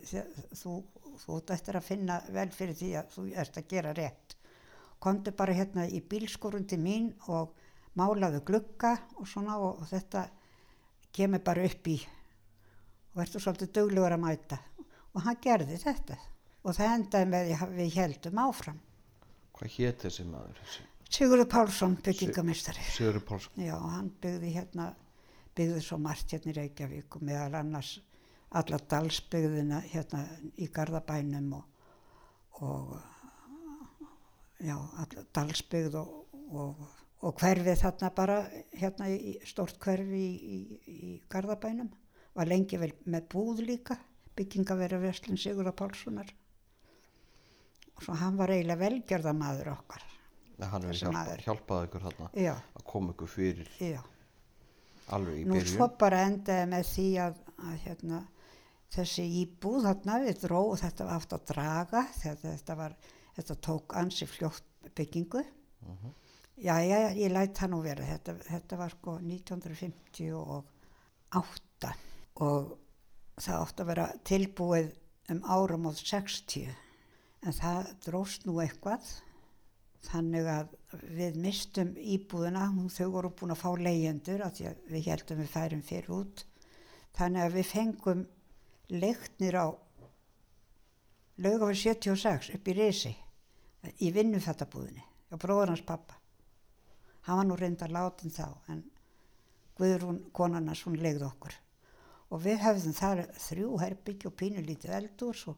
þú, 0.59 0.75
þú 1.21 1.39
ert 1.39 1.53
eftir 1.55 1.79
að 1.79 1.87
finna 1.87 2.19
vel 2.33 2.49
fyrir 2.55 2.77
því 2.79 2.91
að 3.01 3.15
þú 3.15 3.25
ert 3.43 3.59
að 3.61 3.69
gera 3.71 3.95
rétt. 3.97 4.37
Komdu 5.01 5.33
bara 5.37 5.57
hérna 5.57 5.87
í 5.89 6.03
bílskorun 6.05 6.67
til 6.69 6.81
mín 6.83 7.11
og 7.33 7.55
málaðu 7.97 8.43
glugga 8.47 8.97
og 9.17 9.29
svona 9.29 9.57
og, 9.61 9.81
þetta 9.89 10.27
kemur 11.17 11.43
bara 11.45 11.65
upp 11.67 11.89
í. 11.89 11.97
Og 13.15 13.25
ertu 13.25 13.41
svolítið 13.43 13.73
duglegur 13.79 14.15
að 14.15 14.23
mæta. 14.23 14.61
Og 15.15 15.25
hann 15.25 15.41
gerði 15.43 15.81
þetta. 15.81 16.19
Og 16.63 16.77
það 16.77 16.95
endaði 16.95 17.31
með 17.33 17.49
því 17.49 17.57
að 17.57 17.77
við 17.79 17.97
heldum 17.97 18.43
áfram. 18.45 18.81
Hvað 19.57 19.77
hétt 19.77 20.05
þessi 20.07 20.27
maður 20.29 20.61
þessi? 20.61 20.87
Sigurður 21.11 21.49
Pálsson 21.51 21.97
byggingamistari 22.05 22.85
Sigurður 22.87 23.25
Pálsson. 23.27 23.57
Já, 23.59 23.75
hann 23.75 24.13
byggði 24.23 24.53
hérna 24.55 24.93
byggði 25.59 25.81
svo 25.83 25.99
margt 25.99 26.35
hérna 26.35 26.53
í 26.53 26.57
Reykjavík 26.61 27.17
og 27.19 27.25
meðal 27.27 27.57
annars 27.59 27.97
alla 28.59 28.79
dalsbyggðina 28.91 29.81
hérna 29.93 30.25
í 30.59 30.67
Garðabænum 30.75 31.53
og, 31.55 31.65
og 32.67 32.97
já, 34.61 34.75
alla 34.75 35.25
dalsbyggð 35.37 35.99
og, 36.01 36.17
og, 36.51 36.83
og 37.23 37.37
hverfið 37.41 37.79
þarna 37.85 38.11
bara 38.17 38.39
hérna 38.75 39.09
í 39.13 39.37
stórt 39.47 39.79
hverfi 39.83 40.23
í, 40.25 40.59
í, 40.59 40.59
í 40.91 41.13
Garðabænum. 41.31 41.91
Var 42.35 42.47
lengi 42.51 42.79
vel 42.79 42.93
með 43.11 43.27
búð 43.33 43.63
líka 43.67 43.97
byggingavera 44.39 44.99
Veslin 45.03 45.39
Sigurða 45.39 45.73
Pálssonar. 45.77 46.29
Og 47.97 48.05
svo 48.07 48.15
hann 48.17 48.39
var 48.39 48.53
eiginlega 48.55 48.81
velgerðamaður 48.81 49.73
okkar. 49.75 50.05
Hann 50.61 50.85
Þessi 50.85 51.07
hjálpa, 51.07 51.17
maður. 51.17 51.43
hjálpað 51.47 51.85
ykkur 51.87 52.03
þarna 52.05 52.27
já, 52.37 52.53
að 52.77 52.83
koma 52.91 53.15
ykkur 53.15 53.31
fyrir 53.33 53.71
já. 53.81 54.01
alveg 55.17 55.39
í 55.41 55.45
Nú 55.49 55.55
byrjun. 55.57 55.71
svo 55.73 55.87
bara 56.03 56.19
endaði 56.29 56.67
með 56.69 56.91
því 56.91 57.07
að, 57.25 57.39
að 57.65 57.79
hérna, 57.87 58.19
þessi 58.91 59.25
íbúð 59.43 59.85
þarna 59.87 60.15
við 60.25 60.35
dró 60.45 60.61
og 60.73 60.79
þetta 60.81 61.03
var 61.07 61.17
aft 61.17 61.33
að 61.37 61.47
draga 61.53 62.01
þetta, 62.17 62.47
þetta, 62.49 62.75
var, 62.81 62.93
þetta 63.39 63.55
tók 63.69 63.87
ansi 64.01 64.25
fljótt 64.27 64.69
byggingu. 64.97 65.43
Mhm. 65.87 66.09
Já, 66.61 66.77
já, 66.85 67.09
ég 67.17 67.33
læt 67.33 67.57
það 67.57 67.71
nú 67.73 67.81
vera. 67.81 68.05
Þetta, 68.05 68.37
þetta 68.45 68.77
var 68.77 68.93
sko 68.93 69.17
1958 69.25 71.97
og 72.45 72.77
það 73.41 73.57
átti 73.63 73.81
að 73.81 73.89
vera 73.89 74.13
tilbúið 74.29 74.93
um 75.33 75.41
árum 75.47 75.89
á 75.89 75.91
60 75.97 76.69
en 77.41 77.53
það 77.57 77.89
dróst 78.05 78.45
nú 78.45 78.61
eitthvað 78.61 79.01
þannig 80.05 80.49
að 80.49 80.75
við 81.17 81.39
mistum 81.41 81.93
íbúðina, 81.97 82.67
hún, 82.73 82.89
þau 82.93 83.09
voru 83.15 83.33
búin 83.37 83.55
að 83.55 83.63
fá 83.63 83.71
leyendur 83.77 84.45
við 84.89 85.09
heldum 85.09 85.43
við 85.43 85.53
færum 85.53 85.83
fyrir 85.85 86.13
út. 86.17 86.45
Þannig 87.17 87.45
að 87.45 87.57
við 87.59 87.69
fengum 87.69 88.23
leiknir 88.91 89.57
á 89.57 89.67
laugafur 91.41 91.77
76 91.77 92.55
upp 92.57 92.69
í 92.69 92.77
Risi 92.77 93.13
í 94.05 94.11
vinnufættabúðinni 94.13 95.05
og 95.31 95.41
bróður 95.41 95.73
hans 95.73 95.85
pappa. 95.87 96.19
Hann 97.27 97.41
var 97.41 97.47
nú 97.49 97.57
reyndar 97.57 97.93
látin 97.93 98.33
þá 98.35 98.47
en 98.73 98.83
Guðrún 99.81 100.21
konarnas 100.37 100.83
hún 100.85 100.99
legði 101.01 101.25
okkur. 101.25 101.55
Og 102.31 102.43
við 102.45 102.61
hefðum 102.63 102.95
þar 102.95 103.23
þrjú 103.41 103.79
herbyggj 103.81 104.29
og 104.29 104.37
pínulítið 104.37 104.93
eldúrs 104.99 105.47
og 105.51 105.57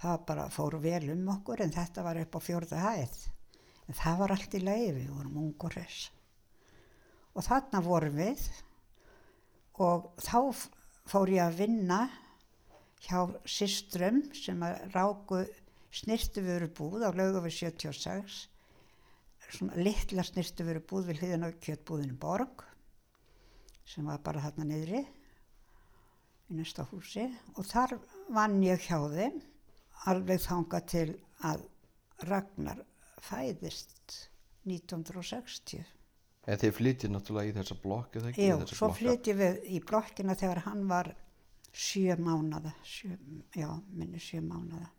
það 0.00 0.24
bara 0.30 0.48
fór 0.50 0.78
vel 0.82 1.04
um 1.12 1.28
okkur 1.34 1.62
en 1.62 1.74
þetta 1.74 2.04
var 2.06 2.20
upp 2.22 2.38
á 2.38 2.40
fjórða 2.42 2.80
hæð. 2.86 3.18
En 3.90 3.98
það 3.98 4.18
var 4.22 4.34
allt 4.34 4.56
í 4.56 4.62
leiði, 4.62 4.92
við 4.96 5.12
vorum 5.12 5.38
ungur 5.44 5.76
þess. 5.76 6.08
Og 7.36 7.44
þarna 7.44 7.82
vorum 7.84 8.16
við 8.16 8.46
og 9.82 10.10
þá 10.20 10.38
fór 11.12 11.32
ég 11.32 11.44
að 11.44 11.60
vinna 11.62 12.00
hjá 13.02 13.26
systrum 13.48 14.22
sem 14.36 14.62
að 14.62 14.82
ráku 14.94 15.42
snirtuvörubúð 15.92 17.04
á 17.04 17.10
laugafur 17.12 17.52
76, 17.52 18.46
svona 19.52 19.76
litla 19.76 20.24
snirtuvörubúð 20.24 21.10
við 21.10 21.22
hliðin 21.22 21.48
á 21.48 21.50
kjötbúðinu 21.52 22.16
Borg 22.20 22.64
sem 23.88 24.06
var 24.06 24.22
bara 24.24 24.44
þarna 24.46 24.68
niðri 24.70 25.02
í 25.02 26.56
næsta 26.56 26.86
húsi. 26.88 27.26
Og 27.58 27.66
þar 27.68 27.98
vann 28.32 28.60
ég 28.64 28.80
hjá 28.86 28.98
þeim 29.12 29.40
alveg 30.08 30.44
þanga 30.46 30.80
til 30.88 31.08
að 31.46 31.66
Ragnar 32.28 32.84
fæðist 33.22 34.30
1960. 34.68 35.82
en 36.46 36.58
þið 36.58 36.74
flytið 36.76 37.12
náttúrulega 37.12 37.50
í 37.50 37.56
þessa 37.56 37.76
blokk 37.82 38.16
eða 38.18 38.30
ekki? 38.30 38.46
Jú, 38.46 38.58
svo 38.70 38.90
flytjum 38.94 39.38
við 39.42 39.60
í 39.74 39.80
blokkina 39.82 40.36
þegar 40.38 40.62
hann 40.68 40.86
var 40.90 41.12
sjö 41.72 42.16
mánada, 42.20 42.72
sjö, 42.84 43.16
já, 43.56 43.68
minni 43.92 44.20
sjö 44.20 44.40
mánada. 44.44 44.90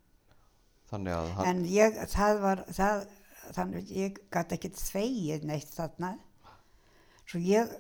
þannig 0.89 1.13
að 1.13 1.31
hann, 1.37 1.45
En 1.47 1.65
ég, 1.65 1.97
það 2.11 2.39
var, 2.41 2.63
það, 2.69 3.07
þannig, 3.55 3.91
ég 3.91 4.19
gæti 4.33 4.57
ekki 4.57 4.73
þvegið 4.77 5.47
neitt 5.49 5.73
þarna. 5.73 6.13
Svo 7.25 7.39
ég 7.39 7.71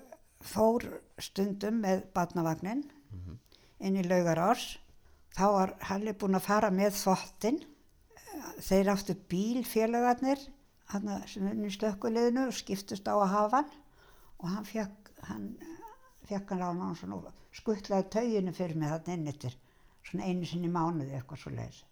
fór 0.43 0.85
stundum 1.21 1.81
með 1.83 2.05
batnavagnin 2.13 2.83
inn 3.79 3.99
í 3.99 4.03
laugarás. 4.07 4.79
Þá 5.33 5.45
var 5.51 5.73
Halli 5.89 6.13
búinn 6.13 6.37
að 6.37 6.47
fara 6.47 6.69
með 6.71 6.93
þvottin. 6.99 7.61
Þeir 8.61 8.91
áttu 8.93 9.15
bílfélagarnir 9.29 10.39
hana, 10.93 11.21
sem 11.27 11.47
í 11.65 11.71
slökkuliðinu 11.73 12.47
og 12.47 12.53
skiptust 12.57 13.07
á 13.07 13.13
að 13.15 13.31
hafa 13.33 13.61
hann 13.63 13.71
og 14.39 14.49
hann 14.49 14.65
fekk 14.67 15.11
hann, 15.29 15.45
fekk 16.29 16.53
hann 16.53 16.63
lána 16.65 16.89
hann 16.89 16.99
svona 16.99 17.21
og 17.21 17.57
skuttlaði 17.57 18.09
tauginu 18.17 18.53
fyrir 18.55 18.79
mig 18.79 18.93
þarna 18.93 19.17
inn 19.17 19.33
eftir 19.33 19.57
svona 20.03 20.29
einu 20.29 20.47
sinni 20.47 20.71
mánuði 20.71 21.17
eitthvað 21.17 21.43
svo 21.43 21.55
leiðis 21.55 21.83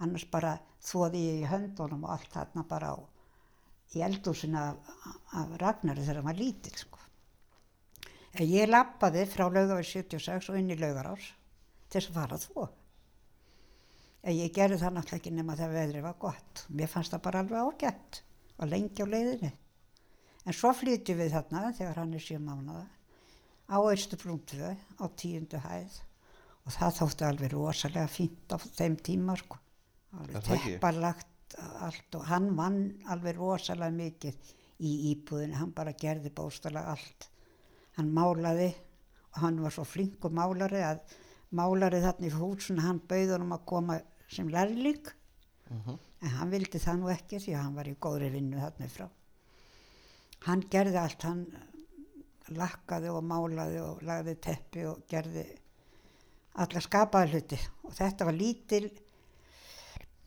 annars 0.00 0.26
bara 0.32 0.56
þvoði 0.84 1.22
ég 1.26 1.42
í 1.42 1.48
höndunum 1.50 2.06
og 2.06 2.14
allt 2.14 2.32
þarna 2.32 2.64
bara 2.68 2.94
á, 2.96 2.98
í 3.96 4.02
eldúsinu 4.06 4.58
af, 4.60 4.90
af 5.36 5.54
Ragnari 5.60 6.04
þegar 6.04 6.20
hann 6.20 6.30
var 6.30 6.40
lítill 6.40 6.76
sko. 6.78 6.98
En 8.38 8.46
Ég 8.46 8.70
lappaði 8.70 9.24
frá 9.28 9.48
laugaveg 9.50 9.88
76 9.88 10.52
og 10.52 10.60
inn 10.60 10.70
í 10.70 10.78
laugarás 10.78 11.32
til 11.90 11.98
þess 11.98 12.12
að 12.12 12.20
fara 12.20 12.38
þvó. 12.40 12.68
En 14.22 14.36
Ég 14.36 14.54
gerði 14.54 14.78
það 14.80 14.94
náttúrulega 14.96 15.20
ekki 15.20 15.34
nema 15.34 15.56
þegar 15.58 15.76
veðrið 15.76 16.06
var 16.06 16.16
gott. 16.22 16.64
Mér 16.68 16.92
fannst 16.92 17.16
það 17.16 17.24
bara 17.26 17.42
alveg 17.42 17.66
ágætt 17.66 18.22
og 18.60 18.70
lengi 18.70 19.04
á 19.04 19.06
leiðinni. 19.10 19.52
En 20.46 20.56
svo 20.56 20.72
flytjum 20.76 21.20
við 21.20 21.34
þarna 21.34 21.74
þegar 21.76 22.00
hann 22.00 22.16
er 22.16 22.24
sjö 22.24 22.38
mánuða 22.40 22.86
á 23.70 23.76
Östubrún 23.78 24.40
2 24.50 24.76
á 25.00 25.04
tíundu 25.16 25.60
hæð 25.62 26.00
og 26.66 26.72
það 26.74 26.96
þótti 26.98 27.26
alveg 27.28 27.52
rosalega 27.54 28.08
fínt 28.10 28.52
á 28.52 28.56
þeim 28.58 28.96
tíma 29.06 29.36
sko. 29.38 29.58
Alveg 30.18 30.42
teppalagt 30.44 31.26
allt 31.86 32.14
og 32.18 32.24
hann 32.30 32.50
vann 32.58 32.80
alveg 33.10 33.36
rosalega 33.38 33.94
mikið 33.94 34.36
í 34.80 34.90
íbúðinu, 35.14 35.54
hann 35.60 35.72
bara 35.76 35.92
gerði 35.92 36.30
bóstalega 36.34 36.94
allt. 36.94 37.28
Hann 37.96 38.12
málaði 38.16 38.70
og 39.34 39.40
hann 39.44 39.58
var 39.62 39.70
svo 39.74 39.84
flinkur 39.84 40.32
málari 40.34 40.80
að 40.82 41.02
málari 41.52 42.00
þarna 42.02 42.26
í 42.28 42.34
húsinu, 42.34 42.80
hann 42.84 43.00
bauð 43.08 43.34
honum 43.36 43.52
að 43.56 43.64
koma 43.66 44.00
sem 44.28 44.48
lærling 44.48 45.06
Mhm. 45.70 45.98
en 46.22 46.28
hann 46.34 46.50
vildi 46.50 46.78
það 46.82 46.96
nú 46.98 47.10
ekki 47.12 47.38
því 47.38 47.52
að 47.54 47.62
hann 47.62 47.74
var 47.76 47.84
í 47.86 47.94
góðri 47.94 48.30
vinnu 48.32 48.58
þarna 48.58 48.88
frá. 48.90 49.08
Hann 50.46 50.62
gerði 50.72 50.98
allt, 50.98 51.22
hann 51.22 51.44
lakkaði 52.58 53.12
og 53.12 53.24
málaði 53.26 53.80
og 53.84 54.02
lagði 54.06 54.36
teppi 54.42 54.86
og 54.90 55.04
gerði 55.10 55.46
alla 56.60 56.82
skapaði 56.82 57.32
hluti. 57.34 57.60
Og 57.86 57.94
þetta 57.96 58.26
var 58.26 58.36
lítil, 58.36 58.84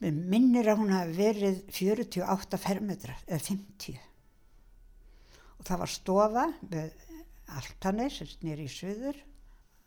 minnir 0.04 0.68
að 0.72 0.80
hún 0.82 0.92
hafi 0.94 1.14
verið 1.18 1.62
48 1.70 2.60
fermetrar 2.60 3.22
eða 3.28 3.44
50 3.46 4.02
og 5.54 5.68
það 5.70 5.80
var 5.80 5.88
stofa 5.88 6.42
með 6.68 6.90
altanir 7.56 8.12
sem 8.12 8.28
snýri 8.28 8.66
í 8.66 8.72
suður, 8.72 9.16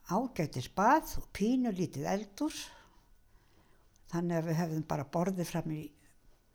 ágætis 0.10 0.72
bað 0.74 1.12
og 1.20 1.28
pínu 1.36 1.70
lítið 1.76 2.08
eldús 2.10 2.64
þannig 4.10 4.40
að 4.40 4.48
við 4.48 4.60
hefðum 4.62 4.86
bara 4.90 5.06
borðið 5.14 5.50
fram 5.52 5.74
í 5.76 5.84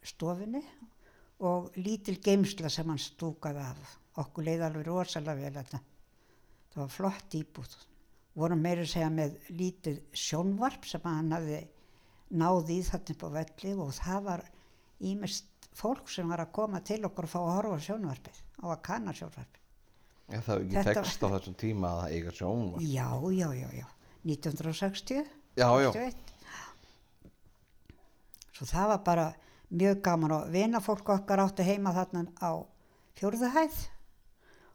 stofinni 0.03 0.63
og 1.47 1.71
lítil 1.79 2.17
geimsla 2.23 2.71
sem 2.73 2.89
hann 2.91 2.99
stúkaði 2.99 3.63
af. 3.63 3.99
Okkur 4.21 4.45
leiði 4.45 4.67
alveg 4.67 4.87
rosalega 4.89 5.41
vel 5.41 5.55
þetta. 5.57 5.81
Það 6.73 6.83
var 6.83 6.93
flott 6.97 7.37
íbúð. 7.39 7.77
Vorum 8.37 8.63
meira 8.65 8.85
að 8.85 8.93
segja 8.93 9.09
með 9.13 9.39
lítið 9.53 10.03
sjónvarp 10.17 10.87
sem 10.89 11.05
hann 11.05 11.33
hafði 11.37 11.63
náði 12.33 12.79
í 12.81 12.85
þarna 12.87 13.15
upp 13.15 13.25
á 13.25 13.29
velli 13.37 13.73
og 13.77 13.91
það 13.97 14.23
var 14.29 14.45
ímest 15.13 15.69
fólk 15.77 16.09
sem 16.13 16.29
var 16.29 16.45
að 16.45 16.53
koma 16.57 16.81
til 16.85 17.01
okkur 17.09 17.29
og 17.29 17.33
fá 17.33 17.39
að 17.41 17.53
horfa 17.57 17.81
sjónvarpið, 17.87 18.41
á 18.65 18.67
að 18.73 18.83
kanna 18.89 19.15
sjónvarpið. 19.17 19.61
Já, 20.33 20.39
það 20.41 20.53
hefur 20.53 20.65
ekki 20.65 20.95
tekst 20.97 21.25
á 21.25 21.29
þessum 21.35 21.57
tíma 21.61 21.93
að 22.01 22.15
eiga 22.17 22.35
sjón. 22.37 22.69
Já, 22.81 23.09
já, 23.37 23.49
já, 23.57 23.69
já. 23.77 23.87
1960. 24.25 25.33
Já, 25.61 25.69
já. 25.83 25.91
61. 25.93 26.33
Svo 28.53 28.69
það 28.69 28.93
var 28.93 29.03
bara 29.05 29.27
mjög 29.73 30.01
gaman 30.05 30.37
og 30.37 30.53
vinafólk 30.53 31.09
okkar 31.17 31.43
átti 31.45 31.67
heima 31.67 31.93
þarna 31.97 32.25
á 32.41 32.53
fjórðuhæð 33.19 33.81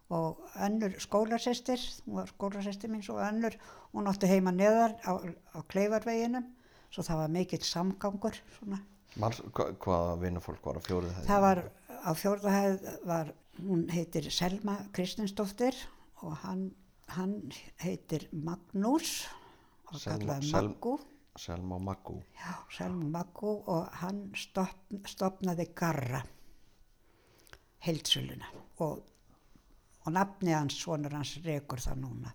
og 0.09 0.43
önnur 0.63 0.93
skólasestir, 1.03 1.81
hún 2.05 2.21
var 2.21 2.29
skólasestir 2.31 2.91
mín 2.91 3.03
svo 3.03 3.17
önnur, 3.19 3.57
hún 3.93 4.07
átti 4.07 4.29
heima 4.29 4.53
neðar 4.55 4.95
á, 5.03 5.19
á 5.19 5.59
kleifarveginum 5.67 6.45
svo 6.91 7.03
það 7.03 7.21
var 7.21 7.33
mikill 7.33 7.65
samgangur. 7.65 8.39
Mans, 9.17 9.41
hva, 9.55 9.71
hvaða 9.81 10.15
vinnufólk 10.21 10.63
var 10.65 10.79
á 10.79 10.81
fjórið 10.85 11.13
hæð? 11.15 11.27
Það 11.27 11.43
var 11.45 11.61
á 12.07 12.11
fjórðuhæð 12.21 12.87
var, 13.09 13.33
hún 13.59 13.83
heitir 13.91 14.29
Selma 14.31 14.77
Kristinsdóttir 14.95 15.77
og 16.23 16.37
hann, 16.43 16.69
hann 17.15 17.35
heitir 17.81 18.27
Magnús 18.31 19.25
og 19.91 20.01
kallaði 20.03 20.51
Maggu. 20.53 20.97
Selma 21.37 21.77
Maggu. 21.77 22.17
Já, 22.33 22.53
Selma 22.73 23.11
Maggu 23.19 23.59
og 23.69 23.91
hann 24.01 24.23
stopn, 24.37 25.03
stopnaði 25.05 25.67
Garra, 25.77 26.23
heildsöluna 27.85 28.49
og, 28.81 29.03
og 30.07 30.13
nafni 30.15 30.55
hans, 30.55 30.77
svonur 30.79 31.15
hans, 31.17 31.35
rekur 31.43 31.81
það 31.83 32.03
núna. 32.05 32.33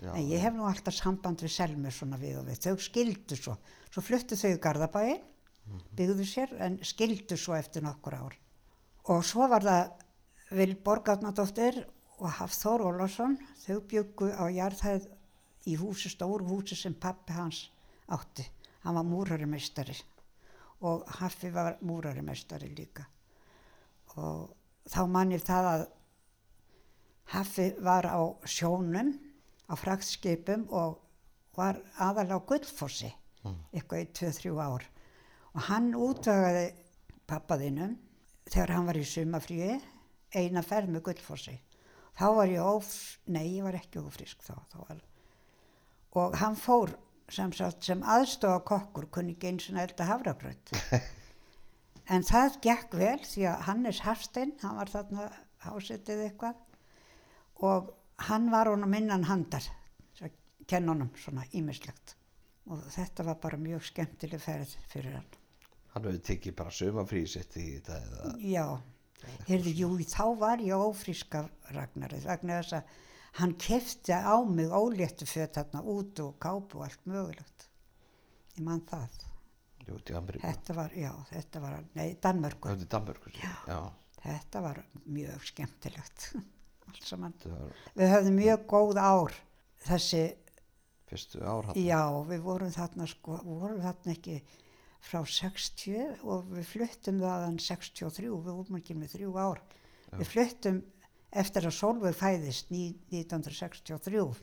Já, 0.00 0.12
en 0.14 0.28
ég 0.30 0.40
hef 0.40 0.54
nú 0.56 0.64
alltaf 0.68 0.96
samband 0.96 1.42
við 1.44 1.52
Selmu 1.52 1.90
svona 1.92 2.16
við 2.20 2.38
og 2.40 2.46
við, 2.48 2.60
þau 2.64 2.76
skildu 2.80 3.36
svo, 3.36 3.56
svo 3.90 4.04
fluttu 4.04 4.38
þau 4.38 4.54
í 4.54 4.60
Garðabæin, 4.62 5.24
byggðu 5.98 6.26
sér 6.26 6.54
en 6.64 6.78
skildu 6.86 7.36
svo 7.38 7.56
eftir 7.58 7.84
nokkur 7.84 8.16
ár. 8.16 8.36
Og 9.12 9.24
svo 9.26 9.48
var 9.50 9.66
það 9.66 10.06
Vilborg 10.56 11.10
Átnadóttir 11.12 11.82
og 12.20 12.30
Hafþór 12.38 12.86
Ólafsson, 12.88 13.36
þau 13.66 13.82
byggu 13.90 14.30
á 14.32 14.44
jarðhæð 14.50 15.10
í 15.68 15.76
húsi, 15.80 16.10
stóru 16.12 16.48
húsi 16.48 16.78
sem 16.78 16.96
pappi 16.96 17.36
hans 17.36 17.66
átti. 18.10 18.46
Hann 18.84 18.96
var 18.96 19.04
múrarimestari 19.04 19.98
og 20.88 21.04
Haffi 21.20 21.50
var 21.52 21.76
múrarimestari 21.84 22.70
líka. 22.72 23.04
Og 24.16 24.48
þá 24.88 25.02
man 25.12 25.34
ég 25.34 25.44
það 25.44 25.68
að 25.74 25.82
Haffi 27.30 27.70
var 27.78 28.08
á 28.10 28.20
sjónum, 28.42 29.12
á 29.70 29.74
fraktskipum 29.78 30.66
og 30.74 30.98
var 31.54 31.78
aðalega 31.98 32.40
á 32.42 32.48
Gullfossi, 32.48 33.10
eitthvað 33.70 34.02
í 34.02 34.08
2-3 34.18 34.54
ár. 34.58 34.86
Og 35.54 35.66
hann 35.68 35.92
útvagaði 35.94 36.64
pappaðinum 37.30 37.96
þegar 38.50 38.72
hann 38.74 38.88
var 38.88 38.98
í 38.98 39.06
sumafríi 39.06 39.76
eina 40.34 40.62
ferð 40.66 40.90
með 40.94 41.04
Gullfossi. 41.08 41.54
Þá 42.18 42.26
var 42.36 42.50
ég 42.50 42.66
of, 42.66 42.90
nei 43.30 43.46
ég 43.56 43.66
var 43.66 43.78
ekki 43.78 44.02
ofrisk 44.02 44.42
þá. 44.42 44.56
þá 44.72 44.78
var, 44.88 45.04
og 46.18 46.34
hann 46.40 46.58
fór 46.58 46.96
sem, 47.30 47.52
sem 47.54 48.02
aðstofa 48.02 48.64
kokkur, 48.66 49.06
kunni 49.14 49.36
ekki 49.36 49.52
eins 49.52 49.68
og 49.70 49.78
elda 49.78 50.08
hafragröð. 50.08 50.74
en 52.12 52.26
það 52.26 52.58
gekk 52.66 52.98
vel 52.98 53.20
því 53.22 53.46
að 53.52 53.62
Hannes 53.68 54.02
Hafstein, 54.02 54.56
hann 54.64 54.80
var 54.82 54.90
þarna 54.90 55.28
hásettið 55.62 56.26
eitthvað 56.26 56.58
og 57.66 57.92
hann 58.28 58.50
var 58.52 58.70
honum 58.70 58.94
innan 58.94 59.24
handar, 59.28 59.64
honum 60.70 61.10
svona 61.18 61.44
ímislegt. 61.56 62.16
Og 62.70 62.82
þetta 62.94 63.24
var 63.26 63.38
bara 63.42 63.58
mjög 63.58 63.82
skemmtileg 63.88 64.42
ferð 64.42 64.74
fyrir 64.92 65.16
hann. 65.18 65.30
Hann 65.94 66.06
hefur 66.06 66.20
tekið 66.28 66.56
bara 66.58 66.74
sömafrí 66.74 67.24
sitt 67.26 67.56
í 67.58 67.66
þetta 67.80 67.96
eða... 67.98 68.34
Já, 68.46 68.66
heyrðu, 69.48 69.72
jú, 69.80 69.88
þá 70.06 70.26
var 70.38 70.62
ég 70.62 70.84
ófrísk 70.84 71.34
af 71.40 71.48
Ragnarið 71.74 72.28
vegna 72.30 72.60
þess 72.60 72.76
að 72.78 73.00
hann 73.40 73.56
kefti 73.58 74.14
á 74.14 74.38
mig 74.46 74.70
óléttu 74.70 75.26
föt 75.26 75.58
þarna 75.58 75.82
út 75.82 76.22
og 76.22 76.38
kápu 76.42 76.78
og 76.78 76.86
allt 76.86 77.10
mögulegt. 77.10 77.66
Ég 78.54 78.62
man 78.66 78.84
það. 78.86 79.18
Jú, 79.88 79.98
til 80.04 80.20
Ameríku. 80.20 80.44
Þetta 80.46 80.76
var, 80.76 80.94
já, 80.94 81.10
þetta 81.32 81.64
var, 81.64 81.76
nei, 81.98 82.08
Danmörku. 82.22 82.70
Þetta 82.70 82.90
Danmörku. 82.94 83.34
Já. 83.40 83.52
Já. 83.66 83.80
Þetta 84.20 84.62
var 84.68 84.82
mjög 85.08 85.50
skemmtilegt. 85.50 86.30
Allt 86.90 87.06
saman. 87.06 87.34
Við 87.96 88.10
höfðum 88.12 88.38
mjög 88.40 88.64
góð 88.70 89.00
ár 89.00 89.34
þessi, 89.86 90.22
fyrstu 91.10 91.40
ár 91.42 91.70
hann. 91.70 91.78
já, 91.80 92.02
við 92.28 92.42
vorum 92.44 92.72
þarna 92.74 93.06
sko, 93.10 93.38
við 93.44 93.60
vorum 93.64 93.82
þarna 93.84 94.14
ekki 94.16 94.38
frá 95.00 95.20
60 95.24 96.24
og 96.28 96.48
við 96.52 96.66
fluttum 96.74 97.20
þaðan 97.22 97.60
63, 97.64 98.28
við 98.28 98.50
vorum 98.50 98.80
ekki 98.80 98.96
með 98.98 99.14
þrjú 99.14 99.36
ár. 99.40 99.62
Við 100.18 100.28
fluttum 100.28 100.82
eftir 101.30 101.68
að 101.70 101.76
Solveig 101.78 102.16
fæðist 102.18 102.72
ní- 102.74 102.98
1963. 103.14 104.42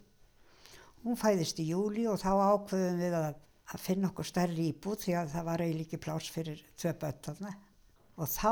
Hún 1.03 1.19
fæðist 1.19 1.60
í 1.61 1.68
júli 1.69 2.07
og 2.10 2.18
þá 2.24 2.32
ákveðum 2.56 3.02
við 3.03 3.15
að, 3.19 3.36
að 3.76 3.84
finna 3.84 4.10
okkur 4.10 4.28
stærri 4.28 4.69
íbúð 4.72 5.03
því 5.03 5.15
að 5.19 5.34
það 5.36 5.48
var 5.52 5.64
eiginlega 5.64 5.88
ekki 5.88 5.99
pláss 6.07 6.32
fyrir 6.34 6.64
tvö 6.80 6.94
börn 7.03 7.22
þarna. 7.28 7.52
Og 8.18 8.32
þá 8.34 8.52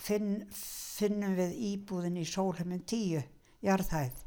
finn, 0.00 0.30
finnum 0.54 1.36
við 1.38 1.54
íbúðin 1.70 2.18
í 2.20 2.26
Sólheimin 2.28 2.84
10, 2.88 3.26
jarðhæð. 3.66 4.24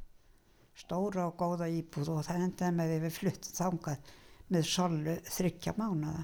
Stóra 0.83 1.27
og 1.29 1.37
góða 1.37 1.69
íbúð 1.69 2.15
og 2.15 2.23
það 2.27 2.45
endaði 2.47 2.77
með 2.77 2.93
því 2.93 3.01
við 3.03 3.17
fluttum 3.17 3.57
þangað 3.59 4.13
með 4.53 4.69
Sollu 4.69 5.17
þryggja 5.35 5.75
mánuða. 5.77 6.23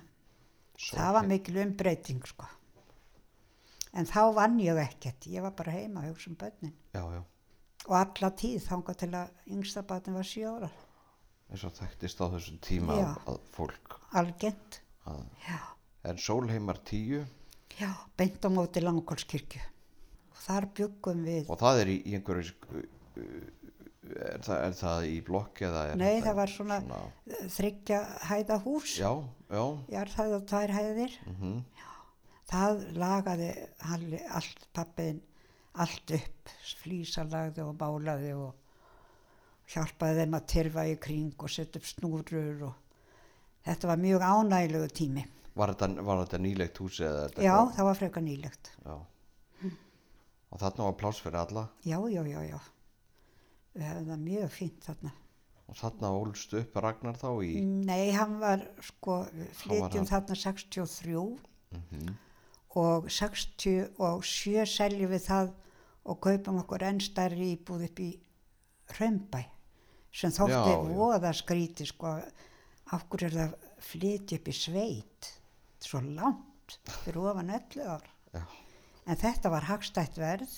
Það 0.80 1.14
var 1.18 1.30
mikil 1.30 1.60
umbreyting 1.66 2.26
sko. 2.30 2.48
En 4.00 4.06
þá 4.10 4.22
vann 4.38 4.60
ég 4.62 4.78
ekkert, 4.80 5.28
ég 5.30 5.44
var 5.44 5.56
bara 5.58 5.74
heima 5.74 6.06
hugsa 6.06 6.30
um 6.32 6.38
börnin. 6.40 6.76
Já, 6.94 7.04
já. 7.14 7.24
Og 7.90 7.96
alla 7.98 8.30
tíð 8.38 8.62
þangað 8.68 9.02
til 9.02 9.10
að 9.18 9.50
yngsta 9.56 9.84
barnin 9.88 10.18
var 10.20 10.28
sjö 10.28 10.52
ára, 10.52 10.70
eins 11.50 11.66
og 11.66 11.74
þekktist 11.78 12.22
á 12.22 12.26
þessum 12.36 12.60
tíma 12.62 12.98
Já. 13.00 13.10
að, 13.32 13.40
fólk 13.56 13.98
Já, 15.48 15.60
en 16.10 16.22
Sólheimar 16.22 16.82
10 16.86 17.26
já, 17.78 17.92
beint 18.18 18.46
á 18.46 18.50
móti 18.50 18.82
Langholskirkju. 18.84 19.62
Og 20.34 20.42
þar 20.46 20.68
byggum 20.80 21.24
við, 21.28 21.50
og 21.52 21.60
það 21.62 21.82
er 21.84 21.92
í, 21.94 21.98
í 22.10 22.16
einhverju 22.18 22.48
sk- 22.50 22.88
er 24.20 24.42
það, 24.42 24.62
er 24.66 24.76
það 24.80 25.06
í 25.10 25.18
blokk 25.28 25.62
eða 25.68 25.82
er 25.92 26.00
nei 26.00 26.22
það 26.26 26.38
var 26.40 26.50
svona, 26.54 26.78
þryggja 27.54 28.00
hæða 28.30 28.58
hús, 28.64 28.96
já, 28.98 29.12
já 29.54 29.64
jarðhæð 29.94 30.36
og 30.40 30.48
tvær 30.50 30.76
hæðir. 30.80 31.20
mm 31.36 31.60
Það 32.50 32.80
lagaði 32.98 33.48
Halli, 33.86 34.20
allt 34.34 34.64
pappiðin 34.74 35.20
allt 35.84 36.12
upp, 36.16 36.50
flísalagði 36.82 37.62
og 37.62 37.76
málaði 37.78 38.32
og 38.34 38.56
hjálpaði 39.70 40.24
þeim 40.24 40.34
að 40.40 40.48
tyrfa 40.50 40.86
í 40.90 40.96
kring 40.98 41.36
og 41.46 41.52
setja 41.54 41.78
upp 41.78 41.86
snúrur 41.86 42.64
og 42.72 42.74
þetta 43.68 43.92
var 43.92 44.02
mjög 44.02 44.26
ánægilegu 44.26 44.90
tími. 44.98 45.28
Var 45.60 45.74
þetta, 45.74 46.04
var 46.08 46.22
þetta 46.24 46.40
nýlegt 46.44 46.78
hús 46.82 47.00
eða 47.04 47.24
þetta 47.28 47.46
Já, 47.46 47.56
það 47.78 47.88
var 47.90 47.98
frekar 48.00 48.24
nýlegt. 48.26 48.72
já. 48.86 48.98
og 50.50 50.60
þarna 50.64 50.86
var 50.90 50.96
pláss 50.98 51.20
fyrir 51.22 51.40
alla 51.44 51.64
Já, 51.86 51.98
já, 52.10 52.24
já, 52.26 52.40
já. 52.50 52.60
Við 53.76 53.84
hefðum 53.86 54.08
það 54.14 54.24
mjög 54.28 54.50
fínt 54.56 54.88
þarna. 54.88 55.12
og 55.70 55.76
þarna 55.78 56.10
ólst 56.18 56.54
upp 56.58 56.78
Ragnar 56.82 57.18
þá 57.22 57.28
í 57.46 57.52
Nei, 57.86 58.10
hann 58.16 58.40
var 58.42 58.64
sko, 58.82 59.20
flytjum 59.62 60.00
hann- 60.02 60.10
þarna 60.10 60.36
63 60.36 61.38
Mhm. 61.70 62.16
og 62.76 63.06
67 63.10 64.66
seljum 64.66 65.12
við 65.12 65.24
það 65.28 65.52
og 66.10 66.20
kaupum 66.22 66.58
okkur 66.64 66.82
enn 66.88 67.00
stærri 67.00 67.52
íbúð 67.58 67.86
upp 67.86 68.00
í 68.02 68.10
Römbæ 68.98 69.44
sem 70.12 70.32
þótti 70.34 70.96
voða 70.98 71.30
skríti 71.38 71.86
sko, 71.86 72.16
af 72.92 73.04
hverju 73.10 73.28
er 73.28 73.36
það 73.38 73.54
að 73.54 73.84
flytja 73.86 74.40
upp 74.40 74.48
í 74.50 74.56
sveit 74.58 75.30
svo 75.86 76.02
langt 76.04 76.78
fyrir 77.04 77.22
ofan 77.24 77.50
11 77.56 77.86
ár. 77.88 78.06
Já. 78.34 78.44
En 79.10 79.18
þetta 79.18 79.50
var 79.50 79.66
hagstætt 79.66 80.20
verð, 80.22 80.52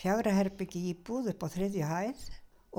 fjagra 0.00 0.34
herbyggi 0.36 0.82
íbúð 0.92 1.30
upp 1.32 1.46
á 1.46 1.48
þriðju 1.54 1.86
hæð 1.88 2.24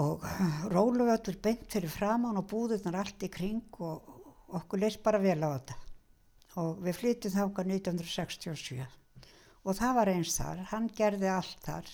og 0.01 0.25
róluvöllur 0.75 1.39
beint 1.43 1.65
fyrir 1.73 1.91
framann 1.91 2.39
og 2.39 2.47
búðurnar 2.51 2.99
allt 3.01 3.25
í 3.25 3.31
kring 3.33 3.81
og 3.81 4.11
okkur 4.59 4.83
leist 4.83 5.01
bara 5.03 5.21
vel 5.23 5.39
á 5.41 5.49
þetta. 5.55 5.77
Og 6.61 6.81
við 6.83 6.97
flyttum 6.99 7.33
þáka 7.33 7.65
1967 7.65 8.81
og 9.61 9.77
það 9.77 9.97
var 9.97 10.11
eins 10.11 10.35
þar, 10.37 10.63
hann 10.71 10.89
gerði 10.97 11.29
allt 11.31 11.65
þar. 11.65 11.89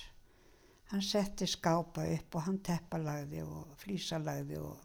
Hann 0.87 1.03
setti 1.03 1.47
skápa 1.51 2.05
upp 2.07 2.35
og 2.39 2.45
hann 2.45 2.59
teppalagði 2.63 3.41
og 3.43 3.73
flísalagði 3.81 4.59
og 4.63 4.83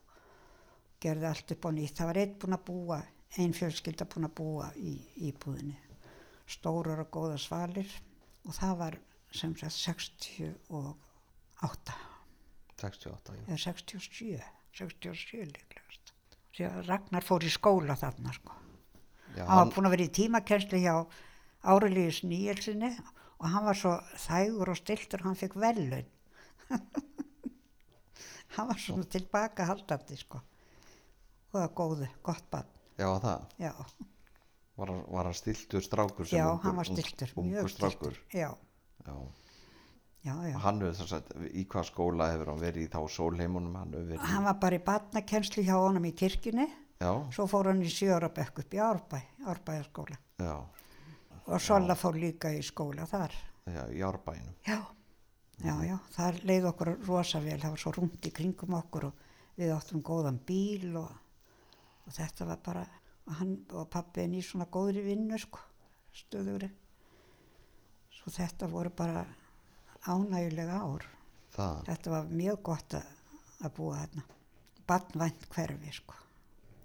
gerði 1.03 1.29
allt 1.29 1.55
upp 1.55 1.67
á 1.67 1.71
nýtt. 1.75 1.99
Það 1.99 2.11
var 2.11 2.21
einn 2.23 2.33
búinn 2.43 2.57
að 2.57 2.65
búa, 2.67 2.99
einn 3.39 3.55
fjölskylda 3.57 4.07
búinn 4.11 4.29
að 4.29 4.37
búa 4.39 4.69
í 4.77 4.97
íbúðinni. 5.29 5.79
Stórar 6.51 7.05
og 7.05 7.13
góða 7.15 7.39
svalir 7.41 7.91
og 8.45 8.57
það 8.57 8.75
var 8.81 8.99
sem 9.33 9.55
sagt 9.57 9.79
68, 9.79 11.95
68, 12.83 13.37
já. 13.39 13.45
eða 13.47 13.61
67, 13.65 14.43
67 14.77 15.47
líklegast. 15.49 16.13
Ragnar 16.89 17.25
fór 17.25 17.47
í 17.47 17.53
skóla 17.53 17.97
þarna 17.97 18.35
sko. 18.37 18.59
já 19.37 19.47
Hann 19.47 19.63
var 19.63 19.73
búinn 19.73 19.89
að 19.89 19.97
vera 19.97 20.09
í 20.09 20.17
tímakenslu 20.19 20.83
hjá 20.83 20.95
Árelíus 21.63 22.21
Níelsinni 22.27 22.91
og 23.39 23.49
hann 23.49 23.65
var 23.65 23.79
svo 23.79 23.95
þægur 24.27 24.75
og 24.75 24.79
stiltur, 24.79 25.25
hann 25.25 25.39
fekk 25.39 25.57
velun. 25.57 26.11
hann 28.55 28.69
var 28.69 28.79
svona 28.79 29.09
tilbaka 29.09 29.67
haldandi 29.71 30.19
sko. 30.21 30.43
Og 31.53 31.59
það 31.59 31.75
góðu, 31.81 32.09
gott 32.25 32.47
bann, 32.53 32.69
já, 33.03 33.09
það. 33.27 33.47
já. 33.67 33.73
Var, 34.81 34.91
var 35.13 35.29
hann 35.29 35.37
stiltur 35.37 35.83
strákur 35.85 36.27
sem 36.27 36.39
Já, 36.41 36.47
ungur- 36.49 36.63
hann 36.65 36.77
var 36.81 36.89
stiltur, 36.89 37.33
mjög 37.45 37.69
stiltur. 37.71 38.17
Já, 38.33 38.49
Já. 39.07 39.17
já, 40.25 40.35
já. 40.49 40.59
Hann 40.63 40.81
hefur 40.81 40.95
þess 41.03 41.17
að, 41.19 41.49
í 41.53 41.65
hvað 41.69 41.89
skóla 41.91 42.29
hefur 42.33 42.53
hann 42.53 42.63
verið 42.63 42.87
í 42.87 42.91
þá 42.93 43.01
sólheimunum, 43.17 43.75
hann 43.81 43.93
verið 43.97 44.23
Hann 44.31 44.47
var 44.47 44.59
bara 44.63 44.79
í 44.79 44.85
barnakenslu 44.87 45.65
hjá 45.67 45.75
honum 45.83 46.07
í 46.09 46.15
kirkjunni, 46.17 46.69
Já, 47.03 47.11
svo 47.35 47.49
fór 47.51 47.67
hann 47.73 47.83
í 47.83 47.91
sjórabekk 47.91 48.61
upp 48.63 48.75
í 48.75 48.79
Árbæ, 48.79 49.21
Árbæjaskóla. 49.51 50.17
já, 50.39 50.55
Og 51.51 51.59
Sola 51.61 51.97
fór 51.99 52.15
líka 52.23 52.53
í 52.55 52.63
skóla 52.63 53.03
þar. 53.11 53.33
já, 53.67 53.83
í 53.91 53.99
árbænum. 54.07 54.55
Já, 54.67 54.79
já, 55.65 55.75
já, 55.85 55.97
það 56.15 56.39
leið 56.47 56.69
okkur 56.71 56.93
rosa 57.07 57.41
vel, 57.43 57.59
það 57.59 57.71
var 57.75 57.79
svo 57.83 57.93
rúmt 57.97 58.27
í 58.27 58.31
kringum 58.33 58.75
okkur 58.79 59.05
og 59.11 59.13
við 59.59 59.73
áttum 59.75 60.03
góðan 60.03 60.39
bíl 60.47 60.97
og, 60.97 61.11
og 62.07 62.15
þetta 62.17 62.47
var 62.49 62.61
bara, 62.65 62.85
hann 63.39 63.55
og 63.73 63.89
pappiðin 63.93 64.39
í 64.39 64.43
svona 64.45 64.67
góðri 64.73 65.05
vinnu, 65.07 65.39
sko, 65.39 65.61
stöðugri. 66.23 66.71
Svo 68.13 68.33
þetta 68.35 68.69
voru 68.71 68.93
bara 68.97 69.25
ánægulega 70.07 70.81
ár. 70.83 71.07
Það, 71.53 71.83
Þetta 71.89 72.13
var 72.15 72.31
mjög 72.33 72.63
gott 72.65 72.95
að, 72.97 73.09
að 73.61 73.75
búa 73.77 73.97
þarna. 74.01 74.23
Barnvænt 74.89 75.49
hverfi, 75.53 75.93
sko. 76.01 76.19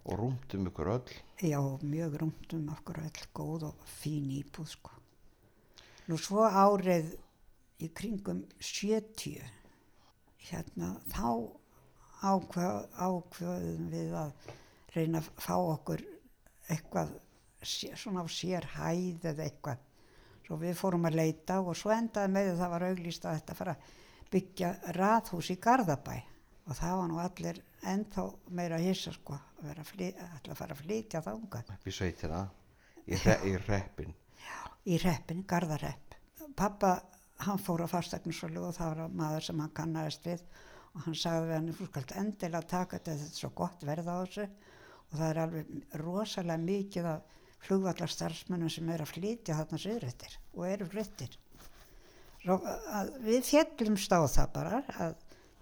og 0.07 0.19
rúmt 0.21 0.53
um 0.55 0.67
ykkur 0.69 0.87
öll. 0.93 1.15
Já, 1.43 1.59
mjög 1.83 2.13
rúmt 2.21 2.53
um 2.55 2.67
okkur 2.71 3.01
öll 3.03 3.23
góð 3.35 3.65
og 3.71 3.87
fín 3.99 4.29
íbúð, 4.31 4.69
sko. 4.71 4.91
Nú 6.07 6.15
svo 6.15 6.45
árið 6.47 7.17
í 7.83 7.89
kringum 7.91 8.45
70, 8.63 9.41
hérna, 10.47 10.93
þá 11.11 11.51
ákveð, 12.23 12.87
ákveðum 12.95 13.89
við 13.91 14.15
að 14.15 14.31
reyna 14.97 15.21
að 15.21 15.29
fá 15.41 15.55
okkur 15.57 16.03
eitthvað 16.67 17.13
svona 17.67 18.23
á 18.23 18.27
sér 18.29 18.67
hæð 18.77 19.29
eða 19.31 19.45
eitthvað. 19.47 19.83
Svo 20.45 20.57
við 20.61 20.77
fórum 20.79 21.07
að 21.09 21.17
leita 21.19 21.59
og 21.59 21.75
svo 21.75 21.91
endaði 21.91 22.31
með 22.33 22.51
að 22.53 22.61
það 22.61 22.73
var 22.73 22.85
auglýst 22.87 23.25
að 23.25 23.39
þetta 23.39 23.57
fara 23.57 23.75
að 23.75 23.95
byggja 24.31 24.69
raðhús 24.95 25.49
í 25.51 25.57
Garðabæ 25.63 26.15
og 26.67 26.75
það 26.75 26.95
var 26.99 27.09
nú 27.11 27.19
allir 27.23 27.59
ennþá 27.87 28.23
meira 28.59 28.79
hissa 28.81 29.13
sko 29.15 29.35
að 29.35 29.67
vera 29.69 29.83
að, 29.83 29.91
fly, 29.91 30.07
að 30.51 30.55
fara 30.59 30.75
að 30.75 30.81
flytja 30.83 31.21
þangað 31.25 31.73
upp 31.75 31.87
í 31.87 31.93
sveitina, 31.95 32.41
í, 33.05 33.19
re, 33.23 33.37
í 33.47 33.53
reppin. 33.67 34.15
í 34.87 34.97
reppin, 35.03 35.43
Garðarepp. 35.47 36.15
Pappa, 36.57 36.93
hann 37.43 37.61
fór 37.61 37.85
á 37.85 37.87
fastegnarsölu 37.91 38.63
og 38.67 38.75
það 38.77 38.93
var 38.93 39.15
maður 39.21 39.47
sem 39.47 39.61
hann 39.63 39.75
kannast 39.75 40.27
við 40.27 40.43
og 40.93 41.03
hann 41.05 41.17
sagði 41.17 41.49
við 41.49 41.57
hann, 41.57 41.73
þú 41.77 41.89
skalt 41.91 42.15
endilega 42.21 42.71
taka 42.71 42.97
þetta, 42.97 43.15
þetta 43.17 43.31
er 43.31 43.39
svo 43.41 43.51
gott 43.55 43.85
verð 43.87 44.11
á 44.11 44.15
þessu 44.23 44.47
og 45.11 45.19
það 45.19 45.27
er 45.29 45.41
alveg 45.43 45.99
rosalega 46.01 46.63
mikið 46.63 47.09
af 47.13 47.35
flugvallarstarfsmönnum 47.67 48.71
sem 48.71 48.89
er 48.93 49.03
að 49.03 49.13
flytja 49.15 49.57
þarna 49.57 49.79
söðrættir 49.81 50.39
og 50.53 50.65
eru 50.69 50.87
að 52.47 53.13
við 53.25 53.43
fjellumst 53.43 54.13
á 54.13 54.19
það 54.29 54.51
bara 54.53 54.81
að 55.03 55.15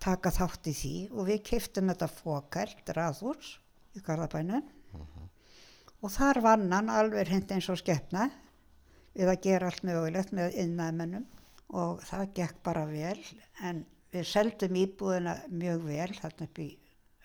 taka 0.03 0.31
þátt 0.35 0.69
í 0.69 0.73
því 0.75 0.95
og 1.13 1.29
við 1.29 1.43
kiftum 1.49 1.89
þetta 1.89 2.09
fókælt 2.11 2.91
raðhús 2.97 3.55
í 3.95 4.03
Garðabænum. 4.05 4.65
Og 6.03 6.11
þar 6.13 6.41
vann 6.45 6.67
hann 6.73 6.91
alveg 6.93 7.29
hreint 7.31 7.53
eins 7.55 7.69
og 7.73 7.79
skeppna 7.81 8.27
við 9.15 9.31
að 9.31 9.41
gera 9.47 9.71
allt 9.71 9.85
mögulegt 9.87 10.33
með 10.35 10.57
innæðmennum 10.61 11.25
og 11.79 12.03
það 12.05 12.33
gekk 12.37 12.61
bara 12.67 12.85
vel. 12.89 13.17
En 13.65 13.85
við 14.13 14.27
seldum 14.29 14.77
íbúðina 14.83 15.39
mjög 15.49 15.87
vel 15.87 16.11
þarna 16.19 16.49
upp 16.49 16.61
í 16.61 16.69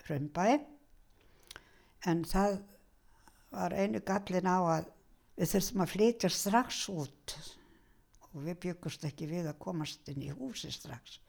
Römbæ 0.07 0.47
en 2.09 2.23
það 2.27 2.59
var 3.51 3.75
einu 3.75 4.01
gallin 4.07 4.47
á 4.47 4.59
að 4.77 4.85
við 5.39 5.51
þurftum 5.53 5.83
að 5.83 5.91
flytja 5.95 6.29
strax 6.31 6.83
út. 6.93 7.35
Og 8.31 8.45
við 8.45 8.59
byggust 8.67 9.03
ekki 9.07 9.27
við 9.27 9.49
að 9.51 9.59
komast 9.59 10.07
inn 10.11 10.23
í 10.23 10.31
húsi 10.31 10.71
strax. 10.71 11.19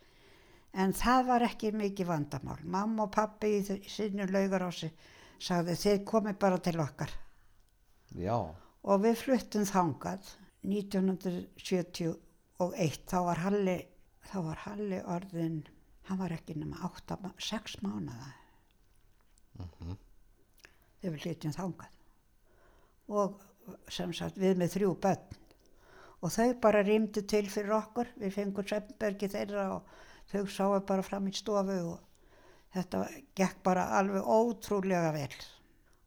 En 0.72 0.94
það 0.96 1.26
var 1.28 1.44
ekki 1.48 1.72
mikið 1.76 2.06
vandamál. 2.08 2.60
Mamma 2.64 3.08
og 3.08 3.12
pappi 3.12 3.58
í, 3.58 3.62
sinni 3.90 4.26
laugarási 4.30 4.88
sagði 5.42 5.74
þið 5.82 6.04
komið 6.08 6.38
bara 6.40 6.58
til 6.62 6.78
okkar. 6.80 7.12
Já, 8.16 8.38
og 8.82 9.02
við 9.02 9.16
fluttum 9.22 9.64
þangað 9.68 10.30
1971 10.62 12.16
þá 13.10 13.18
var 13.26 13.38
Halli 13.42 13.78
þá 14.30 14.36
var 14.46 14.58
Halli 14.66 15.00
orðin 15.14 15.58
hann 16.08 16.20
var 16.20 16.30
ekki 16.34 16.54
nema 16.58 16.76
8, 16.88 17.18
6 17.38 17.80
mánuða 17.82 18.30
þegar 21.02 21.16
við 21.16 21.24
flytjum 21.26 21.56
þangað. 21.58 21.98
Og 23.12 23.42
sem 23.92 24.14
sagt 24.16 24.38
við 24.40 24.56
með 24.62 24.76
þrjú 24.76 24.92
börn. 25.02 25.40
Og 26.22 26.30
þau 26.30 26.48
bara 26.62 26.84
rýmdu 26.86 27.24
til 27.26 27.44
fyrir 27.50 27.74
okkur. 27.76 28.12
Við 28.22 28.36
fengum 28.36 28.66
Sveppenbergi 28.66 29.30
þeirra 29.32 29.66
og 29.74 29.92
þau 30.30 30.46
sáu 30.46 30.78
bara 30.86 31.04
fram 31.04 31.26
í 31.28 31.34
stofu 31.34 31.78
og 31.92 31.98
þetta 32.72 33.02
gekk 33.38 33.58
bara 33.66 33.88
alveg 33.98 34.22
ótrúlega 34.22 35.10
vel. 35.14 35.34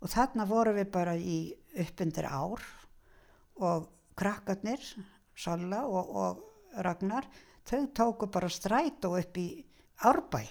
Og 0.01 0.11
þarna 0.11 0.47
vorum 0.49 0.79
við 0.79 0.89
bara 0.93 1.15
í 1.17 1.37
uppindir 1.75 2.27
ár 2.29 2.63
og 3.59 3.89
krakkarnir, 4.15 4.81
Salla 5.35 5.83
og, 5.87 6.11
og 6.15 6.83
Ragnar, 6.85 7.27
þau 7.67 7.87
tóku 7.95 8.29
bara 8.31 8.51
strætó 8.51 9.15
upp 9.19 9.39
í 9.39 9.49
Árbæ, 10.07 10.43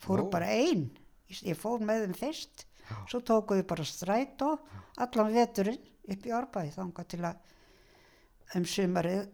fóru 0.00 0.26
Nú. 0.26 0.30
bara 0.32 0.48
einn, 0.52 0.86
ég 1.28 1.56
fór 1.58 1.84
með 1.84 2.04
þeim 2.04 2.16
fyrst, 2.20 2.64
svo 3.10 3.20
tóku 3.20 3.58
við 3.58 3.66
bara 3.70 3.84
strætó 3.88 4.54
allan 5.00 5.32
veturinn 5.34 5.80
upp 6.12 6.26
í 6.26 6.34
Árbæ 6.36 6.60
þangað 6.74 7.10
til 7.14 7.22
að 7.24 8.58
um 8.58 8.66
sumarið, 8.68 9.24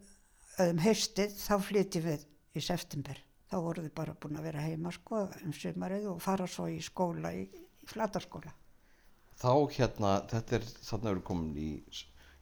um 0.65 0.79
haustið, 0.85 1.35
þá 1.35 1.55
flytjum 1.67 2.07
við 2.07 2.23
í 2.57 2.63
september. 2.63 3.19
Þá 3.51 3.57
voru 3.65 3.83
við 3.83 3.93
bara 3.97 4.15
búin 4.15 4.39
að 4.39 4.47
vera 4.47 4.63
heima 4.63 4.93
sko 4.95 5.25
um 5.43 5.53
sumarið 5.55 6.07
og 6.13 6.21
fara 6.23 6.47
svo 6.47 6.69
í 6.71 6.79
skóla, 6.83 7.33
í, 7.35 7.43
í 7.51 7.89
flatarskóla. 7.91 8.53
þá 9.41 9.51
hérna, 9.73 10.13
þetta 10.29 10.55
er, 10.55 10.69
þarna 10.85 11.11
eru 11.11 11.23
komin 11.25 11.57
í, 11.57 11.71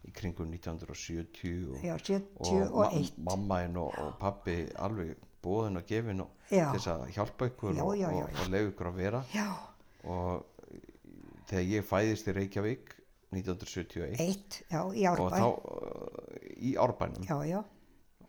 í 0.06 0.12
kringum 0.14 0.52
1970 0.52 1.74
og, 1.74 1.82
Já, 1.86 1.96
og 1.96 2.06
71. 2.06 3.18
ma 3.18 3.34
mammainn 3.34 3.78
og, 3.80 3.96
og 3.98 4.14
pappi 4.20 4.60
alveg 4.76 5.16
bóðin 5.42 5.80
og 5.80 5.88
gefin 5.88 6.26
og 6.26 6.52
Já. 6.52 6.68
þess 6.76 6.92
að 6.92 7.06
hjálpa 7.16 7.48
ykkur 7.54 7.78
Já, 7.78 7.84
og, 7.86 7.94
já, 7.98 8.10
og, 8.12 8.34
og 8.44 8.52
leiða 8.52 8.72
ykkur 8.74 8.92
að 8.92 9.00
vera 9.00 9.24
og 10.04 10.49
þegar 11.50 11.68
ég 11.74 11.86
fæðist 11.90 12.30
í 12.30 12.36
Reykjavík 12.38 12.96
1971 13.34 14.22
eitt, 14.24 14.60
já, 14.72 14.82
í 14.94 15.04
og 15.10 15.20
Árbæ. 15.20 15.36
þá 15.38 15.46
uh, 15.48 16.38
í 16.66 16.72
árbænum. 16.82 17.26
Já, 17.30 17.38
já, 17.46 17.60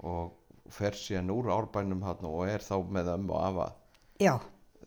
og 0.05 0.35
fer 0.71 0.97
síðan 0.99 1.33
úr 1.35 1.49
árbænum 1.55 2.03
þarna 2.05 2.33
og 2.37 2.49
er 2.53 2.65
þá 2.65 2.75
með 2.99 3.09
ömmu 3.15 3.35
og 3.37 3.47
afa. 3.49 3.69
Já, 4.21 4.35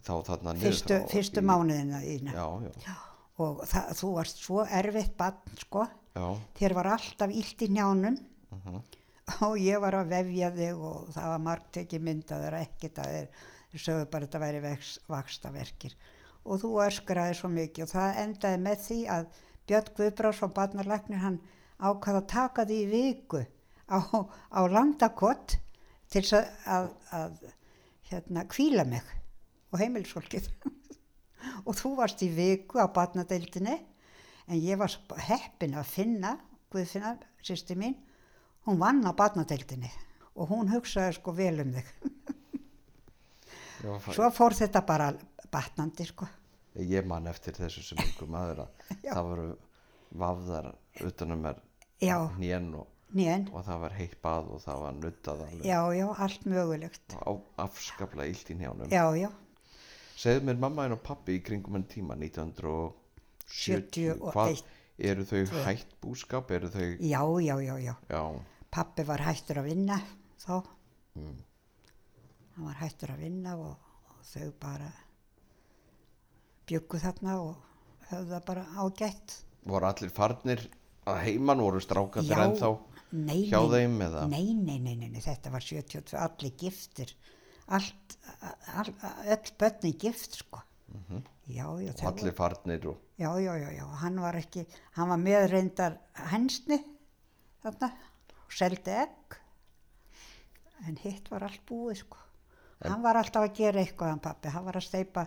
þá 0.06 0.14
þarna 0.30 0.54
niður 0.54 0.68
fyrstu, 0.70 1.00
þá 1.02 1.12
fyrstu 1.16 1.42
í- 1.42 1.48
mánuðina 1.50 2.02
þína. 2.06 2.36
já, 2.38 2.46
já, 2.68 2.72
Já, 2.86 2.96
og 3.44 3.64
það, 3.72 3.90
þú 4.00 4.12
varst 4.20 4.44
svo 4.46 4.66
erfitt 4.82 5.16
bann, 5.18 5.40
sko. 5.64 5.88
já, 6.14 6.28
Þér 6.62 6.76
var 6.78 6.92
alltaf 6.94 7.34
illt 7.34 7.66
í 7.66 7.72
njánum 7.74 8.20
mhm, 8.54 8.82
og 9.48 9.58
ég 9.58 9.82
var 9.82 9.98
að 9.98 10.12
vefja 10.14 10.52
þig 10.54 10.78
og 10.92 11.10
það 11.16 11.30
var 11.34 11.42
margt 11.50 11.78
ekki 11.82 12.00
myndaður 12.04 12.60
ekkert 12.62 13.02
að 13.02 13.14
þeir 13.18 13.82
sögðu 13.82 14.06
bara 14.14 14.28
að 14.28 14.28
þetta 14.30 14.42
væri 14.46 14.60
vex, 14.68 14.92
vakstaverkir. 15.10 15.96
Og 16.44 16.60
þú 16.60 16.72
öskraði 16.84 17.38
svo 17.40 17.50
mikið 17.54 17.86
og 17.86 17.92
það 17.94 18.22
endaði 18.24 18.62
með 18.66 18.86
því 18.88 19.00
að 19.16 19.28
Björn 19.70 19.92
Guðbráðsson 19.98 20.54
barnarlæknir, 20.56 21.22
hann, 21.24 21.40
ákvað 21.80 22.20
að 22.20 22.30
taka 22.34 22.66
því 22.68 22.80
viku 22.92 23.44
á, 23.88 24.00
á 24.52 24.62
landakott 24.68 25.58
til 26.12 26.24
að, 26.36 26.50
að, 26.68 26.90
að 27.16 27.38
hérna, 28.12 28.46
kvíla 28.52 28.86
mig 28.88 29.14
og 29.72 29.80
heimilisfólkið. 29.82 30.50
og 31.68 31.76
þú 31.80 31.96
varst 32.00 32.24
í 32.26 32.30
viku 32.34 32.80
á 32.84 32.88
batnadeildinni 32.92 33.78
en 34.48 34.60
ég 34.60 34.80
var 34.80 34.92
heppin 35.30 35.78
að 35.80 35.92
finna, 35.96 36.38
Guðfinna, 36.74 37.16
sýsti 37.46 37.76
mín, 37.78 37.94
hún 38.66 38.80
vann 38.82 39.04
á 39.06 39.14
batnadeildinni 39.16 39.92
og 40.34 40.50
hún 40.50 40.72
hugsaði 40.74 41.20
sko 41.20 41.36
vel 41.38 41.60
um 41.62 41.76
þig. 41.76 41.92
Svo 44.16 44.30
fór 44.34 44.56
þetta 44.58 44.82
bara 44.88 45.12
batnandi 45.54 46.08
sko. 46.10 46.28
ég 46.76 47.06
man 47.08 47.28
eftir 47.30 47.54
þessu 47.58 47.84
sem 47.86 48.02
einhver 48.02 48.30
maður 48.34 48.64
það 49.06 49.30
voru 49.30 49.48
vafðar 50.24 50.72
utanum 51.06 51.46
mér 51.46 51.62
Já, 52.04 52.18
hnén 52.36 52.72
og, 52.76 52.88
nén, 53.16 53.46
og 53.54 53.64
það 53.68 53.80
var 53.86 53.94
heitt 53.96 54.18
bað 54.24 54.50
og 54.56 54.62
það 54.66 54.82
var 54.84 54.98
nuttað 54.98 55.44
alveg 55.46 55.68
já, 55.70 55.80
já, 55.96 56.06
allt 56.26 56.46
mögulegt. 56.50 57.16
afskaplega 57.64 58.34
illt 58.34 58.50
í 58.52 58.58
hnjánum 58.58 58.92
Já, 58.92 59.04
já, 59.22 59.30
segðu 60.20 60.48
mér 60.50 60.60
mamma 60.66 60.88
og 60.98 61.04
pappi 61.06 61.38
í 61.38 61.44
kringum 61.46 61.78
enn 61.80 61.88
tíma 61.90 62.18
1970 62.20 63.00
71. 63.48 64.18
hvað 64.34 64.64
eru 65.04 65.26
þau 65.30 65.64
hætt 65.68 65.96
búskap 66.02 66.52
þau 66.74 66.90
já, 67.00 67.22
já, 67.46 67.56
já, 67.62 67.76
já. 67.82 67.96
já, 68.10 68.24
Pappi 68.74 69.04
var 69.06 69.22
hættur 69.22 69.60
að 69.62 69.68
vinna 69.70 70.00
þá. 70.42 70.64
mm, 71.16 71.40
Hann 72.56 72.66
var 72.68 72.78
hættur 72.82 73.14
að 73.14 73.22
vinna 73.26 73.56
og, 73.58 73.78
og 74.10 74.24
þau 74.26 74.52
bara 74.62 74.90
byggu 76.70 77.00
þarna 77.04 77.36
og 77.42 78.10
höfðu 78.10 78.32
það 78.34 78.46
bara 78.48 78.64
ágætt. 78.84 79.38
voru 79.66 79.88
allir 79.90 80.12
farnir 80.14 80.66
að 81.08 81.22
heiman 81.28 81.62
voru 81.64 81.80
strákandir 81.84 82.36
Já, 82.38 82.44
ennþá 82.48 82.72
nei, 83.12 83.40
hjá 83.50 83.60
nei, 83.60 83.70
þeim 83.74 84.02
eða 84.08 84.26
Nei, 84.32 84.46
nei, 84.54 84.80
nei, 84.80 84.96
nei, 84.96 85.10
nei, 85.10 85.22
þetta 85.24 85.52
var 85.54 85.64
72, 85.64 86.18
allir 86.20 86.54
giftir. 86.60 87.14
Allt, 87.74 88.18
all, 88.76 88.92
öll 89.32 89.52
börnin 89.60 89.96
gift, 90.00 90.36
sko. 90.42 90.60
Já, 91.48 91.66
já, 91.82 91.92
og 91.94 92.04
allir 92.12 92.34
farnir 92.36 92.86
og 92.88 93.00
Já, 93.18 93.30
já, 93.40 93.54
já, 93.58 93.70
já, 93.78 93.86
hann 94.02 94.20
var 94.22 94.36
ekki, 94.36 94.66
hann 94.98 95.10
var 95.10 95.20
með 95.22 95.48
reyndar 95.52 95.96
hensni 96.32 96.80
þarna 97.64 97.90
og 98.44 98.54
seldi 98.54 98.92
egg 98.92 99.38
en 100.88 100.98
hitt 101.04 101.30
var 101.32 101.46
allt 101.48 101.62
búið 101.70 102.02
sko. 102.04 102.20
Hann 102.84 103.04
var 103.06 103.16
alltaf 103.16 103.46
að 103.48 103.54
gera 103.62 103.80
eitthvað 103.84 104.10
hann 104.12 104.24
pappi, 104.24 104.52
hann 104.52 104.66
var 104.66 104.76
að 104.80 104.88
steipa 104.90 105.26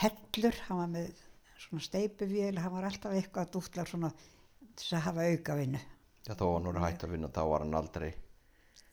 hellur, 0.00 0.56
hann 0.68 0.78
var 0.80 0.90
með 0.94 1.10
svona 1.60 1.84
steipuvél, 1.84 2.58
hann 2.58 2.72
var 2.72 2.86
alltaf 2.88 3.12
eitthvað 3.12 3.46
að 3.46 3.52
dútla 3.56 3.84
svona 3.88 4.10
þess 4.76 4.92
að 4.96 5.04
hafa 5.08 5.26
aukavinnu. 5.34 5.80
já, 6.26 6.34
þó 6.34 6.44
hann 6.54 6.68
voru 6.70 6.80
hætt 6.84 7.04
að 7.04 7.10
vinna 7.14 7.28
þá 7.28 7.42
var 7.50 7.64
hann 7.66 7.74
aldrei 7.80 8.10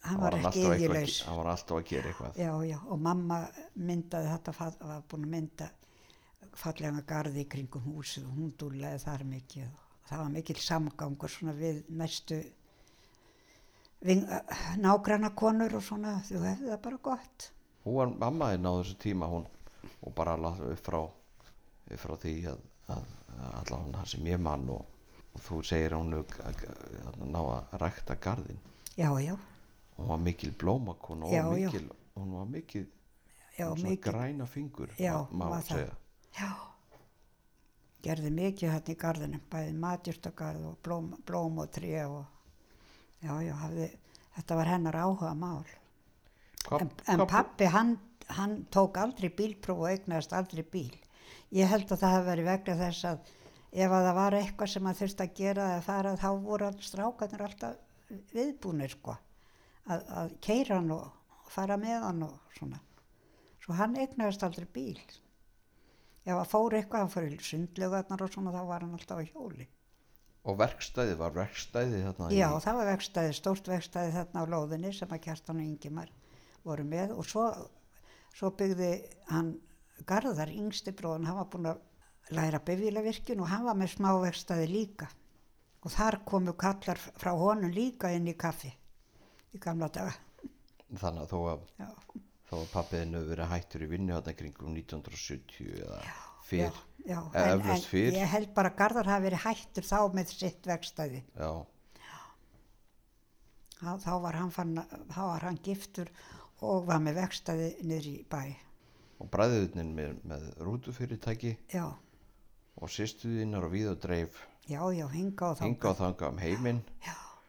Hann 0.07 0.19
var 0.21 0.35
alltaf 0.37 0.55
ekki 0.55 0.87
eitthvað- 0.87 1.25
hann 1.27 1.37
var 1.37 1.47
alltaf 1.51 1.77
að 1.77 1.85
gera 1.89 2.09
eitthvað 2.11 2.37
Já, 2.37 2.51
já, 2.69 2.77
og 2.87 2.99
mamma 2.99 3.39
myndaði 3.75 4.27
þetta, 4.33 4.53
var 4.59 5.01
búin 5.09 5.23
að 5.25 5.31
mynda 5.33 5.69
fallega 6.57 7.01
garði 7.07 7.43
kringum 7.49 7.81
húsið 7.87 8.25
og 8.27 8.35
hún 8.37 8.51
dúlaði 8.57 8.99
þar 9.03 9.23
mikið 9.25 9.63
og 9.67 10.07
það 10.09 10.17
var 10.23 10.29
mikil 10.29 10.55
samgangur 10.55 11.29
svona 11.29 11.53
við 11.57 11.83
næstu 11.89 12.37
við, 14.05 14.23
nágranna 14.77 15.31
konur 15.35 15.75
og 15.79 15.83
svona, 15.83 16.19
þú 16.27 16.41
hefði 16.45 16.69
það 16.71 16.81
bara 16.85 16.97
gott. 17.09 17.49
hún 17.85 17.95
var 17.95 18.07
mamma 18.21 18.51
þín 18.53 18.67
á 18.69 18.71
þessu 18.77 18.97
tíma 19.01 19.29
hún 19.31 19.47
og 20.01 20.13
bara 20.15 20.33
alveg 20.37 20.73
upp 20.75 20.83
frá, 20.85 20.99
upp 21.91 22.01
frá 22.03 22.15
því 22.23 22.33
að, 22.53 22.61
að, 22.95 23.03
að 23.37 23.57
allavega 23.61 23.97
það 23.99 24.11
sem 24.13 24.29
ég 24.31 24.41
mann 24.47 24.69
og, 24.73 24.85
og 25.33 25.41
þú 25.47 25.61
segir 25.69 25.95
hún 25.97 26.13
að, 26.17 26.63
ná 27.27 27.39
að 27.43 27.77
rækta 27.83 28.15
garðin 28.27 28.59
Já, 28.97 29.09
já, 29.21 29.35
hún 29.97 30.07
var 30.09 30.21
mikil 30.25 30.51
blómakona 30.57 31.25
og 31.29 31.33
Já, 31.35 31.43
já. 31.43 31.69
mikil, 31.71 31.89
hún 32.17 32.31
var 32.39 32.45
mikil 32.49 32.87
já, 33.57 33.67
mikið. 33.75 34.01
græna 34.07 34.45
fingur 34.49 34.89
Já, 34.97 35.13
það. 35.61 35.67
segja 35.69 35.95
Já, 36.37 36.49
gerði 38.05 38.31
mikið 38.31 38.71
hérna 38.73 38.93
í 38.93 38.97
garðinum, 39.01 39.41
bæði 39.51 39.73
matjurtagarð 39.81 40.65
og 40.69 40.75
blóm, 40.85 41.07
blóm 41.27 41.57
og 41.63 41.71
tré 41.73 41.93
og 42.05 42.25
já, 43.25 43.33
já, 43.43 43.53
hafði, 43.63 43.87
þetta 44.37 44.57
var 44.59 44.69
hennar 44.71 44.97
áhuga 45.01 45.31
mál. 45.35 45.65
Hva, 46.67 46.79
En, 46.83 46.91
en 47.13 47.23
pappi, 47.29 47.65
hann, 47.73 47.95
hann 48.35 48.55
tók 48.73 48.97
aldrei 48.99 49.29
bílpróf 49.33 49.83
og 49.83 49.91
eignaðist 49.91 50.33
aldrei 50.35 50.63
bíl. 50.63 50.95
Ég 51.55 51.69
held 51.71 51.91
að 51.91 52.01
það 52.01 52.15
hefði 52.15 52.29
verið 52.31 52.49
vegna 52.51 52.75
þess 52.81 53.05
að 53.07 53.29
ef 53.77 53.93
að 53.93 54.07
það 54.07 54.17
var 54.17 54.37
eitthvað 54.37 54.71
sem 54.73 54.89
að 54.89 54.99
þurfti 55.01 55.23
að 55.25 55.37
gera 55.37 55.69
eða 55.73 55.85
fara 55.85 56.15
þá 56.17 56.27
voru 56.43 56.67
all 56.67 56.81
strákarnir 56.83 57.45
alltaf 57.45 58.11
viðbúnir 58.33 58.91
sko. 58.95 59.15
Að, 59.87 60.03
að 60.19 60.35
keira 60.43 60.79
hann 60.79 60.91
og 60.91 61.47
fara 61.51 61.77
með 61.79 62.03
hann 62.03 62.27
og 62.27 62.57
svona. 62.57 62.81
Svo 63.63 63.77
hann 63.79 63.95
eignaðist 63.99 64.43
aldrei 64.43 64.67
bíl. 64.73 64.99
Ef 66.27 66.35
að 66.35 66.51
fór 66.51 66.75
eitthvað, 66.75 67.05
hann 67.05 67.11
fór 67.13 67.27
í 67.31 67.39
sundlögarnar 67.39 68.23
og 68.25 68.31
svona, 68.33 68.51
þá 68.51 68.63
var 68.67 68.83
hann 68.83 68.95
alltaf 68.97 69.23
á 69.23 69.23
hjóli. 69.23 69.67
og 70.47 70.55
verkstæði 70.59 71.15
var 71.19 71.33
verkstæði 71.35 71.97
þarna 72.05 72.27
Já, 72.31 72.47
í, 72.47 72.59
það 72.63 72.77
var 72.77 72.89
vegstæði, 72.91 73.31
stórt 73.35 73.67
vegstæði 73.67 74.13
þarna 74.15 74.43
á 74.43 74.51
lóðinni 74.53 74.91
sem 74.95 75.11
að 75.11 75.23
Kjartan 75.25 75.59
og 75.59 75.65
Ingimar 75.67 76.11
voru 76.63 76.85
með 76.87 77.11
og 77.17 77.27
svo, 77.27 77.47
svo 78.37 78.51
byggði 78.57 78.91
hann 79.31 79.55
Garðar, 80.07 80.51
yngsti 80.53 80.91
bróðan, 80.93 81.25
hann 81.25 81.39
var 81.39 81.47
búinn 81.51 81.69
að 81.71 81.79
læra 82.37 82.59
bifílavirkjun 82.61 83.39
og 83.41 83.49
hann 83.49 83.63
var 83.65 83.77
með 83.79 83.95
smá 83.95 84.11
vegstæði 84.21 84.67
líka. 84.69 85.07
Og 85.81 85.93
þar 85.93 86.19
komu 86.27 86.53
kallar 86.59 86.99
frá 87.17 87.31
honum 87.37 87.71
líka 87.73 88.11
inn 88.13 88.27
í 88.29 88.35
kaffi 88.37 88.69
í 89.55 89.59
gamla 89.63 89.89
daga. 89.89 90.13
þannig 90.93 91.23
að 91.25 91.31
þó 91.33 91.39
að, 91.51 91.63
Já, 91.81 91.87
að 92.57 92.65
pappiðin 92.71 93.15
hefur 93.17 93.31
verið 93.33 93.49
hættur 93.55 93.83
í 93.83 93.89
vinnu 93.91 94.13
þarna 94.15 94.35
kringum 94.39 94.75
1970 94.77 95.81
eða 95.81 95.97
fyrr 96.47 96.77
já, 97.03 97.17
já. 97.33 97.41
En 97.41 97.63
fyrr. 97.89 98.13
ég 98.21 98.31
held 98.35 98.53
bara 98.55 98.71
að 98.71 98.77
Garðar 98.83 99.09
hafi 99.11 99.25
verið 99.27 99.43
hættur 99.47 99.87
þá 99.89 99.97
með 100.15 100.31
sitt 100.35 100.69
vegstæði. 100.69 101.23
já, 101.35 101.51
Þá, 103.77 103.91
þá, 104.01 104.11
var 104.23 104.37
hann 104.39 104.53
fann, 104.53 104.77
þá 105.13 105.19
var 105.21 105.43
hann 105.45 105.59
giftur 105.65 106.09
og 106.65 106.87
var 106.87 106.99
með 107.03 107.19
vegstæði 107.21 107.67
niður 107.85 108.07
í 108.11 108.15
bæ. 108.31 108.41
og 109.19 109.29
bræðuðnin 109.33 109.91
með, 109.97 110.15
með 110.29 110.47
rútufyrirtæki 110.65 111.55
Já, 111.73 111.85
og 112.77 112.89
sýstuðinnar 112.93 113.65
og 113.67 113.71
við 113.73 113.91
og 113.91 113.99
dreif 114.03 114.41
já, 114.69 114.81
já, 114.93 115.07
hinga 115.13 115.51
og 115.51 115.57
þá. 115.59 115.63
hinga 115.65 115.89
og 115.91 115.97
þanga 116.01 116.29
um 116.33 116.37
heiminn 116.43 116.81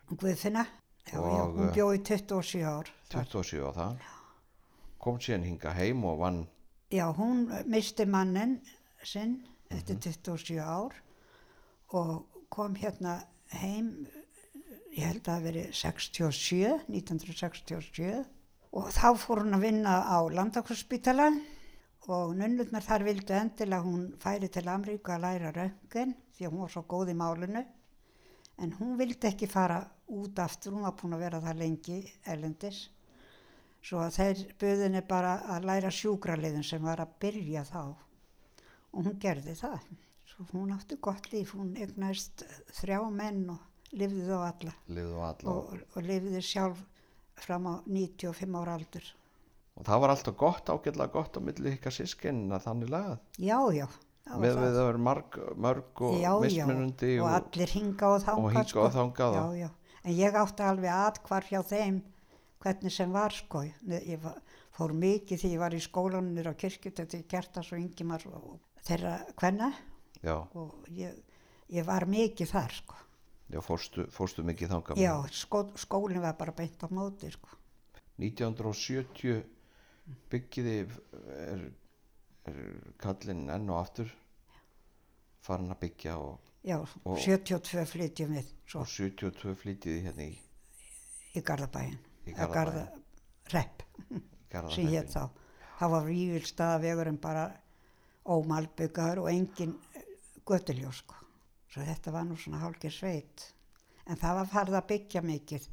Hún 0.09 0.16
Guðfinna, 0.22 0.62
já, 1.05 1.18
já, 1.18 1.20
Og, 1.20 1.56
hún 1.59 1.68
eh, 1.68 1.74
bjó 1.76 1.86
í 1.93 1.98
27 2.01 2.62
ár. 2.64 2.89
þar. 3.12 3.26
27 3.28 3.66
á 3.68 3.70
það 3.76 3.98
kom 4.98 5.18
síðan 5.20 5.44
hinga 5.44 5.72
heim 5.76 6.05
og 6.09 6.18
vann 6.22 6.39
Já, 6.90 7.05
hún 7.12 7.44
misti 7.68 8.06
mannin 8.09 8.55
sinn 9.05 9.35
eftir 9.70 9.98
27 10.01 10.56
ár 10.64 10.97
og 11.93 12.24
kom 12.48 12.74
hérna 12.80 13.18
heim, 13.52 14.06
ég 14.97 15.05
held 15.05 15.20
að 15.20 15.28
það 15.28 15.44
verið 15.44 15.68
67, 15.76 16.80
1967 16.89 18.24
og 18.77 18.90
þá 18.93 19.09
fór 19.16 19.45
hún 19.45 19.57
að 19.57 19.65
vinna 19.69 19.95
á 20.05 20.19
Landakosspítala 20.28 21.31
og 22.09 22.35
nunnurnar 22.36 22.85
þar 22.85 23.07
vildu 23.09 23.36
endilega 23.36 23.85
hún 23.85 24.05
færi 24.20 24.49
til 24.53 24.69
Amríku 24.69 25.12
að 25.12 25.24
læra 25.24 25.53
röntgen 25.57 26.15
því 26.36 26.49
hún 26.49 26.62
var 26.65 26.73
svo 26.73 26.85
góð 26.89 27.12
í 27.12 27.16
málinu. 27.19 27.65
En 28.59 28.73
hún 28.81 28.97
vildi 28.99 29.28
ekki 29.28 29.47
fara 29.47 29.82
út 30.11 30.39
aftur, 30.43 30.74
hún 30.74 30.86
var 30.86 30.97
búin 30.99 31.15
að 31.15 31.24
vera 31.27 31.43
það 31.45 31.61
lengi 31.62 31.99
elendis 32.27 32.89
svo 33.85 34.03
að 34.03 34.16
þeir 34.19 34.43
buðinni 34.61 35.03
bara 35.07 35.39
að 35.55 35.69
læra 35.69 35.90
sjúkraliðin 35.95 36.66
sem 36.66 36.82
var 36.85 37.03
að 37.03 37.15
byrja 37.23 37.65
þá. 37.69 37.82
Og 38.93 39.07
hún 39.07 39.19
gerði 39.23 39.55
það. 39.59 39.89
Svo 40.28 40.47
hún 40.53 40.74
átti 40.74 40.99
gott 41.03 41.31
líf, 41.32 41.55
hún 41.57 41.74
egnaðist 41.78 42.45
þrjá 42.81 43.01
menn 43.15 43.45
og 43.55 43.95
lifði 43.97 44.27
þá 44.28 44.39
alla. 44.40 44.74
Alla. 44.89 45.53
Og, 45.55 45.77
og 45.95 46.09
lifði 46.09 46.43
sjálf 46.45 46.82
fram 47.44 47.70
á 47.70 47.74
95 47.86 48.60
ára 48.60 48.77
aldur. 48.78 49.06
Og 49.78 49.86
það 49.86 50.02
var 50.02 50.12
alltaf 50.15 50.36
gott, 50.39 50.70
ágætlega 50.73 51.15
gott 51.15 51.39
á 51.39 51.40
milli 51.40 51.77
ykkar 51.77 51.94
sískinn 51.94 52.48
að 52.51 52.65
þannig 52.66 52.93
lagað. 52.93 53.19
Já, 53.39 53.59
já 53.77 53.86
það 54.28 54.35
var 54.35 54.43
með 54.43 54.55
það. 54.55 54.62
við 54.62 54.77
það 54.77 54.86
verið 54.89 55.05
marg, 55.06 55.39
mörg 55.66 56.02
og 56.09 56.16
já, 56.20 56.31
mismunandi 56.43 57.10
já, 57.12 57.23
og, 57.23 57.27
og, 57.28 57.35
allir 57.39 57.74
hinga 57.74 58.10
og 58.12 58.28
og 58.82 58.94
þangað 58.97 59.39
já, 59.59 59.69
en 60.02 60.16
ég 60.19 60.39
átti 60.43 60.66
alveg 60.66 60.94
atkvar 60.94 61.48
hjá 61.48 61.60
þeim 61.66 61.98
hvernig 62.59 62.94
sem 62.94 63.15
var 63.15 63.35
sko. 63.35 63.62
Ég 63.86 64.28
fór 64.74 64.94
mikið 64.94 65.43
því 65.43 65.52
ég 65.55 65.62
var 65.62 65.77
í 65.77 65.82
skólanir 65.82 66.51
á 66.51 66.55
kirkju 66.59 66.93
þetta 66.94 67.23
Gjertas 67.31 67.73
og 67.73 67.82
Ingimar 67.82 68.24
og 68.31 68.59
þeirra 68.86 69.19
hvenna 69.39 69.73
já, 70.23 70.36
og 70.36 70.89
ég, 70.94 71.15
ég 71.73 71.86
var 71.86 72.06
mikið 72.10 72.52
þar 72.52 72.81
sko 72.82 73.05
já 73.48 73.60
fórstu, 73.64 74.06
fórstu 74.12 74.44
mikið 74.44 74.68
þangað 74.74 75.00
já, 75.00 75.14
skó, 75.32 75.62
skólinn 75.80 76.20
var 76.24 76.34
bara 76.40 76.52
beint 76.52 76.82
á 76.84 76.88
móti 76.92 77.30
sko 77.32 77.48
1970 78.18 79.42
byggiði 80.32 80.74
er, 80.84 81.62
er 82.48 82.58
kallinn 83.00 83.48
enn 83.52 83.70
og 83.70 83.78
aftur 83.82 84.10
farin 85.44 85.72
að 85.72 85.82
byggja 85.86 86.18
og 86.20 86.44
Já, 86.66 86.74
Og- 87.06 87.20
72 87.22 87.84
flytjum 87.86 88.32
við 88.34 88.48
svo 88.66 88.80
og 88.82 88.88
72 88.90 89.52
flytjiði 89.60 90.00
hérna 90.08 90.24
í, 90.26 90.32
í 91.38 91.40
Garðabæin. 91.40 91.94
í 92.26 92.34
Garðabæin. 92.34 92.88
Garðarepp 93.46 93.84
sem 94.74 94.88
hétt 94.90 95.12
þá. 95.14 95.22
Það 95.78 95.92
var 95.94 96.08
vívilstaðavegurinn 96.10 97.20
bara 97.22 97.44
ómalbyggaður 98.26 99.22
og 99.22 99.30
engin 99.30 99.76
götuljós 100.50 100.98
sko. 101.04 101.14
Svo 101.78 101.86
þetta 101.86 102.10
var 102.12 102.24
nú 102.26 102.36
svona 102.36 102.59
hálkir 102.59 102.90
sveit. 102.90 103.44
En 104.10 104.16
það 104.18 104.34
var 104.40 104.48
farið 104.50 104.76
að 104.78 104.86
byggja 104.88 105.20
mikið 105.22 105.66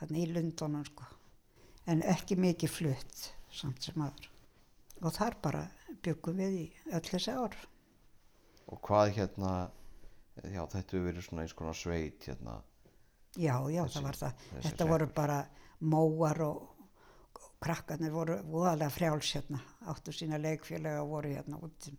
þannig 0.00 0.22
í 0.22 0.32
Lundunum 0.32 0.84
sko. 0.88 1.04
En 1.86 2.00
ekki 2.02 2.36
mikið 2.40 2.70
flutt 2.72 3.26
samt 3.52 3.82
sem 3.82 4.00
aður. 4.00 4.28
Og 5.02 5.12
þar 5.16 5.36
bara 5.42 5.62
byggum 6.04 6.36
við 6.40 6.56
í 6.62 6.64
öll 6.92 7.04
þessi 7.10 7.34
ár. 7.36 7.56
og 8.70 8.78
hvað 8.86 9.08
hérna 9.16 9.70
já 10.46 10.60
þetta 10.70 10.78
hefur 10.94 11.06
verið 11.08 11.24
svona 11.26 11.42
eins 11.42 11.52
konar 11.58 11.74
sveit 11.74 12.22
hérna 12.28 12.62
Já, 13.36 13.56
já, 13.70 13.82
Þessi- 13.84 13.94
það 13.96 14.02
var 14.02 14.16
það. 14.20 14.44
Þetta 14.62 14.86
voru 14.86 15.04
hreppur. 15.06 15.14
bara 15.14 15.46
móar 15.80 16.40
og, 16.40 16.68
krakkarnir 17.60 18.10
voru 18.14 18.36
voðalega 18.42 18.90
frjáls 18.90 19.32
hérna. 19.34 19.60
Áttu 19.86 20.12
sína 20.12 20.38
leikfélaga 20.38 21.02
voru 21.06 21.28
hérna 21.34 21.58
út, 21.60 21.88
um- 21.88 21.98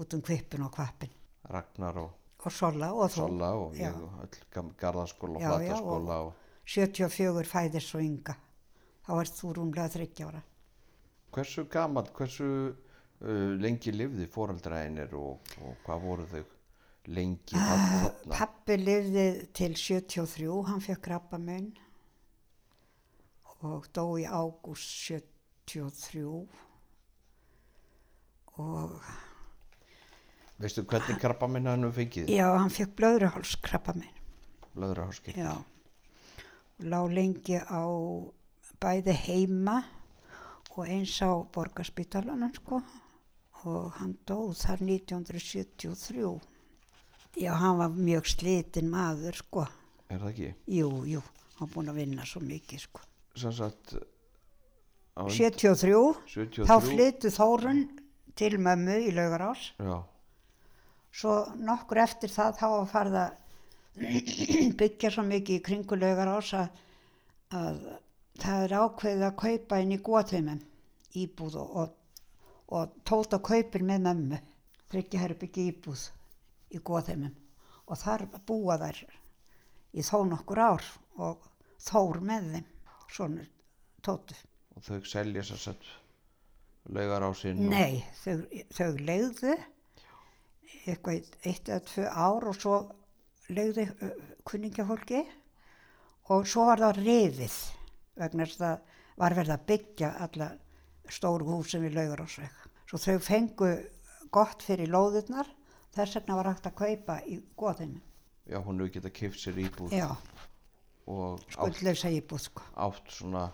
út 0.00 0.14
um 0.14 0.22
kvippin 0.22 0.62
og 0.62 0.72
kvappin. 0.72 1.10
Ragnar 1.44 1.98
og 1.98 2.12
Og 2.46 2.54
Sola 2.54 2.92
og 2.94 3.10
þú. 3.10 3.26
Sola 3.26 3.52
og 3.58 3.74
já. 3.74 3.88
ég 3.88 4.02
og 4.02 4.10
öll 4.22 4.74
Garðaskóla 4.78 5.50
og 5.50 6.26
og 6.26 6.34
74 6.66 7.46
fæðir 7.46 7.82
svo 7.82 8.02
ynga. 8.02 8.36
Þá 9.06 9.12
ert 9.20 9.38
þú 9.38 9.52
rúmlega 9.54 9.88
30 9.94 10.26
ára. 10.26 10.42
hversu 11.36 11.66
gamall, 11.68 12.08
hversu 12.16 12.46
uh, 12.72 13.50
lengi 13.60 13.92
lifði 13.92 14.26
fóraldræðinir 14.32 15.12
og, 15.18 15.50
og 15.60 15.74
hvað 15.84 16.06
voru 16.06 16.28
þau 16.30 16.44
lengi 17.12 17.58
Ah, 17.60 18.08
Pappi 18.32 18.78
lifði 18.80 19.26
til 19.54 19.76
73, 19.76 20.48
hann 20.70 20.80
fekk 20.82 21.02
krabba 21.04 21.38
minn 21.38 21.68
og 23.66 23.86
dó 23.94 24.16
í 24.20 24.24
ágúst 24.26 25.12
73 25.68 26.24
og 28.56 28.98
veistu 30.60 30.84
hvernig 30.88 31.18
krabba 31.20 31.48
minna 31.48 31.70
hann 31.76 31.92
fengið 31.92 32.30
já, 32.32 32.46
hann 32.56 32.70
fekk 32.72 32.94
blöðruhálskrabba 32.96 33.94
minn. 33.98 34.14
blöðraháskir 34.76 35.36
Já, 35.36 35.52
og 35.56 36.84
lá 36.84 37.00
lengi 37.08 37.58
á 37.60 37.82
bæði 38.80 39.14
heima 39.26 39.82
og 40.76 40.84
eins 40.88 41.14
á 41.24 41.32
borgarspítalanum 41.52 42.52
sko 42.54 42.82
og 43.66 43.92
hann 43.98 44.12
dóð 44.28 44.52
þar 44.60 44.82
1973. 44.84 46.40
Já, 47.40 47.52
hann 47.56 47.78
var 47.80 47.88
mjög 47.96 48.28
slitinn 48.30 48.90
maður 48.92 49.34
sko. 49.40 49.64
er 50.08 50.18
það 50.20 50.28
ekki 50.30 50.50
Jú, 50.76 50.90
jú, 51.08 51.22
hann 51.58 51.68
búinn 51.72 51.88
að 51.90 51.96
vinna 52.02 52.24
svo 52.24 52.40
mikið 52.40 52.80
sko. 52.84 53.00
sem 53.36 53.52
sagt 53.52 53.94
á 55.16 55.22
und- 55.24 55.32
73, 55.32 56.14
73 56.28 56.64
þá 56.68 56.76
flyttu 56.80 57.28
Þórun 57.32 57.80
til 58.36 58.58
mömmu 58.58 58.96
í 59.08 59.12
laugarás. 59.16 59.72
já, 59.80 60.04
Svo 61.16 61.36
nokkur 61.56 62.02
eftir 62.02 62.32
það 62.32 62.58
þá 62.60 62.66
að 62.70 63.20
byggja 64.80 65.12
svo 65.14 65.24
mikið 65.24 65.58
í 65.58 65.64
kringu 65.64 65.96
laugarás 65.96 66.52
að, 66.58 66.82
að 67.56 67.78
það 68.42 68.64
er 68.66 68.74
ákveðið 68.82 69.24
að 69.30 69.38
kaupa 69.40 69.78
inn 69.80 69.94
í 69.96 70.02
góðheimum 70.04 70.60
íbúð 71.16 71.56
og, 71.62 71.76
og, 71.80 72.20
og 72.76 72.98
tóta 73.08 73.40
kaupir 73.40 73.86
með 73.86 74.04
mömmu. 74.10 74.42
Þryggja 74.92 75.22
herbyggja 75.22 75.68
íbúð 75.72 76.02
í 76.76 76.82
góðheimum 76.84 77.34
og 77.86 78.00
þar 78.00 78.26
búa 78.46 78.76
þær 78.80 79.00
í 79.96 80.04
þó 80.04 80.18
nokkur 80.28 80.60
ár 80.60 80.84
og 81.22 81.46
þór 81.86 82.20
með 82.26 82.50
þeim, 82.54 82.66
svona 83.12 83.46
tótu. 84.04 84.36
og 84.76 84.84
þau 84.84 85.08
selja 85.08 85.44
sér 85.46 85.62
sett 85.62 85.88
laugar 86.92 87.24
á 87.24 87.30
sinn 87.34 87.62
Nei, 87.70 88.02
þau, 88.22 88.42
þau 88.74 88.90
legðu 89.00 89.54
eitthvað 90.94 91.32
eitt- 91.50 91.68
eða 91.68 91.80
tvö 91.90 92.06
ár 92.10 92.46
og 92.50 92.56
svo 92.60 92.76
legðu 93.48 93.86
uh, 93.88 94.12
kunningafólki 94.46 95.20
og 96.34 96.46
svo 96.50 96.66
var 96.70 96.82
það 96.82 97.00
rifið 97.06 97.56
vegna 98.16 98.46
þess 98.46 98.60
að 98.60 98.70
það 98.70 98.94
var 99.22 99.34
verið 99.38 99.54
að 99.56 99.66
byggja 99.70 100.08
alla 100.26 100.48
stóru 101.08 101.46
húsin 101.46 101.84
við 101.86 101.94
laugarásveg. 101.96 102.56
Svo 102.90 102.98
þau 102.98 103.18
fengu 103.22 103.68
gott 104.34 104.62
fyrir 104.66 104.90
lóðurnar, 104.90 105.46
þess 105.94 106.16
vegna 106.18 106.36
var 106.40 106.48
hægt 106.50 106.66
að 106.66 106.74
kaupa 106.80 107.20
í 107.30 107.38
goðinu. 107.56 108.00
já, 108.46 108.58
hún 108.62 108.78
hefur 108.80 108.92
getað 108.96 109.12
kipt 109.12 109.38
sér 109.40 109.56
íbúð 109.58 109.90
Já, 109.94 110.08
og 111.06 111.38
átt, 111.40 111.52
skuldlausa 111.54 112.10
íbúð 112.14 112.42
sko. 112.44 112.62
átt 112.74 113.10
svona 113.10 113.44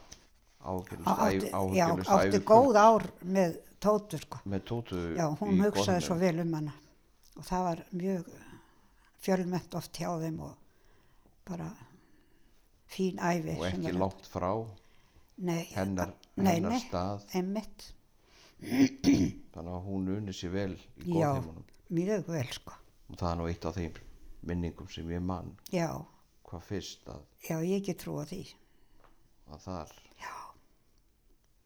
ágjörlust 0.62 1.08
Átti, 1.08 1.76
já, 1.76 1.86
átti 2.16 2.40
góð 2.44 2.76
ár 2.76 3.06
með 3.24 3.56
tótu 3.80 4.18
sko. 4.20 4.40
með 4.44 4.64
tótu 4.68 4.98
Já, 5.16 5.26
hún 5.40 5.54
í 5.56 5.62
hugsaði 5.64 6.04
svo 6.04 6.16
vel 6.20 6.40
um 6.44 6.52
hana 6.58 6.72
og 7.36 7.46
það 7.48 7.64
var 7.68 7.82
mjög 7.92 8.28
fjölmett 9.22 9.74
oft 9.78 9.96
hjá 10.00 10.10
þeim 10.20 10.38
og 10.44 10.54
bara 11.48 11.70
fín 12.92 13.18
æfi. 13.22 13.56
og 13.58 13.66
ekki 13.70 13.92
langt 13.96 14.28
frá 14.28 14.50
nei, 15.42 15.64
hennar, 15.74 16.12
nei, 16.36 16.54
hennar 16.54 16.74
nei, 16.76 16.80
stað. 16.84 17.24
Einmitt, 17.38 17.86
þannig 18.62 19.74
að 19.74 19.84
hún 19.88 20.08
unni 20.16 20.34
sér 20.36 20.52
vel 20.54 20.72
í 20.74 21.16
já, 21.18 21.32
góðheimunum. 21.32 21.64
mjög 21.90 22.28
vel 22.34 22.48
sko. 22.54 22.76
og 23.10 23.16
það 23.18 23.30
er 23.32 23.38
nú 23.40 23.48
eitt 23.50 23.64
af 23.70 23.74
þeim 23.78 23.96
minningum 24.42 24.88
sem 24.90 25.10
ég 25.10 25.22
mann 25.22 25.52
Já, 25.72 25.88
hvað 26.48 26.62
fyrst 26.68 27.08
að, 27.10 27.24
já, 27.48 27.56
ég 27.62 27.84
get 27.86 27.98
trúa 28.02 28.24
því. 28.28 28.42
að 29.52 29.60
þar. 29.66 29.92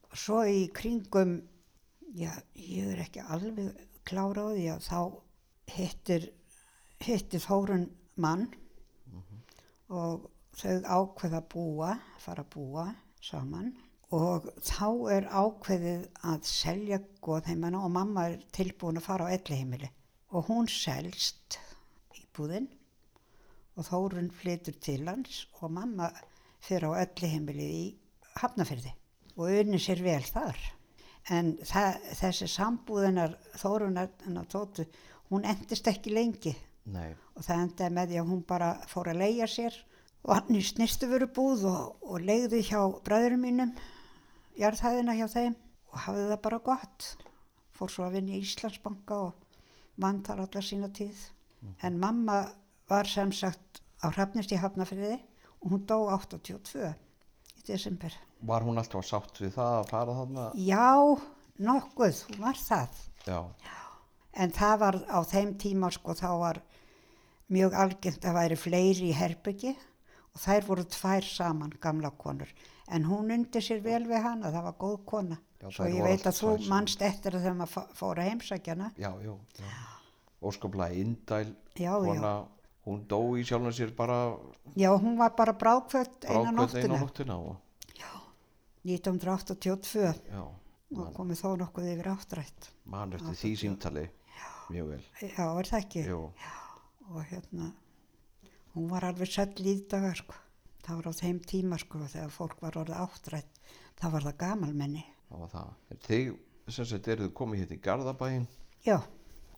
Og 0.07 0.17
svo 0.21 0.39
í 0.49 0.67
kringum, 0.73 1.37
já, 2.17 2.31
ég 2.57 2.89
er 2.95 3.03
ekki 3.05 3.21
alveg 3.21 3.75
klára 4.09 4.47
á 4.49 4.51
því 4.55 4.67
að 4.73 4.85
þá 4.87 5.01
hittir, 5.75 6.31
hittir 7.03 7.43
Þórun 7.43 7.89
mann 8.23 8.47
og 9.89 10.31
þau 10.57 10.79
ákveða 10.83 11.43
að 11.43 11.51
búa, 11.53 11.91
fara 12.19 12.45
að 12.45 12.53
búa 12.55 12.87
saman 13.23 13.73
og 14.15 14.47
þá 14.63 14.89
er 15.17 15.29
ákveðið 15.31 16.07
að 16.31 16.49
selja 16.49 17.01
góðheimana 17.25 17.83
og 17.83 17.93
mamma 17.95 18.29
er 18.31 18.43
tilbúin 18.55 19.01
að 19.01 19.09
fara 19.09 19.27
á 19.27 19.35
elliheimili 19.35 19.91
og 20.31 20.49
hún 20.51 20.71
selst 20.71 21.59
íbúðin 22.15 22.69
og 23.77 23.85
Þórun 23.85 24.31
flytur 24.33 24.79
til 24.81 25.03
hans 25.09 25.45
og 25.61 25.75
mamma 25.75 26.09
fyrir 26.65 26.89
á 26.95 27.03
elliheimili 27.03 27.67
í 27.67 27.85
Hafnafyrði 28.41 28.95
og 29.37 29.53
unni 29.53 29.79
sér 29.81 30.01
vel 30.05 30.23
þar. 30.25 30.57
En 31.33 31.57
það, 31.67 31.99
þessi 32.21 32.49
sambúðinar 32.49 33.35
Þórunar 33.59 34.13
tótu, 34.53 34.87
hún 35.31 35.45
endist 35.49 35.89
ekki 35.91 36.13
lengi 36.15 36.55
nei, 36.87 37.13
og 37.35 37.43
það 37.45 37.63
endaði 37.65 37.95
með 37.99 38.11
því 38.13 38.19
að 38.23 38.29
hún 38.33 38.43
bara 38.49 38.71
fór 38.91 39.11
að 39.13 39.21
leia 39.25 39.47
sér 39.51 39.77
og 40.27 40.33
hann 40.35 40.59
í 40.59 40.63
snistu 40.67 41.09
veru 41.11 41.29
búð 41.35 41.65
og, 41.71 41.97
og 42.03 42.21
leiði 42.27 42.63
hjá 42.67 42.81
bræðurum 43.07 43.43
mínum, 43.47 43.73
jarðhæðina 44.59 45.15
hjá 45.19 45.27
þeim 45.31 45.55
og 45.93 45.99
hafði 46.07 46.25
það 46.33 46.41
bara 46.47 46.59
gott. 46.67 47.07
Fór 47.77 47.93
svo 47.93 48.07
að 48.07 48.17
vinna 48.19 48.35
í 48.37 48.41
Íslandsbanka 48.43 49.19
og 49.29 49.61
vann 50.03 50.23
þar 50.27 50.43
alla 50.47 50.63
sína 50.65 50.89
tíð. 50.97 51.19
En 51.87 51.99
mamma 52.03 52.41
var 52.91 53.09
sem 53.11 53.31
sagt 53.35 53.81
á 54.03 54.11
hrafnist 54.13 54.53
í 54.55 54.59
Hafnafriði 54.61 55.17
og 55.63 55.71
hún 55.73 55.85
dó 55.89 55.97
82 56.13 56.91
í 57.57 57.63
desember. 57.67 58.13
var 58.47 58.63
hún 58.67 58.79
alltaf 58.79 59.07
sátt 59.09 59.41
við 59.41 59.55
það 59.57 59.79
að 59.81 59.89
fara 59.91 60.15
þarna 60.19 60.45
Já, 60.61 60.91
nokkuð, 61.59 62.19
hún 62.29 62.43
var 62.45 62.59
það. 62.61 62.99
já, 63.27 63.39
En 64.37 64.53
það 64.53 64.79
var 64.83 64.97
á 65.09 65.19
þeim 65.25 65.55
tíma 65.61 65.89
sko 65.95 66.13
þá 66.19 66.29
var 66.41 66.59
mjög 67.49 67.75
algengt 67.79 68.25
að 68.27 68.35
væri 68.37 68.57
fleiri 68.59 69.11
í 69.11 69.17
herbyggi 69.17 69.73
og 70.35 70.41
þær 70.43 70.67
voru 70.67 70.85
tvær 70.93 71.25
saman 71.25 71.73
gamla 71.81 72.11
konur. 72.21 72.51
En 72.93 73.07
hún 73.09 73.33
undi 73.33 73.63
sér 73.65 73.81
vel 73.83 74.05
við 74.07 74.21
hana, 74.23 74.51
það 74.53 74.67
var 74.69 74.77
góð 74.79 74.97
kona. 75.09 75.39
Já, 75.63 75.71
Svo 75.73 75.87
ég 75.89 76.05
veit 76.05 76.27
að 76.29 76.37
þú 76.37 76.51
manst 76.69 77.01
eftir 77.03 77.35
að 77.35 77.47
þegar 77.47 77.57
maður 77.63 77.95
fór 77.97 78.19
að 78.21 78.29
heimsækjana. 78.29 78.91
já, 79.01 79.09
já, 79.25 79.33
já. 79.59 79.71
óskaplega 80.43 80.93
indæl 81.01 81.55
Já, 81.81 81.93
kona, 81.97 82.33
hún 82.85 83.07
dó 83.09 83.21
í 83.41 83.43
sjálfum 83.49 83.73
sér 83.73 83.95
bara 83.97 84.37
Já, 84.77 84.91
hún 84.93 85.17
var 85.19 85.33
bara 85.37 85.53
brákvöld 85.57 86.29
eina 86.29 86.53
brákvöld 86.53 86.77
eina 86.77 86.99
nóttina. 86.99 87.01
nóttina 87.01 87.39
og, 87.41 87.57
1982 88.85 90.15
já, 90.31 90.43
og 90.97 91.09
komið 91.17 91.41
þó 91.41 91.49
nokkuð 91.59 91.89
yfir 91.95 92.09
áttrætt. 92.13 92.69
mann 92.85 93.13
eftir 93.17 93.35
því 93.35 93.51
símtali 93.63 94.05
mjög 94.71 94.93
vel 94.93 95.03
Já, 95.23 95.45
er 95.47 95.71
það 95.71 95.81
ekki? 95.81 96.05
Jú, 96.11 96.21
og 97.13 97.23
hérna 97.31 97.71
hún 98.75 98.91
var 98.91 99.07
alveg 99.09 99.31
sett 99.33 99.61
lífdaga 99.63 100.15
sko. 100.19 100.35
það 100.87 101.01
var 101.01 101.11
á 101.11 101.21
þeim 101.21 101.41
tíma 101.53 101.79
sko 101.83 102.03
þegar 102.05 102.35
fólk 102.35 102.63
var 102.63 102.79
orðið 102.83 103.03
áttrætt 103.05 103.61
það 104.01 104.13
var 104.17 104.29
það 104.29 104.39
gamalmenni 104.45 105.05
það 105.29 105.43
var 105.45 105.53
það 105.55 106.07
þið 106.09 106.33
sem 106.77 106.89
sagt 106.93 107.09
eruð 107.15 107.33
komið 107.39 107.63
hér 107.65 107.77
í 107.77 107.83
Garðabæin 107.87 108.47
já, 108.87 108.99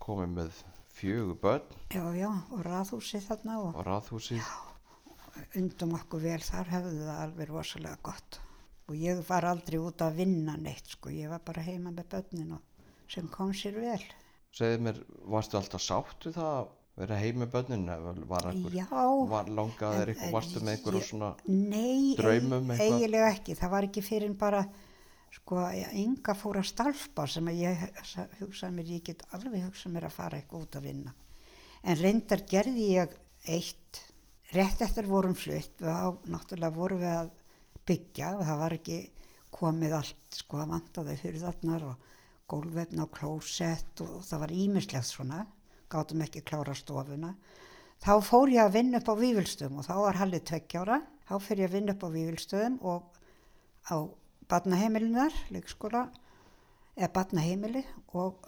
komið 0.05 0.35
með 0.39 0.63
fjögur 0.99 1.39
börn 1.43 1.77
já, 1.95 2.05
já, 2.17 2.31
og 2.53 2.65
raðhúsið 2.67 3.29
þarna 3.29 3.61
og 3.63 3.77
og 3.79 3.87
raðhúsið. 3.87 4.53
undum 5.59 5.95
okkur 5.99 6.23
vel, 6.25 6.41
þar 6.43 6.71
hefðu 6.73 7.05
það 7.07 7.21
alveg 7.23 7.51
rosalega 7.53 7.99
gott. 8.03 8.41
Og 8.89 8.97
ég 8.99 9.21
var 9.29 9.45
aldrei 9.47 9.77
út 9.79 10.01
að 10.03 10.17
vinna 10.23 10.57
neitt, 10.59 10.89
sko, 10.97 11.13
ég 11.13 11.31
var 11.31 11.43
bara 11.45 11.63
heima 11.63 11.93
með 11.95 12.09
börnin 12.15 12.57
og 12.57 12.89
sem 13.13 13.29
kom 13.31 13.53
sér 13.55 13.77
vel. 13.79 14.01
Segðu 14.57 14.81
mér, 14.87 14.99
varstu 15.29 15.59
alltaf 15.59 15.83
sátt 15.85 16.25
við 16.29 16.37
það 16.39 16.53
að 16.59 16.69
vera 16.99 17.19
heim 17.20 17.37
með 17.43 17.51
börnin? 17.53 17.85
eða 17.89 18.12
Var, 18.29 18.49
var 19.31 19.51
langað 19.55 19.99
þér 20.01 20.12
eitthvað, 20.15 20.33
varstu 20.35 20.61
með 20.66 20.79
ég- 20.89 21.09
svona, 21.09 21.35
Nei, 21.47 22.15
draumum 22.19 22.70
eitthvað? 22.73 22.95
eiginlega 22.99 23.33
ekki. 23.35 23.55
Það 23.61 23.70
var 23.70 23.83
ekki 23.89 24.03
fyrir 24.03 24.35
bara, 24.39 24.62
sko, 25.37 25.57
ynga 25.93 26.35
fór 26.35 26.57
að 26.62 26.65
stalpa 26.73 27.27
sem 27.29 27.45
að 27.47 27.61
ég 27.61 27.85
hugsa- 27.85 28.29
hugsaði 28.41 28.75
mér, 28.75 28.85
ég 28.97 29.05
get 29.05 29.23
alveg 29.33 29.62
hugsað 29.69 29.93
mér 29.93 30.05
að 30.09 30.16
fara 30.16 30.39
eitthvað 30.41 30.62
út 30.62 30.77
að 30.81 30.83
vinna. 30.89 31.15
En 31.85 31.97
reyndar 31.97 32.43
gerði 32.49 32.89
ég 32.97 33.12
eitt, 33.47 34.01
rétt 34.53 34.81
eftir 34.83 35.07
vorum 35.07 35.35
flutt, 35.35 35.79
á, 35.85 36.11
náttúrulega 36.27 36.75
vorum 36.75 36.99
við 36.99 37.15
að 37.15 37.31
byggja, 37.87 38.35
og 38.39 38.45
það 38.45 38.59
var 38.59 38.70
ekki 38.73 39.11
komið 39.53 39.93
allt, 39.93 40.16
sko, 40.35 40.57
að 40.57 40.69
vantaði 40.75 41.19
hurðarnar 41.23 41.83
og 41.93 41.97
gólvefna 42.49 43.05
og 43.07 43.12
klósett 43.19 44.01
og, 44.05 44.19
það 44.25 44.43
var 44.45 44.55
ímislegt 44.57 45.05
svona, 45.09 45.43
gátum 45.93 46.23
ekki 46.25 46.43
klára 46.49 46.75
stofuna. 46.77 47.35
Þá 47.99 48.12
fór 48.23 48.53
ég 48.55 48.62
að 48.62 48.75
vinna 48.79 49.01
upp 49.03 49.09
á 49.11 49.15
Vífilstöðum 49.19 49.81
og 49.81 49.87
þá 49.89 49.95
var 50.05 50.19
Halli 50.20 50.41
tveggjára. 50.41 50.99
Þá 51.29 51.35
fyrir 51.45 51.65
ég 51.65 51.70
að 51.70 51.77
vinna 51.79 51.95
upp 51.97 52.05
á 52.07 52.09
Vífilstöðum 52.15 52.77
og 52.87 53.09
á 53.91 53.97
badnaheimilunar, 54.49 55.35
leikskóla, 55.53 56.07
eða 56.99 57.11
badnaheimili 57.15 57.83
og 58.16 58.39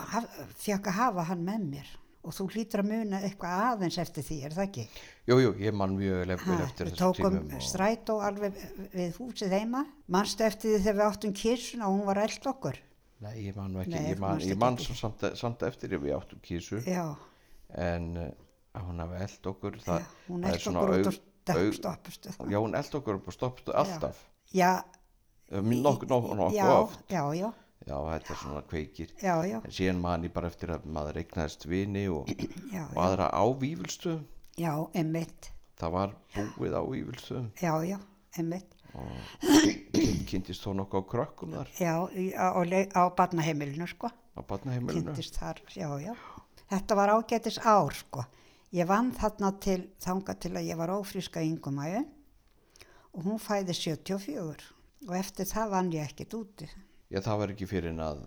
fekk 0.59 0.89
að 0.91 0.97
hafa 1.01 1.27
hann 1.31 1.43
með 1.47 1.67
mér. 1.75 1.91
Og 2.21 2.35
þú 2.37 2.47
hlýtur 2.53 2.83
að 2.83 2.89
muna 2.91 3.19
eitthvað 3.25 3.61
aðeins 3.71 3.97
eftir 4.03 4.25
því, 4.27 4.37
er 4.45 4.53
það 4.53 4.65
ekki? 4.67 4.83
jú, 5.31 5.37
jú, 5.41 5.53
ég 5.65 5.73
man 5.77 5.95
mjög 5.97 6.29
Ha, 6.29 6.57
eftir 6.67 6.87
við 6.87 6.91
þessum 6.93 7.01
tókum 7.01 7.37
tímum. 7.39 7.55
og- 7.57 7.63
strætó 7.65 8.17
alveg 8.27 8.59
við 8.93 9.15
húsið 9.17 9.55
heima. 9.57 9.87
Manstu 10.09 10.45
eftir 10.45 10.75
því 10.75 10.83
þegar 10.85 10.99
við 11.01 11.07
áttum 11.11 11.33
kísuna 11.33 11.89
og 11.89 11.95
hún 11.97 12.05
var 12.07 12.19
eld 12.19 12.45
okkur? 12.53 12.77
Nei, 13.21 13.35
ég 13.45 13.57
man 13.57 13.75
ekki, 13.83 13.91
Nei, 13.93 14.05
ég 14.15 14.21
man, 14.21 14.39
ég 14.41 14.47
ekki 14.55 14.61
man 14.61 14.79
svo 14.81 14.95
samt, 14.97 15.25
samt 15.37 15.63
eftir 15.69 15.93
ef 15.93 16.01
við 16.01 16.15
áttum 16.17 16.41
kísu, 16.45 16.79
Já, 16.89 17.05
en 17.77 18.07
uh, 18.17 18.31
hún 18.87 19.03
hafi 19.03 19.19
eld 19.27 19.49
okkur, 19.53 19.77
það, 19.85 20.01
já 20.01 20.31
hún 20.31 20.47
eld 20.49 20.69
okkur 20.71 20.95
út 20.95 21.11
á 21.11 21.61
stoppustu. 21.77 22.33
já, 22.49 22.57
hún 22.59 22.79
eld 22.81 22.97
okkur 23.01 23.19
upp 23.21 23.29
og 23.29 23.37
stoppstu 23.37 23.75
alltaf, 23.77 24.23
Já, 24.57 24.71
nokkuð 25.51 26.09
nokkuð 26.15 26.73
oft, 26.79 27.05
já, 27.13 27.23
já, 27.37 27.53
já, 27.85 27.97
þetta 28.09 28.33
er 28.33 28.41
svona 28.47 28.65
kveikir, 28.73 29.13
já, 29.21 29.35
já, 29.51 29.59
en 29.61 29.77
síðan 29.83 30.01
man 30.01 30.25
ég 30.25 30.33
bara 30.33 30.49
eftir 30.49 30.73
að 30.79 30.89
maður 30.89 31.21
eignaðist 31.21 31.69
vini 31.69 32.07
og, 32.09 32.33
já, 32.73 32.87
og 32.89 33.01
aðra 33.05 33.29
á 33.37 33.45
vífilstöðum, 33.61 34.25
já, 34.57 34.73
emmitt, 34.97 35.53
það 35.81 35.97
var 35.99 36.17
búið 36.57 36.77
á 36.77 36.83
vífilstöðum 36.89 37.53
já, 37.61 37.75
já, 37.85 37.99
emmitt. 38.41 38.80
Og 38.95 39.11
kynntist 40.31 40.65
þó 40.65 40.73
nokkuð 40.81 41.03
á 41.03 41.11
krökkum 41.13 41.55
þar 41.55 41.71
Já, 41.81 41.95
á, 42.35 42.49
á, 42.97 43.03
barnaheimilinu 43.17 43.87
sko, 43.91 44.11
á 44.11 44.41
barnaheimilinu, 44.47 45.15
þar, 45.37 45.61
já, 45.77 45.89
já. 46.03 46.15
Þetta 46.71 46.95
var 46.99 47.11
ágætis 47.17 47.59
ár 47.67 47.95
sko. 47.99 48.25
Ég 48.71 48.87
vann 48.87 49.09
þarna 49.19 49.49
til, 49.59 49.81
þanga 49.99 50.35
til 50.39 50.53
að 50.55 50.69
ég 50.71 50.79
var 50.79 50.93
ófríska 50.95 51.43
yngumæju 51.43 52.05
og 53.15 53.25
hún 53.27 53.41
fæði 53.43 53.75
74 53.75 54.69
og 55.09 55.17
eftir 55.19 55.49
það 55.51 55.73
vann 55.73 55.91
ég 55.95 56.05
ekkert 56.07 56.37
úti. 56.39 56.69
já, 57.11 57.19
það 57.21 57.39
var 57.43 57.55
ekki 57.57 57.67
fyrir 57.67 57.91
en 57.91 58.05
að, 58.07 58.21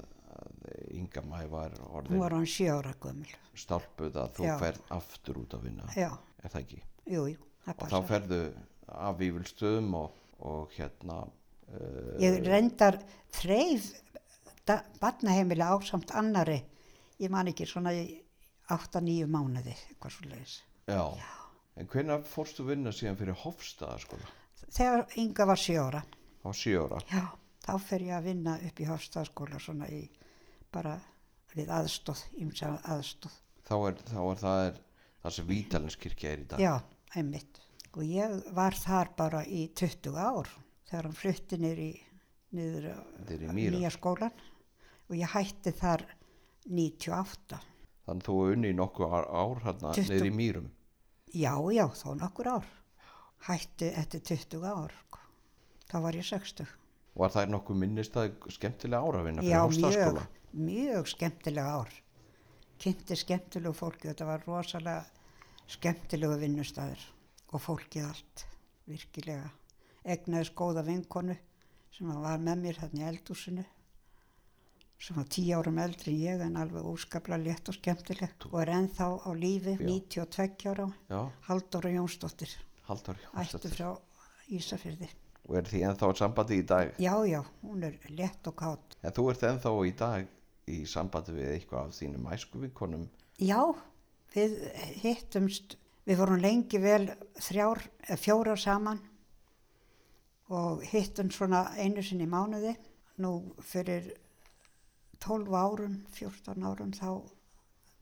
Mæ 1.24 1.46
var 1.50 1.72
Hún 1.78 1.94
orðin 2.00 2.20
var 2.20 2.34
hann 2.34 2.46
sjöra 2.50 2.94
gömul. 3.00 3.30
stálpuð 3.56 4.16
að 4.18 4.32
þú 4.38 4.46
Já. 4.48 4.54
ferð 4.60 4.82
aftur 4.96 5.38
út 5.44 5.54
að 5.54 5.64
vinna, 5.68 5.86
Já, 5.96 6.10
er 6.44 6.50
það 6.50 6.62
ekki? 6.64 6.80
jú, 7.06 7.24
jú, 7.30 7.38
það 7.66 7.84
og 7.84 7.92
þá 7.94 8.08
ferðu 8.10 8.40
af 8.88 9.18
vífilstöðum 9.20 9.94
og, 10.00 10.12
og 10.40 10.72
hérna 10.78 11.22
uh, 11.28 12.16
Ég 12.22 12.40
reyndar 12.48 12.98
þreif 13.34 13.92
barnaheimili 15.02 15.62
ásamt 15.66 16.12
annari, 16.16 16.60
ég 17.20 17.30
man 17.34 17.50
ekki 17.52 17.66
svona 17.68 17.92
í 17.96 18.06
8-9 18.72 19.28
mánuði, 19.28 19.74
eitthvað 19.90 20.14
svo 20.16 20.30
leiðis. 20.32 20.54
já. 20.88 21.04
en 21.76 21.88
hvenær 21.90 22.24
fórstu 22.28 22.64
vinna 22.68 22.92
síðan 22.96 23.18
fyrir 23.20 23.36
Hofstaða 23.44 23.98
skóla 24.04 24.30
Þegar 24.74 25.04
Inga 25.22 25.46
var 25.46 25.60
sjóra, 25.60 26.02
á 26.46 26.50
sjö 26.56 26.86
ára 26.86 27.00
já, 27.12 27.24
þá 27.66 27.74
fer 27.84 28.06
ég 28.08 28.16
að 28.18 28.28
vinna 28.30 28.56
upp 28.68 28.80
í 28.80 28.88
Hofstaðaskóla 28.90 29.60
svona 29.62 29.90
í 29.92 30.04
bara 30.74 30.96
við 31.54 31.70
aðstóð, 31.70 32.24
ímsa 32.42 32.72
aðstóð. 32.90 33.36
þá 33.68 33.76
er, 33.90 34.00
þá 34.10 34.20
er 34.32 34.42
það 34.46 34.64
er 34.70 34.80
það 35.24 35.36
sem 35.38 35.48
Vítalinskirkja 35.52 36.32
er 36.34 36.40
í 36.42 36.48
dag 36.54 36.64
Já, 36.64 36.74
einmitt. 37.16 37.60
Og 37.94 38.06
ég 38.10 38.40
var 38.58 38.74
þar 38.74 39.12
bara 39.18 39.44
í 39.46 39.68
20 39.78 40.16
ár 40.18 40.50
þegar 40.90 41.08
hann 41.10 41.18
flutti 41.18 41.60
niður 41.62 41.82
í, 41.84 41.92
niður 42.58 42.88
í 42.90 43.68
nýja 43.76 43.92
skólan 43.94 44.34
og 45.10 45.16
ég 45.18 45.30
hætti 45.36 45.74
þar 45.78 46.06
98. 46.66 47.60
þannig 48.08 48.26
þú 48.26 48.38
er 48.44 48.56
unni 48.56 48.72
í 48.74 48.78
nokkuð 48.78 49.14
ár, 49.14 49.62
hérna 49.68 49.94
20. 49.94 50.10
niður 50.10 50.30
í 50.30 50.34
Mýrum 50.40 50.72
Já, 51.34 51.54
já, 51.74 51.88
þó 51.98 52.14
nokkur 52.20 52.50
ár. 52.60 52.66
Hætti 53.48 53.88
eftir 53.90 54.22
20 54.22 54.66
ár. 54.70 54.92
sko. 55.08 55.22
Þá 55.90 55.96
var 56.02 56.18
ég 56.18 56.28
60. 56.30 56.68
var 57.14 57.34
það 57.34 57.50
nokkuð 57.54 57.78
minnist 57.78 58.16
að 58.18 58.32
skemmtilega 58.54 59.02
ára 59.06 59.20
að 59.22 59.28
vinna 59.30 59.42
fyrir 59.42 59.54
Já, 59.54 59.64
Hofstaðaskóla 59.64 60.24
mjög, 60.26 60.62
mjög 60.70 61.10
skemmtilega 61.14 61.74
ár. 61.78 61.98
Kynnti 62.82 63.18
skemmtilegu 63.18 63.78
fólki, 63.78 64.08
þetta 64.10 64.26
var 64.30 64.46
rosalega 64.48 65.04
skemmtilegu 65.70 66.40
vinnustæður 66.42 67.04
og 67.54 67.62
fólkið 67.62 68.08
allt, 68.10 68.46
virkilega. 68.90 69.50
Egnaðis 70.04 70.52
góða 70.58 70.84
vinkonu 70.88 71.36
sem 71.94 72.10
var 72.10 72.40
með 72.42 72.62
mér 72.66 72.80
þarna 72.82 73.04
í 73.04 73.08
eldúsinu, 73.12 73.64
sem 75.04 75.18
var 75.20 75.28
tíu 75.32 75.58
árum 75.60 75.78
eldri 75.84 76.14
en 76.16 76.22
ég 76.24 76.42
en 76.46 76.58
alveg 76.60 76.86
óskaplega 76.88 77.44
létt 77.44 77.70
og 77.70 77.76
skemmtilegt 77.78 78.46
og 78.50 78.56
er 78.64 78.72
ennþá 78.78 79.08
á 79.24 79.30
lífi, 79.36 79.76
Já. 79.78 80.26
92 80.26 80.70
ára, 80.72 80.88
já, 81.12 81.22
Halldóra 81.50 81.92
Jónsdóttir, 81.92 82.54
ættu 82.90 83.16
Jónsdóttir. 83.36 83.76
frá 83.76 83.90
Ísafyrði. 84.50 85.10
og 85.48 85.58
er 85.60 85.68
því 85.68 85.82
ennþá 85.90 86.10
sambandi 86.16 86.58
í 86.62 86.66
dag 86.68 86.94
Já, 87.00 87.14
já, 87.28 87.42
hún 87.64 87.84
er 87.84 87.98
létt 88.10 88.48
og 88.48 88.56
kátt. 88.56 88.96
en 89.04 89.12
þú 89.12 89.30
ert 89.32 89.44
ennþá 89.44 89.74
í 89.88 89.92
dag 90.00 90.28
í 90.72 90.86
sambandi 90.88 91.32
við 91.36 91.52
eitthvað 91.58 91.88
af 91.90 91.98
þínum 92.00 92.30
æskuvinkonum 92.32 93.10
Já, 93.40 93.60
við 94.36 94.56
hittumst, 95.04 95.76
við 96.08 96.20
vorum 96.20 96.42
lengi 96.42 96.80
vel 96.84 97.06
þrjár, 97.40 97.82
fjórar 98.20 98.60
saman 98.60 99.00
og 100.54 100.84
hittum 100.92 101.32
svona 101.32 101.66
einu 101.80 102.04
sinni 102.04 102.28
í 102.28 102.32
mánuði. 102.32 102.74
Nú 103.24 103.54
fyrir 103.62 104.10
12 105.24 105.54
árum, 105.56 106.00
14 106.18 106.66
árum 106.68 106.92
þá 106.98 107.10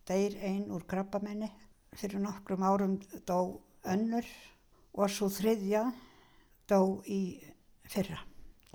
deyr 0.09 0.37
ein 0.41 0.65
úr 0.73 0.85
krabbamenni. 0.89 1.51
Fyrir 1.93 2.23
nokkrum 2.23 2.63
árum 2.63 2.97
dó 3.27 3.59
önnur 3.83 4.25
og 4.95 5.11
svo 5.11 5.27
þriðja 5.31 5.85
dó 6.67 7.01
í 7.05 7.37
fyrra. 7.91 8.19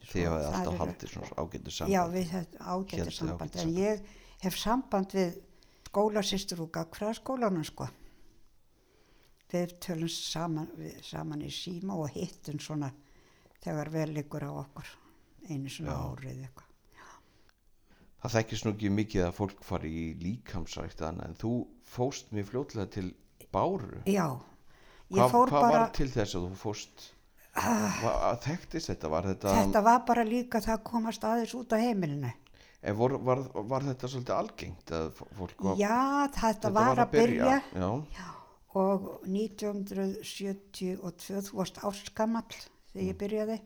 því 0.07 0.23
hafið 0.23 0.45
það 0.45 0.55
alltaf 0.55 0.73
eru- 0.73 0.81
haldið 0.85 1.11
svona 1.11 1.37
ágættu 1.43 1.71
sambandi 1.73 1.93
Já, 1.97 2.03
við 2.13 2.29
ágætið 2.61 3.01
Hélduð 3.01 3.17
samband. 3.17 3.57
En 3.57 3.71
ég 3.75 4.03
hef 4.45 4.57
samband 4.61 5.15
við 5.17 5.39
skólasýstur 5.89 6.61
úr 6.63 6.71
gagfræðaskólanum 6.77 7.65
sko. 7.65 7.89
Við 9.53 9.75
tölum 9.85 10.11
saman, 10.11 10.71
við, 10.79 10.97
saman 11.07 11.43
í 11.47 11.51
síma 11.55 11.99
og 12.01 12.11
hittum 12.15 12.59
svona 12.63 12.91
þegar 13.63 13.91
vel 13.95 14.11
ykkur 14.25 14.47
á 14.49 14.53
okkur. 14.53 14.89
Einu 15.47 15.71
svona 15.71 15.95
Já. 15.95 16.01
árið 16.11 16.41
eitthvað. 16.47 16.73
það 18.23 18.33
þekkist 18.35 18.67
nú 18.67 18.73
ekki 18.75 18.89
mikið 18.91 19.25
að 19.27 19.37
fólk 19.37 19.61
fari 19.63 19.91
í 19.95 20.07
líkamsrækt 20.19 21.03
en 21.07 21.37
þú 21.39 21.53
fóst 21.87 22.33
mér 22.35 22.49
fljótlega 22.49 22.89
til 22.91 23.13
Báru 23.55 24.01
Já, 24.09 24.35
hvað, 25.13 25.31
hvað 25.31 25.53
bara, 25.55 25.69
var 25.77 25.93
til 25.95 26.09
þess 26.11 26.35
að 26.35 26.49
þú 26.49 26.59
fórst 26.59 27.05
ah, 27.55 28.35
þekktist 28.43 28.91
þetta 28.91 29.11
var 29.13 29.29
þetta, 29.31 29.55
þetta 29.61 29.83
var 29.87 30.03
bara 30.09 30.25
líka 30.27 30.63
það 30.65 30.75
að 30.75 30.83
komast 30.91 31.27
aðeins 31.29 31.55
út 31.57 31.73
á 31.73 31.79
heimilinu. 31.81 32.33
Var, 32.87 33.15
var, 33.27 33.41
var 33.67 33.87
þetta 33.87 34.09
svolítið 34.11 34.35
algengt 34.37 34.91
að 34.95 35.07
fólk 35.17 35.63
var, 35.65 35.79
Já, 35.81 36.29
þetta, 36.37 36.71
var 36.75 37.01
að 37.03 37.15
byrja. 37.17 37.61
Já, 37.75 37.89
og 38.77 39.09
1972 39.25 40.95
þú 41.49 41.59
varst 41.59 41.81
áskamall 41.81 42.57
þegar 42.93 43.07
ég 43.07 43.21
byrjaði. 43.23 43.59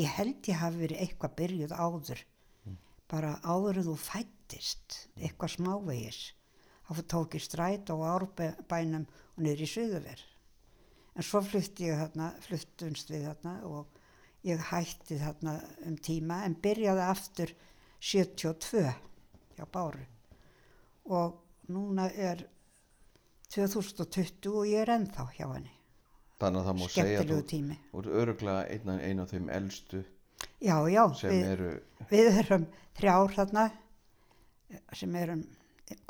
Ég 0.00 0.08
held 0.16 0.48
ég 0.48 0.60
hafi 0.62 0.82
verið 0.86 1.02
eitthvað 1.04 1.36
byrjuð 1.42 1.72
áður. 1.76 2.20
Bara 3.12 3.36
áður 3.44 3.82
en 3.82 3.88
þú 3.90 3.96
fættist 4.00 4.88
eitthvað 5.20 5.56
smávegis. 5.58 6.20
Þá 6.88 6.92
tók 7.08 7.36
ég 7.36 7.44
stræt 7.44 7.92
á 7.92 7.96
árbænum 8.16 9.04
og 9.36 9.40
niður 9.44 9.64
í 9.64 9.68
Suðuver 9.68 10.20
en 11.16 11.26
svo 11.26 11.42
flutti 11.44 11.88
ég 11.90 11.98
þarna 12.00 12.30
fluttumst 12.44 13.12
við 13.12 13.26
þarna 13.28 13.54
og 13.68 14.00
ég 14.48 14.62
hætti 14.70 15.18
þarna 15.20 15.56
um 15.86 15.98
tíma 16.00 16.40
en 16.46 16.56
byrjaði 16.64 17.04
aftur 17.04 17.52
72 18.02 18.86
hjá 19.58 19.66
Báru. 19.70 20.06
Og 21.12 21.36
núna 21.70 22.08
er 22.10 22.46
2020 23.52 24.50
og 24.52 24.66
ég 24.70 24.82
er 24.84 24.92
ennþá 24.96 25.26
hjá 25.36 25.46
henni. 25.52 25.72
þannig 26.42 26.60
að 26.62 26.66
það 26.68 26.78
má 26.80 26.86
segja 26.90 27.20
að 27.22 27.32
þú 27.32 28.00
ert 28.00 28.12
öruglega 28.22 28.62
einn 28.72 28.92
af, 28.94 29.00
ein 29.08 29.20
af 29.22 29.30
þeim 29.34 29.50
elstu 29.58 30.04
Já, 30.62 30.76
já, 30.90 31.04
við, 31.22 31.44
eru 31.52 31.70
við 32.10 32.38
erum 32.42 32.64
þrjár 32.98 33.34
þarna 33.36 33.66
sem 34.96 35.14
erum 35.20 35.44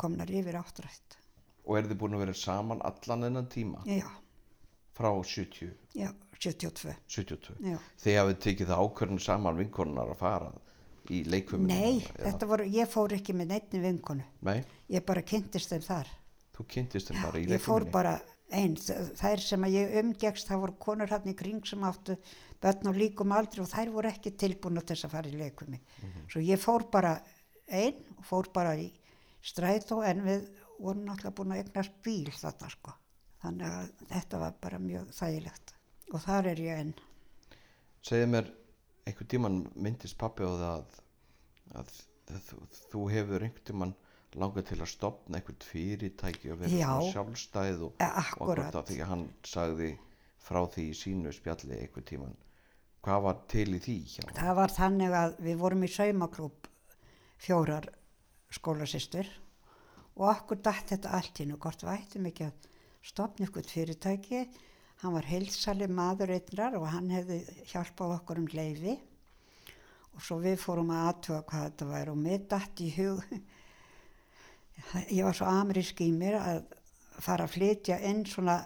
komnar 0.00 0.30
yfir 0.30 0.56
áttrætt. 0.60 1.18
og 1.64 1.78
eru 1.78 1.90
þið 1.92 1.98
búin 2.00 2.14
að 2.16 2.22
vera 2.24 2.34
saman 2.34 2.80
allan 2.86 3.24
ennan 3.28 3.48
tíma 3.52 3.82
Já, 3.86 4.08
frá 4.96 5.10
70, 5.22 5.72
já, 5.94 6.08
72. 6.38 6.94
72 7.06 7.58
Já. 7.60 7.78
þið 8.02 8.18
hafið 8.20 8.38
tekið 8.46 8.72
það 8.72 8.82
ákvörðin 8.86 9.22
saman 9.22 9.58
vinkonunar 9.60 10.10
að 10.14 10.18
fara 10.22 10.50
í 11.10 11.22
leikfuminu 11.26 11.68
Nei, 11.74 12.00
þetta 12.16 12.46
voru, 12.46 12.64
ég 12.70 12.88
fór 12.90 13.12
ekki 13.18 13.34
með 13.34 13.48
neittni 13.52 13.80
vinkonu. 13.82 14.24
Nei, 14.46 14.62
Ég 14.88 15.02
bara 15.06 15.22
kynntist 15.26 15.70
þeim 15.72 15.82
þar. 15.82 16.08
Þú 16.56 16.68
kynntist 16.74 17.10
þeim 17.10 17.20
bara 17.22 17.42
í 17.42 17.50
Ég 17.50 17.62
fór 17.64 17.86
bara 17.92 18.14
einn, 18.52 18.76
þær 18.76 19.42
sem 19.42 19.66
að 19.66 19.76
ég 19.78 19.94
umgegst, 20.02 20.48
það 20.48 20.64
voru 20.66 20.78
konur 20.86 21.12
hann 21.12 21.30
í 21.30 21.36
kring 21.36 21.62
sem 21.66 21.84
áttu 21.88 22.16
börn 22.62 22.90
á 22.90 22.92
líkum 22.94 23.32
aldri 23.34 23.62
og 23.64 23.70
þær 23.70 23.92
voru 23.94 24.10
ekki 24.10 24.34
tilbúna 24.38 24.82
til 24.84 24.94
þess 24.96 25.08
að 25.08 25.14
fara 25.16 25.30
í 25.30 25.38
leikumi. 25.38 25.80
Svo 26.30 26.42
ég 26.44 26.60
fór 26.60 26.84
bara 26.92 27.14
einn 27.72 28.02
og 28.18 28.26
fór 28.28 28.50
bara 28.54 28.74
í 28.76 28.90
strætó 29.42 30.02
en 30.06 30.22
við 30.26 30.50
vorum 30.78 31.06
náttúrulega 31.06 31.36
búin 31.38 31.54
að 31.54 31.62
eignast 31.62 31.96
bíl 32.04 32.30
þarna 32.36 32.70
sko. 32.72 32.94
Þannig 33.42 33.78
að 33.78 34.06
þetta 34.12 34.42
var 34.44 34.58
bara 34.62 34.78
mjög 34.82 35.14
þægilegt 35.16 35.74
og 36.12 36.20
þar 36.22 36.50
er 36.52 36.60
ég 36.60 36.82
enn. 36.82 36.94
segðu 38.02 38.28
mér 38.34 38.50
einhvern 39.06 39.30
tíman 39.32 39.58
myndist 39.74 40.18
pappi 40.18 40.46
á 40.46 40.52
það 40.52 40.64
að, 40.76 40.96
að, 41.80 41.92
þú, 42.48 42.58
þú 42.92 43.04
hefur 43.10 43.46
einhvern 43.46 43.66
tíman 43.66 43.94
langað 44.38 44.66
til 44.70 44.78
að 44.80 44.88
stopna 44.92 45.38
einhvern 45.38 45.64
fyrirtæki 45.66 46.52
og 46.54 46.60
vera 46.62 46.94
sjálfstæð 47.12 47.82
og, 47.88 47.92
Eh, 48.00 48.08
og 48.08 48.24
akkúrat. 48.24 48.68
akkúrat 48.72 48.88
því 48.88 48.98
að 49.02 49.10
hann 49.12 49.26
sagði 49.44 49.90
frá 50.42 50.60
því 50.72 50.84
í 50.90 50.96
sínu 51.02 51.32
spjalli 51.36 51.76
einhvern 51.78 52.04
tíman 52.08 52.36
hvað 53.02 53.22
var 53.22 53.38
til 53.50 53.68
í 53.76 53.80
því 53.82 53.96
hjá 54.14 54.24
hann? 54.26 54.34
Það 54.40 54.54
var 54.56 54.68
þannig 54.78 55.12
að 55.20 55.36
við 55.48 55.56
vorum 55.58 55.82
í 55.84 55.90
saumaklúb 55.90 56.68
fjórar 57.42 57.88
skólasistur 58.52 59.26
og 60.16 60.28
okkur 60.28 60.60
datt 60.62 60.92
þetta 60.92 61.12
allt 61.18 61.40
í 61.40 61.46
nú 61.48 61.56
hvort 61.58 61.82
við 61.82 61.94
ættum 61.96 62.26
ekki 62.30 62.44
að 62.48 62.68
stopna 63.02 63.46
ykkur 63.48 63.64
fyrirtæki. 63.66 64.42
Hann 65.02 65.14
var 65.16 65.26
heilsali 65.26 65.88
maður 65.90 66.30
einnar 66.36 66.76
og 66.78 66.84
hann 66.92 67.08
hefði 67.10 67.40
hjálpað 67.72 68.12
okkur 68.20 68.38
um 68.38 68.46
leifi 68.54 68.92
og 70.14 70.20
svo 70.22 70.36
við 70.44 70.58
fórum 70.60 70.92
að 70.94 71.06
aðtuga 71.08 71.40
hvað 71.48 71.64
þetta 71.66 71.88
væri 71.88 72.12
og 72.12 72.20
mér 72.20 72.42
datt 72.52 72.82
í 72.84 72.90
hug, 72.98 73.22
ég 75.08 75.24
var 75.24 75.36
svo 75.36 75.48
amerísk 75.50 76.00
í 76.04 76.10
mér 76.14 76.38
að 76.40 76.62
fara 77.22 77.46
að 77.46 77.56
flytja 77.56 77.98
inn 78.08 78.24
svona 78.28 78.58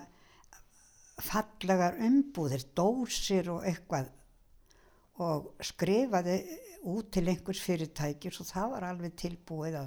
fallegar 1.23 1.97
umbúðir, 2.05 2.67
dósir 2.77 3.49
og 3.53 3.65
eitthvað 3.67 4.13
og 5.25 5.53
skrifaði 5.65 6.41
út 6.87 7.09
til 7.15 7.25
einhvers 7.31 7.63
fyrirtækis 7.65 8.41
og 8.43 8.49
það 8.51 8.75
var 8.75 8.89
alveg 8.91 9.15
tilbúið 9.19 9.79
að, 9.81 9.87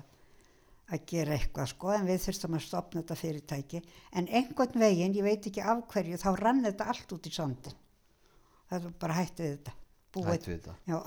að 0.90 1.04
gera 1.12 1.36
eitthvað 1.36 1.70
sko 1.74 1.92
en 1.94 2.08
við 2.10 2.24
þurftum 2.26 2.58
að 2.58 2.66
stopna 2.66 3.04
þetta 3.04 3.20
fyrirtæki 3.20 3.82
en 4.18 4.32
einhvern 4.40 4.82
veginn, 4.82 5.16
ég 5.20 5.28
veit 5.28 5.50
ekki 5.52 5.64
af 5.64 5.86
hverju, 5.94 6.18
þá 6.20 6.30
rann 6.40 6.64
þetta 6.66 6.90
allt 6.94 7.14
út 7.16 7.30
í 7.30 7.34
sandin. 7.34 7.78
Það 8.70 8.88
var 8.88 8.98
bara 9.02 9.20
hætti 9.20 9.46
við 9.46 9.54
þetta. 9.56 9.76
Búið. 10.10 10.32
Hætt 10.32 10.48
við 10.50 10.58
þetta. 10.58 10.76
Já. 10.90 11.00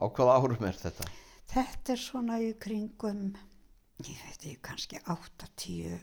Á 0.00 0.04
hvaða 0.16 0.36
árum 0.36 0.68
er 0.68 0.78
þetta? 0.80 1.08
Þetta 1.52 1.92
er 1.92 2.00
svona 2.00 2.38
í 2.40 2.52
kringum, 2.60 3.24
ég 4.08 4.22
veit 4.24 4.38
ekki, 4.42 4.56
kannski 4.62 5.00
8, 5.06 5.48
10, 5.56 5.98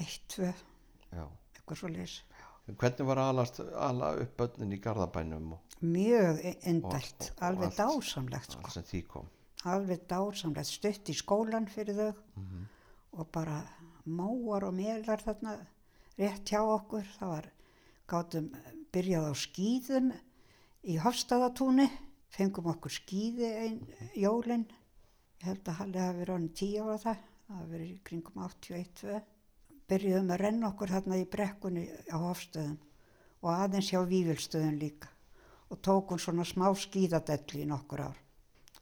1, 0.00 0.20
2, 0.36 0.52
Já. 1.14 1.24
eitthvað 1.54 1.80
svo 1.80 1.88
leys. 1.92 2.16
Hvernig 2.64 3.06
var 3.06 3.20
alast, 3.20 3.60
ala 3.60 4.14
upp 4.22 4.36
börnin 4.40 4.72
í 4.72 4.80
Garðabænum 4.80 5.52
og 5.52 5.74
Mjög 5.84 6.38
og 6.84 6.94
alveg 7.44 7.66
allt. 7.68 7.76
dásamlegt 7.76 8.52
sko. 8.52 8.62
allt 8.64 8.72
sem 8.72 8.82
því 8.88 9.02
kom? 9.08 9.26
alveg 9.64 10.06
dásamlegt 10.08 10.68
stutt 10.68 11.08
í 11.08 11.14
skólan 11.16 11.66
fyrir 11.68 11.96
þau 11.96 12.14
og 13.12 13.28
bara 13.32 13.62
móar 14.04 14.64
og 14.68 14.74
melar 14.74 15.20
þarna 15.22 15.54
rétt 16.18 16.48
hjá 16.50 16.60
okkur 16.62 17.04
það 17.18 17.28
var, 17.28 17.46
gátum 18.08 18.48
byrjað 18.92 19.28
á 19.28 19.34
skýðum 19.34 20.10
í 20.84 20.96
Hofstaðatúni 21.00 21.86
fengum 22.28 22.66
okkur 22.72 22.90
skýði 22.92 23.52
ein 23.64 23.78
jólin 24.16 24.66
ég 25.40 25.46
held 25.48 25.68
að 25.68 25.78
Halli 25.80 25.98
hafi 25.98 26.18
verið 26.18 26.34
ánum 26.34 26.52
tíu 26.56 26.82
ára 26.84 26.98
það 27.04 27.22
það 27.44 27.58
hafi 27.58 27.70
verið 27.74 27.96
kringum 28.08 28.42
81-2 28.46 29.20
byrjuðum 29.90 30.32
að 30.32 30.40
renna 30.40 30.70
okkur 30.70 30.92
þarna 30.94 31.20
í 31.20 31.26
brekkunni 31.28 31.84
á 32.08 32.16
Hofstöðum 32.16 32.76
og 33.44 33.50
aðeins 33.52 33.90
hjá 33.92 34.00
Vívilstöðum 34.08 34.78
líka 34.80 35.10
og 35.68 35.80
tókum 35.84 36.20
svona 36.20 36.46
smá 36.48 36.66
skýðadelli 36.76 37.64
í 37.64 37.68
nokkur 37.68 38.04
ár. 38.06 38.18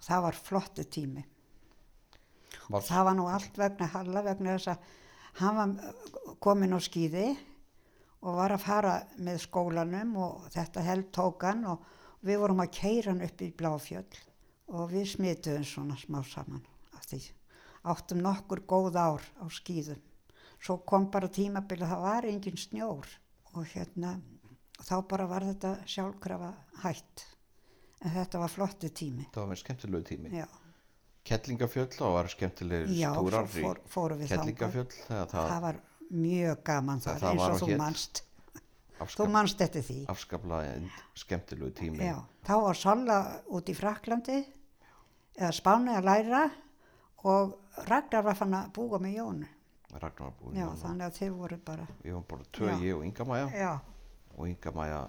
Það 0.03 0.25
var 0.27 0.39
flottu 0.39 0.85
tími. 0.85 1.25
Var, 2.69 2.85
það 2.87 3.07
var 3.09 3.17
nú 3.19 3.27
allt 3.31 3.59
vegna 3.59 3.89
Halla 3.95 4.23
vegna 4.27 4.57
þess 4.57 4.73
að 4.73 4.91
hann 5.41 5.59
var 5.59 6.37
komin 6.43 6.77
á 6.77 6.81
skýði 6.83 7.27
og 8.23 8.39
var 8.39 8.55
að 8.55 8.67
fara 8.67 8.97
með 9.19 9.43
skólanum 9.47 10.17
og 10.23 10.49
þetta 10.55 10.87
held 10.87 11.11
tók 11.15 11.47
hann 11.49 11.67
og 11.73 11.87
við 12.23 12.43
vorum 12.45 12.63
að 12.63 12.75
keira 12.79 13.11
hann 13.11 13.25
upp 13.27 13.43
í 13.43 13.53
Bláfjöll 13.59 14.19
og 14.73 14.91
við 14.93 15.09
smituðum 15.17 15.67
svona 15.67 15.99
smá 15.99 16.21
saman 16.23 16.63
af 16.95 17.09
því 17.11 17.25
áttum 17.85 18.21
nokkur 18.23 18.61
góð 18.69 18.97
ár 18.97 19.23
á 19.43 19.45
skýðum 19.51 20.01
svo 20.63 20.77
kom 20.87 21.11
bara 21.11 21.29
tímabili 21.29 21.87
það 21.89 22.03
var 22.05 22.25
engin 22.31 22.57
snjór 22.57 23.07
og 23.55 23.65
hérna 23.75 24.21
þá 24.83 24.95
bara 25.11 25.27
var 25.27 25.43
þetta 25.43 25.73
sjálfkrafa 25.87 26.53
hætt. 26.83 27.25
En 28.03 28.11
þetta 28.11 28.39
var 28.43 28.51
flottu 28.51 28.89
tími. 28.91 29.27
Það 29.31 29.41
var 29.45 29.51
með 29.53 29.61
skemmtilegu 29.61 30.05
tími. 30.09 30.31
já, 30.35 30.47
Kettlingafjöll 31.25 32.01
og 32.03 32.15
var 32.17 32.27
skemmtilegir 32.33 32.89
stúrar 33.15 33.47
fór, 33.47 33.79
í 33.87 34.15
við 34.19 34.27
þangað. 34.27 34.33
Kettlingafjöll 34.33 34.89
þegar 35.07 35.29
það, 35.31 35.49
það 35.53 35.61
var 35.63 35.77
mjög 36.11 36.63
gaman 36.65 37.01
Það- 37.01 37.13
þar 37.13 37.21
það 37.23 37.31
eins 37.33 37.43
og 37.53 37.61
þú 37.61 37.69
hét- 37.71 37.79
manst. 37.79 38.23
Þú 38.99 39.05
afskap, 39.07 39.31
manst 39.31 39.61
eftir 39.61 39.83
því. 39.83 39.99
afskaplega 40.07 40.91
skemmtilegu 41.15 41.71
tími. 41.75 41.99
Já, 41.99 42.19
þá 42.47 42.53
var 42.63 42.75
Sola 42.75 43.41
út 43.51 43.67
í 43.71 43.75
Fraklandi 43.75 44.45
eða 45.39 45.53
Spáni 45.53 45.95
að 45.97 46.05
læra. 46.05 46.43
og 46.47 46.72
Ragnar 47.23 48.25
var 48.27 48.37
fann 48.37 48.57
að 48.59 48.73
búa 48.77 48.99
með 49.03 49.17
Jónu. 49.19 49.49
Ragnar 49.93 50.29
var 50.29 50.35
búinn 50.41 50.59
já, 50.59 50.67
núna. 50.67 50.81
þannig 50.81 51.07
að 51.07 51.17
þeir 51.21 51.33
voru 51.37 51.59
bara 51.67 51.87
Við 52.03 52.13
varum 52.13 52.27
bara 52.29 52.47
tvö, 52.57 52.69
ég 52.83 52.97
og 52.97 53.07
Inga 53.07 53.27
Maja. 53.29 53.73
Og 54.37 54.49
Inga 54.49 54.73
Maja, 54.77 55.01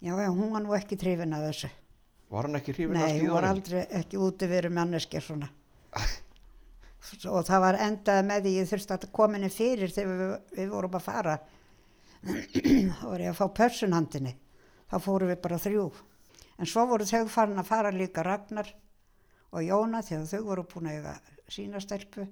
já, 0.00 0.12
já 0.12 0.30
hún 0.30 0.52
var 0.52 0.64
nú 0.64 0.76
ekki 0.76 0.98
trefin 1.00 1.36
að 1.36 1.48
þessu. 1.48 1.72
Var 2.30 2.48
hann 2.48 2.58
ekki 2.58 2.74
hrifin 2.74 2.96
af 2.98 3.06
nei, 3.06 3.20
hún 3.22 3.34
var 3.36 3.48
aldrei 3.52 3.82
ekki 4.00 4.18
úti 4.18 4.48
verið 4.50 4.74
manneskja 4.74 5.22
svona. 5.22 5.50
Og 7.30 7.44
það 7.46 7.60
var 7.62 7.76
endað 7.84 8.24
með 8.26 8.48
því 8.48 8.54
ég 8.56 8.70
þurfti 8.72 8.94
að 8.96 9.04
koma 9.14 9.38
henni 9.38 9.50
fyrir 9.54 9.92
þegar 9.94 10.16
við, 10.18 10.32
við 10.56 10.72
vorum 10.72 10.96
að 10.98 11.04
fara. 11.04 11.36
Þá 12.98 13.04
var 13.06 13.22
ég 13.22 13.30
að 13.30 13.38
fá 13.38 13.46
pörsunhandinni 13.60 14.32
þá 14.90 14.98
fórum 15.02 15.30
við 15.30 15.40
bara 15.44 15.60
þrjú. 15.62 15.86
En 16.56 16.68
svo 16.70 16.86
voru 16.90 17.06
þau 17.06 17.28
farin 17.30 17.60
að 17.60 17.68
fara 17.68 17.92
líka 17.94 18.24
Ragnar 18.26 18.72
og 19.52 19.62
Jóna 19.62 20.02
þegar 20.02 20.26
þau 20.30 20.42
voru 20.48 20.66
búin 20.72 20.90
að 20.90 21.06
sína 21.48 21.80
stelpu 21.82 22.26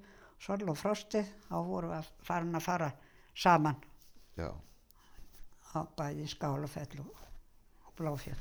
Sol 0.44 0.66
og 0.68 0.76
Frosti 0.76 1.22
þá 1.48 1.56
voru 1.64 1.92
við 1.92 1.98
að 2.00 2.12
farin 2.26 2.58
að 2.58 2.66
fara 2.66 2.90
saman 3.34 3.76
Já, 4.38 4.50
á 5.74 5.80
bæði 5.96 6.26
Skálafell 6.30 7.02
og, 7.04 7.20
Bláfjall 7.94 8.40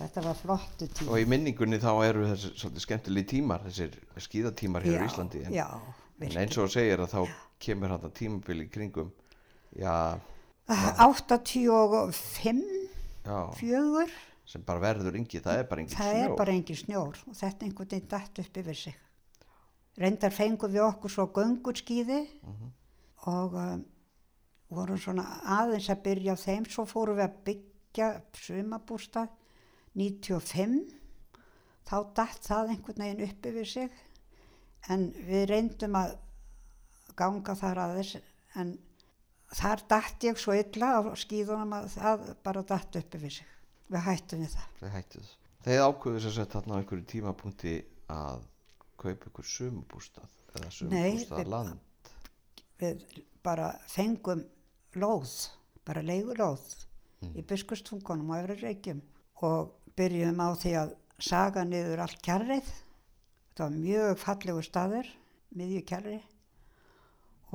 þetta 0.00 0.22
var 0.24 0.38
flottu 0.38 0.88
tíma 0.88 1.12
og 1.12 1.20
í 1.20 1.26
minningunni 1.28 1.78
þá 1.82 1.90
eru 2.06 2.26
þessi 2.30 2.52
svolítið 2.54 2.84
skemmtilegi 2.86 3.30
tímar, 3.34 3.64
þessir 3.66 3.98
skíðatímar 4.24 4.86
hér 4.86 5.04
á 5.04 5.06
Íslandi. 5.06 5.42
En, 5.44 5.56
já, 5.58 5.66
en 6.24 6.38
eins 6.40 6.56
og 6.60 6.72
segir 6.72 7.02
að 7.04 7.12
þá 7.12 7.20
kemur 7.60 7.92
hann 7.92 8.14
tímabili 8.16 8.64
í 8.64 8.72
kringum, 8.72 9.12
já, 9.76 9.92
85 10.70 12.64
já, 13.26 13.38
fjögur. 13.60 14.18
Sem 14.50 14.64
bara 14.66 14.82
verður 14.82 15.20
yngi, 15.20 15.38
það 15.44 15.60
er 15.60 15.68
bara 15.70 15.84
yngi 15.84 15.94
það 15.94 16.16
er 16.24 16.32
bara 16.38 16.56
engin 16.56 16.78
snjór 16.80 17.20
og 17.28 17.36
þetta 17.38 17.66
einhvern 17.68 17.92
veginn 17.92 18.10
datt 18.10 18.40
upp 18.42 18.60
yfir 18.64 18.78
sig 18.80 18.96
reyndar 19.98 20.34
fengum 20.34 20.72
við 20.72 20.84
okkur 20.86 21.12
svo 21.12 21.26
göngurskíði 21.34 22.20
og 23.30 23.56
um, 23.58 23.82
vorum 24.70 24.98
svona 25.00 25.26
aðeins 25.58 25.90
að 25.90 26.02
byrja 26.06 26.36
á 26.38 26.42
þeim. 26.42 26.66
Svo 26.70 26.86
fórum 26.88 27.18
við 27.18 27.26
að 27.26 27.38
byggja 27.48 28.10
sumabústað 28.38 29.28
95 29.98 30.78
þá 31.90 31.96
datt 32.14 32.46
það 32.46 32.74
einhvern 32.74 33.02
veginn 33.04 33.24
upp 33.26 33.46
yfir 33.50 33.66
sig. 33.66 33.90
En 34.88 35.10
við 35.26 35.48
reyndum 35.50 35.98
að 35.98 36.14
ganga 37.18 37.56
þar 37.58 37.82
aðeins 37.84 38.14
en 38.58 38.78
þar 39.58 39.82
datt 39.90 40.24
ég 40.24 40.38
svo 40.38 40.54
illa 40.54 40.94
á 40.96 41.00
skíðunum 41.18 41.74
að 41.80 41.90
það 41.96 42.24
bara 42.46 42.62
datt 42.62 42.96
upp 42.96 43.18
yfir 43.18 43.36
sig. 43.40 43.50
Við 43.90 44.06
hættum 44.06 44.44
við 44.44 44.54
það. 44.54 44.68
Þeir 45.66 45.82
ákveðu 45.84 46.22
sér 46.24 46.36
sett 46.38 46.54
þarna 46.54 46.78
á 46.78 46.80
einhverju 46.80 47.06
tímapunkti 47.10 47.74
að 48.14 48.46
kaupa 49.00 49.30
ykkur 49.30 49.48
sumubústað 49.48 50.38
eða 50.56 50.70
sumubústað 50.76 51.50
land. 51.54 52.12
við 52.80 53.04
bara 53.44 53.72
fengum 53.88 54.44
lóð, 54.96 55.32
bara 55.86 56.02
leigulóð 56.04 56.64
í 57.36 57.44
biskustfungunum 57.44 58.32
og 58.32 58.40
efri 58.40 58.56
reykjum 58.60 59.00
og 59.46 59.74
byrjum 59.96 60.40
á 60.40 60.48
því 60.56 60.72
að 60.80 60.94
saga 61.20 61.64
niður 61.68 62.04
allt 62.04 62.20
kjarrið. 62.24 62.68
Þetta 63.50 63.66
var 63.66 63.76
mjög 63.76 64.20
fallegu 64.22 64.62
staður, 64.64 65.08
miðju 65.56 65.82
kjarri 65.88 66.18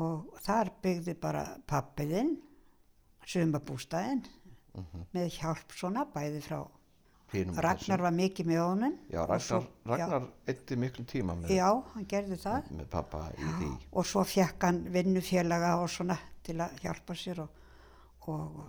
og 0.02 0.36
þar 0.44 0.74
byggði 0.84 1.16
bara 1.22 1.44
pappiðinn, 1.70 2.36
sumabústæðin 3.26 4.26
með 5.16 5.30
hjálp 5.38 5.72
svona 5.74 6.04
bæði 6.12 6.42
frá 6.44 6.60
hinum 7.36 7.60
Ragnar 7.66 8.04
var 8.06 8.16
mikið 8.16 8.50
með 8.50 8.62
honum. 8.64 8.96
Já, 9.12 9.22
Ragnar, 9.30 9.68
Ragnar 9.92 10.28
eitthi 10.52 10.78
miklu 10.80 11.06
tíma 11.10 11.36
með, 11.40 11.54
Já, 11.56 11.68
hann 11.94 12.08
gerði 12.12 12.40
það. 12.42 12.72
með 12.80 12.90
pappa 12.96 13.22
í 13.36 13.52
því. 13.60 13.70
Og 13.94 14.10
svo 14.10 14.24
fekk 14.28 14.68
hann 14.68 14.82
vinnufélaga 14.96 15.76
og 15.82 15.90
svona 15.94 16.18
til 16.46 16.58
að 16.62 16.76
hjálpa 16.84 17.16
sér 17.18 17.42
og, 17.46 17.62
og, 18.32 18.60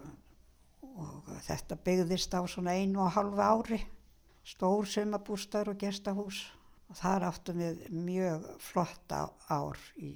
og 0.96 1.32
þetta 1.48 1.78
byggðist 1.88 2.36
á 2.36 2.40
svona 2.48 2.76
einu 2.76 3.04
og 3.04 3.14
halva 3.16 3.50
ári. 3.56 3.80
Stór 4.46 4.86
sumabústar 4.86 5.68
og 5.72 5.80
gestahús. 5.80 6.44
Og 6.86 6.94
þar 7.00 7.24
áttum 7.32 7.58
við 7.58 7.86
mjög 7.90 8.44
flotta 8.62 9.24
ár 9.50 9.80
í 9.98 10.12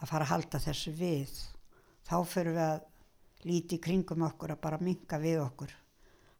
að 0.00 0.10
fara 0.10 0.26
að 0.26 0.32
halda 0.32 0.60
þessu 0.64 0.94
við. 0.98 1.34
Þá 2.04 2.16
fyrir 2.28 2.56
við 2.56 2.64
að 2.64 2.80
líti 3.48 3.78
kringum 3.82 4.24
okkur 4.26 4.54
að 4.54 4.62
bara 4.64 4.80
minka 4.82 5.18
við 5.22 5.42
okkur, 5.44 5.74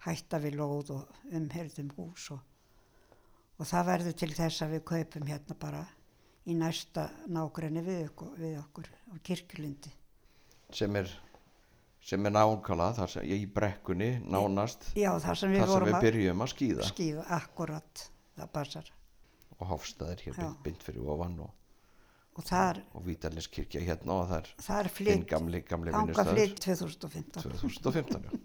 hætta 0.06 0.40
við 0.42 0.58
lóð 0.60 0.94
og 0.96 1.34
umherðum 1.36 1.92
hús 1.98 2.30
og, 2.34 2.40
og 3.60 3.68
það 3.68 3.90
verður 3.92 4.16
til 4.22 4.32
þess 4.34 4.64
að 4.64 4.74
við 4.74 4.82
kaupum 4.90 5.28
hérna 5.30 5.56
bara 5.60 5.84
í 6.44 6.56
næsta 6.58 7.06
nágrenni 7.32 7.84
við 7.84 8.02
okkur, 8.10 8.34
við 8.40 8.58
okkur 8.60 8.90
á 8.90 9.14
kirkjulindi. 9.24 9.92
Sem 10.74 10.96
er, 10.98 11.12
sem 12.04 12.26
er 12.26 12.34
nákala, 12.34 12.90
þar 12.98 13.14
sem 13.14 13.30
í 13.30 13.46
brekkunni, 13.46 14.10
nánast, 14.26 14.90
Já, 14.98 15.12
það 15.22 15.40
sem 15.40 15.54
við 15.54 15.64
þar 15.64 15.72
sem 15.76 15.88
við 15.88 16.00
byrjum 16.08 16.44
að 16.44 16.52
skýða. 16.56 16.90
skýða, 16.90 17.24
akkurat, 17.38 18.04
það 18.40 18.52
passar. 18.58 18.92
Og 19.64 19.70
hofstaðir 19.72 20.24
hér 20.26 20.36
beint, 20.38 20.58
beint 20.66 20.82
fyrir 20.84 21.06
ofan 21.14 21.38
og, 21.46 21.52
Og 22.34 22.42
þar, 22.42 22.80
og 22.98 23.04
Vítalinskirkja 23.06 23.80
hérna 23.86 24.16
og 24.18 24.26
þar 24.28 24.48
þinn 24.58 24.88
flytt, 24.96 25.28
gamli, 25.30 25.60
gamli 25.68 25.92
vinnustæður. 25.94 26.34
flytt 26.34 26.60
2015. 26.64 27.44
2015, 27.46 28.26
já. 28.26 28.40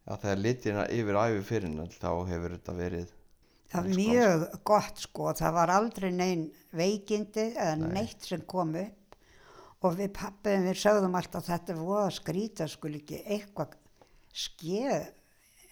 Já, 0.00 0.14
þegar 0.24 0.40
litina 0.42 0.84
yfir 0.90 1.18
æfi 1.20 1.42
fyrir 1.46 1.74
þá 1.94 2.10
hefur 2.26 2.56
þetta 2.56 2.74
verið 2.74 3.12
Það 3.70 3.84
var 3.86 4.00
mjög 4.00 4.44
gott 4.66 4.98
sko, 5.04 5.28
það 5.38 5.52
var 5.54 5.70
aldrei 5.70 6.08
neinn 6.10 6.48
veikindi 6.74 7.44
eða 7.52 7.76
neitt 7.84 8.26
sem 8.26 8.42
kom 8.50 8.74
upp 8.80 9.18
og 9.86 9.94
við 10.00 10.10
pappiðum 10.18 10.66
við 10.66 10.80
sögðum 10.82 11.14
alltaf 11.20 11.46
þetta 11.46 11.76
voða 11.78 12.08
skrýta 12.16 12.66
skul 12.68 12.96
ekki 12.98 13.20
eitthvað 13.22 13.76
skeð 14.34 15.06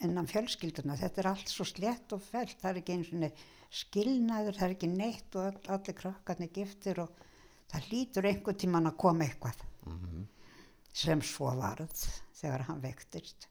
innan 0.07 0.31
fjölskylduna, 0.31 0.95
þetta 1.01 1.25
er 1.25 1.31
allt 1.33 1.51
svo 1.51 1.67
slett 1.67 2.15
og 2.15 2.23
fælt, 2.23 2.55
það 2.63 2.71
er 2.71 2.81
ekki 2.85 2.95
eins 2.95 3.11
og 3.11 3.25
skilnaður, 3.71 4.57
það 4.57 4.67
er 4.69 4.75
ekki 4.77 4.91
neitt 4.93 5.37
og 5.37 5.49
all, 5.51 5.61
allir 5.77 5.97
krakkarnir 5.99 6.53
giftir 6.55 7.03
og 7.05 7.27
það 7.69 7.89
hlýtur 7.91 8.29
einhvern 8.31 8.61
tíman 8.63 8.91
að 8.91 8.99
koma 9.05 9.27
eitthvað 9.29 9.65
sem 10.99 11.21
svo 11.23 11.53
varð 11.59 11.93
þegar 12.39 12.65
hann 12.69 12.81
vektist. 12.83 13.49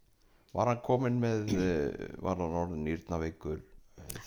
Var 0.55 0.71
hann 0.71 0.81
komin 0.83 1.19
með, 1.21 1.51
eh, 1.55 2.11
var 2.23 2.39
hann 2.41 2.57
orðin 2.63 2.83
nýrnaveikur? 2.87 3.61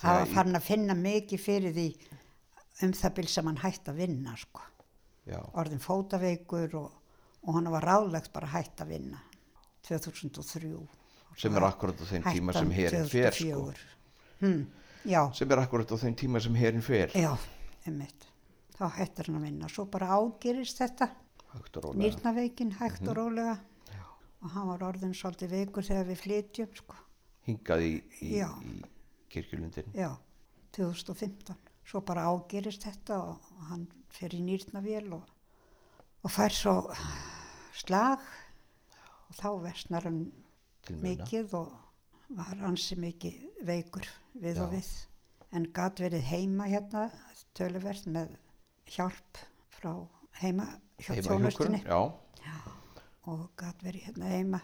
Það 0.01 0.19
var 0.19 0.31
farin 0.31 0.59
að 0.59 0.67
finna 0.67 0.95
mikið 0.97 1.41
fyrir 1.41 1.75
því 1.75 1.87
um 2.85 2.93
það 2.97 3.15
bil 3.17 3.27
sem 3.29 3.49
hann 3.49 3.61
hætti 3.61 3.91
að 3.91 4.01
vinna 4.01 4.35
sko. 4.39 4.63
Já, 5.29 5.37
Orðin 5.59 5.81
fótaveikur 5.83 6.75
og, 6.79 6.93
og 7.45 7.57
hann 7.57 7.69
var 7.73 7.85
ráðlegt 7.85 8.31
bara 8.33 8.49
hætt 8.55 8.81
að 8.81 8.95
vinna 8.95 9.19
2003. 9.85 10.71
sem 11.37 11.55
er 11.57 11.65
akkurat 11.65 12.01
á 12.01 12.05
þeim 12.09 12.25
tíma 12.25 12.55
sem 12.55 12.71
Hættan 12.71 12.77
herin 12.77 13.09
fer 13.09 13.37
sko. 13.37 13.65
2004. 13.69 13.91
Hmm, 14.41 14.63
já, 15.05 15.31
Sem 15.33 15.51
er 15.51 15.57
akkurat 15.63 15.91
á 15.91 15.97
þeim 15.97 16.15
tíma 16.15 16.41
sem 16.41 16.55
herin 16.55 16.81
fer. 16.81 17.09
já, 17.15 17.33
einmitt. 17.87 18.27
Þá 18.77 18.89
hættir 18.97 19.25
hann 19.29 19.37
að 19.41 19.43
vinna. 19.49 19.69
Svo 19.69 19.85
bara 19.85 20.07
ágerist 20.17 20.77
þetta, 20.81 21.09
Hægt 21.53 21.77
og 21.77 21.83
rólega. 21.83 22.01
nýrnaveikin 22.03 22.71
hægt 22.79 23.07
og 23.07 23.15
rólega. 23.17 23.59
Og 24.41 24.49
hann 24.55 24.67
var 24.67 24.79
orðin 24.87 25.13
svolítið 25.13 25.49
veikur 25.51 25.83
þegar 25.85 26.05
við 26.07 26.17
flytjum 26.23 26.69
sko. 26.75 26.95
Hingað 27.45 27.81
í, 27.85 27.91
í, 28.21 28.29
Já. 28.39 28.47
í 28.65 28.81
kirkjulundin. 29.29 29.91
Já, 29.93 30.15
2015. 30.73 31.55
Svo 31.85 32.01
bara 32.01 32.23
ágerist 32.25 32.83
þetta 32.87 33.17
og 33.21 33.37
og 33.59 33.65
hann 33.69 33.87
fer 34.09 34.29
í 34.33 34.39
nýrnavél 34.41 35.11
og, 35.13 35.23
og 36.23 36.31
fær 36.31 36.49
svo 36.49 36.73
slag 37.77 38.19
og 39.29 39.35
þá 39.37 39.47
versnar 39.63 40.03
hann 40.03 40.31
mikið 40.89 41.53
og 41.59 41.71
var 42.37 42.61
ansi 42.67 42.95
mikið 42.99 43.39
veikur 43.67 44.07
við 44.41 44.61
og 44.63 44.71
Já. 44.71 44.77
við. 44.77 44.89
En 45.51 45.65
gat 45.75 45.99
verið 45.99 46.23
heima 46.29 46.67
hérna 46.71 47.09
töluvert 47.57 48.05
með 48.07 48.35
hjálp 48.87 49.39
frá 49.69 49.93
heima 50.41 50.67
hjá 51.01 51.15
já. 51.91 52.61
og 53.27 53.49
gat 53.59 53.81
verið 53.83 54.05
hérna 54.07 54.29
heima. 54.31 54.61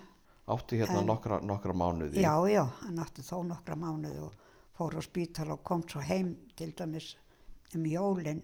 Átti 0.48 0.80
hérna 0.80 1.02
En- 1.02 1.06
nokkra, 1.10 1.42
nokkra 1.44 1.74
mánuði. 1.74 2.22
Já, 2.22 2.36
já, 2.48 2.64
hann 2.82 3.00
átti 3.04 3.22
þó 3.22 3.44
nokkra 3.46 3.76
mánuð 3.76 4.22
og 4.24 4.34
fór 4.78 4.96
á 4.96 5.02
spítal 5.04 5.52
og 5.52 5.64
kom 5.64 5.84
svo 5.84 6.00
heim 6.02 6.38
til 6.56 6.72
dæmis 6.72 7.16
um 7.76 7.84
jólin 7.84 8.42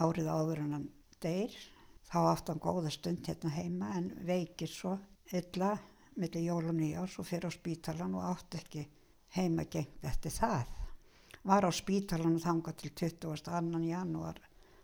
árið 0.00 0.26
áður 0.26 0.58
en 0.64 0.72
hann 0.72 0.88
deyr. 1.22 1.54
Þá 2.10 2.18
átti 2.32 2.52
hann 2.52 2.60
góða 2.60 2.90
stund 2.90 3.26
hérna 3.26 3.50
heima 3.54 3.92
en 3.96 4.10
veikir 4.26 4.68
svo 4.68 4.98
illa 5.32 5.78
millir 6.16 6.44
jól 6.44 6.68
og 6.68 6.76
nýjás 6.76 7.18
og 7.18 7.26
fyrir 7.26 7.48
á 7.48 7.52
spítalan 7.52 8.14
og 8.18 8.28
átti 8.28 8.60
ekki 8.60 8.86
heima 9.36 9.64
gengt 9.64 10.04
eftir 10.04 10.34
það. 10.34 10.66
Var 11.42 11.66
á 11.66 11.70
spítalan 11.72 12.36
og 12.36 12.44
þanga 12.44 12.74
til 12.78 12.92
22. 12.94 13.84
janúar 13.88 14.40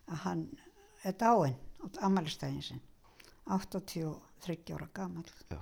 að 0.09 0.22
hann 0.24 0.44
er 1.05 1.16
dáinn 1.18 1.59
á 1.84 1.86
amalistæðin 2.09 2.62
sinn. 2.62 2.80
83 3.48 4.74
ára 4.74 4.88
gammal. 4.92 5.24
Já. 5.50 5.60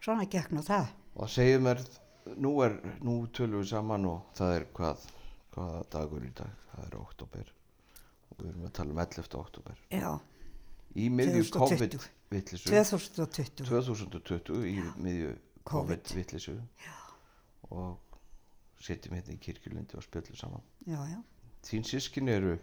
Svona 0.00 0.24
gekk 0.24 0.52
nú 0.54 0.62
það. 0.64 0.92
Og 1.14 1.26
það 1.26 1.32
segir 1.34 1.64
mér, 1.64 1.80
nú 2.40 2.52
er, 2.64 2.76
nú 3.04 3.16
tölum 3.34 3.60
við 3.60 3.72
saman 3.72 4.06
og 4.08 4.30
það 4.38 4.54
er 4.56 4.66
hvað, 4.76 5.06
hvaða 5.54 5.80
dagur 5.92 6.24
í 6.24 6.30
dag, 6.36 6.54
það 6.70 6.86
er 6.86 6.98
oktober 7.00 7.52
og 8.30 8.38
við 8.38 8.52
erum 8.52 8.68
að 8.68 8.76
tala 8.78 8.94
um 8.94 9.02
11. 9.04 9.34
oktober. 9.40 9.82
Já, 9.92 10.10
Í 10.98 11.06
miðju 11.14 11.44
2020. 11.54 11.98
COVID-vittlisu, 12.30 12.70
2020. 12.70 13.66
2020 13.68 14.64
í 14.70 14.76
miðju 14.98 15.34
COVID. 15.68 16.02
COVID-vittlisu 16.06 16.56
og 17.70 17.98
setjum 18.82 19.14
hérna 19.18 19.36
í 19.36 19.38
kirkjulundi 19.42 19.98
og 19.98 20.02
spjöllum 20.06 20.38
saman. 20.40 20.62
Já, 20.88 20.98
já. 21.12 21.18
Þín 21.68 21.84
sískin 21.86 22.28
eru 22.32 22.56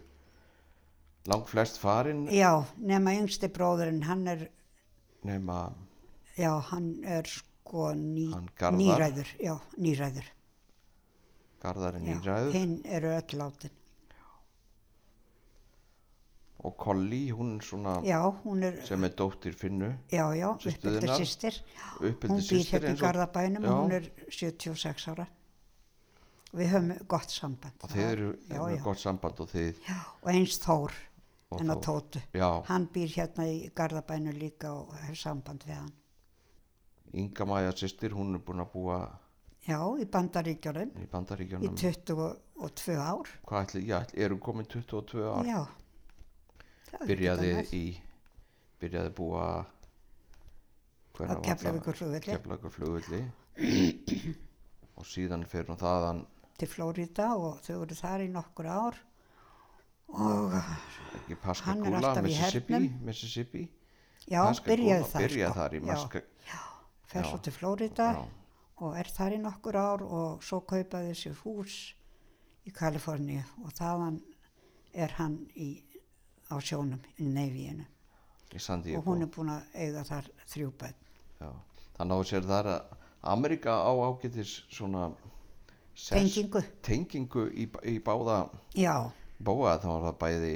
lang 1.28 1.44
flest 1.48 1.78
farin, 1.80 2.26
Já, 2.32 2.64
nema 2.80 3.14
yngsti 3.20 3.48
bróðurinn, 3.54 4.02
hann 4.08 4.26
er 4.26 4.48
nema 5.28 5.72
Já, 6.38 6.52
hann 6.70 6.90
er 7.04 7.26
sko 7.28 7.92
ný, 7.94 8.28
Hann 8.34 8.48
Garðar? 8.58 8.78
nýræður, 8.80 9.32
já, 9.42 9.54
nýræður. 9.78 10.28
Garðarinn 11.62 12.06
Já, 12.06 12.18
Íræður 12.20 12.52
hinn 12.54 12.76
eru 12.86 13.10
öll 13.16 13.38
látin. 13.40 13.74
Og 16.64 16.76
Kolli, 16.76 17.30
hún 17.30 17.60
svona 17.62 18.00
Já, 18.04 18.18
hún 18.44 18.62
er, 18.66 18.80
sem 18.86 19.04
er 19.04 19.10
dóttir 19.14 19.54
Finnu 19.54 19.92
já, 20.10 20.24
já, 20.34 20.48
systur 20.58 20.72
uppbyldið 20.72 21.04
þinnar? 21.04 21.20
sýstir. 21.20 21.58
Hún 22.00 22.40
býr 22.42 22.64
hérna 22.72 22.94
í 22.94 22.98
Garðabænum 23.02 23.62
Já. 23.62 23.70
og 23.70 23.82
hún 23.84 23.92
er 23.92 24.08
76 24.30 25.08
ára. 25.12 25.26
Við 26.52 26.70
höfum 26.72 27.06
gott 27.08 27.30
samband. 27.30 27.74
og 27.84 27.90
þið 27.92 28.06
eru 28.12 28.30
Já, 28.48 28.62
já. 28.72 28.82
gott 28.82 28.98
samband 28.98 29.40
og 29.40 29.48
Já, 29.54 29.98
og 30.22 30.28
eins 30.32 30.58
Þór, 30.58 30.92
og 31.50 31.60
en 31.60 31.68
Þór. 31.68 31.82
Tótu. 31.82 32.20
já, 32.34 32.62
Hann 32.66 32.88
býr 32.88 33.08
hérna 33.14 33.46
í 33.46 33.70
Garðabænu 33.74 34.32
líka 34.32 34.72
og 34.72 34.94
hef 35.06 35.16
samband 35.16 35.64
við 35.64 35.74
hann. 35.74 35.92
Inga 37.12 37.44
Maja 37.44 37.70
sýstir, 37.72 38.10
hún 38.12 38.34
er 38.34 38.38
búin 38.40 38.60
að 38.60 38.72
búa 38.72 39.18
Já, 39.68 39.78
í 40.00 40.04
Bandaríkjörnum 40.08 40.90
í 40.96 41.04
í 41.04 41.08
Bandaríkjunum 41.12 41.74
22 41.76 42.96
ár. 42.96 43.28
hvað 43.46 43.64
ætli, 43.66 43.86
já, 43.86 44.02
eru 44.14 44.38
komin 44.38 44.66
22 44.66 45.22
ár 45.28 45.44
Já. 45.46 45.66
Byrjaði 47.08 47.52
í 47.76 47.82
byrjaði 48.80 49.12
búa 49.18 49.48
Á. 51.18 51.34
Keflavíkur 51.42 52.70
flugvilli 52.70 53.24
og 54.98 55.06
síðan 55.08 55.42
fyrir 55.50 55.72
hún 55.72 55.80
þaðan 55.80 56.20
til 56.58 56.68
Flórida 56.70 57.32
og 57.34 57.58
þau 57.64 57.80
eru 57.80 57.96
þar 57.98 58.22
í 58.22 58.28
nokkur 58.30 58.68
ár 58.70 59.00
og 60.08 60.54
Hann 61.66 61.82
er 61.84 61.98
alltaf 61.98 62.22
í 62.22 62.30
Mississippi, 62.30 62.72
hernum. 62.72 63.00
Mississippi 63.04 63.64
já, 64.30 64.40
byrjaði 64.64 65.08
þar 65.10 65.24
byrjaði 65.24 65.50
sko. 65.50 65.58
þar 65.58 65.76
Maska 65.88 66.22
já. 66.46 67.24
svo 67.32 67.40
til 67.42 67.54
Flórida 67.56 68.08
og 68.78 68.96
er 68.98 69.10
þar 69.18 69.36
í 69.36 69.40
nokkur 69.42 69.78
ár 69.78 70.06
og 70.06 70.46
svo 70.46 70.62
kaupaði 70.62 71.18
sér 71.18 71.36
hús 71.42 71.78
í 72.62 72.74
Kaliforníu 72.74 73.42
og 73.64 73.74
þaðan 73.74 74.20
er 74.94 75.18
hann 75.18 75.40
í, 75.58 75.82
á 76.48 76.56
sjónum 76.60 77.00
í 77.18 77.28
Neyvíinu 77.28 77.86
og 78.96 79.04
hún 79.06 79.24
er 79.26 79.30
búin 79.32 79.52
að 79.52 79.76
eiga 79.76 80.04
þar 80.08 80.30
þrjú 80.48 80.72
já. 81.40 81.50
það 81.96 82.10
náðu 82.10 82.28
sér 82.30 82.48
þar 82.48 82.70
að 82.74 82.96
Amerika 83.28 83.74
á 83.84 83.92
ágætis 83.92 84.62
svona 84.70 85.10
Tengingu, 85.98 86.60
tengingu 86.86 87.48
í, 87.50 87.64
í 87.90 87.98
báða 87.98 88.44
já, 88.78 89.10
bóa 89.42 89.78
þá 89.82 89.88
var 89.88 90.04
það 90.06 90.18
bæði 90.20 90.52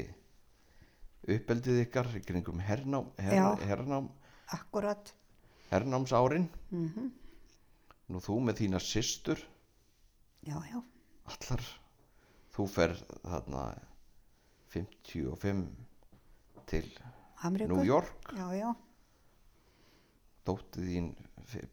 uppeldið 1.35 1.81
ykkar 1.82 2.12
í 2.14 2.23
kringum 2.23 2.62
hernám, 2.62 3.09
her, 3.19 3.59
hernám 3.66 4.06
akkurat, 4.55 5.10
hernámsárin. 5.73 6.47
Mm 6.70 7.10
nú 8.12 8.20
þú 8.20 8.39
með 8.47 8.62
þína 8.62 8.81
systur. 8.82 9.40
Já, 10.44 10.56
já, 10.69 10.81
allar. 11.32 11.64
Þú 12.52 12.66
fer 12.69 12.94
þarna 13.23 13.62
55 14.73 15.65
til 16.70 16.89
Ameríku. 17.44 17.74
New 17.74 17.85
York. 17.85 18.32
Já, 18.36 18.47
já, 18.57 18.70
dóttið 20.47 20.90
þín 20.90 21.09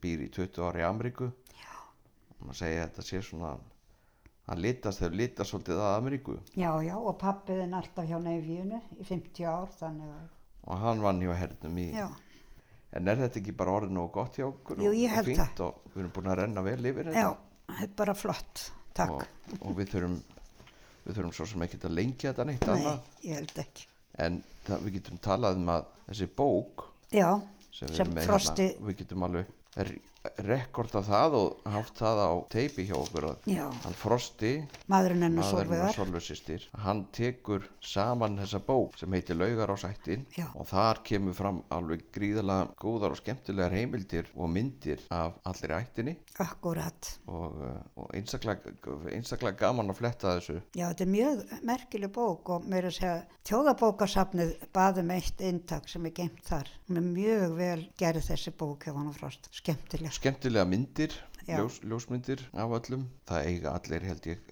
býr 0.02 0.26
í 0.26 0.30
20 0.36 0.64
ári 0.68 0.84
í 0.84 0.88
Ameríku. 0.88 1.30
Já. 1.56 1.76
og 2.40 2.48
maður 2.48 2.60
segja 2.62 2.84
að 2.84 2.90
þetta 2.90 3.06
sé 3.08 3.22
svona 3.26 3.52
hann 4.50 4.64
litast, 4.64 5.04
þau 5.04 5.14
litast 5.14 5.54
svolítið 5.54 5.82
að 5.84 5.98
Ameríku. 6.00 6.38
Já, 6.58 6.72
já, 6.86 6.96
og 6.98 7.18
pappiðin 7.22 7.76
alltaf 7.78 8.08
hjá 8.10 8.18
Neyvíinu 8.24 8.82
í 8.98 9.06
50 9.06 9.46
ár, 9.46 9.70
þannig 9.78 10.10
að, 10.16 10.26
og 10.66 10.82
hann 10.84 11.06
vann 11.06 11.22
hjá 11.24 11.36
hernum 11.38 11.78
í 11.82 11.86
já, 11.94 12.08
en 12.98 13.12
er 13.12 13.22
þetta 13.22 13.40
ekki 13.44 13.56
bara 13.60 13.76
orðin 13.78 14.02
og 14.02 14.12
gott 14.16 14.40
hjá 14.40 14.48
okkur 14.48 14.82
Jú, 14.82 14.92
og, 14.92 15.22
fínt 15.28 15.64
og 15.66 15.86
við 15.94 16.02
erum 16.04 16.16
búin 16.16 16.32
að 16.34 16.42
renna 16.42 16.66
vel 16.66 16.80
yfir 16.82 17.12
já, 17.12 17.14
þetta? 17.14 17.78
þetta 17.80 17.90
er 17.92 17.96
bara 18.02 18.18
flott, 18.18 18.66
takk. 18.98 19.16
og, 19.20 19.62
og 19.62 19.78
við 19.78 19.94
þurfum 19.94 20.18
við 21.10 21.18
þurfum 21.20 21.36
svo 21.40 21.48
sem 21.50 21.66
ekki 21.66 21.80
að 21.84 21.96
lengja 21.98 22.32
þetta 22.34 22.46
neitt 22.50 22.68
Nei, 22.70 22.94
ég 23.26 23.40
held 23.42 23.64
ekki. 23.64 23.88
en 24.26 24.42
það, 24.68 24.84
við 24.86 24.98
getum 25.00 25.22
talað 25.26 25.60
um 25.62 25.72
að 25.76 25.88
þessi 26.10 26.30
bók 26.40 26.86
Já, 27.16 27.30
sem, 27.74 27.88
við 27.90 27.96
sem 27.96 28.06
erum 28.06 28.18
með 28.20 28.30
Frosti, 28.30 28.68
hérna, 28.70 28.88
við 28.90 29.00
getum 29.04 29.26
alveg 29.30 29.54
rekorda 30.44 31.02
það 31.06 31.36
og 31.40 31.70
haft 31.72 32.00
það 32.00 32.20
á 32.20 32.32
teipi 32.52 32.86
hjá 32.90 32.96
okkur 32.98 33.28
að 33.30 33.48
já, 33.54 33.66
hann 33.86 33.96
Frosti 34.00 34.52
maðurinn 34.92 35.26
hennar 35.30 35.94
Solveisistir 35.96 36.66
hann 36.84 37.06
tekur 37.16 37.66
saman 37.84 38.38
þessa 38.42 38.60
bók 38.68 38.98
sem 39.00 39.16
heitir 39.16 39.40
Laugar 39.40 39.72
á 39.72 39.78
sættin 39.80 40.26
Já. 40.36 40.50
og 40.56 40.68
þar 40.70 41.02
kemur 41.08 41.38
fram 41.38 41.62
alveg 41.74 42.06
gríðalega 42.16 42.68
góðar 42.82 43.16
og 43.16 43.22
skemmtilegar 43.22 43.76
heimildir 43.78 44.30
og 44.36 44.52
myndir 44.52 45.06
af 45.14 45.40
allir 45.48 45.76
ættinni 45.80 46.18
akkurat. 46.40 47.14
og, 47.28 47.56
uh, 47.64 47.80
og 48.04 48.12
einstaklega, 48.16 48.76
einstaklega 49.16 49.58
gaman 49.64 49.94
að 49.94 50.02
fletta 50.02 50.36
þessu 50.38 50.60
Já, 50.76 50.90
þetta 50.90 51.06
er 51.06 51.14
mjög 51.16 51.44
merkileg 51.72 52.14
bók 52.16 52.52
og 52.56 52.68
mér 52.68 52.90
er 52.90 52.92
að 52.92 52.98
segja, 53.00 53.16
þjóðabókarsafnið 53.50 54.52
baðum 54.76 55.12
eitt 55.16 55.42
eintak 55.42 55.88
sem 55.90 56.06
er 56.06 56.14
geimt 56.20 56.44
þar. 56.46 56.70
Hún 56.88 57.00
er 57.02 57.08
mjög 57.08 57.56
vel 57.58 57.82
gerð 58.00 58.28
þessi 58.28 58.54
bók 58.60 58.86
hjá 58.86 58.94
hann 58.94 59.10
og 59.10 59.18
frost, 59.18 59.50
skemmtileg. 59.56 60.09
Skemmtilega 60.16 60.66
myndir 60.70 61.14
ljós, 61.50 61.80
ljósmyndir 61.84 62.42
af 62.54 62.74
öllum. 62.80 63.06
Það 63.28 63.48
eiga 63.50 63.74
allir 63.78 64.06
held 64.08 64.28
ég 64.30 64.52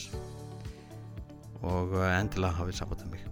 og 1.63 1.87
endilega 2.03 2.53
hafið 2.59 2.75
samband 2.79 3.01
með 3.05 3.11
mig. 3.13 3.23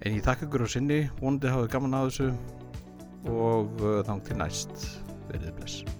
En 0.00 0.10
ég 0.16 0.24
þakka 0.24 0.44
ykkur 0.48 0.66
á 0.66 0.68
sinni. 0.72 1.00
Vonandi 1.20 1.48
hafið 1.52 1.72
gaman 1.76 1.96
að 1.96 2.04
þessu 2.08 2.28
og 3.28 3.82
uh, 3.82 4.00
þang 4.06 4.22
til 4.28 4.40
næst. 4.40 4.86
Verið 5.30 5.58
bless 5.58 5.99